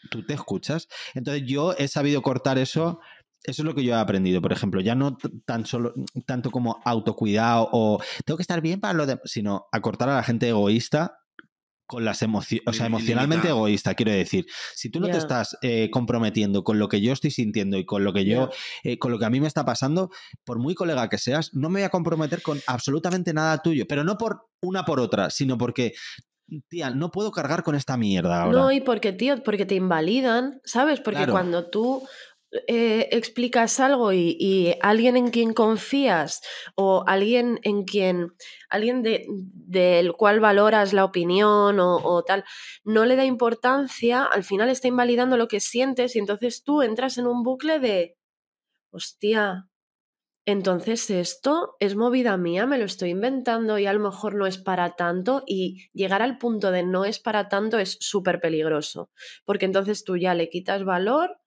tú 0.10 0.26
te 0.26 0.34
escuchas. 0.34 0.88
Entonces 1.14 1.44
yo 1.46 1.74
he 1.78 1.88
sabido 1.88 2.22
cortar 2.22 2.58
eso. 2.58 3.00
Eso 3.44 3.62
es 3.62 3.66
lo 3.66 3.74
que 3.74 3.86
yo 3.86 3.94
he 3.94 3.98
aprendido, 3.98 4.42
por 4.42 4.52
ejemplo, 4.52 4.82
ya 4.82 4.96
no 4.96 5.18
tan 5.46 5.66
solo, 5.66 5.94
tanto 6.26 6.52
como 6.52 6.82
autocuidado 6.84 7.70
o 7.72 8.02
tengo 8.26 8.36
que 8.36 8.44
estar 8.44 8.60
bien 8.60 8.82
para 8.82 8.94
lo 8.94 9.06
de, 9.06 9.18
sino 9.24 9.68
a 9.72 9.80
cortar 9.80 10.10
a 10.10 10.16
la 10.16 10.24
gente 10.24 10.50
egoísta 10.50 11.19
con 11.90 12.06
las 12.06 12.22
emociones, 12.22 12.68
o 12.68 12.72
sea, 12.72 12.86
emocionalmente 12.86 13.48
egoísta, 13.48 13.96
quiero 13.96 14.12
decir. 14.12 14.46
Si 14.76 14.92
tú 14.92 15.00
no 15.00 15.08
te 15.08 15.18
estás 15.18 15.58
eh, 15.64 15.90
comprometiendo 15.90 16.64
con 16.64 16.78
lo 16.78 16.88
que 16.88 17.02
yo 17.02 17.12
estoy 17.14 17.32
sintiendo 17.32 17.80
y 17.80 17.86
con 17.86 18.04
lo 18.04 18.14
que 18.14 18.26
yo, 18.26 18.52
eh, 18.84 19.00
con 19.00 19.12
lo 19.12 19.18
que 19.18 19.26
a 19.26 19.32
mí 19.32 19.42
me 19.42 19.48
está 19.48 19.66
pasando, 19.66 20.12
por 20.44 20.60
muy 20.60 20.76
colega 20.76 21.10
que 21.10 21.18
seas, 21.18 21.50
no 21.56 21.68
me 21.70 21.80
voy 21.80 21.86
a 21.86 21.90
comprometer 21.90 22.44
con 22.44 22.62
absolutamente 22.68 23.34
nada 23.34 23.58
tuyo, 23.64 23.86
pero 23.90 24.04
no 24.04 24.20
por 24.20 24.50
una 24.62 24.86
por 24.86 25.00
otra, 25.00 25.32
sino 25.32 25.58
porque 25.58 25.94
tía, 26.68 26.92
no 26.92 27.10
puedo 27.10 27.32
cargar 27.32 27.64
con 27.64 27.74
esta 27.74 27.98
mierda 27.98 28.44
ahora. 28.44 28.60
No, 28.60 28.72
y 28.72 28.82
porque, 28.82 29.12
tío, 29.12 29.44
porque 29.44 29.66
te 29.66 29.74
invalidan, 29.74 30.62
¿sabes? 30.66 31.00
Porque 31.00 31.26
cuando 31.26 31.72
tú 31.72 32.08
eh, 32.52 33.10
explicas 33.12 33.80
algo 33.80 34.12
y, 34.12 34.76
alguien 34.82 35.18
en 35.18 35.30
quien 35.30 35.54
confías 35.54 36.42
o 36.76 37.04
alguien 37.06 37.60
en 37.64 37.84
quien, 37.84 38.34
alguien 38.70 39.04
de, 39.04 39.28
del 39.30 40.14
cual 40.14 40.40
valoras 40.40 40.94
la 40.94 41.06
opinión 41.06 41.80
o, 41.80 41.98
o, 41.98 42.24
tal, 42.24 42.44
no 42.84 43.06
le 43.06 43.16
da 43.16 43.26
importancia, 43.26 44.24
al 44.24 44.44
final 44.44 44.70
está 44.70 44.88
invalidando 44.88 45.38
lo 45.38 45.48
que 45.48 45.60
sientes 45.60 46.16
y 46.16 46.20
entonces 46.20 46.64
tú 46.64 46.82
entras 46.82 47.18
en 47.20 47.28
un 47.28 47.44
bucle 47.44 47.80
de, 47.80 48.18
hostia, 48.92 49.70
entonces 50.46 51.12
esto 51.12 51.76
es 51.80 51.96
movida 51.96 52.36
mía, 52.38 52.66
me 52.66 52.80
lo 52.80 52.86
estoy 52.86 53.12
inventando 53.12 53.78
y 53.78 53.86
a 53.86 53.94
lo 53.94 54.00
mejor 54.00 54.34
no 54.34 54.48
es 54.48 54.58
para 54.58 54.96
tanto 54.96 55.44
y 55.46 55.90
llegar 55.94 56.24
al 56.24 56.40
punto 56.40 56.72
de 56.72 56.82
no 56.82 57.06
es 57.06 57.20
para 57.20 57.50
tanto 57.50 57.78
es 57.78 57.98
súper 58.00 58.40
peligroso, 58.40 59.12
porque 59.46 59.66
entonces 59.66 60.04
tú 60.04 60.18
ya 60.18 60.34
le 60.34 60.50
quitas 60.50 60.84
valor 60.84 61.39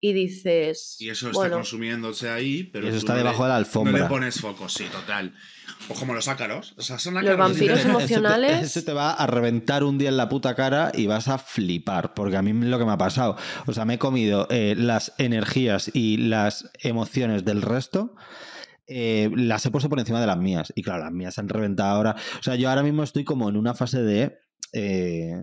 y 0.00 0.12
dices... 0.12 0.96
Y 1.00 1.10
eso 1.10 1.30
está 1.30 1.50
consumiéndose 1.50 2.28
ahí, 2.28 2.64
pero... 2.64 2.88
eso 2.88 2.96
está 2.96 3.16
debajo 3.16 3.42
de 3.42 3.48
la 3.48 3.56
alfombra. 3.56 3.92
No 3.92 3.98
le 3.98 4.08
pones 4.08 4.40
foco, 4.40 4.68
sí, 4.68 4.84
total. 4.84 5.34
O 5.88 5.94
como 5.94 6.14
los 6.14 6.28
ácaros. 6.28 6.74
O 6.76 6.82
sea, 6.82 6.98
son 6.98 7.14
Los 7.14 7.36
vampiros 7.36 7.84
emocionales. 7.84 8.62
Eso 8.62 8.84
te, 8.84 8.92
va 8.92 9.12
a 9.12 9.26
reventar 9.26 9.84
un 9.84 9.98
día 9.98 10.08
en 10.08 10.16
la 10.16 10.28
puta 10.28 10.54
cara 10.54 10.92
y 10.94 11.06
vas 11.06 11.28
a 11.28 11.38
flipar. 11.38 12.14
Porque 12.14 12.36
a 12.36 12.42
mí 12.42 12.52
lo 12.52 12.78
que 12.78 12.84
me 12.84 12.92
ha 12.92 12.98
pasado. 12.98 13.36
O 13.66 13.72
sea, 13.72 13.84
me 13.84 13.94
he 13.94 13.98
comido 13.98 14.46
eh, 14.50 14.74
las 14.76 15.14
energías 15.18 15.90
y 15.94 16.16
las 16.16 16.70
emociones 16.82 17.44
del 17.44 17.62
resto. 17.62 18.14
Eh, 18.86 19.30
las 19.34 19.64
he 19.66 19.70
puesto 19.70 19.88
por 19.88 19.98
encima 19.98 20.20
de 20.20 20.26
las 20.26 20.38
mías. 20.38 20.72
Y 20.74 20.82
claro, 20.82 21.04
las 21.04 21.12
mías 21.12 21.34
se 21.34 21.40
han 21.40 21.48
reventado 21.48 21.90
ahora. 21.90 22.16
O 22.38 22.42
sea, 22.42 22.56
yo 22.56 22.68
ahora 22.68 22.82
mismo 22.82 23.02
estoy 23.02 23.24
como 23.24 23.48
en 23.48 23.56
una 23.56 23.74
fase 23.74 24.02
de. 24.02 24.38
Eh, 24.72 25.42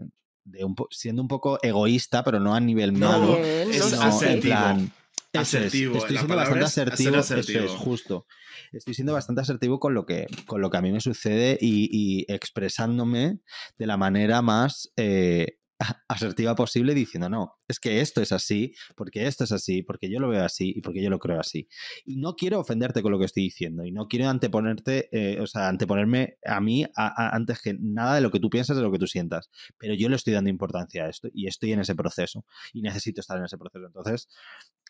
siendo 0.91 1.21
un 1.21 1.27
poco 1.27 1.59
egoísta, 1.61 2.23
pero 2.23 2.39
no 2.39 2.53
a 2.53 2.59
nivel 2.59 2.93
malo. 2.93 3.37
en 3.37 4.41
plan, 4.41 4.91
asertivo. 5.37 5.97
Estoy 5.97 6.17
siendo 6.17 6.35
bastante 6.35 6.65
asertivo, 6.65 7.17
es, 7.17 7.71
justo. 7.71 8.25
Estoy 8.71 8.93
siendo 8.93 9.13
bastante 9.13 9.41
asertivo 9.41 9.79
con 9.79 9.93
lo 9.93 10.05
que, 10.05 10.27
con 10.45 10.61
lo 10.61 10.69
que 10.69 10.77
a 10.77 10.81
mí 10.81 10.91
me 10.91 11.01
sucede 11.01 11.57
y, 11.59 12.25
expresándome 12.31 13.39
de 13.77 13.87
la 13.87 13.97
manera 13.97 14.41
más 14.41 14.91
eh, 14.97 15.57
asertiva 16.07 16.55
posible 16.55 16.93
diciendo, 16.93 17.29
no, 17.29 17.59
es 17.67 17.79
que 17.79 17.99
esto 17.99 18.21
es 18.21 18.31
así, 18.31 18.73
porque 18.95 19.27
esto 19.27 19.43
es 19.43 19.51
así, 19.51 19.83
porque 19.83 20.09
yo 20.09 20.19
lo 20.19 20.29
veo 20.29 20.43
así 20.43 20.73
y 20.75 20.81
porque 20.81 21.03
yo 21.03 21.09
lo 21.09 21.19
creo 21.19 21.39
así. 21.39 21.67
Y 22.05 22.17
no 22.17 22.35
quiero 22.35 22.59
ofenderte 22.59 23.01
con 23.01 23.11
lo 23.11 23.19
que 23.19 23.25
estoy 23.25 23.43
diciendo 23.43 23.83
y 23.85 23.91
no 23.91 24.07
quiero 24.07 24.29
anteponerte, 24.29 25.09
eh, 25.11 25.39
o 25.41 25.47
sea, 25.47 25.67
anteponerme 25.67 26.37
a 26.45 26.61
mí 26.61 26.85
antes 26.95 27.61
que 27.61 27.75
nada 27.79 28.15
de 28.15 28.21
lo 28.21 28.31
que 28.31 28.39
tú 28.39 28.49
piensas, 28.49 28.77
de 28.77 28.83
lo 28.83 28.91
que 28.91 28.99
tú 28.99 29.07
sientas. 29.07 29.49
Pero 29.77 29.93
yo 29.93 30.07
le 30.07 30.15
estoy 30.15 30.33
dando 30.33 30.49
importancia 30.49 31.05
a 31.05 31.09
esto 31.09 31.29
y 31.33 31.47
estoy 31.47 31.73
en 31.73 31.81
ese 31.81 31.95
proceso 31.95 32.45
y 32.73 32.81
necesito 32.81 33.21
estar 33.21 33.37
en 33.37 33.45
ese 33.45 33.57
proceso. 33.57 33.85
Entonces, 33.85 34.29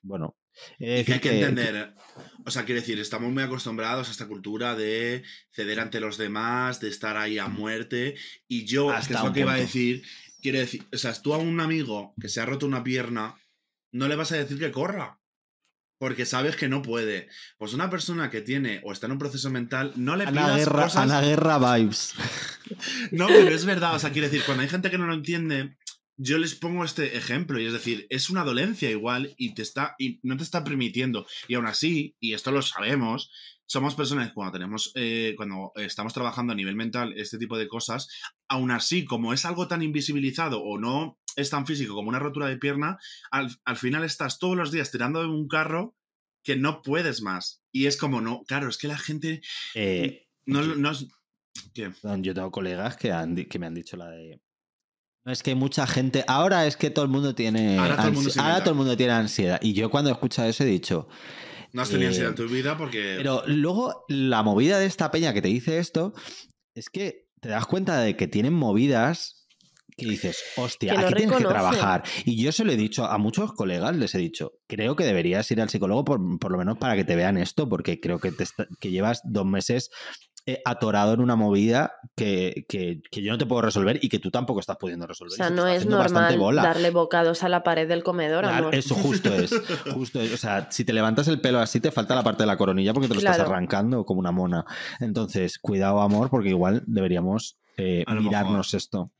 bueno. 0.06 0.38
hay 0.80 1.04
que, 1.04 1.42
entender, 1.42 1.96
o 2.46 2.52
sea, 2.52 2.64
quiero 2.64 2.80
decir, 2.80 3.00
estamos 3.00 3.32
muy 3.32 3.42
acostumbrados 3.42 4.08
a 4.08 4.12
esta 4.12 4.28
cultura 4.28 4.76
de 4.76 5.24
ceder 5.52 5.80
ante 5.80 6.00
los 6.00 6.18
demás, 6.18 6.80
de 6.80 6.90
estar 6.90 7.18
ahí 7.18 7.40
a 7.40 7.48
muerte. 7.48 8.16
Y 8.48 8.66
yo, 8.66 8.90
que 8.90 9.14
es 9.14 9.24
lo 9.24 9.34
que 9.34 9.40
iba 9.40 9.54
a 9.54 9.58
decir, 9.58 10.04
Quiere 10.46 10.60
decir, 10.60 10.86
o 10.94 10.98
sea, 11.00 11.12
tú 11.20 11.34
a 11.34 11.40
un 11.40 11.60
amigo 11.60 12.14
que 12.22 12.30
se 12.30 12.40
ha 12.40 12.46
roto 12.46 12.68
una 12.68 12.84
pierna, 12.84 13.34
no 13.92 14.08
le 14.08 14.16
vas 14.16 14.32
a 14.32 14.38
decir 14.38 14.60
que 14.60 14.72
corra. 14.72 15.20
Porque 15.98 16.28
sabes 16.28 16.56
que 16.56 16.70
no 16.70 16.84
puede. 16.84 17.30
Pues 17.58 17.74
una 17.74 17.90
persona 17.90 18.30
que 18.30 18.42
tiene 18.42 18.80
o 18.84 18.92
está 18.92 19.08
en 19.08 19.14
un 19.14 19.18
proceso 19.18 19.50
mental, 19.50 19.94
no 19.96 20.16
le 20.16 20.28
pidas 20.28 20.58
guerra, 20.58 20.84
cosas... 20.84 21.02
A 21.02 21.06
la 21.08 21.22
guerra 21.26 21.58
vibes. 21.58 22.14
no, 23.12 23.26
pero 23.26 23.56
es 23.56 23.66
verdad. 23.66 23.96
O 23.96 23.98
sea, 23.98 24.12
quiere 24.12 24.30
decir, 24.30 24.44
cuando 24.46 24.62
hay 24.62 24.70
gente 24.70 24.92
que 24.92 25.00
no 25.00 25.08
lo 25.08 25.16
entiende, 25.16 25.78
yo 26.16 26.38
les 26.38 26.54
pongo 26.54 26.86
este 26.86 27.18
ejemplo. 27.18 27.60
Y 27.60 27.66
es 27.66 27.74
decir, 27.74 28.06
es 28.12 28.30
una 28.30 28.44
dolencia 28.44 28.92
igual 28.92 29.34
y, 29.36 29.56
te 29.56 29.64
está, 29.64 29.96
y 29.98 30.20
no 30.22 30.38
te 30.38 30.44
está 30.44 30.64
permitiendo. 30.64 31.26
Y 31.48 31.56
aún 31.56 31.66
así, 31.66 32.16
y 32.20 32.36
esto 32.36 32.52
lo 32.52 32.62
sabemos, 32.62 33.32
somos 33.66 33.96
personas 33.96 34.32
cuando 34.32 34.54
tenemos, 34.54 34.92
eh, 34.94 35.34
cuando 35.36 35.72
estamos 35.76 36.14
trabajando 36.14 36.54
a 36.54 36.56
nivel 36.56 36.76
mental 36.76 37.14
este 37.18 37.40
tipo 37.40 37.58
de 37.58 37.68
cosas, 37.68 38.08
aún 38.48 38.72
así, 38.72 39.06
como 39.06 39.34
es 39.34 39.46
algo 39.46 39.68
tan 39.68 39.82
invisibilizado 39.82 40.62
o 40.62 40.78
no 40.80 41.20
es 41.36 41.50
tan 41.50 41.66
físico 41.66 41.96
como 41.96 42.10
una 42.10 42.20
rotura 42.20 42.48
de 42.48 42.58
pierna, 42.58 42.98
al, 43.32 43.50
final 43.76 44.04
estás 44.04 44.40
todos 44.40 44.56
los 44.56 44.72
días 44.72 44.92
tirando 44.92 45.22
de 45.22 45.28
un 45.28 45.48
carro 45.48 45.96
que 46.44 46.56
no 46.56 46.82
puedes 46.82 47.22
más. 47.22 47.62
Y 47.72 47.88
es 47.88 47.98
como, 47.98 48.22
no, 48.22 48.44
claro, 48.44 48.70
es 48.70 48.78
que 48.78 48.88
la 48.88 48.98
gente... 48.98 49.42
Eh, 49.74 50.28
no, 50.46 50.62
no 50.64 50.92
Yo 51.74 52.34
tengo 52.34 52.52
colegas 52.52 52.98
que, 52.98 53.48
que 53.50 53.60
me 53.60 53.66
han 53.66 53.74
dicho 53.74 53.98
la 53.98 54.10
de... 54.10 54.40
No 55.26 55.32
es 55.32 55.42
que 55.42 55.56
mucha 55.56 55.88
gente. 55.88 56.24
Ahora 56.28 56.68
es 56.68 56.78
que 56.78 56.92
todo 56.92 57.04
el 57.04 57.10
mundo 57.10 57.34
tiene. 57.34 57.80
Ahora, 57.80 57.96
todo 57.98 58.08
el 58.10 58.14
mundo, 58.14 58.32
ahora 58.38 58.60
todo 58.60 58.70
el 58.70 58.78
mundo, 58.78 58.96
tiene 58.96 59.14
ansiedad. 59.14 59.60
Y 59.60 59.74
yo 59.74 59.90
cuando 59.90 60.12
he 60.12 60.14
escuchado 60.14 60.48
eso 60.48 60.64
he 60.64 60.68
dicho. 60.68 61.08
No 61.74 61.82
has 61.82 61.90
tenido 61.90 62.10
ansiedad 62.10 62.30
en 62.30 62.36
tu 62.36 62.48
vida 62.48 62.78
porque. 62.78 63.16
Pero 63.18 63.42
luego 63.48 64.06
la 64.08 64.44
movida 64.44 64.78
de 64.78 64.86
esta 64.86 65.10
peña 65.10 65.34
que 65.34 65.42
te 65.42 65.48
dice 65.48 65.80
esto 65.80 66.14
es 66.76 66.92
que 66.92 67.25
te 67.46 67.52
das 67.52 67.68
cuenta 67.68 68.00
de 68.00 68.16
que 68.18 68.28
tienen 68.28 68.54
movidas 68.54 69.48
que 69.96 70.08
dices, 70.08 70.44
hostia, 70.58 71.00
aquí 71.00 71.14
tienes 71.14 71.38
que 71.38 71.44
trabajar. 71.44 72.04
Y 72.26 72.42
yo 72.42 72.52
se 72.52 72.66
lo 72.66 72.72
he 72.72 72.76
dicho 72.76 73.06
a 73.06 73.20
muchos 73.20 73.54
colegas, 73.54 73.96
les 73.96 74.16
he 74.16 74.18
dicho, 74.18 74.54
creo 74.66 74.96
que 74.96 75.06
deberías 75.06 75.50
ir 75.52 75.62
al 75.62 75.70
psicólogo 75.70 76.04
por, 76.04 76.52
lo 76.52 76.58
menos 76.58 76.80
para 76.80 76.96
que 76.96 77.06
te 77.06 77.16
vean 77.16 77.38
esto, 77.38 77.70
porque 77.70 78.00
creo 78.00 78.20
que, 78.20 78.32
te 78.32 78.46
que 78.80 78.90
llevas 78.90 79.22
dos 79.24 79.46
meses 79.46 79.92
eh, 80.48 80.62
atorado 80.64 81.14
en 81.14 81.22
una 81.22 81.36
movida 81.36 81.96
que, 82.16 82.66
que, 82.70 83.02
yo 83.22 83.32
no 83.32 83.38
te 83.40 83.48
puedo 83.48 83.64
resolver 83.64 83.98
y 84.02 84.10
que 84.10 84.20
tú 84.20 84.30
tampoco 84.30 84.60
estás 84.60 84.78
pudiendo 84.78 85.08
resolver. 85.08 85.34
O 85.34 85.36
sea, 85.36 85.50
no 85.50 85.68
es 85.68 85.88
normal 85.88 86.38
darle 86.56 86.92
bocados 86.92 87.44
a 87.44 87.50
la 87.50 87.64
pared 87.64 87.88
del 87.88 88.04
comedor. 88.04 88.46
Eso 88.72 88.94
justo 88.94 89.34
es, 89.34 89.50
justo 89.94 90.22
es. 90.22 90.34
O 90.34 90.38
sea, 90.38 90.70
si 90.70 90.86
te 90.86 90.94
levantas 90.94 91.28
el 91.30 91.42
pelo 91.42 91.60
así, 91.60 91.80
te 91.80 91.92
falta 91.92 92.14
la 92.14 92.24
parte 92.24 92.44
de 92.44 92.48
la 92.48 92.58
coronilla 92.58 92.94
porque 92.94 93.08
te 93.08 93.16
lo 93.16 93.20
estás 93.22 93.40
arrancando 93.40 94.06
como 94.06 94.20
una 94.20 94.32
mona. 94.32 94.66
Entonces, 95.00 95.58
cuidado, 95.58 96.00
amor, 96.02 96.30
porque 96.30 96.50
igual 96.50 96.84
deberíamos 96.86 97.58
eh, 97.78 98.06
mirarnos 98.20 98.74
esto. 98.74 99.12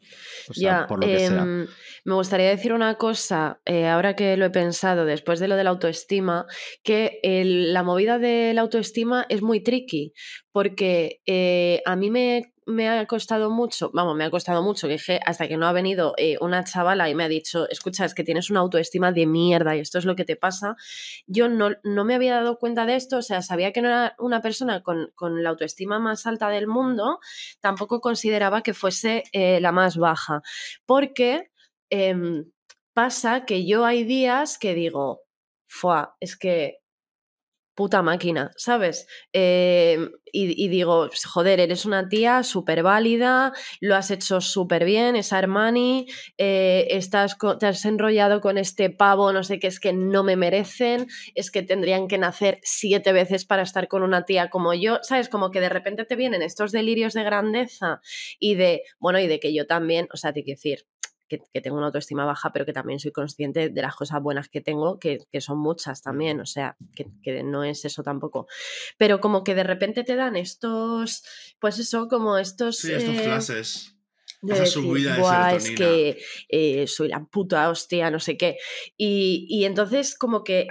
ya, 0.56 0.88
em, 1.02 1.68
me 2.04 2.14
gustaría 2.14 2.50
decir 2.50 2.74
una 2.74 2.96
cosa, 2.96 3.60
eh, 3.66 3.88
ahora 3.88 4.16
que 4.16 4.38
lo 4.38 4.46
he 4.46 4.50
pensado, 4.50 5.06
después 5.06 5.40
de 5.40 5.48
lo 5.48 5.56
de 5.56 5.64
la 5.64 5.72
autoestima, 5.72 6.46
que 6.84 7.20
la 7.24 7.84
movida 7.84 8.20
de 8.20 8.54
la 8.54 8.62
autoestima 8.62 9.26
es 9.30 9.42
muy 9.42 9.62
tricky, 9.62 10.14
porque 10.52 11.22
eh, 11.26 11.82
a 11.86 11.96
mí 11.96 12.10
me, 12.12 12.54
me 12.66 12.90
ha 12.90 13.06
costado 13.06 13.52
mucho, 13.52 13.92
vamos, 13.94 14.16
me 14.16 14.24
ha 14.24 14.32
costado 14.32 14.64
mucho, 14.64 14.88
que 14.88 15.20
hasta 15.26 15.48
que 15.48 15.58
no 15.58 15.68
ha 15.68 15.72
venido 15.72 16.14
eh, 16.18 16.38
una 16.42 16.64
chavala 16.64 17.10
y 17.10 17.16
me 17.16 17.24
ha 17.24 17.28
dicho, 17.28 17.70
escucha, 17.70 18.06
es 18.06 18.16
que 18.16 18.24
tienes 18.24 18.50
una 18.50 18.62
autoestima 18.62 19.12
de 19.12 19.28
mierda 19.28 19.76
y 19.76 19.80
esto 19.80 20.00
es 20.00 20.06
lo 20.06 20.16
que 20.16 20.26
te 20.26 20.36
pasa, 20.36 20.76
yo 21.28 21.48
no, 21.48 21.72
no 21.84 22.06
me 22.06 22.16
había 22.16 22.36
dado 22.36 22.58
cuenta 22.58 22.86
de 22.86 22.96
esto, 22.96 23.18
o 23.18 23.22
sea, 23.22 23.42
sabía 23.42 23.72
que 23.72 23.82
no 23.82 23.90
era 23.90 24.16
una 24.18 24.42
persona 24.42 24.82
con, 24.82 25.12
la 25.44 25.50
autoestima 25.50 26.00
más 26.00 26.26
alta 26.26 26.50
del 26.50 26.68
mundo, 26.68 27.20
tampoco 27.60 28.02
consideraba 28.02 28.62
que 28.62 28.74
fuese 28.74 29.24
eh, 29.32 29.60
la 29.62 29.72
más 29.72 29.98
baja, 29.98 30.42
porque 30.86 31.52
em, 31.90 32.52
pasa 32.94 33.46
que 33.46 33.66
yo 33.68 33.86
hay 33.86 34.04
días 34.04 34.58
que 34.58 34.74
digo, 34.74 35.22
Fua, 35.68 36.16
es 36.20 36.38
que 36.38 36.80
puta 37.76 38.02
máquina, 38.02 38.52
¿sabes? 38.56 39.08
Em, 39.34 40.10
y, 40.32 40.68
digo, 40.68 41.10
joder, 41.34 41.62
eres 41.62 41.86
una 41.86 42.10
tía 42.10 42.44
súper 42.44 42.84
válida, 42.84 43.54
lo 43.80 43.96
has 43.96 44.12
hecho 44.12 44.42
súper 44.42 44.84
bien, 44.84 45.16
es 45.16 45.32
Armani, 45.32 46.08
eh, 46.38 46.88
estás 46.90 47.38
te 47.60 47.68
has 47.68 47.86
enrollado 47.86 48.42
con 48.42 48.58
este 48.58 48.90
pavo, 48.90 49.32
no 49.32 49.44
sé 49.44 49.60
qué, 49.60 49.68
es 49.68 49.80
que 49.80 49.94
no 49.94 50.24
me 50.24 50.36
merecen, 50.36 51.08
es 51.36 51.52
que 51.52 51.64
tendrían 51.64 52.08
que 52.08 52.18
nacer 52.18 52.60
siete 52.64 53.14
veces 53.14 53.46
para 53.46 53.64
estar 53.64 53.88
con 53.88 54.04
una 54.04 54.26
tía 54.26 54.50
como 54.50 54.74
yo, 54.74 55.00
¿sabes? 55.04 55.30
Como 55.30 55.52
que 55.52 55.62
de 55.62 55.70
repente 55.70 56.06
te 56.06 56.18
vienen 56.18 56.42
estos 56.42 56.72
delirios 56.74 57.14
de 57.14 57.24
grandeza 57.24 58.02
y 58.40 58.56
de, 58.56 58.84
bueno, 59.00 59.20
y 59.20 59.28
de 59.28 59.40
que 59.40 59.54
yo 59.54 59.68
también, 59.68 60.08
o 60.14 60.18
sea, 60.18 60.34
te 60.34 60.44
quiero 60.44 60.58
decir, 60.58 60.86
que, 61.28 61.42
tengo 61.62 61.78
una 61.78 61.88
autoestima 61.88 62.26
baja, 62.26 62.52
pero 62.52 62.66
que 62.66 62.74
también 62.74 63.00
soy 63.00 63.12
consciente 63.12 63.70
de 63.70 63.82
las 63.82 63.96
cosas 63.96 64.22
buenas 64.22 64.50
que 64.50 64.62
tengo, 64.62 65.00
que, 65.00 65.20
son 65.40 65.60
muchas 65.60 66.02
también, 66.02 66.40
o 66.40 66.46
sea, 66.46 66.78
que, 66.96 67.44
no 67.44 67.64
es 67.64 67.86
eso 67.86 68.04
tampoco. 68.04 68.48
Pero 68.98 69.20
como 69.20 69.44
que 69.44 69.56
de 69.56 69.64
repente 69.64 70.04
te 70.04 70.16
dan 70.16 70.36
estos, 70.36 71.24
pues 71.60 71.80
eso, 71.80 72.08
como 72.08 72.38
estos... 72.38 72.78
Sí, 72.78 72.92
estos 72.92 73.22
flashes. 73.22 73.92
De 74.42 74.64
es 75.56 75.72
que 75.72 76.18
eh, 76.50 76.86
soy 76.88 77.08
la 77.08 77.26
puta 77.26 77.68
hostia, 77.70 78.12
no 78.12 78.20
sé 78.20 78.38
qué. 78.38 78.58
Y, 78.96 79.64
entonces 79.66 80.16
como 80.16 80.44
que 80.44 80.68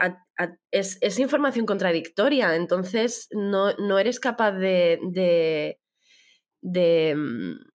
es, 0.70 1.18
información 1.18 1.66
contradictoria, 1.66 2.54
entonces 2.54 3.28
no, 3.32 3.72
no 3.74 3.98
eres 3.98 4.20
capaz 4.20 4.52
de, 4.52 5.00
de, 5.10 5.80
de 6.60 7.14
mm, 7.16 7.73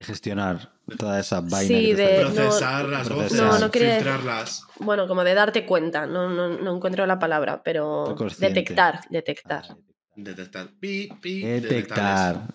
gestionar 0.00 0.72
todas 0.98 1.26
esas 1.26 1.48
vainas. 1.48 1.78
Sí, 1.78 1.92
de 1.92 2.20
procesar 2.20 2.88
las 2.88 3.08
voces, 3.08 3.40
filtrarlas. 3.72 4.64
Bueno, 4.78 5.06
como 5.06 5.22
de 5.24 5.34
darte 5.34 5.66
cuenta, 5.66 6.06
no, 6.06 6.28
no, 6.28 6.76
encuentro 6.76 7.06
la 7.06 7.18
palabra, 7.18 7.62
pero 7.62 8.16
detectar, 8.38 9.00
detectar. 9.10 9.64
Ah, 9.68 9.76
detectar. 10.16 10.68
Pi, 10.80 11.08
pi, 11.20 11.42
detectar. 11.42 12.48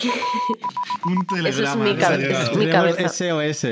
Un 1.04 1.26
telegrama. 1.26 1.88
Eso 1.88 2.52
es 2.52 2.56
mi, 2.56 2.68
cabeza. 2.68 3.08
SOS. 3.08 3.64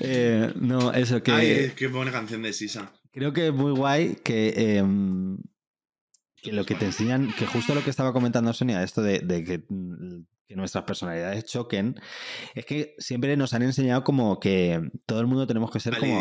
Eh, 0.00 0.52
no, 0.56 0.92
eso 0.92 1.22
que. 1.22 1.32
Ay, 1.32 1.72
qué 1.76 1.86
buena 1.88 2.10
canción 2.12 2.42
de 2.42 2.52
Sisa. 2.52 2.92
Creo 3.12 3.32
que 3.32 3.48
es 3.48 3.54
muy 3.54 3.72
guay 3.72 4.16
que. 4.16 4.78
Em, 4.78 5.36
que 6.42 6.52
lo 6.52 6.64
que 6.66 6.74
te 6.74 6.84
enseñan, 6.84 7.32
que 7.32 7.46
justo 7.46 7.74
lo 7.74 7.82
que 7.82 7.90
estaba 7.90 8.12
comentando 8.12 8.52
Sonia, 8.52 8.82
esto 8.82 9.00
de, 9.02 9.20
que 9.44 9.64
que 10.46 10.56
nuestras 10.56 10.84
personalidades 10.84 11.44
choquen, 11.44 12.00
es 12.54 12.66
que 12.66 12.94
siempre 12.98 13.36
nos 13.36 13.54
han 13.54 13.62
enseñado 13.62 14.04
como 14.04 14.38
que 14.40 14.80
todo 15.06 15.20
el 15.20 15.26
mundo 15.26 15.46
tenemos 15.46 15.70
que 15.70 15.80
ser 15.80 15.98
como... 15.98 16.20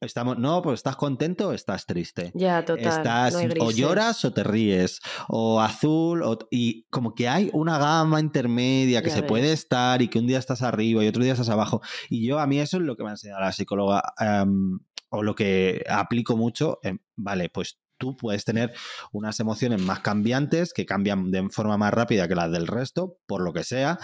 Estamos, 0.00 0.38
no, 0.38 0.62
pues 0.62 0.78
estás 0.78 0.96
contento 0.96 1.48
o 1.48 1.52
estás 1.52 1.84
triste. 1.84 2.32
Ya, 2.34 2.64
total. 2.64 2.86
Estás, 2.86 3.34
o 3.60 3.70
lloras 3.70 4.24
o 4.24 4.32
te 4.32 4.42
ríes, 4.42 5.00
o 5.28 5.60
azul, 5.60 6.24
y 6.50 6.84
como 6.84 7.14
que 7.14 7.28
hay 7.28 7.50
una 7.52 7.76
gama 7.76 8.18
intermedia 8.18 9.02
que 9.02 9.10
se 9.10 9.22
puede 9.22 9.52
estar 9.52 10.00
y 10.00 10.08
que 10.08 10.18
un 10.18 10.26
día 10.26 10.38
estás 10.38 10.62
arriba 10.62 11.04
y 11.04 11.08
otro 11.08 11.22
día 11.22 11.32
estás 11.32 11.50
abajo. 11.50 11.82
Y 12.08 12.26
yo, 12.26 12.38
a 12.38 12.46
mí 12.46 12.58
eso 12.58 12.78
es 12.78 12.82
lo 12.84 12.96
que 12.96 13.02
me 13.02 13.10
ha 13.10 13.12
enseñado 13.12 13.42
la 13.42 13.52
psicóloga, 13.52 14.14
em, 14.18 14.78
o 15.10 15.22
lo 15.22 15.34
que 15.34 15.84
aplico 15.86 16.34
mucho. 16.34 16.78
vale, 17.16 17.50
pues 17.50 17.78
tú 18.00 18.16
puedes 18.16 18.44
tener 18.44 18.72
unas 19.12 19.38
emociones 19.38 19.80
más 19.80 20.00
cambiantes 20.00 20.72
que 20.72 20.86
cambian 20.86 21.30
de 21.30 21.48
forma 21.50 21.76
más 21.76 21.94
rápida 21.94 22.26
que 22.26 22.34
las 22.34 22.50
del 22.50 22.66
resto, 22.66 23.18
por 23.26 23.42
lo 23.42 23.52
que 23.52 23.62
sea. 23.62 23.98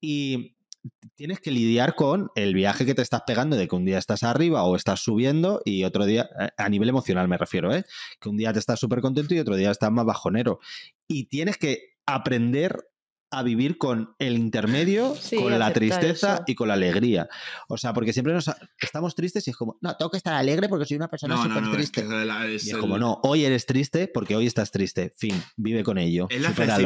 Y 0.00 0.56
tienes 1.14 1.40
que 1.40 1.50
lidiar 1.50 1.94
con 1.94 2.30
el 2.34 2.54
viaje 2.54 2.84
que 2.84 2.94
te 2.94 3.02
estás 3.02 3.22
pegando 3.26 3.56
de 3.56 3.68
que 3.68 3.76
un 3.76 3.84
día 3.84 3.98
estás 3.98 4.22
arriba 4.22 4.64
o 4.64 4.76
estás 4.76 5.00
subiendo 5.00 5.62
y 5.64 5.84
otro 5.84 6.04
día, 6.04 6.28
a 6.56 6.68
nivel 6.68 6.88
emocional 6.88 7.28
me 7.28 7.38
refiero, 7.38 7.74
¿eh? 7.74 7.84
que 8.20 8.28
un 8.28 8.36
día 8.36 8.52
te 8.52 8.58
estás 8.58 8.78
súper 8.78 9.00
contento 9.00 9.34
y 9.34 9.38
otro 9.38 9.56
día 9.56 9.70
estás 9.70 9.90
más 9.90 10.04
bajonero. 10.04 10.60
Y 11.08 11.26
tienes 11.26 11.56
que 11.56 11.92
aprender 12.04 12.76
a 13.32 13.42
vivir 13.42 13.78
con 13.78 14.14
el 14.18 14.36
intermedio, 14.36 15.16
con 15.36 15.58
la 15.58 15.72
tristeza 15.72 16.44
y 16.46 16.54
con 16.54 16.68
la 16.68 16.74
alegría. 16.74 17.28
O 17.68 17.76
sea, 17.76 17.92
porque 17.92 18.12
siempre 18.12 18.34
nos 18.34 18.50
estamos 18.80 19.14
tristes 19.14 19.46
y 19.48 19.50
es 19.50 19.56
como, 19.56 19.78
no, 19.80 19.96
tengo 19.96 20.10
que 20.10 20.18
estar 20.18 20.34
alegre 20.34 20.68
porque 20.68 20.84
soy 20.84 20.96
una 20.96 21.08
persona 21.08 21.42
súper 21.42 21.70
triste. 21.72 22.06
Es 22.54 22.66
y 22.66 22.70
es 22.70 22.76
como, 22.76 22.98
no, 22.98 23.20
hoy 23.22 23.44
eres 23.44 23.66
triste 23.66 24.08
porque 24.08 24.36
hoy 24.36 24.46
estás 24.46 24.70
triste. 24.70 25.12
Fin, 25.16 25.42
vive 25.56 25.82
con 25.82 25.98
ello. 25.98 26.28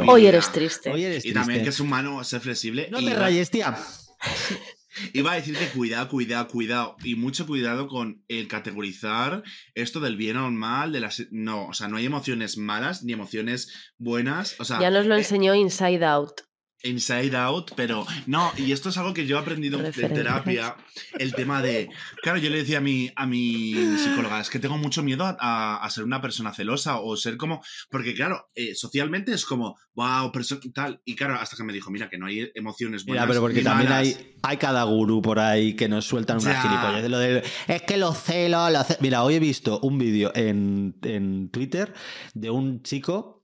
Hoy 0.07 0.27
eres 0.27 0.53
triste. 0.53 0.91
Hoy 0.91 1.05
eres 1.05 1.25
y 1.25 1.33
también 1.33 1.63
que 1.63 1.71
es 1.71 1.81
humano 1.81 2.23
ser 2.25 2.41
flexible. 2.41 2.89
No 2.91 3.03
te 3.03 3.15
rayes, 3.15 3.51
tía. 3.51 3.77
Iba 5.13 5.33
a 5.33 5.37
decirte 5.37 5.69
cuidado, 5.69 6.09
cuidado, 6.09 6.49
cuidado. 6.49 6.97
Y 7.03 7.15
mucho 7.15 7.47
cuidado 7.47 7.89
con 7.89 8.25
el 8.29 8.49
categorizar 8.49 9.43
esto 9.75 10.01
del 10.01 10.17
bien 10.17 10.37
o 10.37 10.51
mal. 10.51 10.93
De 10.93 11.01
las... 11.01 11.27
No, 11.31 11.67
o 11.67 11.73
sea, 11.75 11.89
no 11.89 11.97
hay 11.97 12.07
emociones 12.07 12.57
malas 12.57 13.03
ni 13.03 13.13
emociones 13.13 13.93
buenas. 13.99 14.57
O 14.59 14.65
sea, 14.65 14.81
ya 14.81 14.91
nos 14.91 15.07
lo 15.07 15.15
eh, 15.15 15.19
enseñó 15.19 15.55
Inside 15.55 16.05
Out. 16.05 16.43
Inside 16.83 17.37
Out, 17.37 17.73
pero 17.75 18.07
no, 18.27 18.53
y 18.57 18.73
esto 18.73 18.91
es 18.91 18.99
algo 18.99 19.15
que 19.15 19.27
yo 19.27 19.37
he 19.37 19.41
aprendido 19.41 19.79
de 19.79 19.93
terapia, 19.93 20.77
el 21.19 21.35
tema 21.35 21.63
de, 21.63 21.89
claro, 22.23 22.39
yo 22.39 22.51
le 22.51 22.59
decía 22.59 22.79
a 22.79 22.81
mi, 22.81 23.11
a 23.17 23.27
mi 23.27 23.75
psicóloga, 23.99 24.41
es 24.41 24.51
que 24.51 24.59
tengo 24.59 24.77
mucho 24.79 25.03
miedo 25.03 25.25
a, 25.27 25.89
ser 25.91 26.05
una 26.05 26.21
persona 26.21 26.53
celosa 26.53 27.01
o 27.01 27.17
ser 27.17 27.37
como, 27.37 27.63
porque 27.91 28.15
claro, 28.15 28.51
eh, 28.55 28.75
socialmente 28.75 29.33
es 29.33 29.45
como, 29.45 29.79
wow, 29.95 30.31
tal, 30.75 31.01
y 31.05 31.17
claro, 31.17 31.35
hasta 31.35 31.57
que 31.57 31.65
me 31.65 31.73
dijo, 31.73 31.91
mira, 31.91 32.09
que 32.09 32.19
no 32.19 32.27
hay 32.27 32.51
emociones 32.55 33.05
buenas. 33.05 33.25
Mira, 33.25 33.29
pero 33.29 33.41
porque 33.41 33.63
también 33.63 33.93
hay, 33.93 34.37
hay 34.43 34.57
cada 34.59 34.85
gurú 34.85 35.23
por 35.23 35.39
ahí 35.39 35.75
que 35.75 35.89
nos 35.89 36.05
sueltan 36.05 36.39
unas 36.39 36.63
gilipollas 36.63 37.03
de 37.03 37.09
lo 37.09 37.19
de, 37.19 37.43
es 37.67 37.83
que 37.83 37.97
los 37.97 38.19
celos, 38.19 38.73
mira, 39.01 39.25
hoy 39.25 39.35
he 39.35 39.41
visto 39.41 39.81
un 39.81 39.99
vídeo 39.99 40.33
en, 40.35 40.97
en 41.03 41.49
Twitter 41.51 41.95
de 42.35 42.51
un 42.51 42.83
chico 42.83 43.36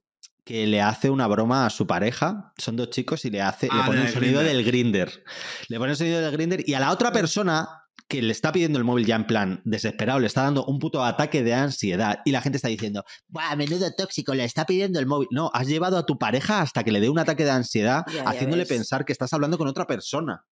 que 0.43 0.67
le 0.67 0.81
hace 0.81 1.09
una 1.09 1.27
broma 1.27 1.65
a 1.65 1.69
su 1.69 1.87
pareja. 1.87 2.53
Son 2.57 2.75
dos 2.75 2.89
chicos 2.89 3.23
y 3.25 3.29
le 3.29 3.41
hace, 3.41 3.67
le 3.67 3.79
ah, 3.81 3.85
pone 3.85 4.01
un 4.01 4.07
sonido 4.07 4.41
del 4.41 4.63
grinder. 4.63 5.23
Le 5.69 5.77
pone 5.77 5.91
un 5.91 5.97
sonido 5.97 6.21
del 6.21 6.31
grinder 6.31 6.63
y 6.67 6.73
a 6.73 6.79
la 6.79 6.91
otra 6.91 7.11
persona 7.11 7.83
que 8.07 8.21
le 8.21 8.31
está 8.31 8.51
pidiendo 8.51 8.77
el 8.77 8.85
móvil 8.85 9.05
ya 9.05 9.15
en 9.15 9.25
plan 9.25 9.61
desesperado, 9.63 10.19
le 10.19 10.27
está 10.27 10.43
dando 10.43 10.65
un 10.65 10.77
puto 10.77 11.03
ataque 11.03 11.41
de 11.41 11.53
ansiedad 11.53 12.19
y 12.25 12.31
la 12.31 12.41
gente 12.41 12.57
está 12.57 12.67
diciendo, 12.67 13.03
¡buah, 13.27 13.55
menudo 13.55 13.89
tóxico, 13.95 14.33
le 14.33 14.43
está 14.43 14.65
pidiendo 14.65 14.99
el 14.99 15.07
móvil! 15.07 15.27
No, 15.31 15.49
has 15.53 15.67
llevado 15.67 15.97
a 15.97 16.05
tu 16.05 16.19
pareja 16.19 16.61
hasta 16.61 16.83
que 16.83 16.91
le 16.91 16.99
dé 16.99 17.09
un 17.09 17.19
ataque 17.19 17.45
de 17.45 17.51
ansiedad, 17.51 18.03
haciéndole 18.25 18.65
pensar 18.65 19.05
que 19.05 19.13
estás 19.13 19.33
hablando 19.33 19.57
con 19.57 19.67
otra 19.67 19.87
persona. 19.87 20.45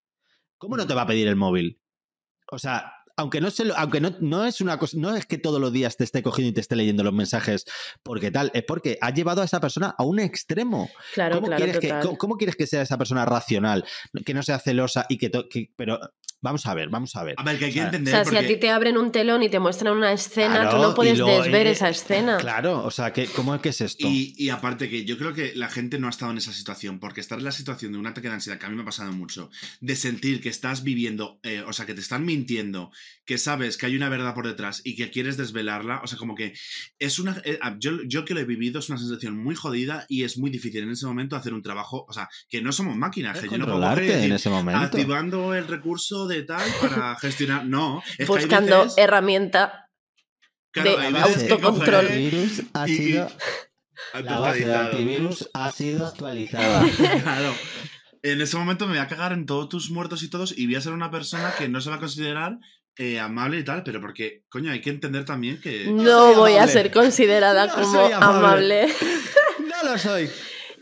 ¿Cómo 0.58 0.78
no 0.78 0.88
te 0.88 0.94
va 0.94 1.04
a 1.04 1.08
pedir 1.08 1.28
el 1.28 1.36
móvil? 1.36 1.82
O 2.52 2.58
sea, 2.58 2.94
aunque 3.22 3.40
no 3.40 3.52
se 3.52 3.64
aunque 3.76 4.02
no, 4.02 4.14
no, 4.20 4.46
es 4.46 4.62
una 4.62 4.78
cosa, 4.78 4.98
no 4.98 5.16
es 5.16 5.26
que 5.26 5.38
todos 5.38 5.62
los 5.62 5.72
días 5.72 5.96
te 5.96 6.04
esté 6.04 6.24
cogiendo 6.24 6.50
y 6.50 6.54
te 6.54 6.62
esté 6.62 6.76
leyendo 6.76 7.04
los 7.04 7.14
mensajes 7.14 7.66
porque 8.04 8.32
tal, 8.32 8.52
es 8.54 8.64
porque 8.64 8.98
ha 9.00 9.14
llevado 9.14 9.42
a 9.42 9.46
esa 9.46 9.60
persona 9.60 9.96
a 9.98 10.04
un 10.04 10.20
extremo. 10.20 10.90
Claro, 11.14 11.36
¿Cómo, 11.36 11.48
claro, 11.48 11.64
quieres, 11.64 11.80
que, 11.80 12.18
¿cómo, 12.18 12.36
quieres 12.36 12.56
que 12.56 12.68
sea 12.68 12.82
esa 12.82 12.98
persona 12.98 13.26
racional? 13.26 13.86
Que 14.26 14.34
no 14.34 14.44
sea 14.44 14.60
celosa 14.60 15.06
y 15.08 15.18
que, 15.18 15.32
que 15.50 15.72
pero 15.76 16.00
Vamos 16.44 16.66
a 16.66 16.74
ver, 16.74 16.90
vamos 16.90 17.16
a 17.16 17.24
ver. 17.24 17.36
A 17.38 17.44
ver, 17.44 17.60
que 17.60 17.66
hay 17.66 17.74
que 17.74 17.82
entender. 17.82 18.14
O 18.14 18.18
sea, 18.18 18.26
si 18.26 18.36
a 18.36 18.48
ti 18.48 18.58
te 18.58 18.72
abren 18.72 18.98
un 18.98 19.12
telón 19.12 19.44
y 19.44 19.50
te 19.50 19.60
muestran 19.60 19.96
una 19.96 20.12
escena, 20.12 20.72
tú 20.72 20.78
no 20.78 20.96
puedes 20.96 21.20
desver 21.20 21.68
esa 21.68 21.90
escena. 21.90 22.38
Claro, 22.38 22.84
o 22.84 22.90
sea, 22.90 23.14
que, 23.14 23.28
¿cómo 23.28 23.54
es 23.54 23.62
que 23.62 23.70
es 23.70 23.82
esto? 23.82 24.08
Y, 24.08 24.50
aparte 24.50 24.90
que 24.90 25.06
yo 25.06 25.18
creo 25.18 25.34
que 25.34 25.54
la 25.56 25.70
gente 25.70 26.00
no 26.00 26.08
ha 26.08 26.10
estado 26.10 26.32
en 26.32 26.40
esa 26.40 26.52
situación, 26.52 27.00
porque 27.00 27.22
estar 27.22 27.38
en 27.38 27.46
la 27.46 27.52
situación 27.52 27.92
de 27.92 28.00
un 28.00 28.08
ataque 28.08 28.28
de 28.28 28.34
ansiedad, 28.34 28.58
que 28.58 28.66
a 28.66 28.70
mí 28.70 28.76
me 28.76 28.82
ha 28.82 28.86
pasado 28.86 29.12
mucho, 29.14 29.52
de 29.80 29.96
sentir 29.96 30.42
que 30.42 30.50
estás 30.50 30.84
viviendo, 30.84 31.40
eh, 31.44 31.64
o 31.66 31.74
sea, 31.74 31.86
que 31.86 31.94
te 31.94 32.02
están 32.02 32.26
mintiendo, 32.26 32.92
que 33.24 33.38
sabes 33.38 33.78
que 33.78 33.86
hay 33.86 33.96
una 33.96 34.10
verdad 34.10 34.34
por 34.34 34.48
detrás 34.48 34.82
y 34.84 34.96
que 34.96 35.12
quieres 35.12 35.38
desvelarla, 35.38 36.02
o 36.04 36.08
sea, 36.08 36.18
como 36.18 36.34
que 36.36 36.54
es 36.98 37.20
una... 37.20 37.40
Eh, 37.46 37.60
yo, 37.78 38.04
yo 38.08 38.26
que 38.26 38.34
lo 38.34 38.40
he 38.40 38.46
vivido 38.46 38.80
es 38.80 38.90
una 38.90 38.98
sensación 38.98 39.38
muy 39.38 39.56
jodida 39.56 40.06
y 40.10 40.24
es 40.24 40.38
muy 40.38 40.50
difícil 40.50 40.84
en 40.84 40.92
ese 40.92 41.06
momento 41.06 41.36
hacer 41.36 41.54
un 41.54 41.62
trabajo, 41.62 42.06
o 42.10 42.14
sea, 42.14 42.28
que 42.50 42.62
no 42.62 42.72
somos 42.72 42.96
máquinas, 42.96 43.40
que 43.40 43.48
yo 43.48 43.58
no 43.58 43.66
puedo 43.66 43.92
en 43.98 44.32
ese 44.32 44.50
momento. 44.50 44.82
activando 44.82 45.54
el 45.54 45.68
recurso 45.68 46.28
de 46.32 46.44
tal 46.44 46.70
para 46.82 47.16
gestionar. 47.18 47.66
No. 47.66 48.04
Buscando 48.28 48.88
herramienta 48.98 49.90
de 50.74 50.96
autocontrol. 51.18 52.08
El 52.08 52.32
virus 52.32 52.64
ha 52.74 52.88
sido. 52.88 53.30
La 54.14 54.40
base 54.40 54.66
de 54.66 54.76
antivirus 54.76 55.50
ha 55.54 55.72
sido 55.72 56.08
actualizada. 56.08 56.86
claro. 57.24 57.54
En 58.24 58.42
ese 58.42 58.58
momento 58.58 58.86
me 58.86 58.94
voy 58.94 59.02
a 59.02 59.08
cagar 59.08 59.34
en 59.34 59.46
todos 59.46 59.70
tus 59.70 59.90
muertos 59.90 60.22
y 60.24 60.30
todos 60.30 60.58
y 60.58 60.66
voy 60.68 60.76
a 60.76 60.82
ser 60.82 60.94
una 60.94 61.10
persona 61.10 61.54
que 61.58 61.68
no 61.68 61.82
se 61.82 61.90
va 61.90 61.96
a 61.96 62.00
considerar 62.00 62.58
eh, 62.98 63.20
amable 63.20 63.60
y 63.60 63.64
tal, 63.64 63.84
pero 63.84 64.02
porque, 64.02 64.44
coño, 64.50 64.72
hay 64.72 64.82
que 64.82 64.90
entender 64.90 65.26
también 65.26 65.60
que... 65.60 65.86
No 65.86 66.36
voy 66.36 66.54
a 66.54 66.68
ser 66.68 66.92
considerada 66.92 67.70
como 67.74 68.00
amable. 68.00 68.88
no 69.60 69.92
lo 69.92 69.98
soy. 69.98 70.30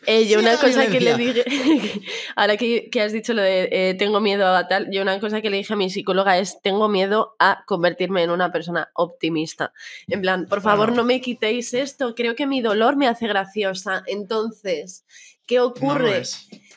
Eh, 0.05 0.27
yo 0.27 0.39
Sí 0.39 0.45
una 0.45 0.57
cosa 0.57 0.87
que 0.87 0.99
le 0.99 1.15
dije, 1.15 1.43
ahora 2.35 2.57
que, 2.57 2.89
que 2.89 3.01
has 3.01 3.11
dicho 3.11 3.33
lo 3.33 3.41
de 3.41 3.69
eh, 3.71 3.95
tengo 3.95 4.19
miedo 4.19 4.47
a 4.47 4.67
tal, 4.67 4.89
yo 4.91 5.01
una 5.01 5.19
cosa 5.19 5.41
que 5.41 5.49
le 5.49 5.57
dije 5.57 5.73
a 5.73 5.75
mi 5.75 5.89
psicóloga 5.89 6.37
es 6.37 6.61
tengo 6.61 6.87
miedo 6.87 7.35
a 7.39 7.63
convertirme 7.65 8.23
en 8.23 8.31
una 8.31 8.51
persona 8.51 8.89
optimista. 8.93 9.73
En 10.07 10.21
plan, 10.21 10.45
por 10.47 10.61
favor 10.61 10.93
no 10.93 11.03
me 11.03 11.21
quitéis 11.21 11.73
esto, 11.73 12.15
creo 12.15 12.35
que 12.35 12.47
mi 12.47 12.61
dolor 12.61 12.95
me 12.95 13.07
hace 13.07 13.27
graciosa. 13.27 14.03
Entonces, 14.07 15.05
¿qué 15.45 15.59
ocurre 15.59 16.23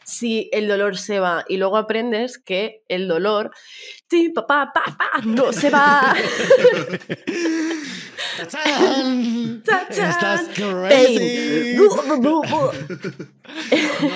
si 0.05 0.49
el 0.53 0.69
dolor 0.69 0.99
se 0.99 1.21
va? 1.21 1.45
Y 1.49 1.57
luego 1.57 1.77
aprendes 1.77 2.39
que 2.39 2.83
el 2.89 3.09
dolor, 3.09 3.53
sí, 4.09 4.31
papá, 4.31 4.73
papá, 4.75 5.21
no 5.25 5.53
se 5.53 5.71
va. 5.71 6.15
¡Tachán! 8.49 9.63
¡Tachán! 9.65 10.11
Estás 10.11 10.41
crazy. 10.55 11.77
No 11.77 12.41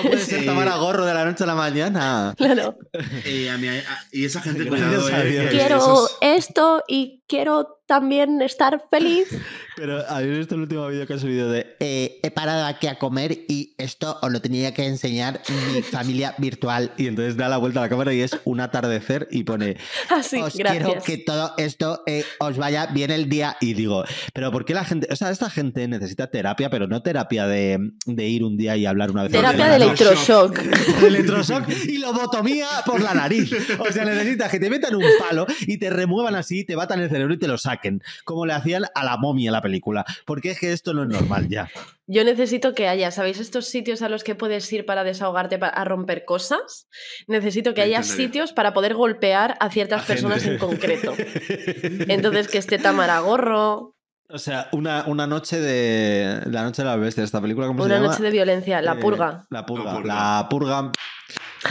puede 0.03 0.17
ser. 0.19 0.45
Tamara 0.45 0.75
Gorro 0.77 1.05
de 1.05 1.13
la 1.13 1.25
noche 1.25 1.43
a 1.43 1.47
la 1.47 1.55
mañana. 1.55 2.33
Claro. 2.37 2.77
Eh, 3.25 3.49
a 3.49 3.57
mí- 3.57 3.67
a- 3.67 3.83
y 4.11 4.25
esa 4.25 4.41
gente, 4.41 4.65
cuidado, 4.67 5.07
eh, 5.09 5.47
Quiero 5.51 5.77
esos- 5.77 6.17
esto 6.21 6.83
y 6.87 7.16
quiero 7.27 7.77
también 7.87 8.41
estar 8.41 8.83
feliz. 8.89 9.27
Pero 9.75 10.03
habéis 10.09 10.39
visto 10.39 10.55
el 10.55 10.61
último 10.61 10.87
vídeo 10.87 11.05
que 11.05 11.13
ha 11.13 11.19
subido 11.19 11.51
de 11.51 11.75
eh, 11.79 12.19
he 12.23 12.31
parado 12.31 12.65
aquí 12.65 12.87
a 12.87 12.97
comer 12.97 13.45
y 13.47 13.75
esto 13.77 14.17
os 14.23 14.31
lo 14.31 14.41
tenía 14.41 14.73
que 14.73 14.85
enseñar 14.85 15.39
mi 15.73 15.81
familia 15.83 16.33
virtual. 16.39 16.91
Y 16.97 17.07
entonces 17.07 17.37
da 17.37 17.47
la 17.47 17.57
vuelta 17.57 17.79
a 17.79 17.83
la 17.83 17.89
cámara 17.89 18.13
y 18.13 18.21
es 18.21 18.37
un 18.43 18.59
atardecer 18.59 19.27
y 19.31 19.43
pone 19.43 19.77
Así, 20.09 20.41
os 20.41 20.55
gracias. 20.55 20.83
quiero 20.83 21.01
que 21.03 21.17
todo 21.17 21.53
esto 21.57 22.01
eh, 22.07 22.25
os 22.39 22.57
vaya 22.57 22.87
bien 22.87 23.11
el 23.11 23.29
día. 23.29 23.55
Y 23.61 23.73
digo, 23.75 24.03
pero 24.33 24.51
¿por 24.51 24.65
qué 24.65 24.73
la 24.73 24.83
gente? 24.83 25.07
O 25.11 25.15
sea, 25.15 25.29
esta 25.29 25.49
gente 25.49 25.87
necesita 25.87 26.27
terapia, 26.27 26.69
pero 26.69 26.87
no 26.87 27.03
terapia 27.03 27.45
de, 27.45 27.91
de 28.05 28.27
ir 28.27 28.43
un 28.43 28.57
día 28.57 28.75
y 28.77 28.85
hablar 28.85 29.11
una 29.11 29.23
vez 29.23 29.31
Terapia 29.31 29.69
de 29.69 29.75
electroshock. 29.75 30.57
de 30.57 31.07
electroshock 31.07 31.69
y 31.87 31.99
lobotomía 31.99 32.67
por 32.85 32.99
la 33.01 33.13
nariz. 33.13 33.51
O 33.79 33.91
sea, 33.91 34.03
necesitas 34.05 34.51
que 34.51 34.59
te 34.59 34.69
metan 34.69 34.95
un 34.95 35.03
palo 35.19 35.45
y 35.61 35.77
te 35.77 35.89
remuevan 35.89 36.35
así, 36.35 36.65
te 36.65 36.75
batan 36.75 36.99
el 36.99 37.09
cerebro 37.17 37.33
y 37.33 37.39
te 37.39 37.47
lo 37.47 37.57
saquen, 37.57 38.01
como 38.23 38.45
le 38.45 38.53
hacían 38.53 38.85
a 38.95 39.03
la 39.03 39.17
momia 39.17 39.49
en 39.49 39.53
la 39.53 39.61
película. 39.61 40.05
Porque 40.25 40.51
es 40.51 40.59
que 40.59 40.71
esto 40.71 40.93
no 40.93 41.03
es 41.03 41.09
normal 41.09 41.49
ya. 41.49 41.69
Yo 42.05 42.23
necesito 42.23 42.73
que 42.73 42.87
haya, 42.87 43.11
¿sabéis 43.11 43.39
estos 43.39 43.67
sitios 43.67 44.01
a 44.01 44.07
los 44.07 44.23
que 44.23 44.33
puedes 44.33 44.71
ir 44.71 44.85
para 44.85 45.03
desahogarte, 45.03 45.57
para, 45.57 45.73
a 45.73 45.83
romper 45.83 46.23
cosas? 46.23 46.87
Necesito 47.27 47.73
que 47.73 47.81
haya 47.81 48.01
sitios 48.03 48.53
para 48.53 48.73
poder 48.73 48.93
golpear 48.93 49.57
a 49.59 49.69
ciertas 49.69 50.03
A 50.03 50.07
personas 50.07 50.41
gente. 50.43 50.53
en 50.53 50.59
concreto. 50.59 51.13
Entonces, 52.07 52.47
que 52.47 52.59
esté 52.59 52.77
Tamara 52.77 53.19
Gorro, 53.19 53.96
O 54.29 54.37
sea, 54.39 54.67
una, 54.73 55.05
una 55.07 55.25
noche 55.25 55.59
de. 55.59 56.41
La 56.47 56.63
noche 56.63 56.81
de 56.81 56.87
las 56.89 56.99
bestias, 56.99 57.25
esta 57.25 57.39
película, 57.41 57.67
¿cómo 57.67 57.79
se 57.83 57.85
una 57.85 57.95
llama? 57.95 58.07
noche 58.11 58.23
de 58.23 58.31
violencia, 58.31 58.81
la 58.81 58.93
Eh, 58.93 58.95
purga. 58.95 59.45
La 59.49 59.65
purga. 59.65 59.93
La 59.93 59.95
purga. 59.95 60.13
La 60.15 60.47
purga 60.49 60.91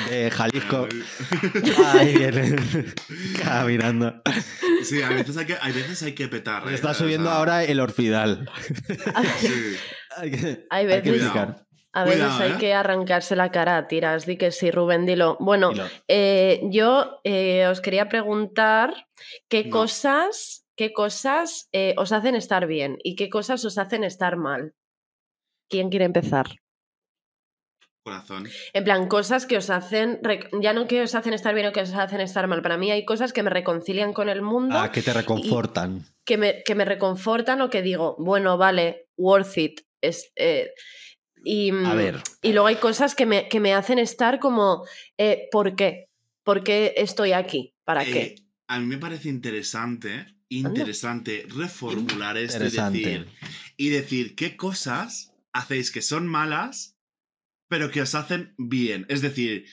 de 0.09 0.31
Jalisco. 0.31 0.89
Ahí 1.95 2.17
viene. 2.17 2.57
Caminando. 3.43 4.23
Sí, 4.85 5.03
a 5.03 5.11
veces 5.11 5.37
hay 5.37 5.47
que, 5.47 5.55
a 5.61 5.67
veces 5.67 6.03
hay 6.03 6.13
que 6.15 6.29
petar. 6.29 6.67
eh, 6.69 6.75
Está 6.75 6.91
o 6.91 6.95
subiendo 6.95 7.29
sea, 7.29 7.39
ahora 7.39 7.65
el 7.65 7.79
orfidal. 7.81 8.49
sí. 9.39 9.77
Hay 10.17 10.31
que, 10.31 10.67
Hay 10.71 10.87
hay 10.91 11.03
que 11.03 11.11
veces-. 11.11 11.31
A 11.93 12.05
veces 12.05 12.21
Cuidado, 12.25 12.43
hay 12.45 12.53
¿eh? 12.53 12.57
que 12.59 12.75
arrancarse 12.75 13.37
la 13.37 13.51
cara 13.51 13.77
a 13.79 13.87
tiras. 13.89 14.27
Di 14.27 14.37
que 14.37 14.51
sí, 14.51 14.71
Rubén, 14.71 15.07
dilo. 15.07 15.37
Bueno, 15.41 15.71
Dilo. 15.71 15.85
eh, 16.09 16.61
yo 16.71 17.21
eh, 17.25 17.67
os 17.69 17.81
quería 17.81 18.09
preguntar 18.11 19.07
qué 19.49 19.65
No. 19.65 19.71
cosas, 19.71 20.66
qué 20.77 20.93
cosas 20.93 21.69
eh, 21.73 21.95
os 21.97 22.13
hacen 22.13 22.35
estar 22.35 22.67
bien 22.67 22.99
y 23.03 23.17
qué 23.17 23.29
cosas 23.29 23.65
os 23.65 23.79
hacen 23.79 24.05
estar 24.05 24.37
mal. 24.37 24.75
¿Quién 25.69 25.91
quiere 25.91 26.05
empezar? 26.05 26.47
Corazón. 28.05 28.47
En 28.73 28.85
plan, 28.85 29.09
cosas 29.09 29.47
que 29.47 29.57
os 29.57 29.69
hacen, 29.69 30.21
ya 30.63 30.73
no 30.73 30.87
que 30.87 31.03
os 31.03 31.15
hacen 31.17 31.33
estar 31.35 31.55
bien 31.55 31.67
o 31.67 31.73
que 31.73 31.81
os 31.81 31.93
hacen 31.93 32.21
estar 32.21 32.47
mal. 32.47 32.63
Para 32.63 32.77
mí 32.77 32.93
hay 32.93 33.05
cosas 33.05 33.33
que 33.33 33.43
me 33.43 33.51
reconcilian 33.51 34.13
con 34.13 34.29
el 34.29 34.43
mundo, 34.43 34.79
Ah, 34.79 34.93
que 34.93 35.03
te 35.03 35.13
reconfortan. 35.13 36.05
que, 36.25 36.37
me, 36.37 36.63
que 36.63 36.77
me 36.77 36.85
reconfortan 36.85 37.61
o 37.63 37.69
que 37.71 37.83
digo, 37.83 38.15
bueno, 38.21 38.57
vale, 38.59 39.09
worth 39.17 39.59
it. 39.59 39.81
Es, 40.01 40.31
eh, 40.37 40.71
y, 41.45 41.71
A 41.85 41.95
ver. 41.95 42.23
y 42.43 42.53
luego 42.53 42.69
hay 42.69 42.77
cosas 42.77 43.17
que 43.17 43.27
me, 43.27 43.49
que 43.49 43.59
me 43.59 43.75
hacen 43.75 43.99
estar 43.99 44.39
como, 44.39 44.85
eh, 45.19 45.49
¿por 45.51 45.75
qué? 45.75 46.09
¿Por 46.45 46.63
qué 46.63 46.95
estoy 46.97 47.33
aquí? 47.33 47.75
¿Para 47.85 48.05
qué? 48.05 48.37
A 48.69 48.79
mí 48.79 48.87
me 48.87 48.99
parece 48.99 49.29
interesante, 49.31 50.27
interesante 50.49 51.47
reformular 51.49 52.37
esto 52.37 52.65
y 52.65 52.71
decir, 52.71 53.29
y 53.77 53.89
decir 53.89 54.35
qué 54.35 54.57
cosas 54.57 55.33
hacéis 55.53 55.91
que 55.91 56.03
son 56.03 56.27
malas, 56.27 56.97
pero 57.69 57.91
que 57.91 58.03
os 58.03 58.15
hacen 58.15 58.55
bien. 58.59 59.07
Es 59.09 59.23
decir, 59.23 59.67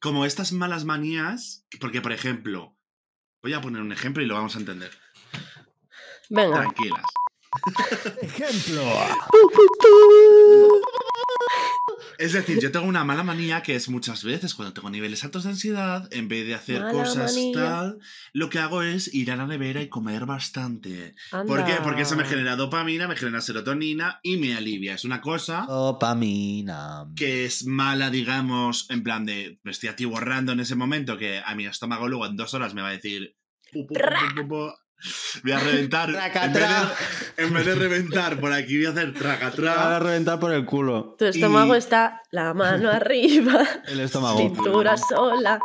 como 0.00 0.24
estas 0.24 0.52
malas 0.52 0.84
manías, 0.84 1.66
porque 1.80 2.00
por 2.00 2.12
ejemplo, 2.12 2.76
voy 3.42 3.54
a 3.54 3.60
poner 3.60 3.82
un 3.82 3.92
ejemplo 3.92 4.22
y 4.22 4.26
lo 4.26 4.34
vamos 4.34 4.56
a 4.56 4.60
entender. 4.60 4.90
Venga. 6.30 6.62
Tranquilas. 6.62 7.04
Ejemplo. 8.22 8.82
Es 12.18 12.32
decir, 12.32 12.60
yo 12.60 12.70
tengo 12.72 12.86
una 12.86 13.04
mala 13.04 13.22
manía 13.24 13.62
que 13.62 13.74
es 13.74 13.88
muchas 13.88 14.22
veces 14.24 14.54
cuando 14.54 14.72
tengo 14.72 14.88
niveles 14.88 15.22
altos 15.24 15.44
de 15.44 15.50
ansiedad, 15.50 16.08
en 16.12 16.28
vez 16.28 16.46
de 16.46 16.54
hacer 16.54 16.80
Mala 16.80 16.92
cosas 16.92 17.34
manía. 17.34 17.52
tal, 17.54 17.98
lo 18.32 18.48
que 18.50 18.58
hago 18.58 18.82
es 18.82 19.12
ir 19.12 19.30
a 19.32 19.36
la 19.36 19.46
nevera 19.46 19.82
y 19.82 19.88
comer 19.88 20.24
bastante. 20.24 21.14
¿Por 21.30 21.64
qué? 21.64 21.74
Porque 21.82 22.02
eso 22.02 22.16
me 22.16 22.24
genera 22.24 22.56
dopamina, 22.56 23.08
me 23.08 23.16
genera 23.16 23.40
serotonina 23.40 24.20
y 24.22 24.36
me 24.36 24.54
alivia. 24.54 24.94
Es 24.94 25.04
una 25.04 25.20
cosa 25.20 25.66
Dopamina. 25.68 27.06
que 27.16 27.44
es 27.44 27.66
mala, 27.66 28.10
digamos, 28.10 28.86
en 28.90 29.02
plan 29.02 29.24
de 29.26 29.58
me 29.62 29.70
estoy 29.72 29.88
atiborrando 29.88 30.52
en 30.52 30.60
ese 30.60 30.76
momento 30.76 31.18
que 31.18 31.40
a 31.44 31.54
mi 31.54 31.66
estómago 31.66 32.08
luego 32.08 32.26
en 32.26 32.36
dos 32.36 32.54
horas 32.54 32.74
me 32.74 32.82
va 32.82 32.88
a 32.88 32.92
decir 32.92 33.36
"Pu, 33.72 33.86
pu, 33.86 33.94
pu, 33.94 34.00
pu, 34.00 34.42
pu, 34.42 34.48
pu". 34.48 34.72
Voy 35.42 35.52
a 35.52 35.58
reventar 35.60 36.08
en 36.10 36.14
vez, 36.14 36.22
Tracatrá. 36.32 36.94
de, 37.36 37.44
en 37.44 37.54
vez 37.54 37.66
de 37.66 37.74
reventar 37.74 38.40
por 38.40 38.52
aquí 38.52 38.76
voy 38.78 38.86
a 38.86 38.90
hacer 38.90 39.12
Te 39.14 39.20
va 39.24 39.32
a 39.34 39.38
tracatrá 39.38 39.98
reventar 39.98 40.38
por 40.40 40.52
el 40.52 40.64
culo. 40.64 41.16
Tu 41.18 41.26
estómago 41.26 41.74
y- 41.74 41.78
está 41.78 42.22
la 42.30 42.54
mano 42.54 42.90
arriba, 42.92 43.64
El 43.86 44.00
estómago. 44.00 44.38
cintura 44.38 44.96
sola. 44.96 45.60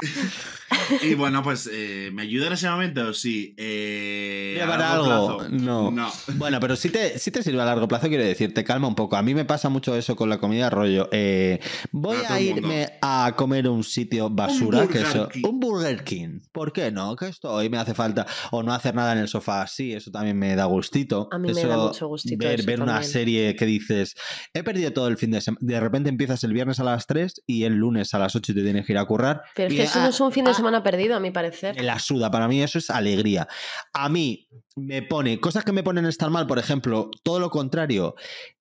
y 1.02 1.14
bueno 1.14 1.42
pues 1.42 1.68
eh, 1.72 2.10
me 2.12 2.22
ayuda 2.22 2.48
en 2.48 2.52
ese 2.54 2.68
momento 2.68 3.12
sí 3.14 3.54
eh, 3.56 4.54
Voy 4.56 4.62
a 4.72 4.76
largo 4.78 5.04
algo. 5.12 5.36
plazo, 5.38 5.48
No. 5.50 5.90
no 5.90 6.10
Bueno, 6.34 6.60
pero 6.60 6.76
si 6.76 6.90
te, 6.90 7.18
sí 7.18 7.30
te 7.30 7.42
sirve 7.42 7.60
a 7.62 7.64
largo 7.64 7.86
plazo, 7.88 8.08
quiero 8.08 8.24
decir, 8.24 8.52
te 8.54 8.64
calma 8.64 8.88
un 8.88 8.94
poco. 8.94 9.16
A 9.16 9.22
mí 9.22 9.34
me 9.34 9.44
pasa 9.44 9.68
mucho 9.68 9.94
eso 9.96 10.16
con 10.16 10.28
la 10.28 10.38
comida 10.38 10.70
rollo. 10.70 11.08
eh, 11.12 11.60
voy 11.92 12.18
a 12.28 12.40
irme 12.40 12.88
a 13.02 13.32
comer 13.36 13.68
un 13.68 13.84
sitio 13.84 14.28
basura, 14.30 14.80
Un 14.82 14.88
que. 14.88 15.02
King. 15.32 15.42
Un 15.44 15.60
Burger 15.60 16.04
King. 16.04 16.40
¿Por 16.52 16.72
qué 16.72 16.90
no? 16.90 17.14
Que 17.16 17.28
esto 17.28 17.52
hoy 17.52 17.68
me 17.68 17.78
hace 17.78 17.94
falta. 17.94 18.26
O 18.50 18.62
no 18.62 18.72
hacer 18.72 18.94
nada 18.94 19.12
en 19.12 19.18
el 19.18 19.28
sofá 19.28 19.62
así, 19.62 19.92
eso 19.92 20.10
también 20.10 20.38
me 20.38 20.54
da 20.56 20.64
gustito. 20.64 21.28
A 21.32 21.38
mí 21.38 21.52
me 21.52 21.60
Eso, 21.60 21.68
da 21.68 21.76
mucho 21.76 22.08
gustito 22.08 22.44
Ver, 22.46 22.60
eso 22.60 22.66
ver 22.66 22.80
una 22.82 23.02
serie 23.02 23.54
que 23.56 23.66
dices, 23.66 24.14
he 24.54 24.62
perdido 24.62 24.92
todo 24.92 25.08
el 25.08 25.16
fin 25.16 25.30
de 25.30 25.40
semana. 25.40 25.58
De 25.62 25.80
repente 25.80 26.08
empiezas 26.08 26.42
el 26.44 26.52
viernes 26.52 26.80
a 26.80 26.84
las 26.84 27.06
3 27.06 27.42
y 27.46 27.64
el 27.64 27.74
lunes 27.74 28.14
a 28.14 28.18
las 28.18 28.34
8 28.36 28.54
te 28.54 28.62
tienes 28.62 28.86
que 28.86 28.92
ir 28.92 28.98
a 28.98 29.04
currar. 29.04 29.42
Pero 29.54 29.68
es 29.68 29.74
y 29.74 29.76
que 29.78 29.82
eso 29.84 30.00
no 30.00 30.08
es 30.08 30.20
un 30.20 30.32
fin 30.32 30.44
de 30.44 30.54
semana 30.56 30.82
perdido, 30.82 31.16
a 31.16 31.20
mi 31.20 31.30
parecer. 31.30 31.76
me 31.76 31.82
la 31.82 31.98
suda, 31.98 32.30
para 32.30 32.48
mí 32.48 32.62
eso 32.62 32.78
es 32.78 32.90
alegría. 32.90 33.46
A 33.92 34.08
mí 34.08 34.48
me 34.74 35.02
pone 35.02 35.40
cosas 35.40 35.64
que 35.64 35.72
me 35.72 35.82
ponen 35.82 36.06
estar 36.06 36.30
mal, 36.30 36.46
por 36.46 36.58
ejemplo, 36.58 37.10
todo 37.22 37.40
lo 37.40 37.50
contrario. 37.50 38.14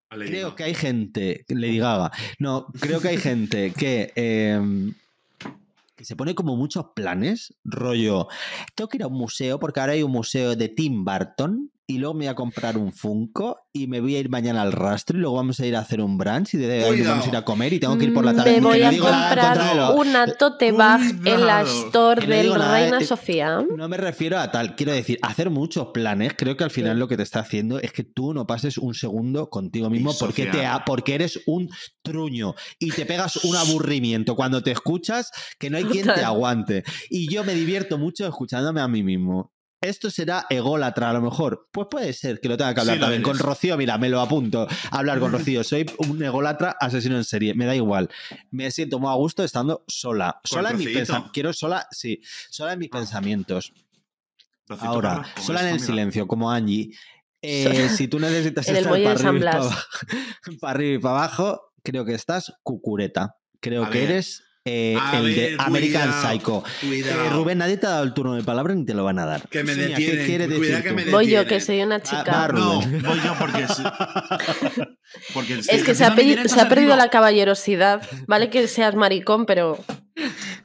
Creo 0.10 0.56
que 0.56 0.64
hay 0.64 0.76
gente, 0.76 1.46
Lady 1.50 1.80
Gaga, 1.80 2.12
no, 2.40 2.68
creo 2.80 3.02
que 3.02 3.10
hay 3.10 3.18
gente 3.18 3.74
que, 3.78 4.14
eh, 4.16 4.62
que 5.96 6.06
se 6.06 6.16
pone 6.16 6.36
como 6.36 6.56
muchos 6.56 6.86
planes, 6.96 7.54
rollo, 7.64 8.28
tengo 8.76 8.88
que 8.88 8.98
ir 8.98 9.04
a 9.04 9.08
un 9.08 9.18
museo 9.18 9.60
porque 9.60 9.80
ahora 9.80 9.94
hay 9.94 10.04
un 10.04 10.12
museo 10.12 10.56
de 10.56 10.70
Tim 10.70 11.04
Burton 11.04 11.72
y 11.88 12.00
luego 12.00 12.14
me 12.16 12.26
voy 12.26 12.28
a 12.32 12.36
comprar 12.36 12.78
un 12.78 12.92
Funko 12.92 13.58
y 13.72 13.88
me 13.88 14.00
voy 14.02 14.16
a 14.16 14.20
ir 14.20 14.30
mañana 14.30 14.62
al 14.64 14.72
rastro 14.72 15.18
y 15.18 15.22
luego 15.22 15.36
vamos 15.36 15.60
a 15.60 15.66
ir 15.68 15.76
a 15.76 15.80
hacer 15.80 16.02
un 16.02 16.18
brunch 16.18 16.56
y 16.56 16.58
de 16.58 16.84
ahí 16.84 17.02
vamos 17.04 17.26
a 17.26 17.30
ir 17.30 17.36
a 17.36 17.46
comer 17.46 17.74
y 17.74 17.80
tengo 17.80 17.98
que 17.98 18.06
ir 18.06 18.14
por 18.14 18.26
la 18.26 18.34
tarde. 18.34 18.52
Me 18.54 18.58
Y 18.58 18.62
voy 18.62 18.80
no 18.80 18.88
a 18.88 18.90
digo 18.90 19.06
comprar 19.06 19.76
lo- 19.76 19.96
una 19.96 20.26
tote 20.34 20.72
bag 20.72 21.02
en 21.26 21.46
la 21.46 21.62
store 21.62 22.26
del 22.26 22.50
nada, 22.50 22.72
Reina 22.80 22.98
eh, 23.00 23.06
Sofía. 23.06 23.64
No 23.76 23.88
me 23.88 23.98
refiero 23.98 24.40
a 24.40 24.50
tal, 24.52 24.76
quiero 24.76 24.94
decir, 24.94 25.20
hacer 25.22 25.50
muchos 25.50 25.88
planes, 25.94 26.34
creo 26.38 26.58
que 26.58 26.64
al 26.64 26.72
final 26.72 26.94
Sí. 26.96 27.00
lo 27.00 27.08
que 27.08 27.18
te 27.18 27.24
está 27.24 27.42
haciendo 27.42 27.80
es 27.80 27.92
que 27.92 28.04
tú 28.04 28.34
no 28.34 28.48
pases 28.48 28.78
un 28.78 28.94
segundo 28.96 29.50
contigo 29.50 29.90
mismo 29.90 30.14
porque, 30.18 30.48
te 30.48 30.64
porque 30.86 31.16
eres 31.16 31.40
un 31.46 31.70
truño 32.02 32.56
y 32.80 32.92
te 32.92 33.06
pegas 33.06 33.44
un 33.44 33.56
aburrimiento 33.56 34.36
cuando 34.36 34.64
te 34.64 34.72
escuchas 34.72 35.32
que 35.60 35.70
no 35.70 35.78
hay 35.78 35.84
quien 35.86 36.06
te 36.08 36.24
aguante. 36.24 36.84
Y 37.10 37.32
yo 37.32 37.44
me 37.44 37.54
divierto 37.54 37.98
mucho 37.98 38.26
escuchándome 38.26 38.82
a 38.82 38.88
mí 38.88 39.04
mismo. 39.04 39.52
Esto 39.88 40.10
será 40.10 40.46
ególatra 40.50 41.10
a 41.10 41.14
lo 41.14 41.22
mejor. 41.22 41.68
Pues 41.72 41.88
puede 41.90 42.14
ser 42.14 42.40
que 42.40 42.48
lo 42.50 42.58
tenga 42.58 42.74
que 42.74 42.80
hablar 42.82 42.96
Sí, 42.96 43.02
también 43.02 43.22
con. 43.22 43.38
Rocío. 43.38 43.78
Mira, 43.78 43.98
me 43.98 44.10
lo 44.10 44.20
apunto. 44.22 44.68
Hablar 44.92 45.20
con 45.20 45.32
Rocío. 45.32 45.64
Soy 45.64 45.86
un 46.00 46.22
ególatra 46.24 46.76
asesino 46.80 47.16
en 47.18 47.24
serie. 47.24 47.54
Me 47.54 47.66
da 47.66 47.76
igual. 47.76 48.10
Me 48.52 48.72
siento 48.72 49.00
muy 49.00 49.10
a 49.10 49.14
gusto 49.16 49.44
estando 49.44 49.84
sola. 49.88 50.40
Sola 50.44 50.72
en 50.72 50.78
mis 50.78 50.90
pensamientos. 50.90 51.32
Quiero 51.34 51.54
sola, 51.54 51.88
sí. 51.92 52.22
Sola 52.50 52.74
en 52.74 52.80
mis 52.80 52.90
pensamientos. 52.90 53.74
Rocito 54.68 54.88
Ahora, 54.88 55.10
Carrasco, 55.18 55.42
sola 55.42 55.62
en 55.62 55.68
el 55.68 55.74
mira. 55.76 55.86
silencio, 55.86 56.28
como 56.28 56.52
Angie. 56.52 56.90
Eh, 57.42 57.90
si 57.96 58.08
tú 58.08 58.20
necesitas 58.20 58.68
estar 58.68 58.84
para 58.84 59.12
arriba, 59.12 59.36
y 59.36 59.40
para, 59.40 59.58
abajo, 59.58 59.82
para 60.60 60.72
arriba 60.74 60.94
y 60.96 61.00
para 61.00 61.16
abajo, 61.16 61.62
creo 61.84 62.04
que 62.06 62.14
estás 62.16 62.52
cucureta. 62.64 63.38
Creo 63.60 63.84
A 63.86 63.90
que 63.92 64.00
ver. 64.00 64.12
eres 64.12 64.44
eh, 64.68 64.98
A 65.00 65.20
el 65.20 65.36
de 65.36 65.56
American 65.60 66.10
cuidado, 66.12 66.32
Psycho. 66.32 66.64
Eh. 66.84 67.30
Rubén, 67.32 67.60
nadie 67.60 67.78
te 67.78 67.86
ha 67.86 67.92
dado 67.92 68.04
el 68.04 68.14
turno 68.16 68.34
de 68.34 68.44
palabra 68.44 68.74
ni 68.74 68.84
te 68.84 68.96
lo 68.96 69.04
van 69.04 69.20
a 69.20 69.26
dar. 69.26 69.48
Que 69.48 69.64
me 69.64 69.76
Sonia, 69.76 69.96
¿qué 69.96 70.16
detienen, 70.16 70.50
decir 70.50 70.82
que 70.82 70.90
tú? 70.90 70.96
me 70.96 71.06
Voy 71.06 71.28
yo, 71.30 71.46
que 71.46 71.62
soy 71.62 71.82
una 71.84 72.00
Va- 72.00 72.04
chica. 72.04 72.24
va 72.24 72.48
No, 72.50 72.82
voy 72.82 73.20
yo 73.24 73.36
porque 75.34 75.54
es 75.70 75.84
que 75.84 75.96
se 75.96 76.04
ha, 76.04 76.16
pedi- 76.16 76.48
se 76.48 76.60
ha 76.60 76.68
perdido 76.68 76.96
la 76.96 77.10
caballerosidad. 77.10 78.02
Vale 78.28 78.50
que 78.50 78.68
seas 78.68 78.96
maricón, 78.96 79.46
pero 79.46 79.84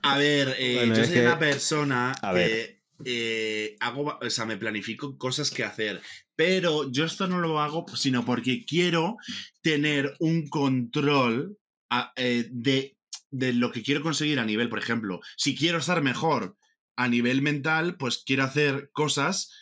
A 0.02 0.16
ver, 0.16 0.54
eh, 0.58 0.76
Bueno, 0.78 0.94
yo 0.96 1.04
soy 1.04 1.14
que- 1.14 1.20
una 1.22 1.38
persona 1.38 2.12
A 2.22 2.32
que 2.32 2.80
eh, 3.04 3.76
hago, 3.80 4.18
o 4.20 4.30
sea, 4.30 4.44
me 4.46 4.56
planifico 4.56 5.16
cosas 5.18 5.50
que 5.50 5.64
hacer, 5.64 6.00
pero 6.36 6.90
yo 6.90 7.04
esto 7.04 7.26
no 7.26 7.38
lo 7.38 7.60
hago 7.60 7.84
sino 7.94 8.24
porque 8.24 8.64
quiero 8.64 9.16
tener 9.62 10.14
un 10.20 10.48
control 10.48 11.56
a- 11.90 12.12
eh, 12.16 12.46
de, 12.50 12.96
de 13.30 13.52
lo 13.52 13.72
que 13.72 13.82
quiero 13.82 14.02
conseguir 14.02 14.38
a 14.40 14.44
nivel, 14.44 14.68
por 14.68 14.78
ejemplo, 14.78 15.20
si 15.36 15.56
quiero 15.56 15.78
estar 15.78 16.02
mejor 16.02 16.56
a 16.96 17.08
nivel 17.08 17.42
mental, 17.42 17.96
pues 17.96 18.22
quiero 18.26 18.44
hacer 18.44 18.90
cosas 18.92 19.52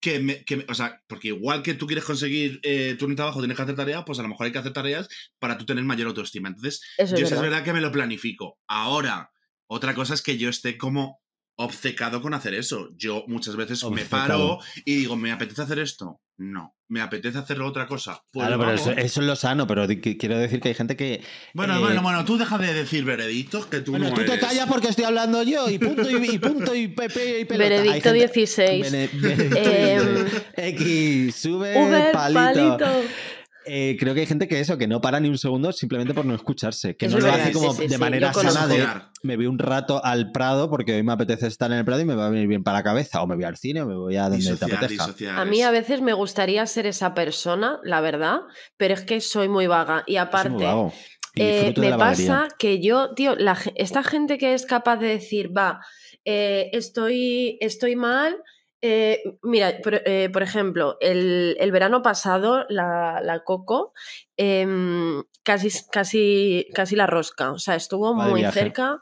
que 0.00 0.18
me, 0.18 0.44
que 0.44 0.56
me- 0.56 0.66
o 0.68 0.74
sea, 0.74 1.00
porque 1.06 1.28
igual 1.28 1.62
que 1.62 1.74
tú 1.74 1.86
quieres 1.86 2.04
conseguir 2.04 2.58
eh, 2.64 2.96
el 2.98 3.14
trabajo 3.16 3.38
tienes 3.38 3.56
que 3.56 3.62
hacer 3.62 3.76
tareas, 3.76 4.02
pues 4.04 4.18
a 4.18 4.22
lo 4.22 4.28
mejor 4.28 4.46
hay 4.46 4.52
que 4.52 4.58
hacer 4.58 4.72
tareas 4.72 5.08
para 5.38 5.56
tú 5.56 5.64
tener 5.64 5.84
mayor 5.84 6.08
autoestima. 6.08 6.48
Entonces, 6.48 6.82
eso 6.98 7.16
yo 7.16 7.26
es 7.26 7.32
es 7.32 7.40
verdad 7.40 7.62
que 7.64 7.72
me 7.72 7.80
lo 7.80 7.92
planifico. 7.92 8.58
Ahora, 8.66 9.30
otra 9.68 9.94
cosa 9.94 10.14
es 10.14 10.22
que 10.22 10.36
yo 10.38 10.48
esté 10.48 10.76
como 10.76 11.21
obcecado 11.56 12.20
con 12.22 12.34
hacer 12.34 12.54
eso. 12.54 12.88
Yo 12.96 13.24
muchas 13.28 13.56
veces 13.56 13.82
me 13.90 14.04
paro 14.04 14.58
y 14.84 14.96
digo, 14.96 15.16
¿me 15.16 15.32
apetece 15.32 15.62
hacer 15.62 15.78
esto? 15.78 16.20
No. 16.38 16.74
¿Me 16.88 17.00
apetece 17.00 17.38
hacer 17.38 17.60
otra 17.62 17.86
cosa? 17.86 18.20
Pues 18.32 18.46
Claro, 18.46 18.60
pero 18.60 18.72
eso, 18.74 18.90
eso 18.90 19.20
es 19.20 19.26
lo 19.26 19.36
sano, 19.36 19.66
pero 19.66 19.86
quiero 19.86 20.36
decir 20.38 20.60
que 20.60 20.68
hay 20.68 20.74
gente 20.74 20.96
que. 20.96 21.22
Bueno, 21.54 21.76
eh, 21.76 21.80
bueno, 21.80 22.02
bueno, 22.02 22.24
tú 22.24 22.36
deja 22.36 22.58
de 22.58 22.74
decir 22.74 23.04
veredictos 23.04 23.66
que 23.66 23.80
tú 23.80 23.92
Bueno, 23.92 24.08
no 24.10 24.14
tú 24.14 24.24
te 24.24 24.38
callas 24.38 24.66
porque 24.66 24.88
estoy 24.88 25.04
hablando 25.04 25.42
yo, 25.42 25.70
y 25.70 25.78
punto, 25.78 26.10
y, 26.10 26.34
y 26.34 26.38
punto, 26.38 26.74
y 26.74 26.88
pepe, 26.88 27.40
y 27.40 27.44
pelota. 27.44 27.68
Veredicto 27.70 28.10
gente- 28.10 28.18
16. 28.18 28.90
Bene- 28.92 29.10
Veredicto 29.12 29.58
Em, 29.58 30.14
16. 30.24 30.42
X, 30.56 31.34
sube 31.36 31.82
Uber, 31.82 32.12
palito. 32.12 32.78
palito. 32.78 33.08
Eh, 33.64 33.96
creo 33.98 34.14
que 34.14 34.20
hay 34.20 34.26
gente 34.26 34.48
que 34.48 34.60
eso, 34.60 34.76
que 34.78 34.86
no 34.86 35.00
para 35.00 35.20
ni 35.20 35.28
un 35.28 35.38
segundo 35.38 35.72
simplemente 35.72 36.14
por 36.14 36.24
no 36.24 36.34
escucharse, 36.34 36.96
que 36.96 37.06
Eso 37.06 37.18
no 37.18 37.26
lo 37.26 37.32
hace 37.32 37.52
como 37.52 37.72
sí, 37.72 37.82
sí, 37.82 37.88
de 37.88 37.94
sí, 37.94 38.00
manera 38.00 38.32
sana 38.32 38.66
de 38.66 38.86
me 39.22 39.36
voy 39.36 39.46
un 39.46 39.58
rato 39.58 40.04
al 40.04 40.32
Prado 40.32 40.68
porque 40.68 40.96
hoy 40.96 41.02
me 41.02 41.12
apetece 41.12 41.46
estar 41.46 41.70
en 41.70 41.78
el 41.78 41.84
Prado 41.84 42.00
y 42.00 42.04
me 42.04 42.14
va 42.14 42.26
a 42.26 42.30
venir 42.30 42.48
bien 42.48 42.64
para 42.64 42.78
la 42.78 42.82
cabeza, 42.82 43.22
o 43.22 43.26
me 43.26 43.36
voy 43.36 43.44
al 43.44 43.56
cine 43.56 43.82
o 43.82 43.86
me 43.86 43.94
voy 43.94 44.16
a 44.16 44.28
donde 44.28 44.56
te 44.56 44.64
apetezca. 44.64 45.40
A 45.40 45.44
mí 45.44 45.62
a 45.62 45.70
veces 45.70 46.00
me 46.00 46.12
gustaría 46.12 46.66
ser 46.66 46.86
esa 46.86 47.14
persona, 47.14 47.78
la 47.84 48.00
verdad, 48.00 48.40
pero 48.76 48.94
es 48.94 49.02
que 49.02 49.20
soy 49.20 49.48
muy 49.48 49.66
vaga. 49.66 50.02
Y 50.06 50.16
aparte, 50.16 50.64
vago 50.64 50.92
y 51.34 51.42
eh, 51.42 51.74
me 51.78 51.96
pasa 51.96 52.48
que 52.58 52.80
yo, 52.80 53.14
tío, 53.14 53.34
la 53.36 53.58
esta 53.74 54.02
gente 54.02 54.36
que 54.36 54.52
es 54.52 54.66
capaz 54.66 54.98
de 54.98 55.08
decir, 55.08 55.56
va, 55.56 55.80
eh, 56.24 56.68
estoy, 56.72 57.56
estoy 57.60 57.96
mal. 57.96 58.36
Eh, 58.84 59.22
mira, 59.42 59.78
por, 59.80 60.02
eh, 60.04 60.28
por 60.32 60.42
ejemplo, 60.42 60.96
el, 61.00 61.56
el 61.60 61.70
verano 61.70 62.02
pasado, 62.02 62.66
la, 62.68 63.20
la 63.22 63.44
Coco 63.44 63.92
em, 64.36 65.22
casi, 65.44 65.70
casi, 65.90 66.66
casi 66.74 66.96
la 66.96 67.06
rosca. 67.06 67.52
O 67.52 67.60
sea, 67.60 67.76
estuvo 67.76 68.12
muy 68.12 68.40
viaje. 68.40 68.58
cerca. 68.58 69.00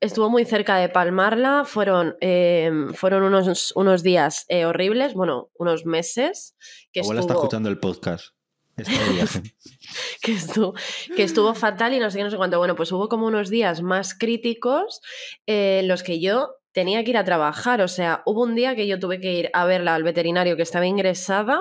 Estuvo 0.00 0.28
muy 0.28 0.44
cerca 0.44 0.76
de 0.78 0.88
palmarla. 0.88 1.64
Fueron, 1.64 2.16
em, 2.20 2.92
fueron 2.94 3.22
unos, 3.22 3.72
unos 3.76 4.02
días 4.02 4.44
eh, 4.48 4.66
horribles, 4.66 5.14
bueno, 5.14 5.50
unos 5.54 5.86
meses. 5.86 6.56
Que 6.92 7.00
abuela 7.00 7.20
está 7.20 7.34
estuvo, 7.34 7.44
escuchando 7.44 7.68
el 7.68 7.78
podcast. 7.78 8.34
Está 8.76 9.08
viaje. 9.12 9.42
que 10.20 10.32
estuvo, 10.32 10.74
que 11.14 11.22
estuvo 11.22 11.54
fatal 11.54 11.94
y 11.94 12.00
no 12.00 12.10
sé 12.10 12.18
qué, 12.18 12.24
no 12.24 12.30
sé 12.30 12.36
cuánto. 12.36 12.58
Bueno, 12.58 12.74
pues 12.74 12.90
hubo 12.90 13.08
como 13.08 13.26
unos 13.26 13.50
días 13.50 13.82
más 13.82 14.18
críticos 14.18 15.00
en 15.46 15.86
los 15.86 16.02
que 16.02 16.20
yo 16.20 16.55
tenía 16.76 17.02
que 17.02 17.10
ir 17.10 17.16
a 17.16 17.24
trabajar. 17.24 17.80
O 17.80 17.88
sea, 17.88 18.22
hubo 18.26 18.42
un 18.42 18.54
día 18.54 18.76
que 18.76 18.86
yo 18.86 18.98
tuve 18.98 19.18
que 19.18 19.32
ir 19.32 19.50
a 19.54 19.64
verla 19.64 19.94
al 19.94 20.02
veterinario 20.02 20.56
que 20.56 20.62
estaba 20.62 20.86
ingresada 20.86 21.58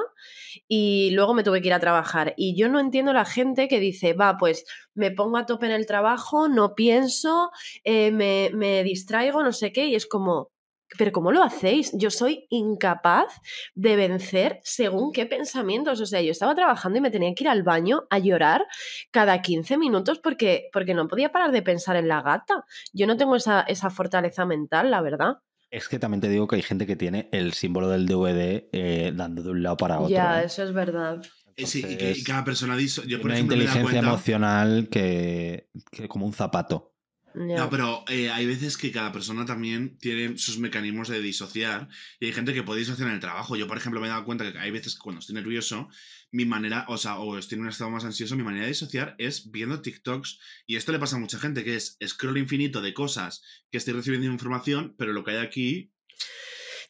y 0.68 1.12
luego 1.12 1.34
me 1.34 1.42
tuve 1.42 1.62
que 1.62 1.68
ir 1.68 1.74
a 1.74 1.80
trabajar. 1.80 2.34
Y 2.36 2.58
yo 2.58 2.68
no 2.68 2.82
entiendo 2.82 3.14
la 3.14 3.24
gente 3.24 3.70
que 3.70 3.80
dice, 3.80 4.12
va, 4.12 4.36
pues 4.38 4.66
me 4.94 5.12
pongo 5.12 5.38
a 5.38 5.46
tope 5.46 5.68
en 5.68 5.72
el 5.72 5.86
trabajo, 5.86 6.50
no 6.50 6.76
pienso, 6.76 7.50
eh, 7.86 8.12
me, 8.12 8.52
me 8.54 8.84
distraigo, 8.84 9.42
no 9.42 9.54
sé 9.54 9.72
qué, 9.72 9.88
y 9.88 9.96
es 9.96 10.06
como... 10.06 10.52
Pero 10.98 11.12
¿cómo 11.12 11.32
lo 11.32 11.44
hacéis? 11.44 11.92
Yo 11.94 12.10
soy 12.10 12.46
incapaz 12.50 13.42
de 13.74 13.96
vencer 13.96 14.60
según 14.64 15.12
qué 15.12 15.26
pensamientos. 15.26 16.00
O 16.02 16.06
sea, 16.06 16.22
yo 16.22 16.32
estaba 16.32 16.56
trabajando 16.56 16.98
y 16.98 17.02
me 17.02 17.12
tenía 17.12 17.34
que 17.34 17.44
ir 17.44 17.50
al 17.50 17.64
baño 17.64 18.04
a 18.10 18.20
llorar 18.20 18.66
cada 19.12 19.42
15 19.42 19.78
minutos 19.78 20.20
porque, 20.20 20.70
porque 20.72 20.94
no 20.94 21.08
podía 21.08 21.32
parar 21.32 21.52
de 21.52 21.62
pensar 21.62 21.96
en 21.96 22.08
la 22.08 22.22
gata. 22.22 22.64
Yo 22.94 23.08
no 23.08 23.18
tengo 23.18 23.36
esa, 23.36 23.62
esa 23.62 23.90
fortaleza 23.90 24.46
mental, 24.46 24.92
la 24.92 25.02
verdad. 25.02 25.38
Es 25.72 25.90
que 25.90 26.00
también 26.00 26.22
te 26.22 26.30
digo 26.30 26.48
que 26.48 26.56
hay 26.56 26.62
gente 26.62 26.86
que 26.86 26.96
tiene 26.96 27.28
el 27.34 27.52
símbolo 27.54 27.90
del 27.90 28.06
DVD 28.06 28.70
eh, 28.72 29.12
dando 29.14 29.42
de 29.44 29.50
un 29.50 29.64
lado 29.64 29.76
para 29.78 30.00
otro. 30.00 30.10
ya, 30.10 30.42
¿eh? 30.42 30.46
eso 30.46 30.64
es 30.64 30.74
verdad. 30.74 31.22
Eh, 31.58 31.66
sí, 31.66 31.80
y, 31.80 31.82
que, 31.84 31.90
y 31.90 31.94
Entonces, 31.94 32.24
cada 32.26 32.44
persona 32.44 32.78
Yo, 32.78 33.18
por 33.18 33.26
una 33.28 33.34
ejemplo, 33.36 33.58
me 33.58 33.64
inteligencia 33.64 33.82
cuenta- 33.84 34.00
emocional 34.08 34.88
que, 34.90 35.70
que 35.92 36.08
como 36.08 36.26
un 36.26 36.34
zapato. 36.34 36.95
No, 37.36 37.70
pero 37.70 38.06
eh, 38.08 38.30
hay 38.30 38.46
veces 38.46 38.78
que 38.78 38.92
cada 38.92 39.12
persona 39.12 39.46
también 39.46 39.98
tiene 39.98 40.38
sus 40.38 40.58
mecanismos 40.58 41.10
de 41.10 41.22
disociar 41.22 41.90
y 42.20 42.28
hay 42.28 42.34
gente 42.34 42.54
que 42.54 42.64
puede 42.64 42.80
disociar 42.80 43.10
en 43.10 43.16
el 43.16 43.20
trabajo. 43.20 43.58
Yo, 43.58 43.68
por 43.68 43.78
ejemplo, 43.78 44.00
me 44.00 44.08
he 44.08 44.10
dado 44.10 44.24
cuenta 44.24 44.52
que 44.52 44.58
hay 44.58 44.72
veces 44.72 44.96
que 44.96 45.00
cuando 45.00 45.20
estoy 45.20 45.36
nervioso, 45.36 45.90
mi 46.32 46.46
manera, 46.46 46.86
o 46.88 46.98
sea, 46.98 47.20
o 47.20 47.38
estoy 47.38 47.58
en 47.58 47.64
un 47.64 47.70
estado 47.70 47.90
más 47.90 48.06
ansioso, 48.06 48.36
mi 48.36 48.44
manera 48.44 48.64
de 48.64 48.72
disociar 48.72 49.16
es 49.18 49.52
viendo 49.52 49.82
TikToks. 49.82 50.40
Y 50.66 50.78
esto 50.78 50.92
le 50.92 51.00
pasa 51.00 51.18
a 51.18 51.20
mucha 51.20 51.40
gente, 51.40 51.64
que 51.64 51.76
es 51.76 51.98
scroll 52.06 52.38
infinito 52.38 52.82
de 52.82 52.94
cosas 52.94 53.44
que 53.70 53.78
estoy 53.78 53.94
recibiendo 53.94 54.28
información, 54.28 54.96
pero 54.98 55.12
lo 55.12 55.24
que 55.24 55.32
hay 55.32 55.38
aquí 55.38 55.92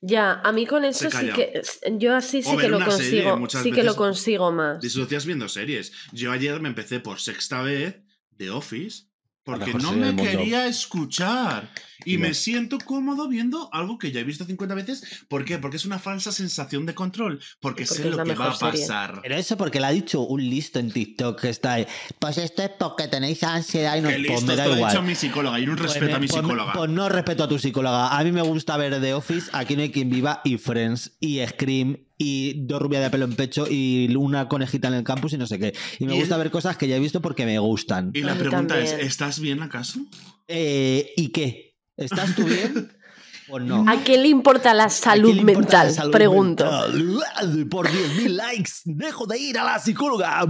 Ya, 0.02 0.41
a 0.43 0.52
mí 0.52 0.68
con 0.68 0.86
eso 0.86 1.10
sí 1.10 1.30
que. 1.30 1.62
Yo 1.98 2.16
así 2.16 2.43
sí 2.43 2.56
que 2.58 2.68
lo 2.68 2.80
serie, 2.91 3.24
consigo. 3.24 3.50
Sí 3.64 3.72
que 3.72 3.84
lo 3.84 3.96
consigo 3.96 4.52
más. 4.52 4.80
disocias 4.80 5.26
viendo 5.26 5.48
series. 5.50 5.91
Yo 6.12 6.32
ayer 6.32 6.60
me 6.60 6.70
empecé 6.70 7.00
por 7.00 7.20
sexta 7.20 7.62
vez 7.62 8.02
The 8.38 8.52
Office. 8.52 9.06
Porque 9.46 9.74
no 9.76 9.91
me 9.93 10.16
quería 10.16 10.66
escuchar. 10.68 11.70
Y 12.04 12.18
me 12.18 12.34
siento 12.34 12.78
cómodo 12.80 13.28
viendo 13.30 13.70
algo 13.72 13.98
que 13.98 14.12
ya 14.12 14.20
he 14.20 14.24
visto 14.24 14.43
50 14.43 14.76
veces. 14.76 15.04
¿Por 15.30 15.46
qué? 15.46 15.58
Porque 15.60 15.78
es 15.78 15.86
una 15.86 15.98
falsa 15.98 16.32
sensación 16.32 16.86
de 16.86 16.93
control. 16.93 17.39
Porque, 17.62 17.86
Porque 17.86 18.04
sé 18.04 18.10
lo 18.10 18.24
que 18.24 18.34
va 18.36 18.48
a 18.50 18.56
serie. 18.56 18.82
pasar. 18.82 19.20
Pero 19.22 19.36
eso 19.36 19.56
porque 19.56 19.80
le 19.80 19.86
ha 19.86 19.91
dicho 19.91 20.22
un 20.22 20.41
listo 20.41 20.80
en 20.80 20.91
TikTok 20.91 21.39
que 21.39 21.50
está 21.50 21.74
ahí. 21.74 21.88
Pues 22.20 22.38
esto 22.38 22.64
es 22.64 22.72
porque 22.78 23.08
tenéis 23.08 23.43
ansiedad 23.43 23.96
y 23.98 24.02
no 24.02 24.10
Que 24.10 24.16
pues 24.16 24.30
listo, 24.30 24.46
me 24.48 24.56
da 24.56 24.64
esto 24.64 24.70
lo 24.70 24.74
ha 24.74 24.78
igual. 24.78 24.91
dicho 24.91 25.04
mi 25.04 25.16
psicóloga. 25.16 25.60
Y 25.60 25.68
un 25.68 25.76
Pues 25.78 25.93
respeto 25.93 26.16
a 26.16 26.20
mi 26.20 26.28
pues 26.28 26.41
psicóloga. 26.41 26.74
Pues 26.74 26.89
no 26.89 27.10
respeto 27.10 27.43
a 27.43 27.48
tu 27.48 27.60
psicóloga. 27.60 28.18
A 28.18 28.24
mí 28.24 28.32
me 28.32 28.41
gusta 28.41 28.78
ver 28.78 29.00
The 29.00 29.14
Office, 29.14 29.50
Aquí 29.54 29.76
no 29.76 29.84
hay 29.84 29.91
quien 29.91 30.10
viva, 30.10 30.41
y 30.43 30.58
Friends, 30.58 31.14
y 31.20 31.39
Scream, 31.46 31.98
y 32.18 32.66
dos 32.66 32.82
rubias 32.82 33.03
de 33.03 33.09
pelo 33.09 33.26
en 33.26 33.36
pecho, 33.36 33.68
y 33.70 34.13
una 34.16 34.47
conejita 34.47 34.88
en 34.88 34.93
el 34.95 35.03
campus, 35.03 35.34
y 35.34 35.38
no 35.38 35.47
sé 35.47 35.59
qué. 35.59 35.74
Y 35.99 36.05
me 36.05 36.16
Y- 36.16 36.20
gusta 36.20 36.38
ver 36.38 36.51
cosas 36.51 36.78
que 36.78 36.88
ya 36.88 36.95
he 36.95 36.99
visto 36.99 37.22
porque 37.22 37.45
me 37.45 37.59
gustan. 37.59 38.11
y 38.13 38.22
la 38.22 38.36
pregunta 38.36 38.80
es. 38.80 38.93
¿estás 38.93 39.39
bien 39.39 39.61
acaso? 39.61 39.99
Eh, 40.47 41.11
¿Y 41.18 41.30
qué? 41.30 41.76
¿Estás 41.97 42.36
tú 42.36 42.43
bien? 42.45 42.91
Pues 43.47 43.63
no. 43.63 43.86
¿A 43.88 43.97
quién 44.03 44.24
le 44.24 44.30
importa 44.30 44.74
la 44.74 44.86
¿A 44.86 44.89
salud 44.89 45.39
mental? 45.41 45.89
la 45.89 45.93
salud 45.93 46.11
Pregunto. 46.11 46.63
mental? 46.66 47.68
Por 47.70 47.88
10.000 47.88 48.30
likes, 48.30 48.72
dejo 48.86 49.28
de 49.28 49.38
ir 49.38 49.59
a 49.59 49.63
la 49.63 49.78
psicóloga. 49.78 50.43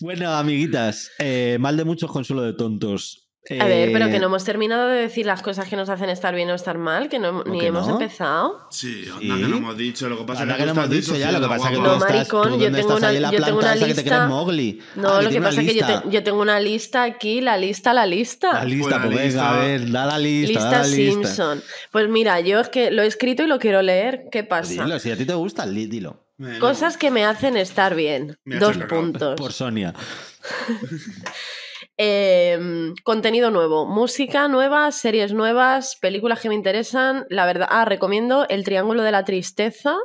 bueno, 0.00 0.30
amiguitas, 0.32 1.10
eh, 1.18 1.56
mal 1.60 1.76
de 1.76 1.84
muchos, 1.84 2.10
consuelo 2.10 2.42
de 2.42 2.52
tontos. 2.52 3.29
A 3.58 3.64
ver, 3.64 3.90
pero 3.90 4.04
Eh, 4.06 4.10
que 4.10 4.18
no 4.20 4.26
hemos 4.26 4.44
terminado 4.44 4.86
de 4.88 5.00
decir 5.00 5.24
las 5.24 5.40
cosas 5.40 5.66
que 5.66 5.74
nos 5.74 5.88
hacen 5.88 6.10
estar 6.10 6.34
bien 6.34 6.50
o 6.50 6.54
estar 6.54 6.76
mal, 6.76 7.08
que 7.08 7.18
no, 7.18 7.42
ni 7.44 7.58
que 7.60 7.66
hemos 7.68 7.86
no? 7.86 7.94
empezado. 7.94 8.68
Sí, 8.70 9.06
anda 9.10 9.18
Sí. 9.18 9.42
que 9.42 9.48
lo 9.48 9.56
hemos 9.56 9.76
dicho. 9.78 10.08
Lo 10.10 10.18
que 10.18 10.24
pasa 10.24 10.42
Anda 10.42 10.54
es 10.54 10.58
que 10.58 10.62
que 10.62 10.66
lo 10.68 10.74
tú 10.74 10.80
hemos 10.80 10.90
dicho 10.90 11.16
ya, 11.16 11.32
lo 11.32 11.40
que 11.40 11.48
pasa 11.48 11.64
es 11.64 11.70
que 11.70 11.76
tú 11.76 11.82
No, 11.82 11.94
estás, 11.94 12.10
maricón, 12.12 12.42
tú 12.50 12.58
yo 12.58 12.64
tengo 12.66 12.76
estás 12.78 12.96
una- 12.98 13.08
ahí 13.08 13.16
en 13.16 13.22
la 13.22 13.30
yo 13.32 13.42
tengo 13.42 13.58
una 13.58 13.74
esa 13.74 13.86
que 13.86 13.94
te 13.94 14.02
lista- 14.02 14.16
crees 14.16 14.28
Mowgli. 14.28 14.82
No, 14.96 15.08
Ah, 15.08 15.22
lo 15.22 15.30
que 15.30 15.40
pasa 15.40 15.60
es 15.62 15.68
que 15.68 15.74
yo, 15.74 15.86
lista. 15.86 16.02
te- 16.02 16.10
yo 16.10 16.22
tengo 16.22 16.40
una 16.42 16.60
lista 16.60 17.02
aquí, 17.02 17.40
la 17.40 17.56
lista, 17.56 17.94
la 17.94 18.06
lista. 18.06 18.52
La 18.52 18.64
lista, 18.64 18.82
Pues 18.82 18.90
la 18.90 19.00
pues 19.00 19.10
venga, 19.10 19.24
lista- 19.24 19.50
a 19.54 19.58
ver, 19.58 19.90
da 19.90 20.06
la 20.06 20.18
lista, 20.18 20.60
da 20.60 20.66
Lista 20.70 20.78
la 20.82 20.86
lista. 20.86 21.12
Simpson. 21.28 21.62
Pues 21.90 22.08
mira, 22.10 22.40
yo 22.40 22.60
es 22.60 22.68
que 22.68 22.90
lo 22.90 23.02
he 23.02 23.06
escrito 23.06 23.42
y 23.42 23.46
lo 23.46 23.58
quiero 23.58 23.80
leer. 23.80 24.24
¿Qué 24.30 24.44
pasa? 24.44 24.84
Dilo, 24.84 24.98
si 24.98 25.10
a 25.10 25.16
ti 25.16 25.24
te 25.24 25.34
gusta, 25.34 25.66
dilo. 25.66 26.26
Cosas 26.60 26.96
que 26.98 27.10
me 27.10 27.24
hacen 27.24 27.56
estar 27.56 27.94
bien. 27.94 28.36
Me 28.44 28.58
Dos 28.58 28.76
puntos. 28.88 29.34
Por 29.40 29.52
Sonia. 29.54 29.94
Eh, 32.02 32.58
contenido 33.04 33.50
nuevo, 33.50 33.84
música 33.84 34.48
nueva, 34.48 34.90
series 34.90 35.34
nuevas, 35.34 35.98
películas 36.00 36.40
que 36.40 36.48
me 36.48 36.54
interesan. 36.54 37.26
La 37.28 37.44
verdad, 37.44 37.68
ah, 37.70 37.84
recomiendo 37.84 38.46
El 38.48 38.64
Triángulo 38.64 39.02
de 39.02 39.12
la 39.12 39.26
Tristeza, 39.26 39.98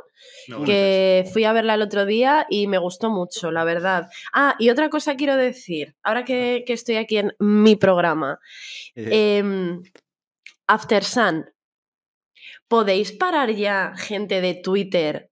no, 0.48 0.62
que 0.64 1.26
fui 1.32 1.44
a 1.44 1.54
verla 1.54 1.72
el 1.72 1.80
otro 1.80 2.04
día 2.04 2.46
y 2.50 2.66
me 2.66 2.76
gustó 2.76 3.08
mucho, 3.08 3.50
la 3.50 3.64
verdad. 3.64 4.08
Ah, 4.34 4.56
y 4.58 4.68
otra 4.68 4.90
cosa 4.90 5.16
quiero 5.16 5.36
decir, 5.36 5.96
ahora 6.02 6.26
que, 6.26 6.64
que 6.66 6.74
estoy 6.74 6.96
aquí 6.96 7.16
en 7.16 7.32
mi 7.38 7.76
programa. 7.76 8.40
Eh, 8.94 9.38
Em, 9.38 9.82
After 10.66 11.02
Sun, 11.02 11.46
¿podéis 12.68 13.12
parar 13.12 13.52
ya, 13.52 13.94
gente 13.96 14.42
de 14.42 14.52
Twitter, 14.52 15.30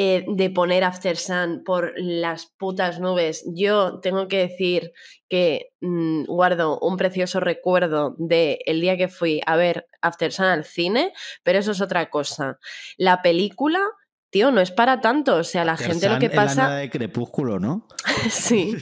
eh, 0.00 0.24
de 0.28 0.48
poner 0.48 0.84
After 0.84 1.16
Sun 1.16 1.64
por 1.64 1.92
las 1.96 2.46
putas 2.56 3.00
nubes. 3.00 3.44
Yo 3.52 3.98
tengo 3.98 4.28
que 4.28 4.38
decir 4.38 4.92
que 5.28 5.72
mm, 5.80 6.26
guardo 6.26 6.78
un 6.78 6.96
precioso 6.96 7.40
recuerdo 7.40 8.14
de 8.16 8.60
el 8.66 8.80
día 8.80 8.96
que 8.96 9.08
fui 9.08 9.40
a 9.44 9.56
ver 9.56 9.88
After 10.00 10.30
Sun 10.30 10.44
al 10.44 10.64
cine, 10.64 11.12
pero 11.42 11.58
eso 11.58 11.72
es 11.72 11.80
otra 11.80 12.10
cosa. 12.10 12.60
La 12.96 13.22
película 13.22 13.80
tío, 14.30 14.52
no 14.52 14.60
es 14.60 14.70
para 14.70 15.00
tanto. 15.00 15.34
O 15.34 15.42
sea, 15.42 15.64
la 15.64 15.76
gente 15.76 16.08
lo 16.08 16.20
que 16.20 16.30
pasa. 16.30 16.68
la 16.68 16.76
de 16.76 16.90
Crepúsculo, 16.90 17.58
¿no? 17.58 17.88
sí. 18.30 18.76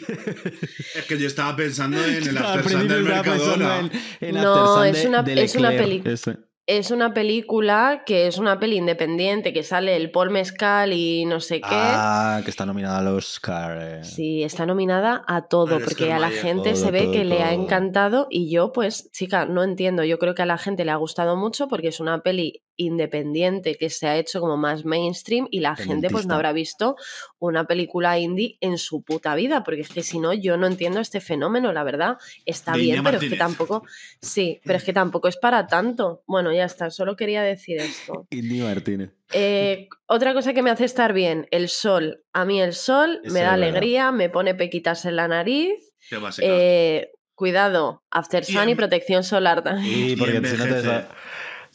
es 0.94 1.04
que 1.06 1.18
yo 1.18 1.28
estaba 1.28 1.56
pensando 1.56 2.04
en 2.04 2.28
el 2.28 2.36
After 2.36 2.68
Sun 2.68 2.88
del 2.88 3.04
Mercadona. 3.04 3.90
no, 4.32 4.84
es, 4.84 5.02
una, 5.06 5.20
es 5.20 5.54
una 5.54 5.70
película 5.70 6.36
es 6.66 6.90
una 6.90 7.14
película 7.14 8.02
que 8.04 8.26
es 8.26 8.38
una 8.38 8.58
peli 8.58 8.76
independiente, 8.76 9.52
que 9.52 9.62
sale 9.62 9.94
el 9.94 10.10
Paul 10.10 10.30
Mescal 10.30 10.92
y 10.92 11.24
no 11.24 11.40
sé 11.40 11.60
qué. 11.60 11.68
Ah, 11.70 12.40
que 12.44 12.50
está 12.50 12.66
nominada 12.66 12.98
al 12.98 13.08
Oscar. 13.08 13.78
Eh. 13.80 14.04
Sí, 14.04 14.42
está 14.42 14.66
nominada 14.66 15.22
a 15.28 15.42
todo, 15.42 15.78
porque 15.78 16.12
a 16.12 16.18
la 16.18 16.30
gente 16.30 16.74
se 16.74 16.90
ve 16.90 17.10
que 17.12 17.24
le 17.24 17.42
ha 17.42 17.52
encantado 17.52 18.26
y 18.30 18.50
yo, 18.50 18.72
pues, 18.72 19.10
chica, 19.12 19.46
no 19.46 19.62
entiendo. 19.62 20.02
Yo 20.02 20.18
creo 20.18 20.34
que 20.34 20.42
a 20.42 20.46
la 20.46 20.58
gente 20.58 20.84
le 20.84 20.90
ha 20.90 20.96
gustado 20.96 21.36
mucho 21.36 21.68
porque 21.68 21.88
es 21.88 22.00
una 22.00 22.22
peli 22.22 22.64
independiente 22.77 23.77
que 23.77 23.91
se 23.91 24.07
ha 24.07 24.16
hecho 24.16 24.41
como 24.41 24.57
más 24.57 24.85
mainstream 24.85 25.49
y 25.51 25.61
la 25.61 25.77
gente 25.77 26.09
pues 26.11 26.27
no 26.27 26.35
habrá 26.35 26.53
visto 26.53 26.97
una 27.39 27.66
película 27.66 28.18
indie 28.18 28.59
en 28.61 28.79
su 28.79 29.03
puta 29.03 29.35
vida, 29.35 29.64
porque 29.64 29.83
es 29.83 29.89
que 29.89 30.03
si 30.03 30.18
no 30.18 30.33
yo 30.33 30.57
no 30.57 30.66
entiendo 30.66 31.01
este 31.01 31.20
fenómeno, 31.20 31.72
la 31.72 31.85
verdad, 31.85 32.16
está 32.45 32.74
bien, 32.74 33.03
pero 33.03 33.18
es 33.18 33.29
que 33.29 33.37
tampoco, 33.37 33.83
sí, 34.20 34.61
pero 34.64 34.79
es 34.79 34.85
que 34.85 34.93
tampoco 34.93 35.29
es 35.29 35.37
para 35.37 35.66
tanto. 35.66 36.22
Bueno, 36.27 36.53
ya 36.53 36.64
está, 36.64 36.91
solo 36.91 37.16
quería 37.16 37.43
decir 37.43 37.79
esto. 37.79 38.27
Indie 38.31 38.62
Martínez. 38.62 39.11
Eh, 39.33 39.89
otra 40.07 40.35
cosa 40.35 40.53
que 40.53 40.62
me 40.62 40.70
hace 40.70 40.85
estar 40.85 41.12
bien, 41.12 41.49
el 41.51 41.68
sol. 41.68 42.24
A 42.33 42.45
mí 42.45 42.61
el 42.61 42.74
sol 42.74 43.20
me 43.24 43.41
da 43.41 43.55
alegría, 43.55 44.12
me 44.12 44.31
pone 44.31 44.55
pequitas 44.55 45.05
en 45.05 45.16
la 45.16 45.29
nariz. 45.29 45.95
Eh, 46.41 47.11
cuidado, 47.35 48.05
after 48.11 48.45
sun 48.45 48.68
y, 48.68 48.74
protección 48.74 49.24
solar 49.24 49.62
también. 49.62 50.18
porque 50.18 50.47
si 50.47 50.57
no 50.57 50.64
te 50.64 50.83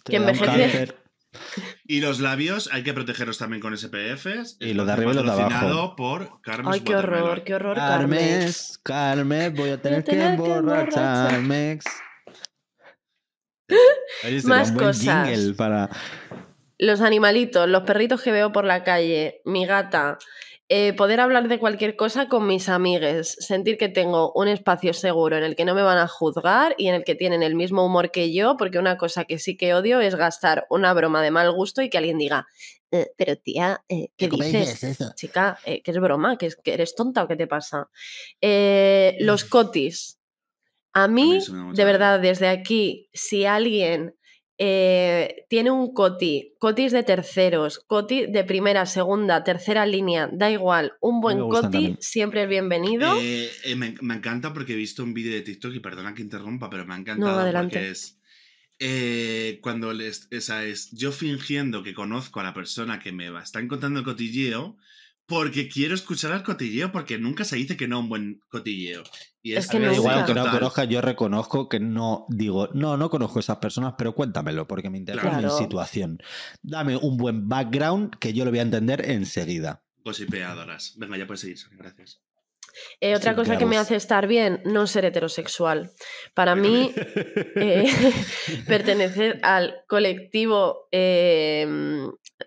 que 0.06 0.18
envejece. 0.18 0.96
Y 1.86 2.02
los 2.02 2.20
labios 2.20 2.70
hay 2.72 2.84
que 2.84 2.94
protegerlos 2.94 3.38
también 3.38 3.62
con 3.62 3.78
SPFs. 3.78 4.58
Y 4.60 4.74
lo 4.74 4.86
de 4.86 4.92
arriba 4.92 5.12
y 5.12 5.16
lo 5.16 5.24
de 5.24 5.32
abajo. 5.32 5.96
por 5.96 6.42
Carmes 6.42 6.74
Ay, 6.74 6.82
qué 6.82 6.96
horror, 6.96 7.44
qué 7.44 7.56
horror, 7.56 7.76
Carmes. 7.78 8.80
Carmes, 8.84 9.54
voy 9.54 9.70
a 9.70 9.82
tener, 9.82 10.04
que 10.04 10.22
emborracharme. 10.22 11.80
Más 14.44 14.72
cosas. 14.74 15.30
Para... 15.56 15.90
Los 16.78 17.02
animalitos, 17.02 17.70
los 17.70 17.84
perritos 17.84 18.22
que 18.22 18.32
veo 18.32 18.52
por 18.52 18.66
la 18.66 18.84
calle, 18.84 19.42
mi 19.46 19.66
gata, 19.66 20.18
eh, 20.74 20.94
poder 20.94 21.20
hablar 21.20 21.50
de 21.50 21.60
cualquier 21.60 21.98
cosa 21.98 22.30
con 22.30 22.48
mis 22.48 22.70
amigues, 22.70 23.36
sentir 23.42 23.78
que 23.78 23.90
tengo 23.90 24.32
un 24.32 24.48
espacio 24.48 24.94
seguro 24.94 25.36
en 25.36 25.44
el 25.44 25.58
que 25.58 25.66
no 25.66 25.76
me 25.76 25.82
van 25.82 25.98
a 25.98 26.08
juzgar 26.08 26.76
y 26.78 26.88
en 26.88 26.96
el 26.96 27.04
que 27.04 27.14
tienen 27.14 27.44
el 27.44 27.56
mismo 27.56 27.86
humor 27.86 28.10
que 28.10 28.32
yo, 28.32 28.56
porque 28.56 28.80
una 28.80 28.96
cosa 28.96 29.26
que 29.26 29.38
sí 29.38 29.58
que 29.58 29.74
odio 29.74 30.00
es 30.00 30.16
gastar 30.16 30.68
una 30.70 30.94
broma 30.94 31.22
de 31.22 31.30
mal 31.30 31.52
gusto 31.52 31.82
y 31.82 31.90
que 31.90 31.98
alguien 31.98 32.18
diga, 32.18 32.48
eh, 32.90 33.12
pero 33.18 33.36
tía, 33.36 33.84
eh, 33.90 34.12
¿qué, 34.16 34.30
dices? 34.30 34.98
Chica, 35.16 35.60
¿qué 35.66 35.82
es 35.84 36.00
broma? 36.00 36.38
¿Que, 36.38 36.50
¿Que, 36.64 36.76
eres 36.76 36.96
tonta 36.96 37.24
o 37.24 37.28
qué 37.28 37.36
te 37.36 37.48
pasa? 37.48 37.90
los 39.20 39.44
cotis. 39.44 40.20
A 40.94 41.10
mí, 41.10 41.40
de 41.74 41.84
verdad, 41.84 42.22
desde 42.22 42.48
aquí, 42.48 43.10
si 43.12 43.44
alguien 43.44 44.16
eh, 44.64 45.48
tiene 45.50 45.72
un 45.72 45.92
coti, 45.92 46.54
cotis 46.60 46.92
de 46.92 47.02
terceros, 47.02 47.80
coti 47.80 48.28
de 48.28 48.44
primera, 48.44 48.86
segunda, 48.86 49.44
tercera 49.44 49.88
línea, 49.88 50.30
da 50.32 50.52
igual, 50.52 50.94
un 51.02 51.20
buen 51.20 51.40
coti 51.50 51.98
siempre 52.00 52.44
es 52.44 52.50
bienvenido. 52.50 53.12
Eh, 53.20 53.50
eh, 53.64 53.76
me, 53.76 53.88
encanta 53.88 54.54
porque 54.54 54.74
he 54.74 54.76
visto 54.76 55.04
un 55.04 55.16
vídeo 55.16 55.34
de 55.34 55.42
TikTok 55.42 55.74
y 55.74 55.80
perdona 55.80 56.14
que 56.14 56.22
interrumpa, 56.22 56.70
pero 56.70 56.86
me 56.86 56.94
ha 56.94 56.98
encantado 56.98 57.52
porque 57.60 57.90
es 57.90 58.20
cuando 59.62 59.94
les, 59.94 60.28
esa 60.30 60.64
es 60.64 60.92
yo 60.92 61.12
fingiendo 61.12 61.82
que 61.82 61.96
conozco 61.96 62.40
a 62.40 62.44
la 62.44 62.54
persona 62.54 63.00
que 63.00 63.12
me 63.12 63.32
va, 63.32 63.42
está 63.42 63.60
encontrando 63.62 64.02
el 64.02 64.06
cotilleo 64.06 64.78
porque 65.32 65.70
quiero 65.70 65.96
escuchar 65.96 66.34
al 66.34 66.44
cotilleo, 66.44 66.92
porque 66.92 67.18
nunca 67.18 67.46
se 67.46 67.56
dice 67.56 67.78
que 67.78 67.88
no 67.88 68.02
un 68.02 68.10
buen 68.10 68.42
cotilleo. 68.50 69.02
Y 69.42 69.54
es, 69.54 69.70
que 69.70 69.80
no 69.80 69.94
igual 69.94 70.26
que 70.26 70.34
no 70.34 70.52
conozca, 70.52 70.84
yo 70.84 71.00
reconozco 71.00 71.70
que 71.70 71.80
no 71.80 72.26
digo, 72.28 72.68
no, 72.74 72.98
no 72.98 73.10
conozco 73.10 73.40
a 73.40 73.42
esas 73.42 73.58
personas, 73.60 73.94
pero 73.98 74.14
cuéntamelo, 74.14 74.68
porque 74.68 74.90
me 74.90 74.98
interesa 74.98 75.42
mi 75.42 75.50
situación. 75.50 76.20
Dame 76.62 76.98
un 76.98 77.16
buen 77.16 77.48
background 77.48 78.18
que 78.20 78.34
yo 78.34 78.44
lo 78.44 78.52
voy 78.52 78.60
a 78.60 78.64
entender 78.64 79.10
enseguida. 79.10 79.86
Gossipeadoras. 80.04 80.96
Venga, 80.98 81.18
ya 81.18 81.26
puedes 81.26 81.40
seguir, 81.40 81.60
gracias. 81.78 82.20
Eh, 83.00 83.16
otra 83.16 83.36
cosa 83.36 83.58
que 83.58 83.66
me 83.66 83.78
hace 83.78 83.96
estar 83.96 84.28
bien, 84.28 84.62
no 84.66 84.88
ser 84.88 85.06
heterosexual. 85.06 85.92
Para 86.34 86.56
mí, 86.56 86.94
eh, 87.56 87.92
pertenecer 88.68 89.40
al 89.44 89.84
colectivo 89.88 90.88
eh, 90.92 91.68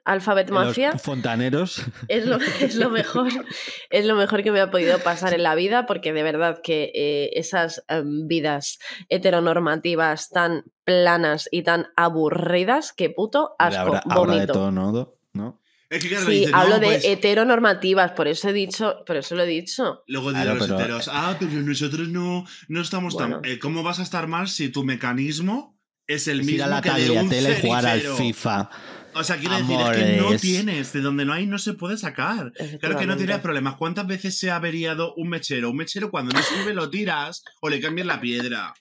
Alphabet 0.05 0.51
Mafia. 0.51 0.93
fontaneros. 0.99 1.83
Es 2.09 2.27
lo, 2.27 2.37
es 2.61 2.77
lo, 2.77 2.91
mejor, 2.91 3.29
es 3.91 4.05
lo 4.05 4.14
mejor 4.16 4.43
que 4.43 4.51
me 4.51 4.61
ha 4.61 4.70
podido 4.70 4.99
pasar 4.99 5.35
en 5.35 5.43
la 5.43 5.55
vida, 5.55 5.87
porque 5.87 6.12
de 6.12 6.22
verdad 6.22 6.61
que 6.62 6.91
eh, 6.95 7.31
esas 7.35 7.85
em, 7.89 8.27
vidas 8.27 8.79
heteronormativas 9.09 10.31
tan 10.31 10.64
planas 10.85 11.49
y 11.51 11.62
tan 11.62 11.89
aburridas, 11.97 12.93
que 12.93 13.11
puto 13.11 13.55
asco. 13.59 14.01
vomito. 14.07 14.70
¿no? 14.70 15.61
Sí, 16.01 16.47
hablo 16.53 16.78
de 16.78 16.86
pues 16.86 17.05
heteronormativas, 17.05 18.12
por 18.12 18.28
eso 18.28 18.49
he 18.49 18.53
dicho, 18.53 19.05
por 19.07 19.16
eso 19.16 19.34
lo 19.34 19.42
he 19.42 19.47
dicho. 19.47 20.03
Luego 20.07 20.32
dirán 20.32 20.59
los 20.59 20.70
heteros, 20.70 21.09
ah, 21.12 21.36
pero 21.38 21.53
nosotros 21.53 22.09
no, 22.09 22.47
no 22.68 22.80
estamos 22.80 23.16
tan. 23.16 23.40
Eh, 23.45 23.59
¿Cómo 23.59 23.82
vas 23.82 23.99
a 23.99 24.03
estar 24.03 24.26
mal 24.26 24.49
si 24.49 24.68
tu 24.68 24.84
mecanismo 24.84 25.78
es 26.07 26.28
el 26.28 26.45
mismo 26.45 26.66
la 26.66 26.82
que 26.82 26.90
de 26.90 27.11
un 27.11 27.28
tele 27.28 27.61
jugar 27.61 27.86
al 27.86 28.01
FIFA? 28.01 28.70
O 29.16 29.22
sea, 29.22 29.36
quiero 29.36 29.57
decir, 29.57 29.78
es 29.80 29.97
que 29.97 30.16
no 30.20 30.36
tienes, 30.36 30.92
de 30.92 31.01
donde 31.01 31.24
no 31.24 31.32
hay 31.32 31.47
no 31.47 31.59
se 31.59 31.74
puede 31.74 31.97
sacar. 31.97 32.53
Claro 32.80 32.99
que 32.99 33.07
no 33.07 33.16
tienes 33.16 33.38
problemas. 33.38 33.76
¿Cuántas 33.76 34.07
veces 34.07 34.36
se 34.36 34.51
ha 34.51 34.57
averiado 34.57 35.14
un 35.14 35.28
mechero? 35.28 35.70
Un 35.70 35.76
mechero 35.76 36.11
cuando 36.11 36.32
no 36.32 36.42
sirve 36.42 36.74
lo 36.74 36.90
tiras 36.90 37.45
o 37.61 37.68
le 37.68 37.80
cambias 37.80 38.07
la 38.07 38.20
piedra. 38.20 38.74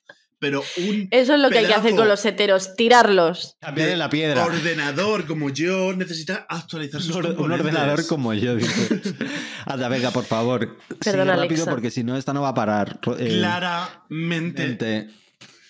Pero 0.44 0.62
un 0.76 1.08
Eso 1.10 1.36
es 1.36 1.40
lo 1.40 1.50
que 1.50 1.60
hay 1.60 1.68
que 1.68 1.74
hacer 1.74 1.96
con 1.96 2.06
los 2.06 2.26
heteros, 2.26 2.76
tirarlos. 2.76 3.56
Cambiar 3.62 3.98
la 3.98 4.10
piedra. 4.10 4.44
Ordenador 4.44 5.26
como 5.26 5.50
yo 5.50 5.94
necesita 5.94 6.46
actualizar 6.50 7.02
sus 7.02 7.16
un, 7.16 7.28
un 7.40 7.52
ordenador 7.54 8.06
como 8.08 8.34
yo, 8.34 8.58
dice. 8.58 9.02
Anda, 9.66 9.88
venga, 9.88 10.12
por 10.12 10.26
favor. 10.26 10.78
Perdona, 11.02 11.38
rápido 11.38 11.66
porque 11.66 11.92
si 11.92 12.04
no, 12.04 12.18
esta 12.18 12.34
no 12.34 12.42
va 12.42 12.50
a 12.50 12.54
parar. 12.54 13.00
Eh, 13.18 13.38
Claramente. 13.38 15.08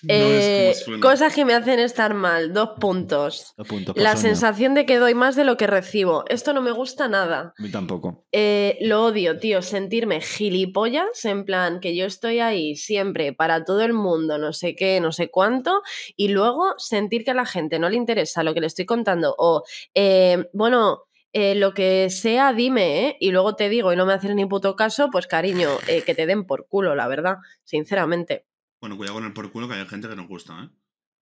Eh, 0.07 0.73
cosas 1.01 1.33
que 1.33 1.45
me 1.45 1.53
hacen 1.53 1.79
estar 1.79 2.13
mal, 2.13 2.53
dos 2.53 2.71
puntos. 2.79 3.53
la 3.95 4.17
sensación 4.17 4.73
de 4.73 4.85
que 4.85 4.97
doy 4.97 5.13
más 5.13 5.35
de 5.35 5.45
lo 5.45 5.55
que 5.55 5.67
recibo. 5.67 6.25
Esto 6.27 6.53
no 6.53 6.61
me 6.61 6.71
gusta 6.71 7.07
nada. 7.07 7.53
A 7.57 7.61
mí 7.61 7.71
tampoco. 7.71 8.25
Eh, 8.31 8.77
lo 8.81 9.05
odio, 9.05 9.39
tío, 9.39 9.61
sentirme 9.61 10.21
gilipollas, 10.21 11.23
en 11.25 11.45
plan 11.45 11.79
que 11.79 11.95
yo 11.95 12.05
estoy 12.05 12.39
ahí 12.39 12.75
siempre 12.75 13.33
para 13.33 13.63
todo 13.63 13.81
el 13.81 13.93
mundo, 13.93 14.37
no 14.37 14.51
sé 14.53 14.75
qué, 14.75 14.99
no 14.99 15.11
sé 15.11 15.29
cuánto, 15.29 15.81
y 16.15 16.29
luego 16.29 16.73
sentir 16.77 17.23
que 17.23 17.31
a 17.31 17.35
la 17.35 17.45
gente 17.45 17.79
no 17.79 17.89
le 17.89 17.95
interesa 17.95 18.43
lo 18.43 18.53
que 18.53 18.61
le 18.61 18.67
estoy 18.67 18.85
contando 18.85 19.35
o, 19.37 19.63
eh, 19.93 20.49
bueno, 20.53 21.03
lo 21.33 21.73
que 21.73 22.11
sea, 22.11 22.53
dime, 22.53 23.07
¿eh? 23.07 23.17
Y 23.19 23.31
luego 23.31 23.55
te 23.55 23.67
digo 23.67 23.91
y 23.91 23.95
no 23.95 24.05
me 24.05 24.13
haces 24.13 24.35
ni 24.35 24.45
puto 24.45 24.75
caso, 24.75 25.09
pues 25.11 25.25
cariño, 25.25 25.69
que 26.05 26.13
te 26.13 26.27
den 26.27 26.45
por 26.45 26.67
culo, 26.67 26.93
la 26.93 27.07
verdad, 27.07 27.37
sinceramente. 27.63 28.45
Bueno, 28.83 28.97
cuidado 28.97 29.15
con 29.15 29.23
el 29.23 29.31
por 29.31 29.49
culo 29.49 29.69
que 29.69 29.75
hay 29.75 29.85
gente 29.85 30.09
que 30.09 30.15
nos 30.17 30.27
gusta, 30.27 30.61
¿eh? 30.61 30.69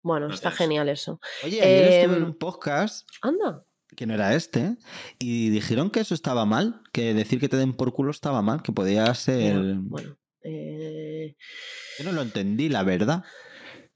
Bueno, 0.01 0.33
está 0.33 0.49
genial 0.49 0.89
eso. 0.89 1.19
Oye, 1.43 1.61
ayer 1.61 1.89
estuve 1.89 2.15
en 2.15 2.23
em, 2.23 2.29
un 2.29 2.35
podcast. 2.35 3.07
Anda. 3.21 3.63
Que 3.95 4.07
no 4.07 4.15
era 4.15 4.33
este. 4.33 4.77
Y 5.19 5.51
dijeron 5.51 5.91
que 5.91 5.99
eso 5.99 6.15
estaba 6.15 6.43
mal. 6.45 6.81
Que 6.91 7.13
decir 7.13 7.39
que 7.39 7.49
te 7.49 7.57
den 7.57 7.73
por 7.73 7.93
culo 7.93 8.09
estaba 8.09 8.41
mal. 8.41 8.63
Que 8.63 8.71
podía 8.71 9.13
ser. 9.13 9.75
Bueno. 9.75 10.17
Eh, 10.43 11.35
Yo 11.99 12.05
no 12.05 12.13
lo 12.13 12.23
entendí, 12.23 12.67
la 12.67 12.81
verdad. 12.81 13.23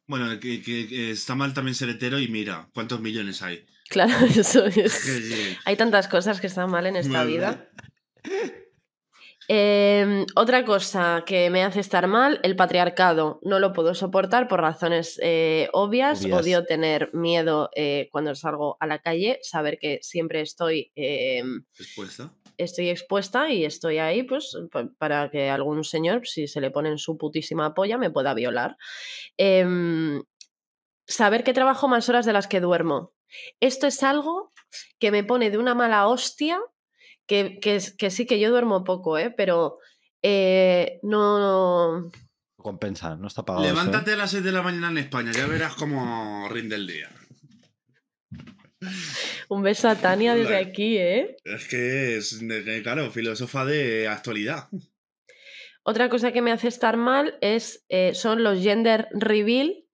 Bueno, 0.06 0.40
que, 0.40 1.10
está 1.10 1.34
mal 1.34 1.56
también 1.56 1.74
ser 1.74 1.90
hetero 1.90 2.20
y 2.20 2.28
mira, 2.28 2.70
¿cuántos 2.72 3.00
millones 3.00 3.42
hay? 3.42 3.66
Claro, 3.90 4.14
eso 4.28 4.68
es. 4.68 5.58
hay 5.66 5.76
tantas 5.76 6.08
cosas 6.08 6.40
que 6.40 6.46
están 6.46 6.70
mal 6.70 6.86
en 6.86 6.98
esta 6.98 7.24
vida. 7.24 7.68
Em, 9.48 10.26
otra 10.36 10.66
cosa 10.66 11.24
que 11.26 11.50
me 11.50 11.64
hace 11.64 11.80
estar 11.80 12.08
mal, 12.08 12.40
el 12.44 12.56
patriarcado. 12.56 13.40
No 13.44 13.60
lo 13.60 13.74
puedo 13.74 13.94
soportar 13.94 14.48
por 14.48 14.62
razones 14.62 15.20
eh, 15.22 15.70
obvias. 15.74 16.26
Odio 16.26 16.66
tener 16.66 17.12
miedo 17.14 17.70
eh, 17.76 18.10
cuando 18.12 18.34
salgo 18.34 18.78
a 18.80 18.88
la 18.88 19.00
calle, 19.00 19.40
saber 19.44 19.78
que 19.80 20.00
siempre 20.02 20.42
estoy 20.42 20.92
em, 20.96 21.64
expuesta. 21.78 22.34
Estoy 22.58 22.90
expuesta 22.90 23.52
y 23.52 23.66
estoy 23.66 23.98
ahí, 23.98 24.24
pues, 24.24 24.58
para 24.98 25.30
que 25.30 25.50
algún 25.50 25.84
señor, 25.84 26.26
si 26.26 26.48
se 26.48 26.62
le 26.62 26.72
pone 26.72 26.90
en 26.90 26.98
su 26.98 27.18
putísima 27.18 27.74
polla, 27.74 27.98
me 27.98 28.10
pueda 28.10 28.34
violar. 28.34 28.78
Em, 29.38 30.24
saber 31.06 31.44
que 31.44 31.54
trabajo 31.54 31.88
más 31.88 32.10
horas 32.10 32.26
de 32.26 32.34
las 32.34 32.48
que 32.48 32.62
duermo. 32.62 33.14
Esto 33.60 33.88
es 33.88 34.02
algo 34.04 34.54
que 35.00 35.12
me 35.12 35.24
pone 35.24 35.52
de 35.52 35.58
una 35.58 35.76
mala 35.76 36.08
hostia 36.08 36.60
que, 37.28 37.60
que, 37.60 37.80
que 37.98 38.12
sí, 38.12 38.26
que 38.26 38.40
yo 38.40 38.50
duermo 38.50 38.84
poco, 38.84 39.18
¿eh? 39.18 39.34
Pero 39.36 39.80
eh, 40.22 41.00
no... 41.04 42.12
Compensa, 42.58 43.16
no 43.16 43.28
está 43.28 43.44
pagado. 43.44 43.66
Levántate 43.66 44.12
eso, 44.12 44.20
a 44.20 44.24
las 44.24 44.32
6 44.32 44.44
de 44.44 44.52
la 44.52 44.64
mañana 44.64 44.90
en 44.90 44.98
España, 44.98 45.32
ya 45.32 45.46
verás 45.46 45.76
cómo 45.76 46.48
rinde 46.50 46.76
el 46.76 46.88
día. 46.88 47.10
Un 49.50 49.62
beso 49.62 49.88
a 49.88 49.96
Tania 49.96 50.36
desde 50.36 50.58
aquí, 50.58 50.98
¿eh? 50.98 51.36
Es 51.44 51.68
que 51.68 52.18
es, 52.18 52.42
eh, 52.42 52.82
claro, 52.84 53.12
filósofa 53.12 53.66
de 53.66 54.08
actualidad. 54.08 54.68
Otra 55.84 56.10
cosa 56.10 56.32
que 56.32 56.42
me 56.42 56.52
hace 56.52 56.68
estar 56.68 56.98
mal 56.98 57.38
es, 57.42 57.86
eh, 57.90 58.16
son 58.16 58.44
los 58.44 58.60
gender 58.60 59.08
reveal. 59.12 59.86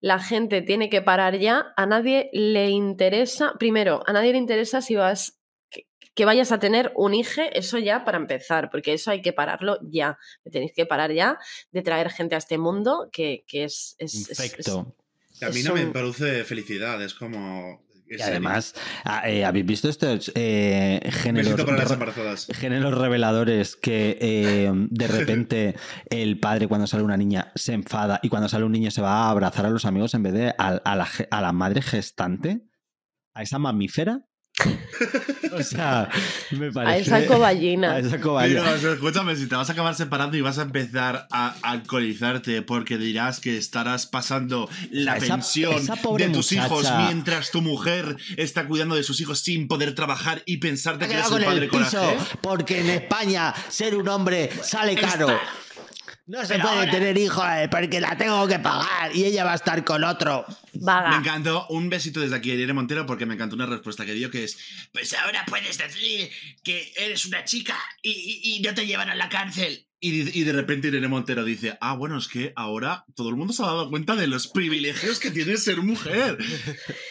La 0.00 0.18
gente 0.18 0.62
tiene 0.62 0.88
que 0.88 1.02
parar 1.02 1.38
ya. 1.38 1.74
A 1.76 1.84
nadie 1.84 2.30
le 2.32 2.70
interesa, 2.70 3.52
primero, 3.58 4.02
a 4.06 4.12
nadie 4.14 4.32
le 4.32 4.38
interesa 4.38 4.80
si 4.80 4.94
vas 4.94 5.35
que, 6.16 6.24
vayas 6.24 6.50
a 6.50 6.58
tener 6.58 6.90
un 6.96 7.14
hijo, 7.14 7.42
eso 7.52 7.78
ya 7.78 8.04
para 8.04 8.16
empezar, 8.18 8.70
porque 8.70 8.94
eso 8.94 9.10
hay 9.12 9.22
que 9.22 9.32
pararlo 9.32 9.78
ya. 9.88 10.18
Tenéis 10.50 10.72
que 10.74 10.84
parar 10.86 11.12
ya 11.12 11.38
de 11.70 11.82
traer 11.82 12.10
gente 12.10 12.34
a 12.34 12.38
este 12.38 12.58
mundo 12.58 13.08
que, 13.12 13.44
que 13.46 13.62
es, 13.64 13.94
es, 13.98 14.14
es- 14.14 14.30
es- 14.30 14.40
Infecto. 14.40 14.96
A 15.42 15.50
mí 15.50 15.58
Es 15.60 15.64
no 15.66 15.74
me 15.74 15.86
produce 15.92 16.42
felicidad, 16.44 17.00
es 17.02 17.12
como... 17.14 17.84
Y 18.08 18.22
además, 18.22 18.72
ah, 19.04 19.28
eh, 19.28 19.44
¿habéis 19.44 19.66
visto 19.66 19.88
estos 19.88 20.30
eh, 20.36 21.00
géneros, 21.10 21.48
re- 21.58 22.54
géneros 22.54 22.96
reveladores 22.96 23.74
que 23.74 24.16
eh, 24.20 24.70
de 24.90 25.08
repente 25.08 25.74
el 26.08 26.38
padre 26.38 26.68
cuando 26.68 26.86
sale 26.86 27.02
una 27.02 27.16
niña 27.16 27.50
se 27.56 27.72
enfada 27.72 28.20
y 28.22 28.28
cuando 28.28 28.48
sale 28.48 28.64
un 28.64 28.70
niño 28.70 28.92
se 28.92 29.02
va 29.02 29.24
a 29.26 29.30
abrazar 29.30 29.66
a 29.66 29.70
los 29.70 29.84
amigos 29.86 30.14
en 30.14 30.22
vez 30.22 30.32
de 30.34 30.48
a, 30.56 30.68
a 30.84 30.94
la, 30.96 31.04
ge- 31.04 31.26
a 31.32 31.40
la 31.42 31.52
madre 31.52 31.82
gestante? 31.82 32.60
¿A 33.34 33.42
esa 33.42 33.58
mamífera? 33.58 34.24
O 35.52 35.62
sea, 35.62 36.08
me 36.52 36.68
a 36.68 36.72
parece... 36.72 37.00
esa 37.02 37.26
coballina. 37.26 37.92
a 37.92 37.98
esa 37.98 38.16
o 38.16 38.78
sea, 38.78 38.92
escúchame, 38.92 39.36
si 39.36 39.46
te 39.46 39.54
vas 39.54 39.68
a 39.68 39.72
acabar 39.72 39.94
separando 39.94 40.36
y 40.36 40.40
vas 40.40 40.58
a 40.58 40.62
empezar 40.62 41.26
a 41.30 41.54
alcoholizarte 41.62 42.62
porque 42.62 42.96
dirás 42.96 43.40
que 43.40 43.56
estarás 43.56 44.06
pasando 44.06 44.68
la 44.90 45.16
pensión 45.16 45.74
esa 45.74 45.94
de 45.94 46.28
tus 46.28 46.52
muchacha- 46.52 46.66
hijos 46.66 46.92
mientras 47.06 47.50
tu 47.50 47.62
mujer 47.62 48.16
está 48.36 48.66
cuidando 48.66 48.94
de 48.94 49.02
sus 49.02 49.20
hijos 49.20 49.40
sin 49.40 49.68
poder 49.68 49.94
trabajar 49.94 50.42
y 50.46 50.58
pensarte 50.58 51.06
que 51.06 51.14
eres 51.14 51.26
con 51.26 51.42
padre 51.42 51.64
el 51.64 51.70
piso 51.70 51.98
coraje. 51.98 52.16
porque 52.40 52.80
en 52.80 52.90
España 52.90 53.54
ser 53.68 53.94
un 53.96 54.08
hombre 54.08 54.50
sale 54.62 54.96
caro. 54.96 55.28
No 56.26 56.44
se 56.44 56.58
puede 56.58 56.88
tener 56.88 57.16
hijos 57.18 57.44
eh, 57.56 57.68
porque 57.70 58.00
la 58.00 58.16
tengo 58.16 58.48
que 58.48 58.58
pagar 58.58 59.14
y 59.14 59.24
ella 59.24 59.44
va 59.44 59.52
a 59.52 59.54
estar 59.54 59.84
con 59.84 60.02
otro. 60.02 60.44
Vaga. 60.74 61.10
Me 61.10 61.16
encantó 61.18 61.66
un 61.68 61.88
besito 61.88 62.20
desde 62.20 62.34
aquí 62.36 62.50
a 62.50 62.54
Irene 62.54 62.72
Montero 62.72 63.06
porque 63.06 63.26
me 63.26 63.34
encantó 63.34 63.54
una 63.54 63.66
respuesta 63.66 64.04
que 64.04 64.12
dio 64.12 64.30
que 64.30 64.42
es 64.44 64.58
pues 64.92 65.14
ahora 65.14 65.44
puedes 65.46 65.78
decir 65.78 66.28
que 66.64 66.92
eres 66.96 67.24
una 67.26 67.44
chica 67.44 67.76
y, 68.02 68.10
y- 68.10 68.56
y 68.56 68.60
no 68.60 68.74
te 68.74 68.86
llevan 68.86 69.08
a 69.08 69.14
la 69.14 69.28
cárcel. 69.28 69.86
Y, 69.98 70.38
y 70.38 70.44
de 70.44 70.52
repente 70.52 70.88
Irene 70.88 71.08
Montero 71.08 71.42
dice, 71.42 71.78
ah, 71.80 71.96
bueno, 71.96 72.18
es 72.18 72.28
que 72.28 72.52
ahora 72.54 73.06
todo 73.14 73.30
el 73.30 73.36
mundo 73.36 73.54
se 73.54 73.62
ha 73.62 73.66
dado 73.66 73.88
cuenta 73.88 74.14
de 74.14 74.26
los 74.26 74.46
privilegios 74.46 75.18
que 75.18 75.30
tiene 75.30 75.56
ser 75.56 75.78
mujer. 75.78 76.36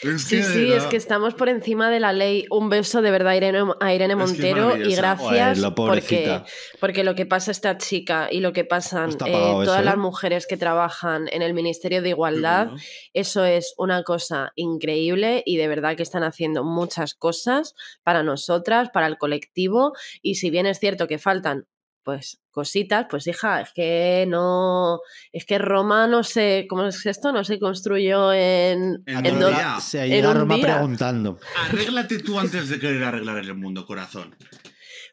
Es 0.03 0.21
Sí, 0.21 0.37
que, 0.37 0.43
sí, 0.43 0.59
de 0.65 0.77
es 0.77 0.83
que 0.85 0.97
estamos 0.97 1.33
por 1.33 1.49
encima 1.49 1.89
de 1.89 1.99
la 1.99 2.13
ley. 2.13 2.45
Un 2.51 2.69
beso 2.69 3.01
de 3.01 3.09
verdad 3.09 3.33
a 3.33 3.37
Irene, 3.37 3.63
a 3.79 3.93
Irene 3.93 4.13
Es 4.13 4.17
que 4.17 4.23
es 4.23 4.55
Montero 4.55 4.77
y 4.77 4.95
gracias 4.95 5.59
Joder, 5.59 5.73
porque, 5.73 6.41
porque 6.79 7.03
lo 7.03 7.15
que 7.15 7.25
pasa 7.25 7.51
a 7.51 7.53
esta 7.53 7.77
chica 7.77 8.27
y 8.31 8.39
lo 8.39 8.53
que 8.53 8.65
pasan 8.65 9.11
eh, 9.11 9.15
todas 9.17 9.63
eso, 9.67 9.79
¿eh? 9.79 9.83
las 9.83 9.97
mujeres 9.97 10.45
que 10.45 10.57
trabajan 10.57 11.27
en 11.31 11.41
el 11.41 11.53
Ministerio 11.55 12.03
de 12.03 12.09
Igualdad, 12.09 12.67
Bueno. 12.67 12.81
eso 13.13 13.45
es 13.45 13.73
una 13.77 14.03
cosa 14.03 14.51
increíble 14.55 15.41
y 15.45 15.57
de 15.57 15.67
verdad 15.67 15.95
que 15.95 16.03
están 16.03 16.23
haciendo 16.23 16.63
muchas 16.63 17.15
cosas 17.15 17.73
para 18.03 18.21
nosotras, 18.21 18.89
para 18.93 19.07
el 19.07 19.17
colectivo 19.17 19.93
y 20.21 20.35
si 20.35 20.51
bien 20.51 20.67
es 20.67 20.79
cierto 20.79 21.07
que 21.07 21.17
faltan 21.17 21.65
pues 22.05 22.39
cositas, 22.51 23.07
pues 23.09 23.25
hija, 23.27 23.61
es 23.61 23.69
que 23.73 24.25
no, 24.29 24.99
es 25.33 25.43
que 25.45 25.57
Roma 25.57 26.07
no 26.07 26.23
sé, 26.23 26.67
¿cómo 26.69 26.85
es 26.85 27.03
esto? 27.05 27.33
No 27.33 27.43
se 27.43 27.59
construyó 27.59 28.31
en, 28.31 29.03
En 29.07 29.25
en 29.25 29.39
día. 29.39 29.79
Se 29.81 30.05
en 30.05 30.25
un 30.25 30.35
Roma 30.35 30.55
día. 30.55 30.65
preguntando. 30.75 31.39
Arréglate 31.67 32.19
tú 32.19 32.39
antes 32.39 32.69
de 32.69 32.79
querer 32.79 33.03
arreglar 33.03 33.39
el 33.39 33.55
mundo, 33.55 33.85
corazón. 33.87 34.35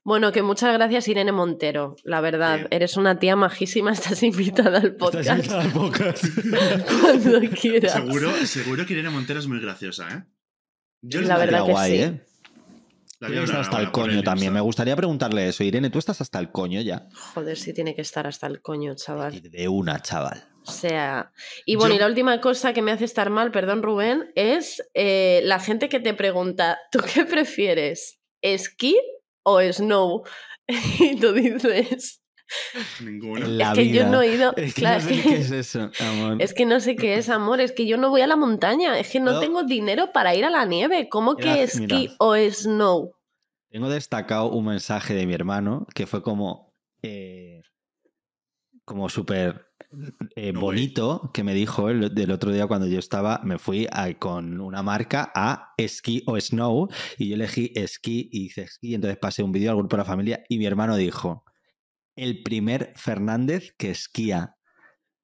Bueno, 0.04 0.32
que 0.32 0.42
muchas 0.42 0.72
gracias 0.74 1.08
Irene 1.08 1.32
Montero, 1.32 1.96
la 2.04 2.20
verdad, 2.20 2.56
Bien. 2.56 2.68
eres 2.70 2.96
una 2.96 3.18
tía 3.18 3.36
majísima, 3.36 3.92
estás 3.92 4.22
invitada 4.22 4.78
al 4.78 4.94
podcast 4.96 5.30
Estás 5.30 5.38
invitada 5.38 5.62
al 5.62 5.72
podcast. 5.72 6.24
cuando 7.00 7.40
quieras. 7.58 7.92
Seguro, 7.92 8.32
seguro 8.44 8.84
que 8.84 8.92
Irene 8.92 9.10
Montero 9.10 9.40
es 9.40 9.46
muy 9.46 9.60
graciosa, 9.60 10.08
¿eh? 10.12 10.24
Yo 11.00 11.20
La 11.22 11.38
verdad 11.38 11.64
que 11.64 11.72
guay, 11.72 11.90
sí. 11.90 12.02
¿eh? 12.02 12.20
Estar 13.28 13.56
ahora, 13.56 13.60
hasta 13.60 13.80
el 13.80 13.90
coño 13.92 14.22
también. 14.22 14.46
Insta. 14.48 14.50
Me 14.54 14.60
gustaría 14.60 14.96
preguntarle 14.96 15.48
eso. 15.48 15.64
Irene, 15.64 15.90
¿tú 15.90 15.98
estás 15.98 16.20
hasta 16.20 16.38
el 16.38 16.50
coño 16.50 16.80
ya? 16.80 17.08
Joder, 17.34 17.56
sí 17.56 17.72
tiene 17.72 17.94
que 17.94 18.02
estar 18.02 18.26
hasta 18.26 18.46
el 18.46 18.60
coño, 18.62 18.94
chaval. 18.94 19.40
De 19.42 19.68
una, 19.68 20.00
chaval. 20.00 20.48
O 20.66 20.70
sea, 20.70 21.32
y 21.66 21.74
bueno, 21.76 21.94
Yo- 21.94 21.96
y 21.96 22.00
la 22.00 22.06
última 22.06 22.40
cosa 22.40 22.72
que 22.72 22.82
me 22.82 22.92
hace 22.92 23.04
estar 23.04 23.30
mal, 23.30 23.50
perdón 23.50 23.82
Rubén, 23.82 24.30
es 24.36 24.80
eh, 24.94 25.40
la 25.44 25.58
gente 25.58 25.88
que 25.88 25.98
te 26.00 26.14
pregunta, 26.14 26.78
¿tú 26.92 27.00
qué 27.12 27.24
prefieres? 27.24 28.20
¿Esquí 28.42 28.96
o 29.42 29.60
snow? 29.60 30.22
Y 31.00 31.16
tú 31.18 31.32
dices, 31.32 32.21
Ninguna. 33.00 33.46
La 33.46 33.72
es 33.72 33.78
que 33.78 33.88
yo 33.90 34.06
no 34.06 34.22
he 34.22 34.34
ido, 34.34 34.54
Es 34.56 34.74
que 34.74 34.80
claro, 34.80 35.02
no 35.02 35.08
sé 35.08 35.14
es 35.14 35.22
qué 35.22 35.28
que- 35.28 35.36
es 35.36 35.50
eso, 35.50 35.90
amor. 36.00 36.36
Es 36.40 36.54
que 36.54 36.66
no 36.66 36.80
sé 36.80 36.96
qué 36.96 37.16
es, 37.16 37.28
amor. 37.28 37.60
Es 37.60 37.72
que 37.72 37.86
yo 37.86 37.96
no 37.96 38.10
voy 38.10 38.20
a 38.22 38.26
la 38.26 38.36
montaña. 38.36 38.98
Es 38.98 39.10
que 39.10 39.20
no 39.20 39.32
No. 39.32 39.40
tengo 39.40 39.62
dinero 39.64 40.12
para 40.12 40.34
ir 40.34 40.44
a 40.44 40.50
la 40.50 40.64
nieve. 40.64 41.08
¿Cómo 41.08 41.36
que 41.36 41.62
esquí 41.62 42.10
o 42.18 42.34
snow? 42.36 43.12
Tengo 43.70 43.88
destacado 43.88 44.50
un 44.50 44.66
mensaje 44.66 45.14
de 45.14 45.26
mi 45.26 45.34
hermano 45.34 45.86
que 45.94 46.06
fue 46.06 46.22
como. 46.22 46.72
eh, 47.02 47.62
como 48.84 49.08
súper 49.08 49.66
eh, 50.36 50.52
No, 50.52 50.60
bonito 50.60 51.30
que 51.32 51.44
me 51.44 51.54
dijo 51.54 51.88
el, 51.88 52.12
del 52.14 52.30
otro 52.32 52.50
día 52.52 52.66
cuando 52.66 52.86
yo 52.88 52.98
estaba, 52.98 53.40
me 53.44 53.58
fui 53.58 53.86
a- 53.92 54.12
con 54.18 54.60
una 54.60 54.82
marca 54.82 55.30
a 55.34 55.72
esquí 55.76 56.22
o 56.26 56.38
snow 56.40 56.88
y 57.18 57.28
yo 57.28 57.34
elegí 57.36 57.72
esquí 57.76 58.28
y 58.32 58.46
hice 58.46 58.62
esquí, 58.62 58.94
entonces 58.94 59.18
pasé 59.18 59.42
un 59.42 59.52
vídeo 59.52 59.70
al 59.70 59.76
grupo 59.76 59.96
de 59.96 60.00
la 60.02 60.04
familia 60.04 60.44
y 60.48 60.58
mi 60.58 60.66
hermano 60.66 60.96
dijo, 60.96 61.44
el 62.16 62.42
primer 62.42 62.92
Fernández 62.96 63.74
que 63.78 63.90
esquía. 63.90 64.56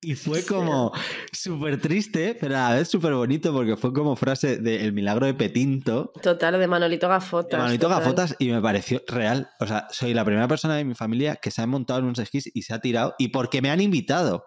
Y 0.00 0.14
fue 0.14 0.44
como 0.44 0.92
súper 1.32 1.80
triste, 1.80 2.36
pero 2.40 2.56
a 2.56 2.70
la 2.70 2.76
vez 2.76 2.88
súper 2.88 3.14
bonito 3.14 3.52
porque 3.52 3.76
fue 3.76 3.92
como 3.92 4.16
frase 4.16 4.58
de 4.58 4.84
El 4.84 4.92
milagro 4.92 5.26
de 5.26 5.34
Petinto. 5.34 6.12
Total, 6.22 6.58
de 6.58 6.66
Manolito 6.66 7.08
Gafotas. 7.08 7.50
De 7.50 7.56
Manolito 7.58 7.88
total. 7.88 8.00
Gafotas 8.00 8.36
y 8.38 8.48
me 8.48 8.60
pareció 8.60 9.02
real. 9.08 9.50
O 9.60 9.66
sea, 9.66 9.88
soy 9.90 10.14
la 10.14 10.24
primera 10.24 10.46
persona 10.48 10.76
de 10.76 10.84
mi 10.84 10.94
familia 10.94 11.36
que 11.36 11.50
se 11.50 11.62
ha 11.62 11.66
montado 11.66 12.00
en 12.00 12.06
unos 12.06 12.18
esquís 12.18 12.50
y 12.52 12.62
se 12.62 12.74
ha 12.74 12.80
tirado 12.80 13.14
y 13.18 13.28
porque 13.28 13.60
me 13.62 13.70
han 13.70 13.80
invitado. 13.80 14.44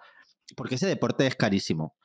Porque 0.55 0.75
ese 0.75 0.87
deporte 0.87 1.27
es 1.27 1.35
carísimo. 1.35 1.95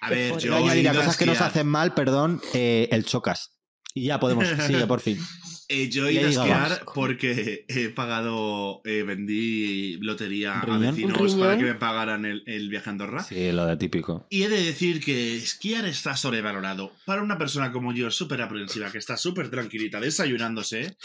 A 0.00 0.10
ver, 0.10 0.38
yo 0.38 0.58
ido 0.74 0.90
a 0.90 0.94
cosas 0.94 1.16
que 1.16 1.26
nos 1.26 1.40
hacen 1.40 1.66
mal, 1.66 1.92
perdón, 1.94 2.40
eh, 2.54 2.88
el 2.92 3.04
chocas. 3.04 3.58
Y 3.94 4.06
ya 4.06 4.20
podemos, 4.20 4.46
sigue 4.66 4.86
por 4.86 5.00
fin. 5.00 5.18
Eh, 5.68 5.88
yo 5.88 6.06
he 6.06 6.12
ido 6.12 6.26
a 6.26 6.30
esquiar 6.30 6.82
porque 6.94 7.64
he 7.68 7.88
pagado, 7.88 8.80
eh, 8.84 9.02
vendí 9.02 9.98
lotería 9.98 10.62
¿Un 10.66 10.72
a 10.72 10.78
vecinos 10.78 11.34
¿Un 11.34 11.40
para 11.40 11.58
que 11.58 11.64
me 11.64 11.74
pagaran 11.74 12.24
el, 12.24 12.44
el 12.46 12.68
viaje 12.68 12.90
a 12.90 12.92
Andorra. 12.92 13.22
Sí, 13.22 13.50
lo 13.52 13.66
de 13.66 13.76
típico. 13.76 14.26
Y 14.30 14.44
he 14.44 14.48
de 14.48 14.62
decir 14.62 15.04
que 15.04 15.36
esquiar 15.36 15.84
está 15.86 16.16
sobrevalorado. 16.16 16.92
Para 17.04 17.22
una 17.22 17.38
persona 17.38 17.72
como 17.72 17.92
yo, 17.92 18.10
súper 18.10 18.42
aprensiva, 18.42 18.92
que 18.92 18.98
está 18.98 19.16
súper 19.16 19.50
tranquilita 19.50 20.00
desayunándose, 20.00 20.96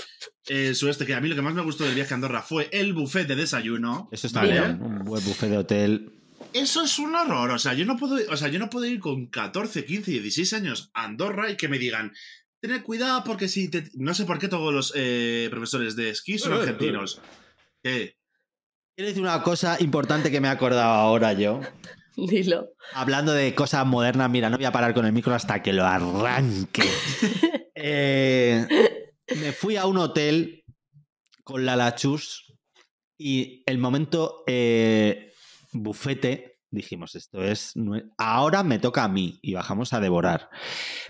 eh, 0.47 0.75
su 0.75 0.89
este, 0.89 1.05
que 1.05 1.13
a 1.13 1.21
mí 1.21 1.29
lo 1.29 1.35
que 1.35 1.41
más 1.41 1.53
me 1.53 1.61
gustó 1.61 1.83
del 1.83 1.95
viaje 1.95 2.13
a 2.13 2.15
Andorra 2.15 2.41
fue 2.41 2.69
el 2.71 2.93
buffet 2.93 3.27
de 3.27 3.35
desayuno. 3.35 4.09
Eso 4.11 4.27
está 4.27 4.41
¿vale? 4.41 4.53
bien. 4.53 4.81
Un 4.81 4.99
buen 4.99 5.23
buffet 5.23 5.49
de 5.49 5.57
hotel. 5.57 6.11
Eso 6.53 6.83
es 6.83 6.99
un 6.99 7.15
horror. 7.15 7.51
O 7.51 7.59
sea, 7.59 7.73
yo 7.73 7.85
no 7.85 7.97
puedo, 7.97 8.17
o 8.29 8.37
sea, 8.37 8.49
yo 8.49 8.59
no 8.59 8.69
puedo 8.69 8.85
ir 8.85 8.99
con 8.99 9.27
14, 9.27 9.85
15, 9.85 10.11
16 10.11 10.53
años 10.53 10.91
a 10.93 11.05
Andorra 11.05 11.49
y 11.49 11.55
que 11.55 11.67
me 11.67 11.79
digan, 11.79 12.13
tened 12.61 12.83
cuidado 12.83 13.23
porque 13.23 13.47
si 13.47 13.69
te... 13.69 13.89
No 13.95 14.13
sé 14.13 14.25
por 14.25 14.39
qué 14.39 14.47
todos 14.47 14.73
los 14.73 14.93
eh, 14.95 15.47
profesores 15.49 15.95
de 15.95 16.11
esquí 16.11 16.37
son 16.37 16.53
argentinos. 16.53 17.19
¿Qué? 17.83 18.15
Quiero 18.95 19.09
decir 19.09 19.23
una 19.23 19.41
cosa 19.41 19.77
importante 19.79 20.31
que 20.31 20.39
me 20.39 20.47
he 20.47 20.51
acordado 20.51 20.93
ahora 20.93 21.33
yo. 21.33 21.61
Dilo. 22.15 22.69
Hablando 22.93 23.33
de 23.33 23.55
cosas 23.55 23.85
modernas, 23.85 24.29
mira, 24.29 24.49
no 24.49 24.57
voy 24.57 24.65
a 24.65 24.71
parar 24.71 24.93
con 24.93 25.05
el 25.05 25.13
micro 25.13 25.33
hasta 25.33 25.61
que 25.61 25.73
lo 25.73 25.85
arranque. 25.85 26.83
Eh, 27.83 28.67
me 29.39 29.53
fui 29.53 29.75
a 29.75 29.87
un 29.87 29.97
hotel 29.97 30.65
con 31.43 31.65
la 31.65 31.75
Lachus 31.75 32.53
y 33.17 33.63
el 33.65 33.79
momento 33.79 34.43
eh, 34.45 35.33
bufete, 35.71 36.50
dijimos, 36.71 37.15
esto 37.15 37.43
es, 37.43 37.73
ahora 38.17 38.63
me 38.63 38.79
toca 38.79 39.03
a 39.03 39.07
mí 39.07 39.39
y 39.41 39.53
bajamos 39.53 39.93
a 39.93 39.99
devorar. 39.99 40.49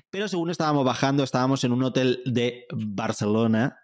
Pero 0.09 0.27
según 0.27 0.49
estábamos 0.49 0.83
bajando, 0.83 1.23
estábamos 1.23 1.63
en 1.63 1.71
un 1.71 1.83
hotel 1.83 2.21
de 2.25 2.65
Barcelona 2.71 3.77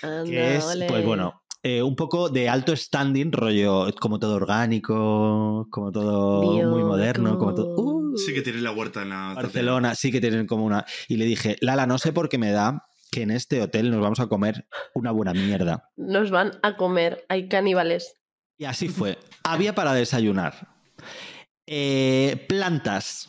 que 0.00 0.06
Anda, 0.06 0.54
es, 0.54 0.64
ole. 0.64 0.86
pues 0.86 1.04
bueno, 1.04 1.42
eh, 1.62 1.82
un 1.82 1.96
poco 1.96 2.28
de 2.28 2.48
alto 2.48 2.74
standing, 2.76 3.32
rollo 3.32 3.86
como 4.00 4.18
todo 4.18 4.36
orgánico, 4.36 5.66
como 5.70 5.90
todo 5.90 6.42
muy 6.42 6.84
moderno, 6.84 7.38
como 7.38 7.54
todo... 7.54 7.74
¡Uh! 7.76 8.16
Sí 8.16 8.32
que 8.32 8.40
tiene 8.40 8.60
la 8.60 8.72
huerta 8.72 9.02
en 9.02 9.10
la... 9.10 9.34
Barcelona, 9.34 9.94
sí 9.94 10.10
que 10.10 10.20
tienen 10.20 10.46
como 10.46 10.64
una... 10.64 10.86
Y 11.08 11.16
le 11.16 11.26
dije, 11.26 11.56
Lala, 11.60 11.86
no 11.86 11.98
sé 11.98 12.12
por 12.12 12.28
qué 12.28 12.38
me 12.38 12.50
da 12.50 12.86
que 13.10 13.22
en 13.22 13.30
este 13.30 13.60
hotel 13.62 13.90
nos 13.90 14.00
vamos 14.00 14.20
a 14.20 14.28
comer 14.28 14.66
una 14.94 15.10
buena 15.10 15.32
mierda. 15.32 15.90
Nos 15.96 16.30
van 16.30 16.52
a 16.62 16.76
comer, 16.76 17.24
hay 17.28 17.48
caníbales. 17.48 18.14
Y 18.58 18.64
así 18.64 18.88
fue. 18.88 19.18
Había 19.42 19.74
para 19.74 19.92
desayunar. 19.92 20.75
Eh, 21.66 22.46
plantas. 22.48 23.28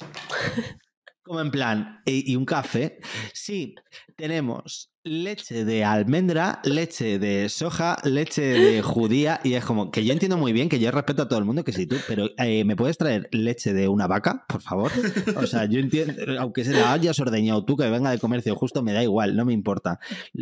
Como 1.23 1.41
en 1.41 1.51
plan, 1.51 2.01
y, 2.05 2.31
y 2.31 2.35
un 2.37 2.45
café. 2.45 2.99
Sí, 3.33 3.75
tenemos 4.15 4.91
leche 5.07 5.65
de 5.65 5.83
almendra, 5.83 6.61
leche 6.63 7.19
de 7.19 7.49
soja, 7.49 7.97
leche 8.03 8.41
de 8.41 8.81
judía, 8.81 9.39
y 9.43 9.53
es 9.53 9.65
como 9.65 9.91
que 9.91 10.05
yo 10.05 10.13
entiendo 10.13 10.37
muy 10.37 10.53
bien 10.53 10.69
que 10.69 10.79
yo 10.79 10.91
respeto 10.91 11.23
a 11.23 11.27
todo 11.27 11.39
el 11.39 11.45
mundo 11.45 11.63
que 11.63 11.73
sí 11.73 11.87
tú, 11.87 11.95
pero 12.07 12.29
eh, 12.37 12.63
¿me 12.65 12.75
puedes 12.75 12.97
traer 12.97 13.29
leche 13.31 13.73
de 13.73 13.87
una 13.87 14.07
vaca, 14.07 14.45
por 14.47 14.61
favor? 14.61 14.91
O 15.35 15.47
sea, 15.47 15.65
yo 15.65 15.79
entiendo, 15.79 16.13
aunque 16.39 16.63
se 16.63 16.71
la 16.71 16.93
hayas 16.93 17.19
ordeñado 17.19 17.63
tú, 17.65 17.77
que 17.77 17.89
venga 17.89 18.11
de 18.11 18.19
comercio 18.19 18.55
justo, 18.55 18.83
me 18.83 18.93
da 18.93 19.03
igual, 19.03 19.35
no 19.35 19.45
me 19.45 19.53
importa. 19.53 19.99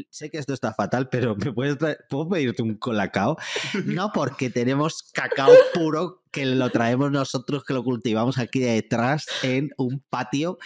Sé 0.09 0.29
que 0.29 0.37
esto 0.37 0.53
está 0.53 0.73
fatal, 0.73 1.09
pero 1.09 1.35
¿me 1.35 1.51
puedes 1.51 1.77
traer, 1.77 1.99
¿puedo 2.09 2.29
pedirte 2.29 2.63
un 2.63 2.75
colacao? 2.75 3.37
No 3.85 4.11
porque 4.13 4.49
tenemos 4.49 5.03
cacao 5.13 5.51
puro 5.73 6.23
que 6.35 6.45
lo 6.45 6.69
traemos 6.69 7.11
nosotros, 7.11 7.63
que 7.63 7.73
lo 7.73 7.83
cultivamos 7.83 8.37
aquí 8.37 8.59
detrás 8.59 9.25
en 9.41 9.69
un 9.77 10.03
patio. 10.09 10.57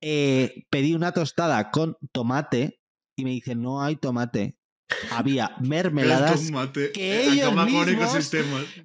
Eh, 0.00 0.64
pedí 0.68 0.94
una 0.94 1.12
tostada 1.12 1.70
con 1.70 1.96
tomate 2.10 2.80
y 3.16 3.24
me 3.24 3.30
dicen, 3.30 3.62
no 3.62 3.80
hay 3.80 3.94
tomate. 3.94 4.56
Había 5.12 5.54
mermeladas 5.60 6.50
que 6.92 7.22
ellos 7.22 7.54
mismos, 7.54 7.94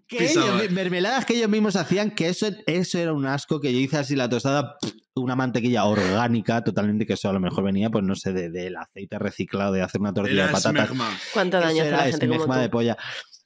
que 0.08 0.32
ellos, 0.32 0.72
mermeladas 0.72 1.26
que 1.26 1.34
ellos 1.34 1.50
mismos 1.50 1.76
hacían, 1.76 2.12
que 2.12 2.30
eso, 2.30 2.50
eso 2.68 3.00
era 3.00 3.14
un 3.14 3.26
asco, 3.26 3.60
que 3.60 3.74
yo 3.74 3.80
hice 3.80 3.98
así 3.98 4.16
la 4.16 4.30
tostada, 4.30 4.78
una 5.16 5.36
mantequilla 5.36 5.86
orgánica, 5.86 6.64
totalmente, 6.64 7.08
que 7.08 7.14
eso 7.14 7.30
a 7.30 7.34
lo 7.34 7.40
mejor 7.40 7.64
venía, 7.64 7.90
pues 7.90 8.04
no 8.04 8.14
sé, 8.14 8.32
del 8.32 8.54
de, 8.54 8.76
aceite 8.78 9.18
reciclado 9.18 9.74
de 9.74 9.82
hacer 9.82 10.00
una 10.00 10.14
tortilla 10.14 10.46
de 10.46 10.52
patatas. 10.52 10.92
¿Cuánto 11.34 11.60
daño 11.60 11.82
hace 11.82 11.92
la 11.92 12.04
gente 12.04 12.28
como 12.28 12.46
tú? 12.46 12.54
de 12.54 12.70
polla. 12.70 12.98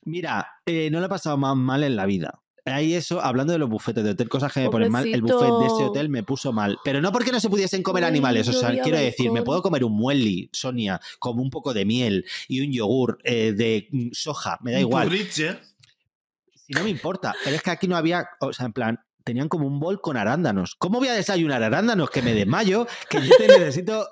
Mira, 0.03 0.45
eh, 0.65 0.89
no 0.91 0.99
le 0.99 1.05
he 1.05 1.09
pasado 1.09 1.37
más 1.37 1.55
mal 1.55 1.83
en 1.85 1.95
la 1.95 2.05
vida. 2.05 2.40
Ahí 2.65 2.93
eso, 2.93 3.21
hablando 3.21 3.53
de 3.53 3.59
los 3.59 3.69
bufetes 3.69 4.03
de 4.03 4.11
hotel, 4.11 4.29
cosas 4.29 4.53
que 4.53 4.61
me 4.61 4.69
ponen 4.69 4.91
mal, 4.91 5.07
el 5.07 5.21
buffet 5.21 5.49
de 5.59 5.65
ese 5.65 5.83
hotel 5.83 6.09
me 6.09 6.23
puso 6.23 6.53
mal. 6.53 6.77
Pero 6.83 7.01
no 7.01 7.11
porque 7.11 7.31
no 7.31 7.39
se 7.39 7.49
pudiesen 7.49 7.81
comer 7.81 8.03
animales, 8.03 8.47
o 8.47 8.53
sea, 8.53 8.79
quiero 8.81 8.97
decir, 8.97 9.31
me 9.31 9.41
puedo 9.41 9.61
comer 9.61 9.83
un 9.83 9.93
muelli, 9.93 10.49
Sonia, 10.53 10.99
como 11.19 11.41
un 11.41 11.49
poco 11.49 11.73
de 11.73 11.85
miel 11.85 12.25
y 12.47 12.61
un 12.61 12.71
yogur 12.71 13.17
eh, 13.23 13.53
de 13.53 13.89
soja, 14.13 14.59
me 14.61 14.71
da 14.71 14.79
igual. 14.79 15.09
Si 16.55 16.73
no 16.73 16.83
me 16.83 16.89
importa, 16.89 17.33
pero 17.43 17.55
es 17.55 17.61
que 17.63 17.71
aquí 17.71 17.87
no 17.87 17.97
había, 17.97 18.29
o 18.39 18.53
sea, 18.53 18.67
en 18.67 18.73
plan, 18.73 18.99
tenían 19.23 19.49
como 19.49 19.67
un 19.67 19.79
bol 19.79 20.01
con 20.01 20.17
arándanos. 20.17 20.75
¿Cómo 20.75 20.99
voy 20.99 21.07
a 21.07 21.13
desayunar 21.13 21.63
arándanos? 21.63 22.09
Que 22.09 22.21
me 22.21 22.33
desmayo, 22.33 22.87
que 23.09 23.21
yo 23.21 23.35
te 23.37 23.47
necesito 23.47 24.07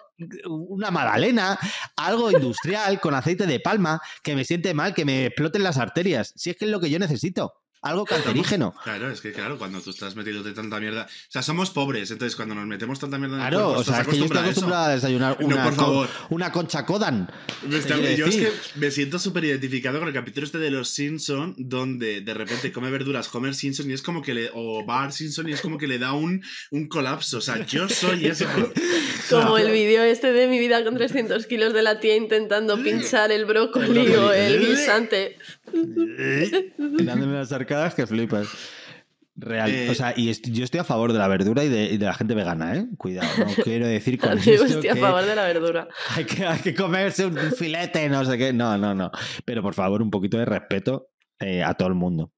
una 0.48 0.92
magdalena, 0.92 1.58
algo 1.96 2.32
industrial 2.32 3.00
con 3.00 3.14
aceite 3.14 3.46
de 3.48 3.60
palma, 3.60 4.02
que 4.24 4.36
me 4.36 4.44
siente 4.44 4.74
mal, 4.74 4.94
que 4.94 5.06
me 5.06 5.28
exploten 5.28 5.64
las 5.64 5.78
arterias. 5.78 6.34
Si 6.36 6.50
es 6.50 6.58
que 6.58 6.66
es 6.66 6.72
lo 6.72 6.80
que 6.80 6.90
yo 6.90 7.00
necesito. 7.00 7.54
Algo 7.82 8.04
cancerígeno. 8.06 8.74
Claro, 8.84 9.10
es 9.10 9.22
que 9.22 9.32
claro, 9.32 9.58
cuando 9.58 9.80
tú 9.80 9.92
estás 9.92 10.14
metiéndote 10.16 10.52
tanta 10.52 10.82
mierda. 10.82 11.04
O 11.06 11.32
sea, 11.32 11.42
somos 11.42 11.72
pobres, 11.72 12.12
entonces 12.12 12.36
cuando 12.36 12.54
nos 12.54 12.66
metemos 12.66 13.00
tanta 13.00 13.18
mierda 13.18 13.38
en 13.38 13.42
el 13.44 13.50
Claro, 13.50 13.72
o 13.72 13.84
sea, 13.84 14.02
es 14.02 14.08
que 14.08 14.18
yo 14.18 14.26
estoy 14.26 14.40
acostumbrado 14.40 14.86
a, 14.86 14.90
desayunar 14.90 15.38
una, 15.40 15.64
por 15.64 15.74
favor. 15.74 16.10
una 16.30 16.52
concha 16.52 16.86
Kodan. 16.86 17.32
yo 17.70 17.78
es 17.78 18.36
que 18.36 18.52
me 18.76 18.92
siento 18.92 19.18
súper 19.18 19.46
identificado 19.46 20.00
con 20.00 20.10
el 20.10 20.14
capítulo 20.14 20.46
este 20.46 20.58
de 20.58 20.72
los 20.72 20.90
Simpson, 20.90 21.56
donde 21.58 22.20
de 22.20 22.34
repente 22.34 22.74
come 22.74 22.92
verduras 22.92 23.34
Homer 23.34 23.56
Simpson 23.56 23.90
y 23.90 23.94
es 23.94 24.02
como 24.02 24.22
que 24.22 24.34
le. 24.34 24.50
o 24.54 24.86
Bar 24.86 25.14
Simpson 25.14 25.48
y 25.48 25.54
es 25.54 25.62
como 25.62 25.78
que 25.78 25.88
le 25.88 26.00
da 26.00 26.12
un, 26.12 26.44
un 26.72 26.90
colapso. 26.90 27.38
O 27.38 27.42
sea, 27.42 27.66
yo 27.66 27.88
soy 27.88 28.26
ese. 28.26 28.46
como 29.30 29.58
el 29.58 29.72
vídeo 29.72 30.04
este 30.04 30.34
de 30.34 30.48
mi 30.48 30.60
vida 30.60 30.84
con 30.84 30.96
300 30.96 31.46
kilos 31.46 31.74
de 31.74 31.82
la 31.84 32.02
tía 32.02 32.18
intentando 32.18 32.82
pinchar 32.84 33.32
el 33.32 33.46
brócoli 33.46 34.08
o 34.16 34.34
el 34.34 34.60
guisante. 34.60 35.38
Dándome 36.78 37.34
las 37.34 37.52
arcadas 37.70 37.94
que 37.94 38.08
flipas. 38.08 38.48
Real. 39.36 39.90
o 39.90 39.96
sea, 39.96 40.14
y 40.18 40.34
yo 40.52 40.66
estoy 40.66 40.82
a 40.82 40.84
favor 40.84 41.14
de 41.14 41.20
la 41.20 41.30
verdura 41.30 41.64
y 41.64 41.70
de, 41.70 41.98
la 41.98 42.14
gente 42.14 42.36
vegana, 42.36 42.76
¿eh? 42.76 42.88
Cuidado, 42.98 43.30
no 43.38 43.46
quiero 43.64 43.88
decir 43.88 44.20
con 44.20 44.38
esto 44.38 44.66
estoy 44.66 44.90
a 44.90 44.98
favor 44.98 45.24
de 45.24 45.34
la 45.34 45.44
verdura. 45.44 45.88
Hay 46.10 46.26
que, 46.26 46.46
hay 46.46 46.60
que, 46.60 46.74
comerse 46.76 47.26
un 47.26 47.38
filete, 47.38 48.10
no 48.10 48.26
sé 48.26 48.38
qué. 48.38 48.52
No, 48.52 48.78
no, 48.78 48.94
no. 48.94 49.12
Pero 49.46 49.62
por 49.62 49.74
favor, 49.76 50.02
un 50.02 50.10
poquito 50.10 50.38
de 50.38 50.44
respeto 50.44 51.12
eh, 51.40 51.64
a 51.64 51.74
todo 51.74 51.88
el 51.88 51.96
mundo. 51.96 52.34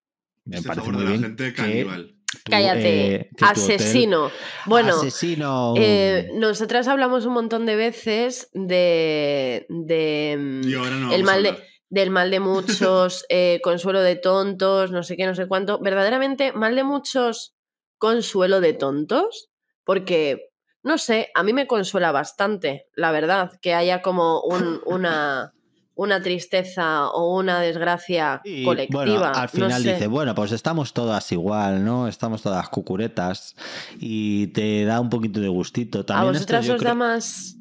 Me 0.45 0.57
estoy 0.57 0.67
parece 0.67 0.81
a 0.81 0.91
favor 0.91 0.93
muy 0.93 1.03
de 1.03 1.09
bien 1.09 1.21
la 1.21 1.27
gente 1.27 1.53
caníbal. 1.53 2.15
Cállate, 2.45 3.15
eh, 3.15 3.29
asesino. 3.41 4.31
Bueno, 4.67 4.95
asesino. 4.95 5.73
Eh, 5.77 6.29
nosotras 6.35 6.87
hablamos 6.87 7.25
un 7.25 7.33
montón 7.33 7.65
de 7.65 7.75
veces 7.75 8.49
de, 8.53 9.65
de 9.69 10.35
no 10.37 11.13
el 11.13 11.23
mal 11.23 11.41
de 11.41 11.57
del 11.91 12.09
mal 12.09 12.31
de 12.31 12.39
muchos, 12.39 13.25
eh, 13.29 13.59
consuelo 13.63 14.01
de 14.01 14.15
tontos, 14.15 14.89
no 14.89 15.03
sé 15.03 15.15
qué, 15.15 15.27
no 15.27 15.35
sé 15.35 15.47
cuánto. 15.47 15.77
Verdaderamente, 15.77 16.53
mal 16.53 16.75
de 16.75 16.83
muchos, 16.83 17.53
consuelo 17.99 18.61
de 18.61 18.73
tontos, 18.73 19.49
porque, 19.83 20.49
no 20.81 20.97
sé, 20.97 21.29
a 21.35 21.43
mí 21.43 21.53
me 21.53 21.67
consuela 21.67 22.11
bastante, 22.11 22.87
la 22.95 23.11
verdad, 23.11 23.59
que 23.61 23.75
haya 23.75 24.01
como 24.01 24.41
un, 24.41 24.81
una, 24.85 25.53
una 25.93 26.21
tristeza 26.21 27.09
o 27.09 27.37
una 27.37 27.59
desgracia 27.59 28.41
colectiva. 28.63 29.03
Bueno, 29.03 29.25
al 29.25 29.49
final 29.49 29.83
dice, 29.83 30.07
bueno, 30.07 30.33
pues 30.33 30.53
estamos 30.53 30.93
todas 30.93 31.31
igual, 31.31 31.83
¿no? 31.83 32.07
Estamos 32.07 32.41
todas 32.41 32.69
cucuretas 32.69 33.55
y 33.99 34.47
te 34.47 34.85
da 34.85 34.99
un 35.01 35.09
poquito 35.09 35.41
de 35.41 35.49
gustito. 35.49 36.05
También 36.05 36.29
¿A 36.29 36.31
vosotras 36.31 36.69
os 36.69 36.81
da 36.81 36.95
más 36.95 37.57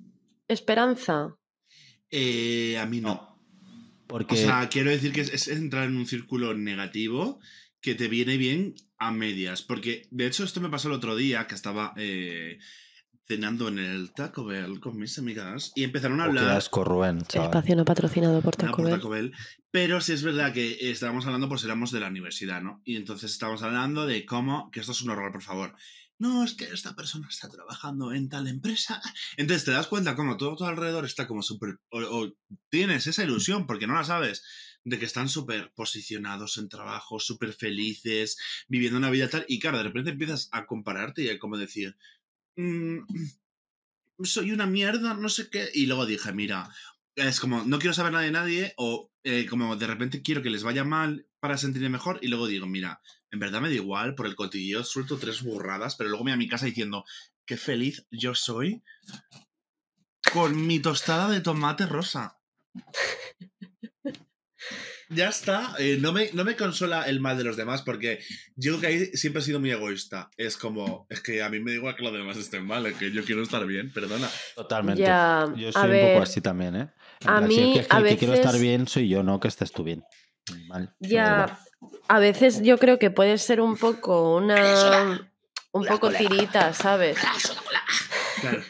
esperanza? 0.47 1.37
Eh, 2.11 2.79
a 2.79 2.87
mí 2.87 3.01
no. 3.01 3.30
O 4.11 4.37
sea, 4.37 4.69
quiero 4.69 4.91
decir 4.91 5.13
que 5.13 5.21
es, 5.21 5.49
entrar 5.49 5.85
en 5.85 5.97
un 5.97 6.07
círculo 6.07 6.55
negativo 6.55 7.41
que 7.81 7.95
te 7.95 8.09
viene 8.09 8.37
bien 8.37 8.75
a 8.99 9.11
medias. 9.11 9.63
Porque, 9.63 10.07
de 10.11 10.27
hecho, 10.27 10.45
esto 10.45 10.61
me 10.61 10.69
pasó 10.69 10.89
el 10.89 10.95
otro 10.95 11.17
día 11.17 11.47
que 11.47 11.55
estaba 11.55 11.95
eh, 11.97 12.59
cenando 13.27 13.69
en 13.69 13.79
el 13.79 14.13
Taco 14.13 14.45
Bell 14.45 14.81
con 14.81 14.99
mis 14.99 15.19
amigas 15.19 15.73
y 15.75 15.85
empezaron 15.85 16.21
a 16.21 16.25
hablar. 16.25 16.51
asco, 16.51 16.85
Rubén, 16.85 17.19
Espacio 17.19 17.77
no 17.77 17.85
patrocinado 17.85 18.41
por 18.43 18.57
Taco, 18.57 18.83
por 18.83 18.91
Taco 18.91 19.09
Bell. 19.09 19.33
Pero 19.71 20.01
sí 20.01 20.13
es 20.13 20.23
verdad 20.23 20.53
que 20.53 20.91
estábamos 20.91 21.27
hablando, 21.27 21.49
pues 21.49 21.65
éramos 21.65 21.93
de 21.93 22.01
la 22.01 22.09
universidad, 22.09 22.61
¿no? 22.61 22.83
Y 22.85 22.97
entonces 22.97 23.31
estábamos 23.31 23.63
hablando 23.63 24.07
de 24.07 24.27
cómo. 24.27 24.71
Que 24.71 24.81
esto 24.81 24.93
es 24.93 25.03
un 25.03 25.11
horror, 25.11 25.33
por 25.33 25.43
favor 25.43 25.75
no, 26.21 26.45
es 26.45 26.53
que 26.53 26.67
esta 26.67 26.95
persona 26.95 27.27
está 27.31 27.49
trabajando 27.49 28.13
en 28.13 28.29
tal 28.29 28.47
empresa. 28.47 29.01
Entonces 29.39 29.65
te 29.65 29.71
das 29.71 29.87
cuenta 29.87 30.15
como 30.15 30.37
todo 30.37 30.55
tu 30.55 30.65
alrededor 30.65 31.07
está 31.07 31.27
como 31.27 31.43
súper... 31.43 31.79
O, 31.89 32.31
tienes 32.69 33.07
esa 33.07 33.25
ilusión, 33.25 33.67
porque 33.67 33.87
no 33.87 33.95
la 33.95 34.05
sabes, 34.05 34.45
de 34.85 34.99
que 34.99 35.07
están 35.07 35.31
súper 35.31 35.73
posicionados 35.73 36.59
en 36.59 36.69
trabajo, 36.69 37.19
súper 37.21 37.55
felices, 37.55 38.37
viviendo 38.69 38.99
una 38.99 39.09
vida 39.09 39.31
tal. 39.31 39.47
Y 39.49 39.59
claro, 39.61 39.79
de 39.79 39.85
repente 39.85 40.11
empiezas 40.11 40.51
a 40.53 40.67
compararte 40.67 41.23
y 41.23 41.31
a 41.31 41.39
como 41.39 41.57
decir, 41.57 41.97
mm, 42.57 42.99
soy 44.23 44.53
una 44.53 44.67
mierda, 44.67 45.15
no 45.15 45.31
sé 45.31 45.49
qué. 45.49 45.71
Y 45.73 45.87
luego 45.87 46.05
dije, 46.05 46.35
mira, 46.35 46.69
es 47.17 47.41
como, 47.41 47.65
no 47.65 47.79
quiero 47.79 47.95
saber 47.95 48.13
nada 48.13 48.27
de 48.27 48.31
nadie 48.31 48.75
o 48.77 49.11
eh, 49.25 49.47
como 49.47 49.75
de 49.75 49.87
repente 49.87 50.21
quiero 50.21 50.43
que 50.43 50.51
les 50.51 50.65
vaya 50.65 50.85
mal 50.85 51.27
para 51.41 51.57
sentirme 51.57 51.89
mejor 51.89 52.19
y 52.21 52.29
luego 52.29 52.47
digo, 52.47 52.67
mira, 52.67 53.01
en 53.31 53.39
verdad 53.39 53.61
me 53.61 53.69
da 53.69 53.75
igual, 53.75 54.15
por 54.15 54.27
el 54.27 54.35
cotilleo 54.35 54.85
suelto 54.85 55.19
tres 55.19 55.43
burradas, 55.43 55.97
pero 55.97 56.11
luego 56.11 56.25
me 56.25 56.33
a 56.33 56.37
mi 56.37 56.49
casa 56.49 56.67
diciendo, 56.67 57.05
qué 57.47 57.57
feliz 57.57 58.07
yo 58.11 58.35
soy 58.35 58.83
con 60.33 60.67
mi 60.67 60.81
tostada 60.81 61.29
de 61.31 61.41
tomate 61.41 61.87
rosa. 61.87 62.39
ya 65.09 65.29
está, 65.29 65.75
eh, 65.79 65.99
no, 66.01 66.13
me, 66.13 66.31
no 66.33 66.45
me 66.45 66.57
consuela 66.57 67.03
el 67.03 67.21
mal 67.21 67.37
de 67.37 67.45
los 67.45 67.57
demás 67.57 67.83
porque 67.83 68.21
yo 68.55 68.73
creo 68.73 68.81
que 68.81 68.87
ahí 68.87 69.07
siempre 69.17 69.43
he 69.43 69.45
sido 69.45 69.61
muy 69.61 69.71
egoísta. 69.71 70.31
Es 70.37 70.57
como, 70.57 71.07
es 71.09 71.21
que 71.21 71.43
a 71.43 71.49
mí 71.49 71.61
me 71.61 71.73
da 71.73 71.77
igual 71.77 71.97
que 71.97 72.05
los 72.05 72.13
demás 72.13 72.37
estén 72.37 72.67
mal, 72.67 72.87
es 72.87 72.97
que 72.97 73.11
yo 73.11 73.25
quiero 73.25 73.43
estar 73.43 73.67
bien, 73.67 73.93
perdona. 73.93 74.29
Totalmente. 74.55 75.03
yo 75.03 75.73
soy 75.73 75.91
un 75.91 76.09
poco 76.09 76.23
así 76.23 76.41
también, 76.41 76.77
¿eh? 76.77 76.89
a 77.27 77.41
mí, 77.41 77.75
que, 77.75 77.97
el 77.97 78.05
que 78.05 78.17
quiero 78.17 78.35
estar 78.35 78.59
bien 78.59 78.87
soy 78.87 79.09
yo, 79.09 79.23
no 79.23 79.41
que 79.41 79.49
estés 79.49 79.73
tú 79.73 79.85
bien. 79.85 80.03
Mal. 80.69 80.95
Ya, 81.01 81.61
a 82.09 82.19
veces 82.19 82.63
yo 82.63 82.79
creo 82.79 82.99
que 82.99 83.11
puede 83.11 83.39
ser 83.39 83.61
un 83.61 83.77
poco 83.77 84.37
una... 84.37 85.27
Un 85.73 85.85
poco 85.85 86.11
tirita, 86.11 86.73
¿sabes? 86.73 87.17
Claro. 88.41 88.61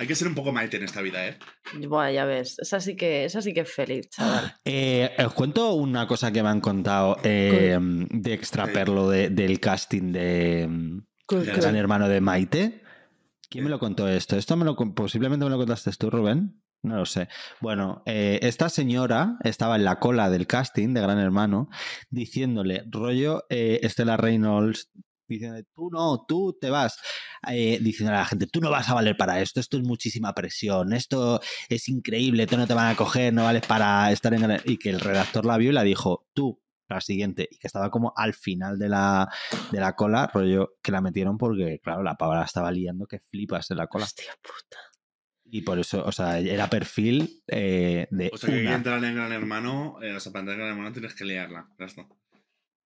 Hay 0.00 0.06
que 0.06 0.14
ser 0.14 0.28
un 0.28 0.34
poco 0.34 0.52
maite 0.52 0.76
en 0.76 0.84
esta 0.84 1.02
vida, 1.02 1.26
¿eh? 1.26 1.38
Buah, 1.74 2.12
ya 2.12 2.24
ves. 2.24 2.56
Esa 2.60 2.80
sí 2.80 2.94
que, 2.94 3.24
esa 3.24 3.42
sí 3.42 3.52
que 3.52 3.60
es 3.60 3.72
feliz, 3.72 4.08
chaval. 4.10 4.54
Eh, 4.64 5.10
os 5.24 5.32
cuento 5.34 5.72
una 5.74 6.06
cosa 6.06 6.30
que 6.30 6.40
me 6.40 6.48
han 6.48 6.60
contado 6.60 7.18
eh, 7.24 7.76
de 7.80 8.32
extraperlo 8.32 9.10
de, 9.10 9.30
del 9.30 9.58
casting 9.58 10.12
de, 10.12 10.68
Gran 11.28 11.74
Hermano 11.74 12.08
de 12.08 12.20
Maite. 12.20 12.82
¿Quién 13.50 13.64
me 13.64 13.70
lo 13.70 13.80
contó 13.80 14.08
esto? 14.08 14.36
Esto 14.36 14.56
me 14.56 14.64
lo, 14.64 14.76
posiblemente 14.76 15.44
me 15.44 15.50
lo 15.50 15.58
contaste 15.58 15.90
tú, 15.92 16.10
Rubén. 16.10 16.62
No 16.82 16.96
lo 16.96 17.06
sé. 17.06 17.28
Bueno, 17.60 18.02
eh, 18.06 18.38
esta 18.42 18.68
señora 18.68 19.36
estaba 19.42 19.76
en 19.76 19.84
la 19.84 19.98
cola 19.98 20.30
del 20.30 20.46
casting 20.46 20.94
de 20.94 21.00
Gran 21.00 21.18
Hermano 21.18 21.68
diciéndole, 22.08 22.84
rollo, 22.88 23.44
Estela 23.48 24.16
Reynolds 24.16 24.88
diciendo, 25.28 25.60
tú 25.74 25.90
no, 25.90 26.24
tú 26.26 26.56
te 26.58 26.70
vas, 26.70 26.98
eh, 27.48 27.78
diciendo 27.80 28.12
a 28.14 28.18
la 28.18 28.24
gente, 28.24 28.46
tú 28.46 28.60
no 28.60 28.70
vas 28.70 28.88
a 28.88 28.94
valer 28.94 29.16
para 29.16 29.40
esto, 29.40 29.60
esto 29.60 29.76
es 29.76 29.84
muchísima 29.84 30.34
presión, 30.34 30.92
esto 30.92 31.40
es 31.68 31.88
increíble, 31.88 32.46
tú 32.46 32.56
no 32.56 32.66
te 32.66 32.74
van 32.74 32.88
a 32.88 32.96
coger, 32.96 33.32
no 33.32 33.44
vales 33.44 33.66
para 33.66 34.10
estar 34.10 34.32
en... 34.34 34.60
Y 34.64 34.78
que 34.78 34.90
el 34.90 35.00
redactor 35.00 35.44
la 35.44 35.58
vio 35.58 35.70
y 35.70 35.74
la 35.74 35.82
dijo, 35.82 36.26
tú, 36.32 36.60
la 36.88 37.00
siguiente, 37.00 37.48
y 37.50 37.58
que 37.58 37.66
estaba 37.66 37.90
como 37.90 38.12
al 38.16 38.32
final 38.32 38.78
de 38.78 38.88
la, 38.88 39.28
de 39.70 39.80
la 39.80 39.94
cola, 39.94 40.30
rollo, 40.32 40.76
que 40.82 40.92
la 40.92 41.02
metieron 41.02 41.36
porque, 41.36 41.80
claro, 41.82 42.02
la 42.02 42.14
pava 42.14 42.42
estaba 42.42 42.72
liando 42.72 43.06
que 43.06 43.20
flipas 43.20 43.70
en 43.70 43.76
la 43.76 43.86
cola. 43.86 44.04
Hostia 44.04 44.32
puta. 44.40 44.78
Y 45.50 45.62
por 45.62 45.78
eso, 45.78 46.04
o 46.04 46.12
sea, 46.12 46.38
era 46.38 46.68
perfil 46.68 47.42
eh, 47.48 48.06
de. 48.10 48.30
O 48.32 48.36
sea, 48.36 48.50
que 48.50 48.60
una. 48.60 48.74
entrar 48.74 49.02
en 49.04 49.14
Gran 49.14 49.32
Hermano, 49.32 49.98
eh, 50.02 50.14
o 50.14 50.20
sea, 50.20 50.32
para 50.32 50.40
entrar 50.40 50.54
en 50.56 50.60
Gran 50.64 50.76
Hermano 50.76 50.92
tienes 50.92 51.14
que 51.14 51.24
liarla. 51.24 51.68
Ya 51.78 51.86
está. 51.86 52.06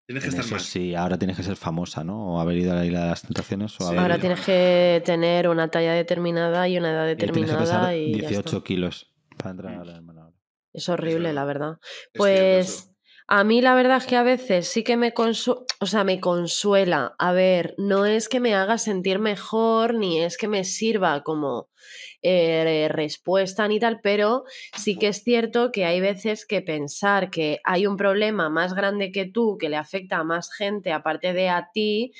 Tienes 0.06 0.24
que 0.24 0.30
En 0.30 0.34
estar 0.34 0.44
eso 0.44 0.54
mal. 0.56 0.60
sí, 0.60 0.94
ahora 0.94 1.18
tienes 1.18 1.36
que 1.36 1.42
ser 1.44 1.56
famosa, 1.56 2.02
¿no? 2.04 2.34
O 2.34 2.40
haber 2.40 2.58
ido 2.58 2.72
a 2.72 2.74
la 2.76 2.84
isla 2.84 3.02
de 3.04 3.06
las 3.10 3.22
tentaciones 3.22 3.74
o 3.76 3.78
Sí. 3.78 3.84
haber. 3.88 3.98
Ahora 4.00 4.14
ya. 4.16 4.20
tienes 4.20 4.40
que 4.40 5.02
tener 5.04 5.48
una 5.48 5.68
talla 5.68 5.92
determinada 5.94 6.68
y 6.68 6.76
una 6.78 6.90
edad 6.90 7.04
y 7.08 7.16
tienes 7.16 7.32
que 7.34 7.40
determinada 7.42 7.60
pesar 7.60 7.96
y 7.96 8.12
ya 8.20 8.28
18 8.28 8.40
está. 8.56 8.64
kilos 8.66 9.14
para 9.38 9.50
entrar 9.52 9.72
a 9.88 9.92
hermana. 9.96 10.22
ahora. 10.22 10.36
Es 10.72 10.88
horrible, 10.88 11.28
verdad. 11.28 11.34
la 11.34 11.44
verdad. 11.44 11.78
Es 11.80 11.80
cierto 12.12 12.18
Pues. 12.18 12.91
A 13.34 13.44
mí 13.44 13.62
la 13.62 13.74
verdad 13.74 13.96
es 13.96 14.06
que 14.06 14.16
a 14.16 14.22
veces 14.22 14.68
sí 14.68 14.84
que 14.84 14.98
me 14.98 15.14
consuela, 15.14 15.62
o 15.80 15.86
sea, 15.86 16.04
me 16.04 16.20
consuela. 16.20 17.14
A 17.18 17.32
ver, 17.32 17.74
no 17.78 18.04
es 18.04 18.28
que 18.28 18.40
me 18.40 18.54
haga 18.54 18.76
sentir 18.76 19.20
mejor 19.20 19.94
ni 19.94 20.20
es 20.20 20.36
que 20.36 20.48
me 20.48 20.64
sirva 20.64 21.22
como 21.22 21.70
eh, 22.20 22.88
respuesta 22.90 23.66
ni 23.68 23.80
tal, 23.80 24.00
pero 24.02 24.44
sí 24.76 24.98
que 24.98 25.08
es 25.08 25.24
cierto 25.24 25.72
que 25.72 25.86
hay 25.86 25.98
veces 26.02 26.44
que 26.44 26.60
pensar 26.60 27.30
que 27.30 27.60
hay 27.64 27.86
un 27.86 27.96
problema 27.96 28.50
más 28.50 28.74
grande 28.74 29.10
que 29.10 29.24
tú, 29.24 29.56
que 29.58 29.70
le 29.70 29.76
afecta 29.78 30.18
a 30.18 30.24
más 30.24 30.52
gente 30.52 30.92
aparte 30.92 31.32
de 31.32 31.48
a 31.48 31.70
ti, 31.72 32.12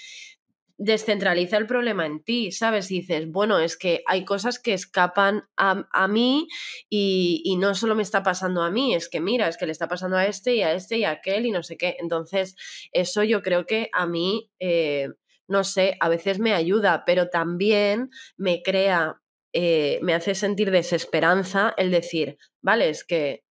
descentraliza 0.78 1.56
el 1.56 1.66
problema 1.66 2.06
en 2.06 2.22
ti, 2.22 2.52
¿sabes? 2.52 2.90
Y 2.90 3.00
dices, 3.00 3.30
bueno, 3.30 3.58
es 3.58 3.76
que 3.76 4.02
hay 4.06 4.24
cosas 4.24 4.58
que 4.58 4.74
escapan 4.74 5.44
a, 5.56 5.86
a 5.92 6.08
mí 6.08 6.48
y, 6.88 7.42
y 7.44 7.56
no 7.56 7.74
solo 7.74 7.94
me 7.94 8.02
está 8.02 8.22
pasando 8.22 8.62
a 8.62 8.70
mí, 8.70 8.94
es 8.94 9.08
que 9.08 9.20
mira, 9.20 9.48
es 9.48 9.56
que 9.56 9.66
le 9.66 9.72
está 9.72 9.88
pasando 9.88 10.16
a 10.16 10.26
este 10.26 10.54
y 10.56 10.62
a 10.62 10.72
este 10.74 10.98
y 10.98 11.04
a 11.04 11.10
aquel 11.10 11.46
y 11.46 11.50
no 11.50 11.62
sé 11.62 11.76
qué. 11.76 11.96
Entonces, 12.00 12.56
eso 12.92 13.22
yo 13.22 13.42
creo 13.42 13.66
que 13.66 13.88
a 13.92 14.06
mí, 14.06 14.50
eh, 14.60 15.08
no 15.48 15.64
sé, 15.64 15.96
a 16.00 16.08
veces 16.08 16.38
me 16.38 16.54
ayuda, 16.54 17.04
pero 17.06 17.28
también 17.28 18.10
me 18.36 18.62
crea, 18.62 19.20
eh, 19.52 19.98
me 20.02 20.14
hace 20.14 20.34
sentir 20.34 20.70
desesperanza 20.70 21.74
el 21.76 21.90
decir, 21.90 22.38
vale, 22.62 22.88
es 22.88 23.04
que 23.04 23.44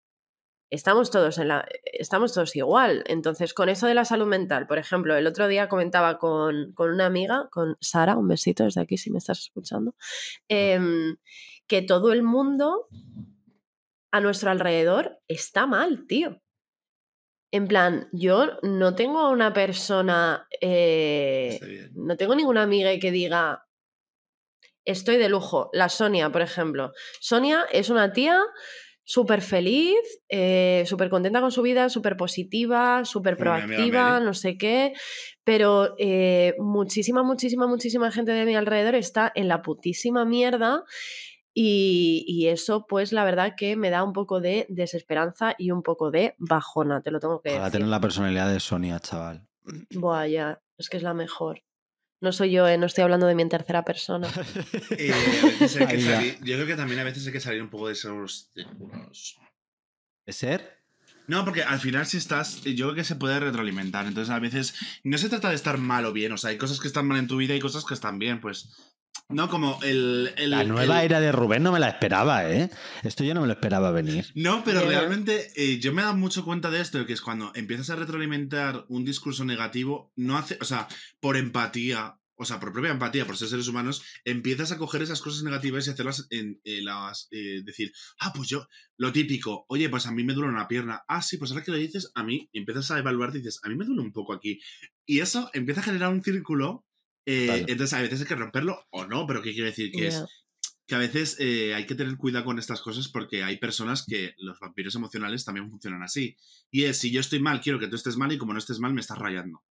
estamos 0.71 1.11
todos 1.11 1.37
en 1.37 1.49
la 1.49 1.67
estamos 1.83 2.33
todos 2.33 2.55
igual. 2.55 3.03
Entonces 3.07 3.53
con 3.53 3.69
eso 3.69 3.87
de 3.87 3.93
la 3.93 4.05
salud 4.05 4.25
mental 4.25 4.65
por 4.65 4.79
ejemplo 4.79 5.15
el 5.15 5.27
otro 5.27 5.47
día 5.47 5.69
comentaba 5.69 6.17
con, 6.17 6.73
con 6.73 6.89
una 6.89 7.05
amiga 7.05 7.49
con 7.51 7.77
Sara 7.81 8.17
un 8.17 8.27
besito 8.27 8.63
desde 8.63 8.81
aquí 8.81 8.97
si 8.97 9.11
me 9.11 9.19
estás 9.19 9.39
escuchando 9.39 9.93
em, 10.47 11.17
que 11.67 11.81
todo 11.81 12.13
el 12.13 12.23
mundo 12.23 12.87
a 14.11 14.21
nuestro 14.21 14.49
alrededor 14.49 15.19
está 15.27 15.67
mal 15.67 16.07
tío. 16.07 16.41
En 17.51 17.67
plan 17.67 18.07
yo 18.13 18.57
no 18.63 18.95
tengo 18.95 19.19
a 19.19 19.29
una 19.29 19.51
persona 19.51 20.47
eh, 20.61 21.89
no 21.93 22.15
tengo 22.15 22.33
ninguna 22.33 22.63
amiga 22.63 22.97
que 22.97 23.11
diga 23.11 23.67
estoy 24.85 25.17
de 25.17 25.27
lujo 25.27 25.69
la 25.73 25.89
Sonia 25.89 26.29
por 26.29 26.41
ejemplo. 26.41 26.93
Sonia 27.19 27.65
es 27.73 27.89
una 27.89 28.13
tía 28.13 28.41
súper 29.11 29.41
feliz, 29.41 29.99
eh, 30.29 30.85
súper 30.87 31.09
contenta 31.09 31.41
con 31.41 31.51
su 31.51 31.61
vida, 31.61 31.89
súper 31.89 32.15
positiva, 32.15 33.03
súper 33.03 33.35
proactiva, 33.35 34.21
no 34.21 34.33
sé 34.33 34.57
qué, 34.57 34.93
pero 35.43 35.95
eh, 35.97 36.55
muchísima, 36.59 37.21
muchísima, 37.21 37.67
muchísima 37.67 38.09
gente 38.09 38.31
de 38.31 38.45
mi 38.45 38.55
alrededor 38.55 38.95
está 38.95 39.29
en 39.35 39.49
la 39.49 39.61
putísima 39.61 40.23
mierda 40.23 40.85
y, 41.53 42.23
y 42.25 42.47
eso 42.47 42.85
pues 42.87 43.11
la 43.11 43.25
verdad 43.25 43.55
que 43.57 43.75
me 43.75 43.89
da 43.89 44.05
un 44.05 44.13
poco 44.13 44.39
de 44.39 44.65
desesperanza 44.69 45.55
y 45.57 45.71
un 45.71 45.83
poco 45.83 46.09
de 46.09 46.35
bajona, 46.37 47.01
te 47.01 47.11
lo 47.11 47.19
tengo 47.19 47.41
que 47.41 47.49
Ojalá 47.49 47.65
decir. 47.65 47.79
tener 47.79 47.89
la 47.89 47.99
personalidad 47.99 48.49
de 48.49 48.61
Sonia, 48.61 48.97
chaval. 49.01 49.45
Buah, 49.93 50.27
ya, 50.27 50.61
es 50.77 50.87
que 50.87 50.95
es 50.95 51.03
la 51.03 51.13
mejor. 51.13 51.63
No 52.21 52.31
soy 52.31 52.51
yo, 52.51 52.67
eh, 52.67 52.77
no 52.77 52.85
estoy 52.85 53.03
hablando 53.03 53.25
de 53.27 53.35
mí 53.35 53.41
en 53.41 53.49
tercera 53.49 53.83
persona. 53.83 54.27
Eh, 54.91 55.67
salir- 55.67 56.37
yo 56.41 56.55
creo 56.55 56.67
que 56.67 56.75
también 56.75 56.99
a 56.99 57.03
veces 57.03 57.25
hay 57.25 57.33
que 57.33 57.39
salir 57.39 57.61
un 57.61 57.69
poco 57.69 57.87
de 57.87 57.93
esos 57.93 58.49
círculos. 58.53 59.37
¿De 60.25 60.33
ser? 60.33 60.79
No, 61.27 61.43
porque 61.45 61.63
al 61.63 61.79
final 61.79 62.05
si 62.05 62.17
estás, 62.17 62.61
yo 62.63 62.87
creo 62.87 62.95
que 62.95 63.03
se 63.03 63.15
puede 63.15 63.39
retroalimentar. 63.39 64.05
Entonces 64.05 64.31
a 64.33 64.39
veces 64.39 64.75
no 65.03 65.17
se 65.17 65.29
trata 65.29 65.49
de 65.49 65.55
estar 65.55 65.77
mal 65.77 66.05
o 66.05 66.13
bien. 66.13 66.31
O 66.33 66.37
sea, 66.37 66.49
hay 66.51 66.57
cosas 66.57 66.79
que 66.79 66.87
están 66.87 67.07
mal 67.07 67.17
en 67.17 67.27
tu 67.27 67.37
vida 67.37 67.55
y 67.55 67.59
cosas 67.59 67.85
que 67.85 67.93
están 67.93 68.19
bien. 68.19 68.39
Pues 68.41 68.69
no 69.29 69.49
como 69.49 69.79
el... 69.83 70.33
el- 70.37 70.49
La 70.51 70.63
nueva 70.63 70.99
el- 70.99 71.05
era 71.05 71.19
de 71.19 71.31
Rubén 71.31 71.63
no 71.63 71.71
me 71.71 71.79
la 71.79 71.89
esperaba, 71.89 72.49
¿eh? 72.49 72.69
Esto 73.03 73.23
yo 73.23 73.33
no 73.33 73.41
me 73.41 73.47
lo 73.47 73.53
esperaba 73.53 73.91
venir. 73.91 74.25
No, 74.35 74.63
pero 74.63 74.81
realmente 74.85 75.51
eh, 75.55 75.79
yo 75.79 75.93
me 75.93 76.01
he 76.01 76.05
dado 76.05 76.17
mucho 76.17 76.43
cuenta 76.43 76.69
de 76.69 76.81
esto, 76.81 77.05
que 77.05 77.13
es 77.13 77.21
cuando 77.21 77.51
empiezas 77.55 77.89
a 77.89 77.95
retroalimentar 77.95 78.85
un 78.89 79.05
discurso 79.05 79.45
negativo, 79.45 80.11
no 80.15 80.37
hace, 80.37 80.57
o 80.59 80.65
sea, 80.65 80.87
por 81.21 81.37
empatía, 81.37 82.17
o 82.35 82.43
sea, 82.45 82.59
por 82.59 82.73
propia 82.73 82.91
empatía, 82.91 83.25
por 83.25 83.37
ser 83.37 83.47
seres 83.49 83.67
humanos, 83.67 84.03
empiezas 84.25 84.71
a 84.71 84.77
coger 84.77 85.01
esas 85.03 85.21
cosas 85.21 85.43
negativas 85.43 85.85
y 85.87 85.91
hacerlas 85.91 86.27
en 86.31 86.59
eh, 86.63 86.81
las, 86.81 87.27
eh, 87.31 87.61
decir, 87.63 87.91
ah, 88.19 88.33
pues 88.35 88.49
yo, 88.49 88.67
lo 88.97 89.11
típico, 89.13 89.65
oye, 89.69 89.87
pues 89.89 90.07
a 90.07 90.11
mí 90.11 90.23
me 90.23 90.33
duele 90.33 90.49
una 90.49 90.67
pierna, 90.67 91.03
ah, 91.07 91.21
sí, 91.21 91.37
pues 91.37 91.51
ahora 91.51 91.63
que 91.63 91.71
lo 91.71 91.77
dices, 91.77 92.11
a 92.15 92.23
mí, 92.23 92.49
y 92.51 92.59
empiezas 92.59 92.89
a 92.91 92.97
evaluar, 92.99 93.31
dices, 93.31 93.59
a 93.63 93.69
mí 93.69 93.75
me 93.75 93.85
duele 93.85 94.01
un 94.01 94.11
poco 94.11 94.33
aquí. 94.33 94.59
Y 95.05 95.19
eso 95.19 95.49
empieza 95.53 95.81
a 95.81 95.83
generar 95.83 96.09
un 96.11 96.23
círculo, 96.23 96.83
eh, 97.25 97.65
entonces 97.67 97.93
a 97.93 98.01
veces 98.01 98.21
hay 98.21 98.27
que 98.27 98.35
romperlo 98.35 98.85
o 98.89 99.05
no, 99.05 99.25
pero 99.27 99.41
¿qué 99.41 99.53
quiero 99.53 99.67
decir? 99.67 99.91
Que 99.91 100.07
es 100.07 100.23
que 100.91 100.95
a 100.95 100.99
veces 100.99 101.37
eh, 101.39 101.73
hay 101.73 101.85
que 101.85 101.95
tener 101.95 102.17
cuidado 102.17 102.43
con 102.43 102.59
estas 102.59 102.81
cosas 102.81 103.07
porque 103.07 103.43
hay 103.43 103.55
personas 103.55 104.03
que 104.05 104.33
los 104.39 104.59
vampiros 104.59 104.93
emocionales 104.93 105.45
también 105.45 105.69
funcionan 105.69 106.03
así. 106.03 106.35
Y 106.69 106.83
es, 106.83 106.97
si 106.97 107.11
yo 107.11 107.21
estoy 107.21 107.39
mal, 107.39 107.61
quiero 107.61 107.79
que 107.79 107.87
tú 107.87 107.95
esestés 107.95 108.17
mal 108.17 108.29
y 108.33 108.37
como 108.37 108.51
no 108.51 108.59
estés 108.59 108.79
mal, 108.79 108.93
me 108.93 108.99
estás 108.99 109.17
rayando. 109.17 109.63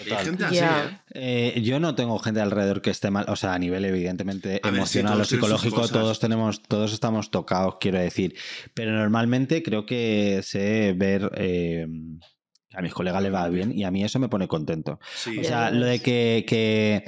Hay 0.00 0.24
gente 0.24 0.44
así. 0.44 0.58
¿eh? 0.58 1.54
Eh, 1.54 1.62
yo 1.62 1.78
no 1.78 1.94
tengo 1.94 2.18
gente 2.18 2.40
alrededor 2.40 2.82
que 2.82 2.90
esté 2.90 3.12
mal, 3.12 3.26
o 3.28 3.36
sea, 3.36 3.54
a 3.54 3.58
nivel 3.60 3.84
evidentemente 3.84 4.60
A 4.62 4.70
ver, 4.70 4.86
sí, 4.88 4.98
emocional 4.98 5.20
o 5.20 5.24
psicológico, 5.24 5.88
todos 5.88 6.18
tenemos, 6.18 6.60
todos 6.62 6.92
estamos 6.92 7.30
tocados, 7.30 7.76
quiero 7.80 8.00
decir. 8.00 8.36
Pero 8.74 8.90
normalmente 8.90 9.62
creo 9.62 9.86
que 9.86 10.40
sé 10.42 10.94
ver 10.96 11.30
eh, 11.36 11.86
que 11.86 12.39
a 12.72 12.82
mis 12.82 12.92
colegas 12.94 13.22
les 13.22 13.32
va 13.32 13.48
bien 13.48 13.76
y 13.76 13.84
a 13.84 13.90
mí 13.90 14.04
eso 14.04 14.18
me 14.18 14.28
pone 14.28 14.46
contento. 14.48 14.98
Sí. 15.14 15.38
O 15.38 15.44
sea, 15.44 15.70
lo 15.70 15.86
de 15.86 16.00
que, 16.00 16.44
que 16.46 17.04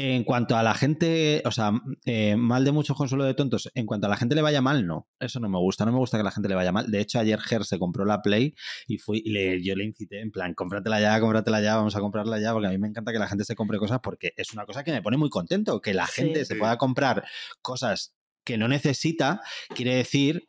en 0.00 0.22
cuanto 0.22 0.56
a 0.56 0.62
la 0.62 0.74
gente, 0.74 1.42
o 1.44 1.50
sea, 1.50 1.72
eh, 2.06 2.36
mal 2.36 2.64
de 2.64 2.70
muchos 2.70 2.96
consuelo 2.96 3.24
de 3.24 3.34
tontos, 3.34 3.68
en 3.74 3.84
cuanto 3.84 4.06
a 4.06 4.10
la 4.10 4.16
gente 4.16 4.36
le 4.36 4.42
vaya 4.42 4.62
mal, 4.62 4.86
no. 4.86 5.08
Eso 5.18 5.40
no 5.40 5.48
me 5.48 5.58
gusta, 5.58 5.84
no 5.84 5.90
me 5.90 5.98
gusta 5.98 6.16
que 6.16 6.22
la 6.22 6.30
gente 6.30 6.48
le 6.48 6.54
vaya 6.54 6.70
mal. 6.70 6.88
De 6.88 7.00
hecho, 7.00 7.18
ayer 7.18 7.40
Ger 7.40 7.64
se 7.64 7.80
compró 7.80 8.04
la 8.04 8.22
Play 8.22 8.54
y 8.86 8.98
fui, 8.98 9.20
y 9.24 9.30
le, 9.32 9.60
yo 9.60 9.74
le 9.74 9.84
incité 9.84 10.20
en 10.20 10.30
plan, 10.30 10.54
cómpratela 10.54 11.00
ya, 11.00 11.18
cómpratela 11.18 11.60
ya, 11.60 11.74
vamos 11.76 11.96
a 11.96 12.00
comprarla 12.00 12.38
ya, 12.40 12.52
porque 12.52 12.68
a 12.68 12.70
mí 12.70 12.78
me 12.78 12.86
encanta 12.86 13.10
que 13.12 13.18
la 13.18 13.26
gente 13.26 13.44
se 13.44 13.56
compre 13.56 13.78
cosas 13.78 13.98
porque 14.00 14.32
es 14.36 14.52
una 14.52 14.64
cosa 14.66 14.84
que 14.84 14.92
me 14.92 15.02
pone 15.02 15.16
muy 15.16 15.30
contento, 15.30 15.80
que 15.80 15.92
la 15.94 16.06
Sí. 16.06 16.22
gente 16.22 16.44
se 16.44 16.54
Sí. 16.54 16.60
pueda 16.60 16.78
comprar 16.78 17.24
cosas 17.60 18.14
que 18.44 18.56
no 18.56 18.68
necesita, 18.68 19.42
quiere 19.74 19.96
decir 19.96 20.46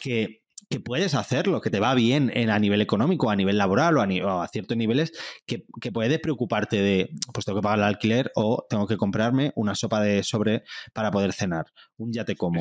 que 0.00 0.41
que 0.72 0.80
puedes 0.80 1.14
hacerlo, 1.14 1.60
que 1.60 1.68
te 1.70 1.80
va 1.80 1.94
bien 1.94 2.30
en, 2.34 2.48
a 2.48 2.58
nivel 2.58 2.80
económico, 2.80 3.28
a 3.28 3.36
nivel 3.36 3.58
laboral 3.58 3.98
o 3.98 4.00
a, 4.00 4.06
ni- 4.06 4.22
o 4.22 4.40
a 4.40 4.48
ciertos 4.48 4.74
niveles, 4.76 5.12
que, 5.46 5.66
que 5.82 5.92
puedes 5.92 6.18
preocuparte 6.18 6.80
de, 6.80 7.10
pues 7.34 7.44
tengo 7.44 7.58
que 7.60 7.62
pagar 7.62 7.78
el 7.80 7.84
alquiler 7.84 8.32
o 8.34 8.64
tengo 8.70 8.86
que 8.86 8.96
comprarme 8.96 9.52
una 9.54 9.74
sopa 9.74 10.00
de 10.00 10.22
sobre 10.22 10.62
para 10.94 11.10
poder 11.10 11.34
cenar, 11.34 11.66
un 11.98 12.10
ya 12.12 12.24
te 12.24 12.36
como. 12.36 12.60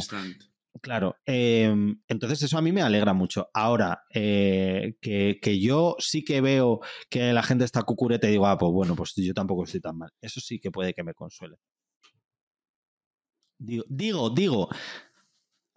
Claro, 0.82 1.16
eh, 1.26 1.74
entonces 2.08 2.44
eso 2.44 2.58
a 2.58 2.62
mí 2.62 2.72
me 2.74 2.82
alegra 2.82 3.14
mucho. 3.14 3.50
Ahora, 3.54 4.04
eh, 4.14 4.96
que, 5.02 5.40
que 5.42 5.60
yo 5.60 5.96
sí 6.00 6.24
que 6.26 6.42
veo 6.42 6.80
que 7.10 7.32
la 7.34 7.44
gente 7.44 7.64
está 7.66 7.84
cucurete 7.84 8.28
y 8.28 8.32
digo, 8.32 8.48
ah, 8.48 8.58
pues 8.58 8.72
bueno, 8.74 8.96
pues 8.96 9.14
yo 9.16 9.34
tampoco 9.34 9.64
estoy 9.64 9.80
tan 9.82 9.98
mal. 9.98 10.10
Eso 10.22 10.40
sí 10.42 10.60
que 10.60 10.72
puede 10.72 10.94
que 10.94 11.04
me 11.04 11.14
consuele. 11.14 11.56
Digo, 13.58 13.84
digo, 13.90 14.30
digo. 14.30 14.70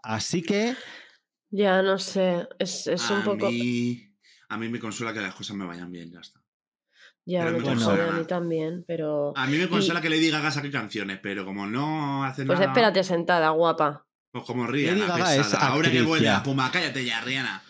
Así 0.03 0.43
que 0.43 0.75
Ya 1.57 1.83
no 1.83 1.99
sé, 2.01 2.49
es, 2.59 2.89
es 2.89 3.11
un 3.11 3.19
a 3.21 3.25
poco... 3.25 3.49
Mí, 3.49 4.13
a 4.49 4.59
mí 4.59 4.69
me 4.69 4.81
consuela 4.81 5.13
que 5.15 5.21
las 5.21 5.37
cosas 5.37 5.57
me 5.57 5.65
vayan 5.65 5.89
bien, 5.93 6.11
ya 6.11 6.19
está. 6.19 6.41
Ya, 7.25 7.45
pero 7.45 7.51
a 7.51 7.53
mí 7.53 7.59
me 7.59 7.65
también, 7.65 7.87
consuela. 7.87 8.09
a 8.13 8.19
mí 8.19 8.25
también, 8.27 8.85
pero... 8.89 9.33
A 9.37 9.47
mí 9.47 9.57
me 9.57 9.69
consuela 9.69 10.01
Y- 10.01 10.03
que 10.03 10.11
Lady 10.11 10.31
Gaga 10.31 10.51
saque 10.51 10.71
canciones, 10.73 11.21
pero 11.23 11.45
como 11.45 11.67
no 11.69 12.25
hace 12.25 12.45
Pues 12.45 12.59
nada... 12.59 12.73
espérate 12.73 13.05
sentada, 13.05 13.51
guapa. 13.51 14.05
Pues 14.33 14.45
como 14.45 14.67
Rihanna, 14.67 15.07
Lady 15.07 15.09
Gaga 15.21 15.37
es 15.37 15.47
pesada. 15.47 15.69
Ahora 15.69 15.91
que 15.93 16.03
vuelve 16.03 16.25
ya. 16.25 16.39
a 16.39 16.43
Puma, 16.43 16.71
cállate 16.73 17.05
ya, 17.05 17.21
Rihanna. 17.21 17.63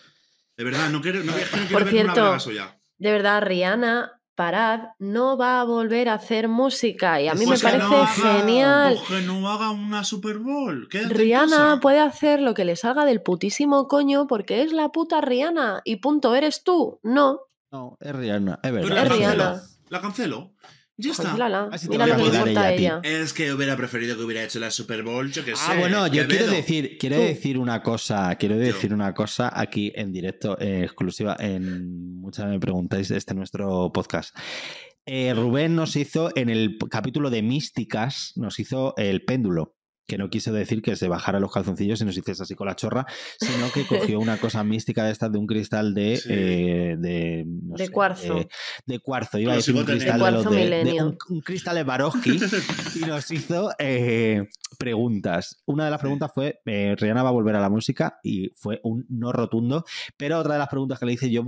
De 0.57 0.63
verdad, 0.63 0.89
no 0.89 0.99
quiero, 1.01 1.19
no, 1.23 1.31
no 1.31 1.37
quiero 1.37 1.67
Por 1.71 1.83
ver 1.83 1.93
cierto, 1.93 2.29
una 2.31 2.39
suya. 2.39 2.79
De 2.97 3.11
verdad, 3.11 3.43
Rihanna, 3.43 4.19
parad, 4.35 4.89
no 4.99 5.37
va 5.37 5.61
a 5.61 5.63
volver 5.63 6.09
a 6.09 6.15
hacer 6.15 6.47
música 6.47 7.21
y 7.21 7.27
a 7.27 7.33
mí 7.33 7.45
Pues 7.45 7.63
me 7.63 7.69
parece 7.71 7.89
no 7.89 7.95
haga- 8.03 8.07
genial. 8.07 8.95
pues 9.07 9.21
que 9.21 9.25
no 9.27 9.49
haga 9.49 9.71
una 9.71 10.03
Super 10.03 10.37
Bowl. 10.39 10.87
quédate 10.89 11.13
Rihanna 11.13 11.79
puede 11.81 11.99
hacer 11.99 12.41
lo 12.41 12.53
que 12.53 12.65
le 12.65 12.75
salga 12.75 13.05
del 13.05 13.21
putísimo 13.21 13.87
coño 13.87 14.27
porque 14.27 14.61
es 14.61 14.71
la 14.73 14.89
puta 14.89 15.21
Rihanna 15.21 15.81
y 15.85 15.97
punto, 15.97 16.35
¿eres 16.35 16.63
tú? 16.63 16.99
No. 17.03 17.39
no, 17.71 17.97
es 17.99 18.15
Rihanna, 18.15 18.59
es 18.63 18.71
Pero 18.71 18.73
verdad. 18.73 18.93
la 18.95 19.01
Es 19.03 19.09
cancelo. 19.09 19.33
Rihanna. 19.43 19.61
La 19.89 20.01
cancelo. 20.01 20.51
Ya 20.97 21.11
está. 21.11 21.33
Así 21.71 21.89
Mira 21.89 22.07
lo 22.07 22.15
que 22.15 22.51
le 22.53 22.75
ella. 22.75 23.01
Es 23.03 23.33
que 23.33 23.51
hubiera 23.51 23.75
preferido 23.75 24.15
que 24.15 24.23
hubiera 24.23 24.43
hecho 24.43 24.59
la 24.59 24.71
Super 24.71 25.03
Bowl, 25.03 25.29
yo 25.29 25.43
que 25.43 25.55
sé. 25.55 25.61
Ah, 25.67 25.75
bueno, 25.77 26.07
yo 26.07 26.25
quiero 26.27 26.47
decir, 26.47 26.97
quiero 26.97 27.17
decir 27.17 27.57
una 27.57 27.83
cosa, 27.83 28.33
quiero 28.35 28.55
Yo. 28.55 28.61
decir 28.61 28.93
una 28.93 29.13
cosa 29.13 29.51
aquí 29.53 29.91
en 29.93 30.13
directo, 30.13 30.57
eh, 30.59 30.83
exclusiva, 30.83 31.35
en 31.37 32.19
muchas 32.21 32.47
me 32.47 32.59
preguntáis, 32.59 33.11
este 33.11 33.33
es 33.33 33.37
nuestro 33.37 33.91
podcast. 33.91 34.35
Eh, 35.05 35.33
Rubén 35.35 35.75
nos 35.75 35.95
hizo 35.97 36.31
en 36.35 36.49
el 36.49 36.77
capítulo 36.89 37.29
de 37.29 37.43
místicas, 37.43 38.31
nos 38.37 38.59
hizo 38.59 38.95
el 38.97 39.23
péndulo, 39.23 39.74
que 40.07 40.17
no 40.17 40.29
quiso 40.29 40.53
decir 40.53 40.81
que 40.81 40.95
se 40.95 41.07
bajara 41.07 41.39
los 41.39 41.51
calzoncillos 41.51 41.99
y 42.01 42.05
nos 42.05 42.17
hiciese 42.17 42.43
así 42.43 42.55
con 42.55 42.67
la 42.67 42.75
chorra, 42.75 43.05
sino 43.39 43.71
que 43.73 43.85
cogió 44.13 44.19
una 44.19 44.37
cosa 44.37 44.63
mística 44.63 45.03
de 45.05 45.11
estas 45.11 45.31
de 45.31 45.37
un 45.39 45.47
cristal 45.47 45.93
de 45.93 46.17
Sí. 46.17 46.29
eh, 46.31 46.95
de, 46.99 47.43
no 47.47 47.75
De 47.75 47.85
sé, 47.87 47.91
cuarzo. 47.91 48.35
de, 48.35 48.47
de 48.85 48.99
cuarzo, 48.99 49.39
iba 49.39 49.53
a 49.53 49.55
decir 49.55 49.75
un 49.75 49.83
cristal 49.85 50.19
De 50.19 50.25
de, 50.25 50.31
los 50.31 50.45
de- 50.49 51.03
un, 51.03 51.17
un 51.29 51.41
cristal 51.41 51.75
de 51.75 51.83
Barovsky 51.83 52.39
y 52.95 52.99
nos 53.07 53.31
hizo 53.31 53.71
eh, 53.79 54.47
preguntas. 54.77 55.61
Una 55.65 55.85
de 55.85 55.91
las 55.91 55.99
preguntas 55.99 56.31
fue, 56.33 56.59
eh, 56.65 56.95
Rihanna 56.97 57.23
va 57.23 57.29
a 57.29 57.33
volver 57.33 57.55
a 57.55 57.61
la 57.61 57.69
música 57.69 58.19
y 58.23 58.49
fue 58.55 58.79
un 58.83 59.05
no 59.09 59.31
rotundo, 59.31 59.85
pero 60.17 60.37
otra 60.39 60.53
de 60.53 60.59
las 60.59 60.67
preguntas 60.69 60.99
que 60.99 61.05
le 61.05 61.13
hice, 61.13 61.29
yo 61.31 61.43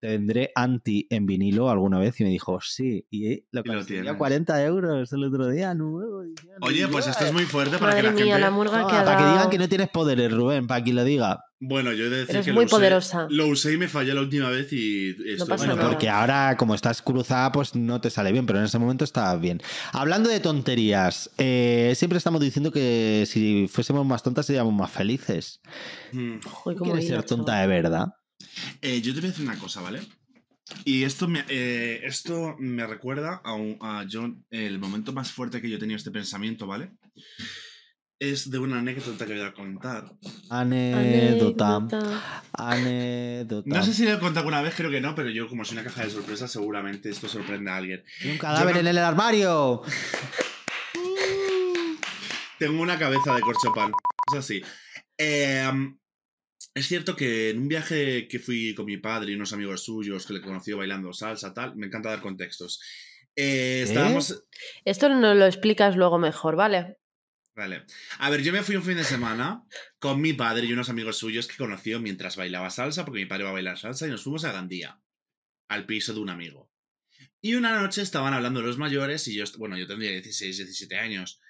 tendré 0.00 0.50
anti 0.54 1.06
en 1.10 1.26
vinilo 1.26 1.68
alguna 1.70 1.98
vez 1.98 2.20
y 2.20 2.24
me 2.24 2.30
dijo, 2.30 2.58
sí, 2.60 3.06
y 3.10 3.44
lo 3.50 3.62
tienes. 3.62 4.12
40 4.14 4.64
euros 4.64 5.12
el 5.12 5.24
otro 5.24 5.48
día, 5.48 5.74
nuevo. 5.74 6.22
Oye, 6.60 6.88
pues 6.88 7.04
"Yo, 7.04 7.10
esto 7.10 7.24
es 7.26 7.32
muy 7.32 7.44
fuerte 7.44 7.73
para 7.78 7.92
Madre 7.92 8.00
que 8.02 8.06
la 8.08 8.12
mía, 8.12 8.24
gente... 8.24 8.40
la 8.40 8.50
murga 8.50 8.86
que 8.86 8.94
ha 8.96 9.04
para 9.04 9.16
que 9.16 9.22
digan 9.24 9.36
dado. 9.38 9.50
que 9.50 9.58
no 9.58 9.68
tienes 9.68 9.88
poderes, 9.88 10.32
Rubén, 10.32 10.66
para 10.66 10.82
que 10.84 10.92
lo 10.92 11.04
diga. 11.04 11.40
Bueno, 11.60 11.92
yo 11.92 12.04
he 12.04 12.10
de 12.10 12.16
decir 12.18 12.34
Eres 12.34 12.44
que 12.46 12.52
muy 12.52 12.64
lo 12.64 12.66
usé, 12.66 12.76
poderosa. 12.76 13.26
Lo 13.30 13.46
usé 13.46 13.72
y 13.72 13.76
me 13.78 13.88
falló 13.88 14.14
la 14.14 14.20
última 14.20 14.50
vez 14.50 14.70
y 14.72 15.10
estoy 15.10 15.36
pasa 15.48 15.56
Bueno, 15.64 15.76
nada. 15.76 15.88
porque 15.88 16.08
ahora, 16.10 16.56
como 16.58 16.74
estás 16.74 17.00
cruzada, 17.00 17.50
pues 17.52 17.74
no 17.74 18.00
te 18.00 18.10
sale 18.10 18.32
bien, 18.32 18.44
pero 18.44 18.58
en 18.58 18.66
ese 18.66 18.78
momento 18.78 19.04
estabas 19.04 19.40
bien. 19.40 19.62
Hablando 19.92 20.28
de 20.28 20.40
tonterías, 20.40 21.30
eh, 21.38 21.94
siempre 21.96 22.18
estamos 22.18 22.40
diciendo 22.40 22.70
que 22.70 23.24
si 23.26 23.66
fuésemos 23.70 24.04
más 24.04 24.22
tontas 24.22 24.44
seríamos 24.46 24.74
más 24.74 24.90
felices. 24.90 25.60
Mm. 26.12 26.40
Joder, 26.44 26.76
¿Tú 26.76 26.84
cómo 26.84 26.92
quieres 26.92 27.08
ser 27.08 27.22
tonta 27.22 27.52
chaval. 27.52 27.60
de 27.62 27.74
verdad? 27.74 28.06
Eh, 28.82 29.00
yo 29.00 29.14
te 29.14 29.20
voy 29.20 29.28
a 29.28 29.32
decir 29.32 29.46
una 29.48 29.58
cosa, 29.58 29.80
¿vale? 29.80 30.00
Y 30.84 31.04
esto 31.04 31.28
me, 31.28 31.44
eh, 31.48 32.00
esto 32.04 32.56
me 32.58 32.86
recuerda 32.86 33.40
a, 33.44 33.52
un- 33.54 33.76
a 33.80 34.04
John, 34.10 34.44
el 34.50 34.78
momento 34.78 35.12
más 35.12 35.30
fuerte 35.30 35.60
que 35.60 35.68
yo 35.70 35.76
he 35.76 35.80
tenido 35.80 35.96
este 35.96 36.10
pensamiento, 36.10 36.66
¿vale? 36.66 36.90
Es 38.20 38.50
de 38.50 38.58
una 38.58 38.78
anécdota 38.78 39.26
que 39.26 39.34
voy 39.34 39.42
a 39.42 39.52
contar. 39.52 40.04
Anécdota. 40.48 41.76
Anécdota. 41.76 42.44
Anécdota. 42.52 43.68
No 43.68 43.82
sé 43.84 43.92
si 43.92 44.04
lo 44.04 44.12
he 44.14 44.18
contado 44.18 44.40
alguna 44.40 44.62
vez, 44.62 44.74
creo 44.76 44.90
que 44.90 45.00
no, 45.00 45.14
pero 45.14 45.30
yo 45.30 45.48
como 45.48 45.64
soy 45.64 45.76
una 45.78 45.84
caja 45.84 46.04
de 46.04 46.10
sorpresas, 46.10 46.50
seguramente 46.50 47.10
esto 47.10 47.28
sorprende 47.28 47.70
a 47.70 47.76
alguien. 47.76 48.04
Hay 48.22 48.30
un 48.30 48.38
cadáver 48.38 48.74
Yo 48.74 48.78
en 48.80 48.84
no- 48.84 48.90
el 48.90 48.98
armario. 48.98 49.82
Tengo 52.58 52.80
una 52.80 52.98
cabeza 52.98 53.34
de 53.34 53.40
corchopan. 53.40 53.92
Es 54.32 54.38
así. 54.38 54.62
Eh, 55.18 55.70
es 56.74 56.86
cierto 56.86 57.14
que 57.16 57.50
en 57.50 57.58
un 57.58 57.68
viaje 57.68 58.26
que 58.28 58.38
fui 58.38 58.74
con 58.74 58.86
mi 58.86 58.96
padre 58.96 59.32
y 59.32 59.34
unos 59.34 59.52
amigos 59.52 59.84
suyos 59.84 60.26
que 60.26 60.34
le 60.34 60.40
conocí 60.40 60.72
bailando 60.72 61.12
salsa, 61.12 61.52
tal, 61.52 61.76
me 61.76 61.86
encanta 61.88 62.10
dar 62.10 62.20
contextos. 62.22 62.80
Eh, 63.36 63.82
estábamos. 63.84 64.44
Esto 64.84 65.08
nos 65.08 65.36
lo 65.36 65.46
explicas 65.46 65.96
luego 65.96 66.18
mejor, 66.18 66.56
¿vale? 66.56 66.98
Vale. 67.56 67.84
A 68.18 68.30
ver, 68.30 68.42
yo 68.42 68.52
me 68.52 68.62
fui 68.62 68.74
un 68.74 68.82
fin 68.82 68.96
de 68.96 69.04
semana 69.04 69.64
con 69.98 70.20
mi 70.20 70.32
padre 70.32 70.66
y 70.66 70.72
unos 70.72 70.88
amigos 70.88 71.18
suyos 71.18 71.46
que 71.46 71.56
conoció 71.56 72.00
mientras 72.00 72.36
bailaba 72.36 72.70
salsa, 72.70 73.04
porque 73.04 73.20
mi 73.20 73.26
padre 73.26 73.44
va 73.44 73.50
a 73.50 73.54
bailar 73.54 73.78
salsa, 73.78 74.06
y 74.06 74.10
nos 74.10 74.24
fuimos 74.24 74.44
a 74.44 74.52
Gandía, 74.52 75.00
al 75.68 75.86
piso 75.86 76.12
de 76.12 76.20
un 76.20 76.30
amigo. 76.30 76.70
Y 77.40 77.54
una 77.54 77.80
noche 77.80 78.02
estaban 78.02 78.34
hablando 78.34 78.60
los 78.60 78.78
mayores, 78.78 79.28
y 79.28 79.36
yo, 79.36 79.44
bueno, 79.58 79.78
yo 79.78 79.86
tendría 79.86 80.10
16, 80.10 80.56
17 80.56 80.98
años, 80.98 81.40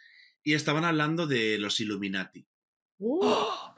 y 0.42 0.52
estaban 0.52 0.84
hablando 0.84 1.26
de 1.26 1.58
los 1.58 1.80
Illuminati. 1.80 2.46
Uh, 2.98 3.24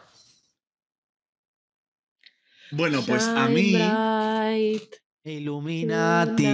Bueno, 2.72 3.04
pues 3.06 3.22
a 3.22 3.48
mí... 3.48 3.72
bright 3.72 4.96
Illuminati. 5.22 6.44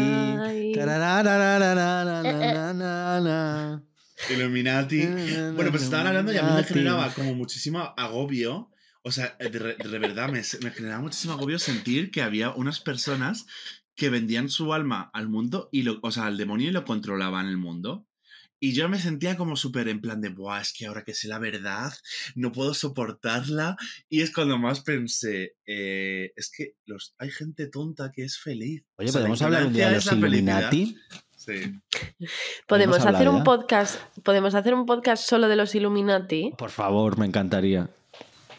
Illuminati. 4.30 5.06
Bueno, 5.54 5.70
pues 5.70 5.82
estaban 5.82 6.06
hablando 6.06 6.32
y 6.32 6.36
a 6.36 6.42
mí 6.42 6.52
me 6.54 6.64
generaba 6.64 7.12
como 7.14 7.34
muchísimo 7.34 7.94
agobio. 7.96 8.70
O 9.02 9.10
sea, 9.10 9.36
de, 9.38 9.98
verdad, 9.98 10.28
me, 10.30 10.42
me 10.62 10.70
generaba 10.70 11.02
muchísimo 11.02 11.34
agobio 11.34 11.58
sentir 11.58 12.10
que 12.10 12.22
había 12.22 12.50
unas 12.50 12.80
personas 12.80 13.46
que 13.96 14.10
vendían 14.10 14.48
su 14.48 14.72
alma 14.72 15.10
al 15.12 15.28
mundo, 15.28 15.68
y 15.72 15.82
lo, 15.82 15.98
o 16.02 16.10
sea, 16.10 16.26
al 16.26 16.38
demonio 16.38 16.68
y 16.68 16.72
lo 16.72 16.84
controlaban 16.84 17.46
el 17.46 17.56
mundo. 17.56 18.06
Y 18.64 18.74
yo 18.74 18.88
me 18.88 19.00
sentía 19.00 19.36
como 19.36 19.56
súper 19.56 19.88
en 19.88 20.00
plan 20.00 20.20
de, 20.20 20.28
Buah, 20.28 20.60
es 20.60 20.72
que 20.72 20.86
ahora 20.86 21.02
que 21.02 21.14
sé 21.14 21.26
la 21.26 21.40
verdad, 21.40 21.92
no 22.36 22.52
puedo 22.52 22.74
soportarla. 22.74 23.76
Y 24.08 24.20
es 24.20 24.32
cuando 24.32 24.56
más 24.56 24.82
pensé, 24.82 25.56
eh, 25.66 26.32
es 26.36 26.48
que 26.56 26.76
los, 26.86 27.16
hay 27.18 27.32
gente 27.32 27.66
tonta 27.66 28.12
que 28.12 28.22
es 28.22 28.38
feliz. 28.38 28.84
Oye, 28.98 29.08
o 29.08 29.12
sea, 29.12 29.20
¿podemos 29.20 29.42
hablar 29.42 29.66
un 29.66 29.72
día 29.72 29.88
de 29.88 29.96
los 29.96 30.06
Illuminati? 30.12 30.96
Sí. 31.44 31.80
Podemos 32.66 32.98
hablar 33.00 33.14
hacer 33.16 33.28
un 33.28 33.38
ya? 33.38 33.44
podcast, 33.44 34.00
podemos 34.22 34.54
hacer 34.54 34.74
un 34.74 34.86
podcast 34.86 35.28
solo 35.28 35.48
de 35.48 35.56
los 35.56 35.74
Illuminati, 35.74 36.52
Por 36.56 36.70
favor, 36.70 37.18
me 37.18 37.26
encantaría. 37.26 37.90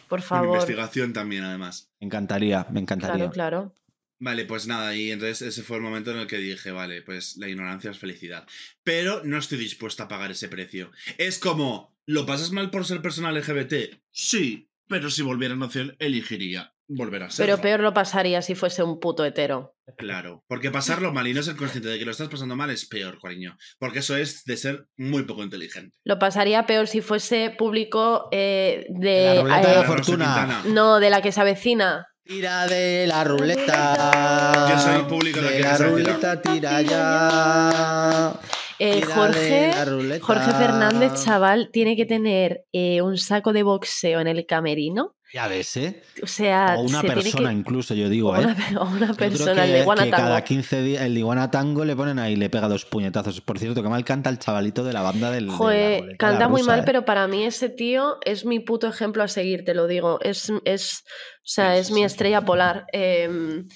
por 0.08 0.20
Con 0.20 0.28
favor. 0.28 0.48
investigación 0.56 1.12
también, 1.12 1.44
además. 1.44 1.90
Me 2.00 2.06
encantaría, 2.06 2.66
me 2.70 2.80
encantaría. 2.80 3.30
Claro, 3.30 3.32
claro. 3.32 3.74
Vale, 4.20 4.44
pues 4.44 4.66
nada, 4.66 4.94
y 4.94 5.10
entonces 5.10 5.42
ese 5.42 5.62
fue 5.62 5.76
el 5.78 5.82
momento 5.82 6.10
en 6.10 6.18
el 6.18 6.26
que 6.26 6.38
dije, 6.38 6.70
vale, 6.70 7.02
pues 7.02 7.36
la 7.36 7.48
ignorancia 7.48 7.90
es 7.90 7.98
felicidad. 7.98 8.46
Pero 8.82 9.22
no 9.24 9.38
estoy 9.38 9.58
dispuesta 9.58 10.04
a 10.04 10.08
pagar 10.08 10.30
ese 10.30 10.48
precio. 10.48 10.90
Es 11.18 11.38
como, 11.38 11.96
¿lo 12.06 12.24
pasas 12.26 12.52
mal 12.52 12.70
por 12.70 12.84
ser 12.86 13.02
persona 13.02 13.32
LGBT? 13.32 13.98
Sí, 14.12 14.68
pero 14.88 15.10
si 15.10 15.22
volviera 15.22 15.54
a 15.54 15.56
nacer, 15.58 15.96
elegiría 15.98 16.73
volver 16.88 17.22
a 17.22 17.30
ser. 17.30 17.46
Pero 17.46 17.60
peor 17.60 17.80
lo 17.80 17.94
pasaría 17.94 18.42
si 18.42 18.54
fuese 18.54 18.82
un 18.82 19.00
puto 19.00 19.24
hetero. 19.24 19.74
Claro, 19.96 20.44
porque 20.48 20.70
pasarlo 20.70 21.12
mal 21.12 21.26
y 21.26 21.34
no 21.34 21.42
ser 21.42 21.56
consciente 21.56 21.88
de 21.88 21.98
que 21.98 22.04
lo 22.04 22.10
estás 22.10 22.28
pasando 22.28 22.56
mal 22.56 22.70
es 22.70 22.86
peor, 22.86 23.18
cariño. 23.20 23.56
Porque 23.78 23.98
eso 24.00 24.16
es 24.16 24.44
de 24.44 24.56
ser 24.56 24.86
muy 24.96 25.24
poco 25.24 25.42
inteligente. 25.42 25.96
Lo 26.04 26.18
pasaría 26.18 26.66
peor 26.66 26.86
si 26.86 27.00
fuese 27.00 27.50
público 27.50 28.28
eh, 28.32 28.86
La 28.88 29.00
de... 29.00 29.40
ruleta 29.42 29.68
de 29.68 29.76
la 29.76 29.84
fortuna. 29.84 30.62
No, 30.66 31.00
de 31.00 31.10
la 31.10 31.22
que 31.22 31.32
se 31.32 31.40
avecina. 31.40 32.06
Tira 32.24 32.66
de 32.66 33.06
la 33.06 33.22
ruleta. 33.24 34.70
Yo 34.70 34.78
soy 34.78 35.02
público 35.02 35.42
de 35.42 35.50
de 35.50 35.56
que 35.58 35.62
la 35.62 35.76
se 35.76 35.88
ruleta, 35.88 36.40
tira 36.40 36.80
ya. 36.80 38.40
Eh, 38.78 39.02
Jorge, 39.02 39.68
la 39.68 39.84
ruleta. 39.84 40.24
Jorge 40.24 40.50
Fernández, 40.52 41.22
chaval, 41.22 41.68
tiene 41.70 41.96
que 41.96 42.06
tener 42.06 42.64
eh, 42.72 43.02
un 43.02 43.18
saco 43.18 43.52
de 43.52 43.62
boxeo 43.62 44.20
en 44.20 44.28
el 44.28 44.46
camerino. 44.46 45.14
Ya 45.34 45.48
ves, 45.48 45.76
¿eh? 45.78 46.00
O 46.22 46.28
sea, 46.28 46.76
O 46.78 46.82
una 46.82 47.00
se 47.00 47.08
persona, 47.08 47.48
que- 47.50 47.56
incluso, 47.56 47.92
yo 47.92 48.08
digo, 48.08 48.30
o 48.30 48.36
¿eh? 48.36 48.44
una, 48.44 48.54
pe- 48.54 48.76
o 48.78 48.84
una 48.84 49.12
persona, 49.14 49.64
el 49.64 49.70
que, 49.72 49.76
de 49.78 49.82
Guanatango. 49.84 50.16
que 50.16 50.22
cada 50.22 50.44
15 50.44 50.82
días 50.82 51.02
el 51.02 51.14
de 51.14 51.18
Iguana 51.20 51.50
Tango 51.50 51.84
le 51.84 51.96
ponen 51.96 52.20
ahí 52.20 52.36
le 52.36 52.48
pega 52.50 52.68
dos 52.68 52.84
puñetazos. 52.84 53.40
Por 53.40 53.58
cierto, 53.58 53.82
que 53.82 53.88
mal 53.88 54.04
canta 54.04 54.30
el 54.30 54.38
chavalito 54.38 54.84
de 54.84 54.92
la 54.92 55.02
banda 55.02 55.32
del. 55.32 55.50
Joder, 55.50 56.02
ruleta, 56.02 56.16
canta 56.18 56.48
muy 56.48 56.62
mal, 56.62 56.78
¿eh? 56.78 56.82
pero 56.86 57.04
para 57.04 57.26
mí 57.26 57.42
ese 57.44 57.68
tío 57.68 58.18
es 58.24 58.44
mi 58.44 58.60
puto 58.60 58.86
ejemplo 58.86 59.24
a 59.24 59.28
seguir, 59.28 59.64
te 59.64 59.74
lo 59.74 59.88
digo. 59.88 60.20
Es, 60.22 60.52
es, 60.64 61.02
o 61.02 61.42
sea, 61.42 61.76
es 61.76 61.88
sí, 61.88 61.94
mi 61.94 62.00
sí. 62.00 62.04
estrella 62.06 62.42
polar. 62.44 62.86
Em, 62.92 63.66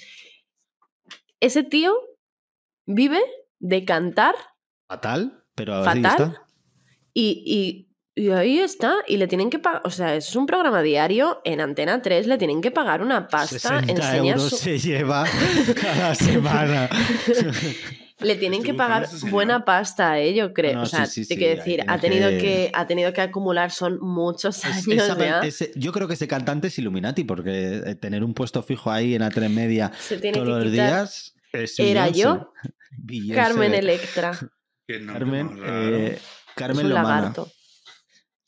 ese 1.41 1.63
tío 1.63 1.93
vive 2.85 3.19
de 3.59 3.83
cantar 3.83 4.35
Fatal, 4.87 5.43
pero 5.55 5.75
ahí 5.75 6.01
Fatal. 6.01 6.05
está. 6.05 6.43
y, 7.13 7.43
y, 7.45 7.88
y 8.19 8.31
ahí 8.31 8.59
está. 8.59 8.95
Y 9.07 9.17
le 9.17 9.27
tienen 9.27 9.49
que 9.49 9.59
pagar, 9.59 9.81
o 9.85 9.89
sea, 9.91 10.15
es 10.15 10.35
un 10.35 10.45
programa 10.45 10.81
diario 10.81 11.41
en 11.45 11.61
Antena 11.61 12.01
3, 12.01 12.27
le 12.27 12.37
tienen 12.37 12.61
que 12.61 12.71
pagar 12.71 13.01
una 13.01 13.27
pasta. 13.27 13.57
60 13.79 13.91
enseña 13.91 14.33
euros 14.33 14.49
su- 14.49 14.57
se 14.57 14.77
lleva 14.79 15.25
cada 15.81 16.13
semana. 16.29 16.89
Le 18.21 18.35
tienen 18.35 18.63
que 18.63 18.73
pagar 18.73 19.07
buena 19.29 19.63
pasta, 19.63 20.19
¿eh? 20.19 20.33
yo 20.33 20.51
creo. 20.53 20.73
No, 20.73 20.81
o 20.81 20.85
sea, 20.85 21.05
sí, 21.05 21.23
sí, 21.23 21.29
te 21.29 21.35
sí, 21.35 21.39
quiero 21.39 21.53
ahí 21.53 21.57
decir, 21.59 21.85
ha 21.87 21.99
tenido 21.99 22.27
que- 22.31 22.37
que... 22.37 22.71
ha 22.73 22.85
tenido 22.85 23.13
que 23.13 23.21
acumular, 23.21 23.71
son 23.71 23.97
muchos 24.01 24.57
Es- 24.57 24.65
años 24.65 25.05
esa- 25.05 25.17
ya. 25.17 25.39
ese- 25.39 25.71
yo 25.77 25.93
creo 25.93 26.05
que 26.05 26.15
ese 26.15 26.27
cantante 26.27 26.67
es 26.67 26.77
Illuminati, 26.77 27.23
porque 27.23 27.81
eh, 27.85 27.95
tener 27.95 28.25
un 28.25 28.33
puesto 28.33 28.61
fijo 28.61 28.91
ahí 28.91 29.15
en 29.15 29.21
A3 29.21 29.47
Media 29.47 29.93
Se 29.97 30.17
tiene 30.17 30.37
todos 30.37 30.49
que 30.49 30.63
los 30.65 30.71
quitar. 30.71 30.87
días. 30.89 31.33
es 31.53 31.79
Era 31.79 32.09
yo. 32.09 32.51
Carmen 33.33 33.73
Electra. 33.73 34.37
Que 34.85 35.05
Carmen, 35.05 35.57
eh, 35.65 36.13
Es 36.17 36.21
Carmen 36.55 36.87
un 36.87 36.89
Lomana. 36.89 37.09
lagarto. 37.15 37.49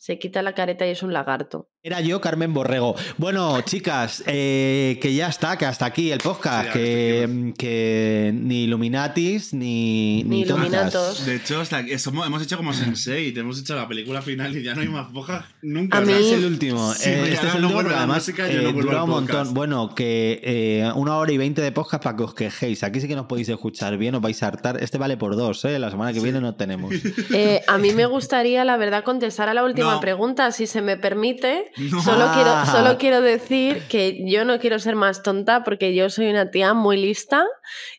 Se 0.02 0.20
quita 0.20 0.42
la 0.42 0.54
careta 0.54 0.86
y 0.86 0.90
es 0.90 1.02
un 1.02 1.14
lagarto. 1.14 1.71
Era 1.84 2.00
yo, 2.00 2.22
Carmen 2.22 2.54
Borrego. 2.54 2.96
Bueno, 3.18 3.60
chicas, 3.62 4.24
eh, 4.28 5.00
que 5.02 5.16
ya 5.16 5.30
está, 5.30 5.58
que 5.58 5.66
hasta 5.66 5.88
aquí 5.88 6.12
el 6.12 6.20
podcast, 6.20 6.74
Sí, 6.74 7.54
que, 7.58 8.32
ni 8.36 8.66
Illuminatis 8.66 9.52
ni, 9.56 10.24
Ni. 10.26 10.42
Illuminatos. 10.42 11.26
De 11.26 11.38
hecho, 11.38 11.60
hasta 11.60 11.84
que 11.84 11.98
somos- 11.98 12.28
hemos 12.28 12.44
hecho 12.44 12.56
como 12.58 12.72
Sensei, 12.72 13.32
te 13.32 13.40
hemos 13.40 13.60
hecho 13.60 13.74
la 13.76 13.88
película 13.88 14.22
final 14.22 14.56
y 14.56 14.62
ya 14.62 14.76
no 14.76 14.82
hay 14.82 14.90
más 14.90 15.12
fojas 15.12 15.44
nunca. 15.64 15.98
A 15.98 16.02
mí- 16.02 16.14
Es 16.14 16.32
el 16.34 16.46
último. 16.46 16.94
Sí, 16.94 17.10
Eh, 17.10 17.24
este 17.34 17.48
es 17.48 17.54
no 17.56 17.58
el 17.58 17.66
último, 17.66 17.90
además 17.98 18.18
música, 18.18 18.48
eh, 18.48 18.62
no 18.62 18.74
dura 18.74 19.04
un 19.04 19.10
montón. 19.10 19.36
podcast. 19.38 19.54
Bueno, 19.56 19.96
que 19.96 20.40
eh, 20.44 20.92
una 20.94 21.18
hora 21.18 21.32
y 21.32 21.40
veinte 21.40 21.64
de 21.64 21.72
podcast 21.72 22.04
para 22.04 22.16
que 22.16 22.22
os 22.24 22.36
quejéis. 22.36 22.84
Aquí 22.84 23.02
sí 23.02 23.08
que 23.08 23.16
nos 23.16 23.26
podéis 23.26 23.50
escuchar 23.50 23.98
bien, 23.98 24.14
os 24.14 24.22
vais 24.22 24.44
a 24.44 24.48
hartar. 24.50 24.78
Este 24.84 25.00
vale 25.00 25.18
por 25.18 25.36
dos, 25.36 25.66
¿eh? 25.66 25.80
La 25.80 25.90
semana 25.90 26.14
que 26.14 26.20
viene 26.20 26.42
no 26.42 26.54
tenemos. 26.54 26.94
Eh, 27.34 27.64
a 27.68 27.80
mí 27.80 27.92
me 27.94 28.06
gustaría, 28.06 28.64
la 28.66 28.78
verdad, 28.78 29.04
contestar 29.04 29.50
a 29.50 29.56
la 29.56 29.64
última 29.64 29.94
No. 29.96 30.00
pregunta, 30.00 30.52
si 30.52 30.68
se 30.68 30.84
me 30.84 30.96
permite. 30.96 31.71
No. 31.78 32.02
Solo, 32.02 32.26
Ah. 32.26 32.34
quiero, 32.34 32.66
solo 32.84 32.98
quiero 32.98 33.22
decir 33.22 33.84
que 33.90 34.24
yo 34.30 34.44
no 34.46 34.60
quiero 34.60 34.78
ser 34.80 34.96
más 34.96 35.24
tonta 35.24 35.64
porque 35.64 35.96
yo 35.96 36.10
soy 36.10 36.28
una 36.28 36.52
tía 36.52 36.74
muy 36.74 36.98
lista 36.98 37.46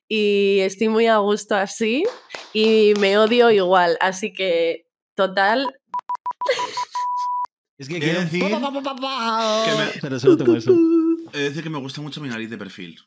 y 0.09 0.59
estoy 0.61 0.89
muy 0.89 1.07
a 1.07 1.17
gusto 1.19 1.55
así 1.55 2.05
y 2.53 2.93
me 3.01 3.17
odio 3.19 3.51
igual. 3.51 3.97
Así 4.01 4.33
que, 4.33 4.87
total, 5.17 5.67
Es 7.79 7.89
que 7.89 7.99
Quiero 7.99 8.05
quiero 8.05 8.21
decir 8.21 8.43
que 8.45 8.51
me- 8.51 10.01
Pero 10.01 10.21
solo 10.21 10.37
tengo 10.37 10.55
eso. 10.57 10.73
He 11.33 11.39
de 11.39 11.45
decir 11.45 11.63
que 11.63 11.71
me 11.71 11.79
gusta 11.79 12.01
mucho 12.01 12.21
mi 12.21 12.29
nariz 12.29 12.51
de 12.51 12.59
perfil. 12.59 12.99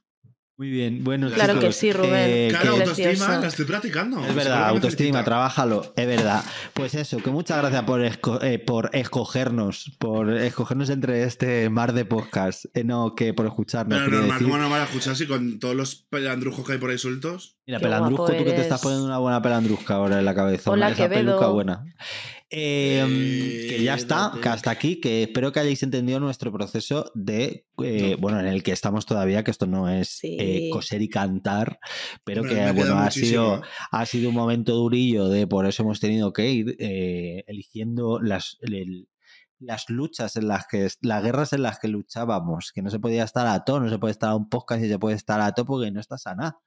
Muy 0.57 0.69
bien, 0.69 1.03
bueno, 1.03 1.29
Claro 1.31 1.59
que 1.59 1.73
sí, 1.73 1.91
Rubén. 1.91 2.13
eh, 2.13 2.47
Claro, 2.49 2.63
que- 2.75 2.79
autoestima, 2.83 3.09
preciosa. 3.09 3.39
la 3.41 3.47
estoy 3.47 3.65
practicando. 3.65 4.25
Es 4.25 4.33
verdad, 4.35 4.69
autoestima, 4.69 5.21
trabájalo, 5.25 5.91
es 5.97 6.07
verdad. 6.07 6.45
Pues 6.73 6.95
eso, 6.95 7.17
que 7.17 7.29
muchas 7.29 7.57
gracias 7.57 7.83
por, 7.83 7.99
esco- 7.99 8.41
eh, 8.41 8.57
por 8.57 8.89
escogernos, 8.93 9.91
por 9.99 10.31
escogernos 10.31 10.89
entre 10.89 11.23
este 11.23 11.69
mar 11.69 11.91
de 11.91 12.05
podcast, 12.05 12.65
eh, 12.73 12.85
no 12.85 13.15
que 13.15 13.33
por 13.33 13.47
escucharnos. 13.47 13.99
Pero 13.99 14.11
normal, 14.11 14.31
decir. 14.39 14.47
¿cómo 14.47 14.57
no 14.57 14.69
van 14.69 14.79
a 14.79 14.83
escuchar 14.85 15.17
si 15.17 15.27
con 15.27 15.59
todos 15.59 15.75
los 15.75 15.95
pelandrujos 16.09 16.65
que 16.65 16.71
hay 16.71 16.77
por 16.79 16.89
ahí 16.89 16.97
sueltos? 16.99 17.57
Mira, 17.67 17.79
Qué 17.79 17.83
pelandrusco, 17.87 18.25
tú 18.27 18.31
que 18.45 18.51
te 18.53 18.61
estás 18.61 18.79
poniendo 18.81 19.07
una 19.07 19.17
buena 19.17 19.41
pelandrusca 19.41 19.95
ahora 19.95 20.19
en 20.19 20.25
la 20.25 20.35
cabeza. 20.35 20.71
Hola, 20.71 20.85
una, 20.85 20.95
esa 20.95 21.09
peluca 21.09 21.47
buena. 21.47 21.83
Eh, 22.49 23.03
Eh, 23.07 23.67
que 23.69 23.83
ya 23.83 23.95
está, 23.95 24.15
date. 24.29 24.41
que 24.41 24.49
hasta 24.49 24.71
aquí, 24.71 24.99
que 25.01 25.23
espero 25.23 25.51
que 25.51 25.59
hayáis 25.59 25.81
entendido 25.83 26.19
nuestro 26.19 26.51
proceso 26.51 27.11
de, 27.15 27.65
eh, 27.83 28.11
No. 28.11 28.17
bueno, 28.19 28.39
en 28.39 28.45
el 28.45 28.61
que 28.63 28.71
estamos 28.71 29.05
todavía, 29.05 29.43
que 29.43 29.51
esto 29.51 29.65
no 29.65 29.89
es 29.89 30.09
Sí. 30.09 30.37
eh, 30.39 30.69
coser 30.71 31.01
y 31.01 31.09
cantar, 31.09 31.79
pero 32.23 32.43
que 32.43 32.71
bueno, 32.71 32.97
ha 32.97 33.03
muchísimo, 33.05 33.27
sido, 33.57 33.61
ha 33.91 34.05
sido 34.05 34.29
un 34.29 34.35
momento 34.35 34.73
durillo 34.75 35.27
de 35.27 35.47
por 35.47 35.65
eso 35.65 35.83
hemos 35.83 35.99
tenido 35.99 36.33
que 36.33 36.51
ir 36.51 36.75
eh, 36.79 37.43
eligiendo 37.47 38.19
las, 38.21 38.57
el- 38.61 39.07
las 39.57 39.89
luchas 39.89 40.35
en 40.35 40.47
las 40.49 40.67
que, 40.67 40.87
las 41.01 41.23
guerras 41.23 41.53
en 41.53 41.63
las 41.63 41.79
que 41.79 41.87
luchábamos, 41.87 42.71
que 42.75 42.81
no 42.81 42.89
se 42.91 42.99
podía 42.99 43.23
estar 43.23 43.47
a 43.47 43.63
todo, 43.63 43.79
no 43.79 43.89
se 43.89 43.97
puede 43.97 44.11
estar 44.11 44.29
a 44.31 44.35
un 44.35 44.49
podcast 44.49 44.83
y 44.83 44.89
se 44.89 44.99
puede 44.99 45.15
estar 45.15 45.39
a 45.41 45.53
todo 45.53 45.65
porque 45.65 45.91
no 45.91 45.99
estás 46.01 46.27
a 46.27 46.35
nada. 46.35 46.59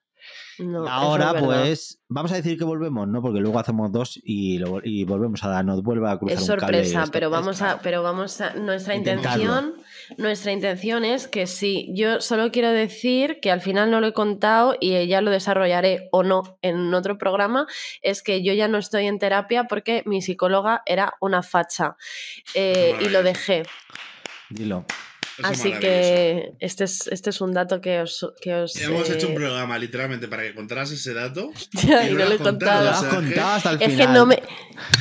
No. 0.59 0.89
Ahora, 0.89 1.35
pues, 1.39 2.01
vamos 2.09 2.33
a 2.33 2.37
decir 2.37 2.59
que 2.59 2.65
volvemos, 2.65 3.07
¿no? 3.07 3.23
Porque 3.23 3.39
luego 3.41 3.59
hacemos 3.59 3.93
dos 3.93 4.19
y, 4.25 4.59
lo- 4.59 4.81
y 4.83 5.05
volvemos 5.05 5.43
a 5.45 5.49
dar, 5.49 5.65
nos 5.65 5.83
vuelve 5.83 6.11
a 6.11 6.19
cruzar 6.19 6.39
Es 6.39 6.49
un 6.49 6.57
cable 6.57 6.85
sorpresa, 6.85 7.11
pero 7.13 7.31
vamos 7.31 7.63
a, 7.63 7.79
pero 7.81 8.03
vamos 8.03 8.41
a, 8.41 8.55
nuestra 8.55 8.95
Intentarlo. 8.97 9.43
intención, 9.45 9.75
nuestra 10.17 10.53
intención 10.53 11.05
es 11.05 11.29
que 11.29 11.47
sí, 11.47 11.91
yo 11.95 12.21
solo 12.21 12.51
quiero 12.51 12.71
decir 12.73 13.39
que 13.41 13.51
al 13.53 13.61
final 13.61 13.91
no 13.91 14.01
lo 14.01 14.09
he 14.09 14.13
contado 14.13 14.75
y 14.81 15.07
ya 15.07 15.21
lo 15.21 15.31
desarrollaré 15.31 16.09
o 16.13 16.23
no 16.25 16.59
en 16.63 16.93
otro 16.93 17.19
programa, 17.19 17.67
es 18.03 18.23
que 18.23 18.43
yo 18.43 18.53
ya 18.53 18.67
no 18.69 18.79
estoy 18.79 19.07
en 19.07 19.19
terapia 19.19 19.65
porque 19.65 20.03
mi 20.07 20.23
psicóloga 20.23 20.83
era 20.87 21.15
una 21.21 21.43
facha 21.43 21.97
eh, 22.55 22.97
y 23.01 23.09
lo 23.11 23.23
dejé. 23.23 23.63
Dilo. 24.51 24.85
Así 25.43 25.73
que 25.73 26.53
este 26.61 26.85
es, 26.85 27.07
este 27.09 27.31
es 27.31 27.41
un 27.41 27.53
dato 27.53 27.81
que 27.81 28.01
os... 28.01 28.27
Que 28.41 28.55
os 28.55 28.77
Hemos 28.77 29.09
hecho 29.11 29.27
un 29.29 29.33
eh, 29.33 29.37
programa 29.37 29.79
literalmente 29.79 30.29
para 30.29 30.43
que 30.43 30.55
contaras 30.55 30.91
ese 30.91 31.15
dato. 31.15 31.51
ya, 31.73 32.09
y 32.09 32.13
no 32.13 32.19
no 32.19 32.25
lo 32.25 32.29
lo 32.31 32.35
he 32.35 32.39
contado, 32.39 32.49
contado. 32.49 32.85
Lo 32.85 32.91
o 32.91 32.93
has 32.93 33.01
sea, 33.01 33.11
contado 33.11 33.49
hasta 33.49 33.71
el 33.71 33.83
Es 33.83 33.91
final. 33.91 34.07
que, 34.07 34.13
no 34.13 34.27
me, 34.27 34.43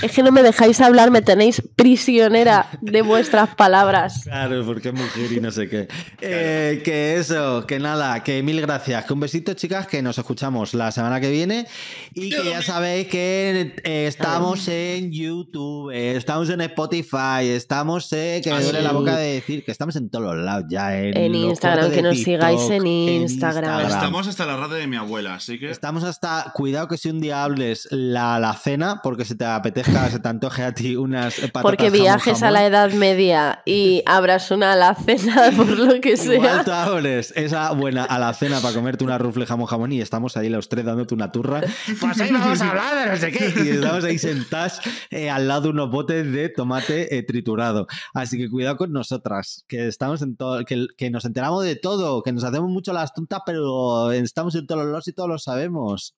es 0.03 0.11
que 0.11 0.23
no 0.23 0.31
me 0.31 0.43
dejáis 0.43 0.81
hablar, 0.81 1.11
me 1.11 1.21
tenéis 1.21 1.61
prisionera 1.75 2.69
de 2.81 3.01
vuestras 3.01 3.55
palabras. 3.55 4.21
Claro, 4.23 4.63
porque 4.65 4.89
es 4.89 4.93
mujer 4.93 5.31
y 5.31 5.39
no 5.41 5.51
sé 5.51 5.67
qué. 5.69 5.87
Eh, 6.19 6.81
que 6.83 7.15
eso, 7.17 7.65
que 7.67 7.79
nada, 7.79 8.23
que 8.23 8.41
mil 8.43 8.59
gracias. 8.59 9.05
Que 9.05 9.13
un 9.13 9.19
besito, 9.19 9.53
chicas, 9.53 9.87
que 9.87 10.01
nos 10.01 10.17
escuchamos 10.17 10.73
la 10.73 10.91
semana 10.91 11.21
que 11.21 11.29
viene. 11.29 11.67
Y 12.13 12.29
que 12.29 12.43
ya 12.43 12.61
sabéis 12.61 13.07
que 13.07 13.75
eh, 13.83 14.07
estamos 14.07 14.67
en 14.67 15.11
YouTube, 15.11 15.91
estamos 15.91 16.49
en 16.49 16.61
Spotify, 16.61 17.47
estamos 17.49 18.11
en. 18.13 18.41
Que 18.41 18.49
me 18.51 18.57
Ah, 18.57 18.61
duele 18.61 18.81
la 18.81 18.91
boca 18.91 19.15
de 19.17 19.33
decir 19.33 19.63
que 19.63 19.71
estamos 19.71 19.95
en 19.95 20.09
todos 20.09 20.25
los 20.35 20.45
lados 20.45 20.65
ya. 20.69 20.97
En, 20.97 21.35
Instagram, 21.35 21.91
que 21.91 22.01
nos 22.01 22.15
TikTok, 22.15 22.25
sigáis 22.25 22.69
en 22.69 22.87
Instagram. 22.87 23.87
Estamos 23.87 24.27
hasta 24.27 24.45
la 24.45 24.57
radio 24.57 24.75
de 24.75 24.87
mi 24.87 24.97
abuela, 24.97 25.35
así 25.35 25.59
que. 25.59 25.69
Estamos 25.69 26.03
hasta, 26.03 26.51
cuidado 26.53 26.87
que 26.87 26.97
si 26.97 27.09
un 27.09 27.19
día 27.19 27.43
hables 27.43 27.87
la, 27.91 28.39
la 28.39 28.53
cena, 28.53 29.01
porque 29.03 29.25
se 29.25 29.35
te 29.35 29.45
apetezca, 29.45 30.09
se 30.09 30.19
te 30.19 30.27
antoje 30.27 30.63
a 30.63 30.73
ti 30.73 30.95
unas 30.95 31.35
patatas 31.35 31.61
Porque 31.61 31.85
jamón, 31.85 32.01
viajes 32.01 32.43
a 32.43 32.51
la 32.51 32.65
Edad 32.65 32.91
Media 32.91 33.61
y 33.65 34.03
abras 34.05 34.51
una 34.51 34.73
alacena 34.73 35.51
por 35.55 35.67
lo 35.67 35.99
que 36.01 36.13
Igual 36.13 36.41
sea. 36.41 36.63
tú 36.63 36.71
abres 36.71 37.33
esa 37.35 37.71
buena 37.71 38.03
alacena 38.03 38.59
para 38.59 38.73
comerte 38.73 39.03
una 39.03 39.17
rufle 39.17 39.45
jamón 39.45 39.67
jamón 39.67 39.91
y 39.91 40.01
estamos 40.01 40.37
ahí 40.37 40.49
los 40.49 40.69
tres 40.69 40.85
dándote 40.85 41.13
una 41.13 41.31
turra. 41.31 41.61
Pues 41.99 42.19
ahí 42.19 42.31
vamos 42.31 42.61
a 42.61 42.69
hablar 42.69 43.05
de 43.05 43.11
no 43.11 43.17
sé 43.17 43.31
qué. 43.31 43.53
Y 43.63 43.69
estamos 43.69 44.03
ahí 44.03 44.17
sentados 44.17 44.79
eh, 45.09 45.29
al 45.29 45.47
lado 45.47 45.61
de 45.61 45.69
unos 45.69 45.89
botes 45.89 46.31
de 46.31 46.49
tomate 46.49 47.17
eh, 47.17 47.23
triturado. 47.23 47.87
Así 48.13 48.37
que 48.37 48.49
cuidado 48.49 48.77
con 48.77 48.91
nosotras, 48.91 49.63
que 49.67 49.87
estamos 49.87 50.16
en 50.21 50.35
todo, 50.35 50.63
que, 50.65 50.87
que 50.97 51.09
nos 51.09 51.25
enteramos 51.25 51.63
de 51.63 51.75
todo, 51.75 52.23
que 52.23 52.31
nos 52.31 52.43
hacemos 52.43 52.69
mucho 52.69 52.93
las 52.93 53.13
tontas, 53.13 53.41
pero 53.45 54.11
estamos 54.11 54.55
en 54.55 54.67
todos 54.67 54.85
los 54.85 55.07
y 55.07 55.13
todos 55.13 55.29
lo 55.29 55.39
sabemos. 55.39 56.15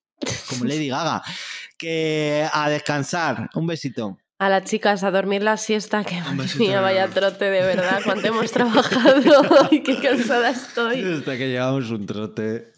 Como 0.48 0.64
Lady 0.64 0.88
Gaga. 0.88 1.22
Que 1.78 2.46
a 2.52 2.68
descansar. 2.68 3.48
Un 3.54 3.66
besito. 3.66 4.18
A 4.38 4.48
las 4.48 4.64
chicas 4.64 5.02
a 5.04 5.10
dormir 5.10 5.42
la 5.42 5.58
siesta, 5.58 6.02
que 6.02 6.18
mía, 6.58 6.80
vaya 6.80 7.08
trote 7.08 7.50
de 7.50 7.60
verdad, 7.60 8.00
cuánto 8.02 8.28
hemos 8.28 8.50
trabajado 8.52 9.68
y 9.70 9.82
qué 9.82 10.00
cansada 10.00 10.50
estoy. 10.50 11.02
Hasta 11.02 11.36
que 11.36 11.48
llevamos 11.48 11.90
un 11.90 12.06
trote. 12.06 12.72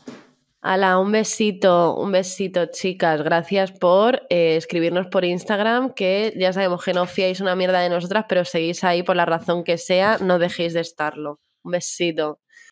Ala, 0.65 0.99
un 0.99 1.11
besito, 1.11 1.97
un 1.97 2.13
besito, 2.13 2.67
chicas. 2.67 3.21
Gracias 3.23 3.73
por 3.73 4.23
eh, 4.31 4.55
escribirnos 4.57 5.09
por 5.09 5.25
Instagram, 5.25 5.93
que 5.93 6.33
ya 6.37 6.53
sabemos 6.53 6.85
que 6.85 6.93
no 6.93 7.07
fiáis 7.07 7.41
una 7.41 7.57
mierda 7.57 7.81
de 7.81 7.89
nosotras, 7.89 8.27
pero 8.29 8.45
seguís 8.45 8.85
ahí 8.85 9.03
por 9.03 9.17
la 9.17 9.25
razón 9.27 9.65
que 9.65 9.77
sea, 9.77 10.19
no 10.19 10.39
dejéis 10.39 10.73
de 10.75 10.81
estarlo. 10.81 11.41
Un 11.65 11.73
besito. 11.73 12.39